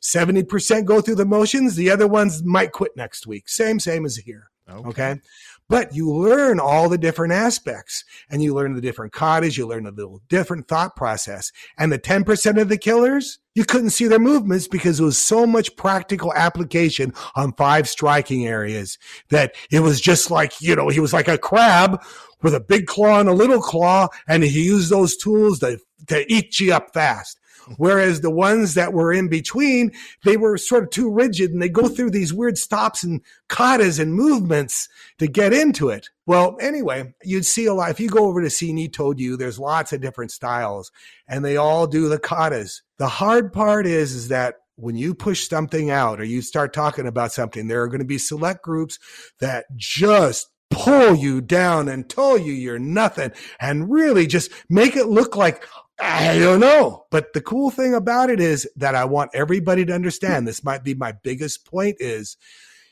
70% 0.02 0.86
go 0.86 1.02
through 1.02 1.16
the 1.16 1.26
motions. 1.26 1.76
The 1.76 1.92
other 1.92 2.08
ones 2.08 2.44
might 2.44 2.72
quit 2.72 2.92
next 2.96 3.28
week. 3.28 3.48
Same, 3.50 3.80
same 3.80 4.06
as 4.06 4.18
here. 4.18 4.50
Okay. 4.70 4.90
okay. 4.90 5.22
But 5.72 5.96
you 5.96 6.12
learn 6.12 6.60
all 6.60 6.90
the 6.90 6.98
different 6.98 7.32
aspects 7.32 8.04
and 8.30 8.44
you 8.44 8.54
learn 8.54 8.74
the 8.74 8.82
different 8.82 9.14
katas. 9.14 9.58
You 9.58 9.66
learn 9.66 9.88
a 9.88 9.92
little 9.92 10.22
different 10.28 10.68
thought 10.68 10.98
process. 10.98 11.50
And 11.78 11.92
the 11.92 11.98
10% 11.98 12.60
of 12.60 12.68
the 12.68 12.78
killers, 12.78 13.40
you 13.56 13.64
couldn't 13.64 13.92
see 13.92 14.08
their 14.08 14.20
movements 14.20 14.68
because 14.68 15.00
it 15.00 15.04
was 15.04 15.18
so 15.18 15.48
much 15.48 15.74
practical 15.78 16.34
application 16.34 17.14
on 17.36 17.54
five 17.54 17.88
striking 17.88 18.46
areas 18.46 18.98
that 19.30 19.56
it 19.72 19.80
was 19.80 20.02
just 20.02 20.30
like, 20.30 20.60
you 20.60 20.76
know, 20.76 20.90
he 20.90 21.00
was 21.00 21.14
like 21.14 21.30
a 21.30 21.38
crab 21.38 22.04
with 22.42 22.54
a 22.54 22.60
big 22.60 22.86
claw 22.86 23.22
and 23.22 23.30
a 23.30 23.34
little 23.34 23.62
claw 23.62 24.10
and 24.28 24.44
he 24.44 24.66
used 24.66 24.90
those 24.90 25.16
tools 25.16 25.60
to, 25.60 25.80
to 26.08 26.30
eat 26.30 26.60
you 26.60 26.74
up 26.74 26.94
fast. 26.94 27.40
Whereas 27.78 28.22
the 28.22 28.32
ones 28.32 28.74
that 28.76 28.94
were 28.94 29.14
in 29.14 29.28
between, 29.28 29.92
they 30.24 30.38
were 30.38 30.58
sort 30.58 30.84
of 30.84 30.90
too 30.90 31.12
rigid 31.12 31.52
and 31.52 31.62
they 31.62 31.70
go 31.70 31.88
through 31.88 32.12
these 32.12 32.34
weird 32.34 32.58
stops 32.58 33.04
and 33.04 33.22
katas 33.50 34.00
and 34.00 34.14
movements 34.14 34.90
to 35.20 35.28
get 35.28 35.54
into 35.54 35.90
it. 35.90 36.10
Well, 36.26 36.58
anyway, 36.62 37.14
you'd 37.24 37.46
see 37.46 37.66
a 37.66 37.74
lot. 37.74 37.92
If 37.92 38.00
you 38.00 38.10
go 38.10 38.26
over 38.28 38.42
to 38.42 38.50
see 38.50 38.88
Told 38.88 39.20
You, 39.20 39.38
there's 39.38 39.60
lots 39.60 39.94
of 39.94 40.02
different 40.02 40.32
styles 40.32 40.92
and 41.28 41.44
they 41.44 41.58
all 41.58 41.88
do 41.88 42.10
the 42.10 42.20
katas. 42.20 42.82
The 42.98 43.08
hard 43.08 43.52
part 43.54 43.86
is, 43.86 44.14
is 44.14 44.28
that 44.30 44.56
when 44.76 44.96
you 44.96 45.14
push 45.14 45.48
something 45.48 45.92
out 45.92 46.20
or 46.20 46.24
you 46.24 46.42
start 46.42 46.74
talking 46.74 47.06
about 47.06 47.32
something, 47.32 47.68
there 47.68 47.84
are 47.84 47.88
going 47.88 48.00
to 48.00 48.06
be 48.06 48.18
select 48.18 48.64
groups 48.64 48.98
that 49.40 49.66
just 49.76 50.48
pull 50.72 51.14
you 51.14 51.42
down 51.42 51.88
and 51.88 52.10
tell 52.10 52.38
you 52.38 52.54
you're 52.54 52.80
nothing 52.80 53.32
and 53.60 53.92
really 53.92 54.26
just 54.26 54.50
make 54.70 54.96
it 54.96 55.08
look 55.08 55.36
like 55.36 55.68
I 56.02 56.40
don't 56.40 56.60
know. 56.60 57.06
But 57.12 57.34
the 57.34 57.42
cool 57.42 57.70
thing 57.70 57.94
about 57.94 58.30
it 58.30 58.40
is 58.40 58.68
that 58.76 58.96
I 58.96 59.06
want 59.06 59.32
everybody 59.34 59.86
to 59.86 59.94
understand 59.94 60.48
this 60.48 60.64
might 60.64 60.84
be 60.84 60.94
my 60.94 61.12
biggest 61.12 61.66
point 61.66 61.98
is 62.00 62.38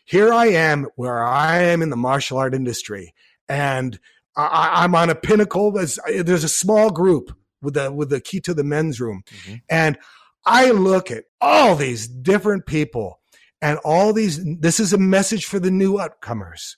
here 0.05 0.33
I 0.33 0.47
am 0.47 0.87
where 0.95 1.23
I 1.23 1.63
am 1.63 1.81
in 1.81 1.89
the 1.89 1.97
martial 1.97 2.37
art 2.37 2.53
industry 2.53 3.13
and 3.47 3.99
I, 4.35 4.83
am 4.83 4.95
on 4.95 5.09
a 5.09 5.15
pinnacle. 5.15 5.71
There's, 5.71 5.99
there's 6.07 6.43
a 6.43 6.49
small 6.49 6.89
group 6.91 7.35
with 7.61 7.73
the, 7.73 7.91
with 7.91 8.09
the 8.09 8.21
key 8.21 8.39
to 8.41 8.53
the 8.53 8.63
men's 8.63 9.01
room. 9.01 9.23
Mm-hmm. 9.27 9.55
And 9.69 9.97
I 10.45 10.71
look 10.71 11.11
at 11.11 11.25
all 11.41 11.75
these 11.75 12.07
different 12.07 12.65
people 12.65 13.19
and 13.61 13.77
all 13.79 14.13
these, 14.13 14.43
this 14.59 14.79
is 14.79 14.93
a 14.93 14.97
message 14.97 15.45
for 15.45 15.59
the 15.59 15.71
new 15.71 15.97
upcomers. 15.97 16.75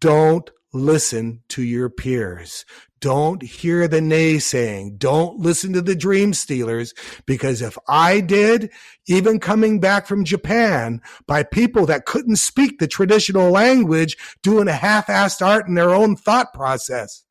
Don't 0.00 0.50
listen 0.76 1.42
to 1.48 1.62
your 1.62 1.88
peers. 1.88 2.64
Don't 3.00 3.42
hear 3.42 3.86
the 3.88 4.00
naysaying. 4.00 4.98
Don't 4.98 5.38
listen 5.38 5.72
to 5.74 5.82
the 5.82 5.94
dream 5.94 6.32
stealers 6.32 6.94
because 7.26 7.60
if 7.60 7.76
I 7.88 8.20
did, 8.20 8.70
even 9.06 9.38
coming 9.38 9.80
back 9.80 10.06
from 10.06 10.24
Japan 10.24 11.02
by 11.26 11.42
people 11.42 11.86
that 11.86 12.06
couldn't 12.06 12.36
speak 12.36 12.78
the 12.78 12.86
traditional 12.86 13.50
language, 13.50 14.16
doing 14.42 14.68
a 14.68 14.72
half-assed 14.72 15.44
art 15.44 15.68
in 15.68 15.74
their 15.74 15.94
own 15.94 16.16
thought 16.16 16.54
process, 16.54 17.24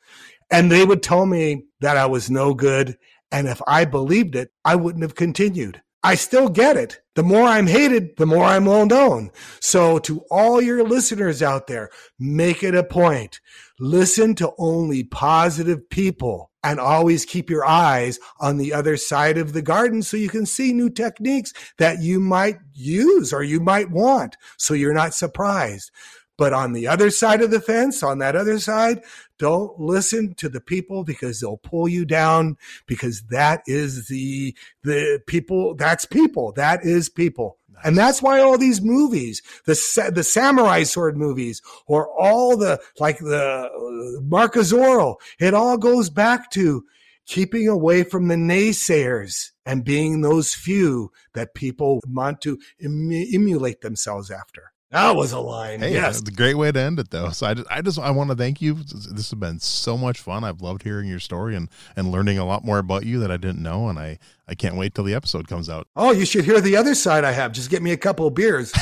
and 0.51 0.71
they 0.71 0.85
would 0.85 1.01
tell 1.01 1.25
me 1.25 1.63
that 1.81 1.97
I 1.97 2.05
was 2.05 2.29
no 2.29 2.53
good. 2.53 2.97
And 3.31 3.47
if 3.47 3.61
I 3.67 3.85
believed 3.85 4.35
it, 4.35 4.51
I 4.63 4.75
wouldn't 4.75 5.03
have 5.03 5.15
continued. 5.15 5.81
I 6.05 6.13
still 6.13 6.49
get 6.49 6.77
it. 6.77 7.01
The 7.15 7.23
more 7.23 7.47
I'm 7.47 7.65
hated, 7.65 8.17
the 8.17 8.27
more 8.27 8.45
I'm 8.45 8.65
well 8.65 8.85
known. 8.85 9.31
So 9.59 9.97
to 9.99 10.19
all 10.29 10.61
your 10.61 10.83
listeners 10.83 11.41
out 11.41 11.65
there, 11.65 11.89
make 12.19 12.61
it 12.61 12.75
a 12.75 12.83
point. 12.83 13.39
Listen 13.79 14.35
to 14.35 14.51
only 14.59 15.03
positive 15.03 15.89
people 15.89 16.51
and 16.63 16.79
always 16.79 17.25
keep 17.25 17.49
your 17.49 17.65
eyes 17.65 18.19
on 18.39 18.57
the 18.57 18.71
other 18.71 18.97
side 18.97 19.39
of 19.39 19.53
the 19.53 19.63
garden 19.63 20.03
so 20.03 20.15
you 20.15 20.29
can 20.29 20.45
see 20.45 20.73
new 20.73 20.91
techniques 20.91 21.53
that 21.79 22.03
you 22.03 22.19
might 22.19 22.57
use 22.75 23.33
or 23.33 23.41
you 23.41 23.59
might 23.59 23.89
want. 23.89 24.37
So 24.57 24.75
you're 24.75 24.93
not 24.93 25.15
surprised. 25.15 25.89
But 26.37 26.53
on 26.53 26.73
the 26.73 26.87
other 26.87 27.09
side 27.11 27.41
of 27.41 27.51
the 27.51 27.61
fence, 27.61 28.03
on 28.03 28.19
that 28.19 28.35
other 28.35 28.59
side, 28.59 29.01
don't 29.39 29.79
listen 29.79 30.33
to 30.35 30.49
the 30.49 30.59
people 30.59 31.03
because 31.03 31.39
they'll 31.39 31.57
pull 31.57 31.87
you 31.87 32.05
down 32.05 32.57
because 32.87 33.23
that 33.29 33.61
is 33.67 34.07
the, 34.07 34.55
the 34.83 35.21
people, 35.27 35.75
that's 35.75 36.05
people. 36.05 36.51
That 36.53 36.83
is 36.83 37.09
people. 37.09 37.57
And 37.83 37.97
that's 37.97 38.21
why 38.21 38.39
all 38.39 38.57
these 38.57 38.81
movies, 38.81 39.41
the, 39.65 40.11
the 40.13 40.23
samurai 40.23 40.83
sword 40.83 41.17
movies 41.17 41.61
or 41.87 42.07
all 42.09 42.57
the, 42.57 42.81
like 42.99 43.19
the 43.19 43.69
uh, 43.73 44.47
Zorro, 44.61 45.15
it 45.39 45.53
all 45.53 45.77
goes 45.77 46.09
back 46.09 46.51
to 46.51 46.83
keeping 47.25 47.67
away 47.67 48.03
from 48.03 48.27
the 48.27 48.35
naysayers 48.35 49.51
and 49.65 49.83
being 49.83 50.21
those 50.21 50.53
few 50.53 51.11
that 51.33 51.53
people 51.53 52.01
want 52.07 52.41
to 52.41 52.59
em- 52.81 53.11
emulate 53.11 53.81
themselves 53.81 54.29
after. 54.29 54.71
That 54.95 55.15
was 55.15 55.33
a 55.33 55.39
line. 55.39 55.81
Hey, 55.81 55.91
yes, 55.91 56.21
it's 56.21 56.29
a 56.29 56.33
great 56.33 56.53
way 56.53 56.71
to 56.71 56.79
end 56.79 56.99
it, 56.99 57.09
though. 57.09 57.29
So 57.29 57.45
I 57.45 57.53
just, 57.53 57.67
I 57.69 57.81
just, 57.81 57.99
I 57.99 58.11
want 58.11 58.29
to 58.29 58.35
thank 58.35 58.61
you. 58.61 58.75
This 58.75 59.29
has 59.29 59.33
been 59.33 59.59
so 59.59 59.97
much 59.97 60.21
fun. 60.21 60.45
I've 60.45 60.61
loved 60.61 60.83
hearing 60.83 61.09
your 61.09 61.19
story 61.19 61.55
and 61.55 61.69
and 61.97 62.11
learning 62.11 62.37
a 62.37 62.45
lot 62.45 62.63
more 62.63 62.77
about 62.77 63.05
you 63.05 63.19
that 63.19 63.29
I 63.29 63.35
didn't 63.35 63.61
know, 63.61 63.89
and 63.89 63.99
I 63.99 64.19
I 64.47 64.55
can't 64.55 64.75
wait 64.75 64.95
till 64.95 65.03
the 65.03 65.13
episode 65.13 65.49
comes 65.49 65.69
out. 65.69 65.89
Oh, 65.97 66.11
you 66.11 66.25
should 66.25 66.45
hear 66.45 66.61
the 66.61 66.77
other 66.77 66.95
side 66.95 67.25
I 67.25 67.33
have. 67.33 67.51
Just 67.51 67.69
get 67.69 67.81
me 67.81 67.91
a 67.91 67.97
couple 67.97 68.25
of 68.25 68.35
beers. 68.35 68.71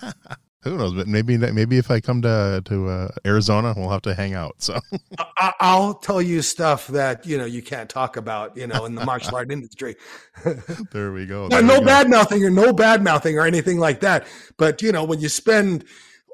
Who 0.64 0.78
knows? 0.78 0.94
But 0.94 1.06
maybe 1.06 1.36
maybe 1.36 1.76
if 1.76 1.90
I 1.90 2.00
come 2.00 2.22
to 2.22 2.62
to 2.64 2.88
uh, 2.88 3.08
Arizona, 3.26 3.74
we'll 3.76 3.90
have 3.90 4.02
to 4.02 4.14
hang 4.14 4.34
out. 4.34 4.56
So 4.58 4.80
I, 5.38 5.78
will 5.78 5.94
tell 5.94 6.22
you 6.22 6.40
stuff 6.42 6.86
that 6.88 7.26
you 7.26 7.36
know 7.36 7.44
you 7.44 7.62
can't 7.62 7.88
talk 7.88 8.16
about. 8.16 8.56
You 8.56 8.66
know, 8.66 8.86
in 8.86 8.94
the 8.94 9.04
martial 9.04 9.36
art 9.36 9.52
industry. 9.52 9.96
there 10.92 11.12
we 11.12 11.26
go. 11.26 11.48
There 11.48 11.62
no, 11.62 11.80
no 11.80 11.84
bad 11.84 12.08
mouthing 12.08 12.42
or 12.44 12.50
no 12.50 12.72
bad 12.72 13.04
mouthing 13.04 13.38
or 13.38 13.46
anything 13.46 13.78
like 13.78 14.00
that. 14.00 14.26
But 14.56 14.80
you 14.80 14.90
know, 14.90 15.04
when 15.04 15.20
you 15.20 15.28
spend 15.28 15.84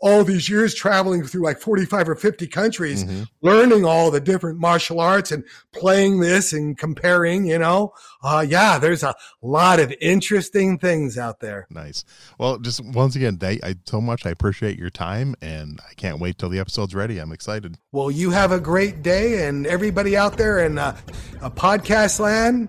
all 0.01 0.25
these 0.25 0.49
years 0.49 0.75
traveling 0.75 1.25
through 1.25 1.43
like 1.43 1.61
45 1.61 2.09
or 2.09 2.15
50 2.15 2.47
countries, 2.47 3.05
mm-hmm. 3.05 3.25
learning 3.43 3.85
all 3.85 4.11
the 4.11 4.21
different 4.21 4.59
martial 4.59 4.99
arts 4.99 5.31
and 5.31 5.45
playing 5.73 6.21
this 6.21 6.53
and 6.53 6.79
comparing, 6.79 7.47
you 7.47 7.59
know, 7.59 7.93
uh, 8.23 8.45
yeah, 8.47 8.79
there's 8.79 9.03
a 9.03 9.15
lot 9.43 9.79
of 9.79 9.93
interesting 10.01 10.79
things 10.79 11.19
out 11.19 11.41
there. 11.41 11.67
Nice. 11.71 12.05
Well, 12.39 12.59
just 12.59 12.83
once 12.85 13.15
again, 13.15 13.39
I, 13.43 13.59
I 13.63 13.75
so 13.85 14.01
much, 14.01 14.25
I 14.25 14.31
appreciate 14.31 14.79
your 14.79 14.91
time 14.91 15.35
and 15.43 15.81
I 15.89 15.95
can't 15.95 16.19
wait 16.19 16.39
till 16.39 16.49
the 16.49 16.59
episode's 16.59 16.95
ready. 16.95 17.19
I'm 17.19 17.33
excited. 17.33 17.77
Well, 17.93 18.11
you 18.11 18.31
have 18.31 18.53
a 18.53 18.61
great 18.61 19.03
day 19.03 19.47
and 19.47 19.67
everybody 19.67 20.17
out 20.17 20.39
there 20.39 20.65
in 20.65 20.79
uh, 20.79 20.97
a 21.43 21.51
podcast 21.51 22.21
land, 22.21 22.69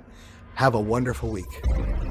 have 0.55 0.75
a 0.75 0.81
wonderful 0.81 1.29
week. 1.29 2.10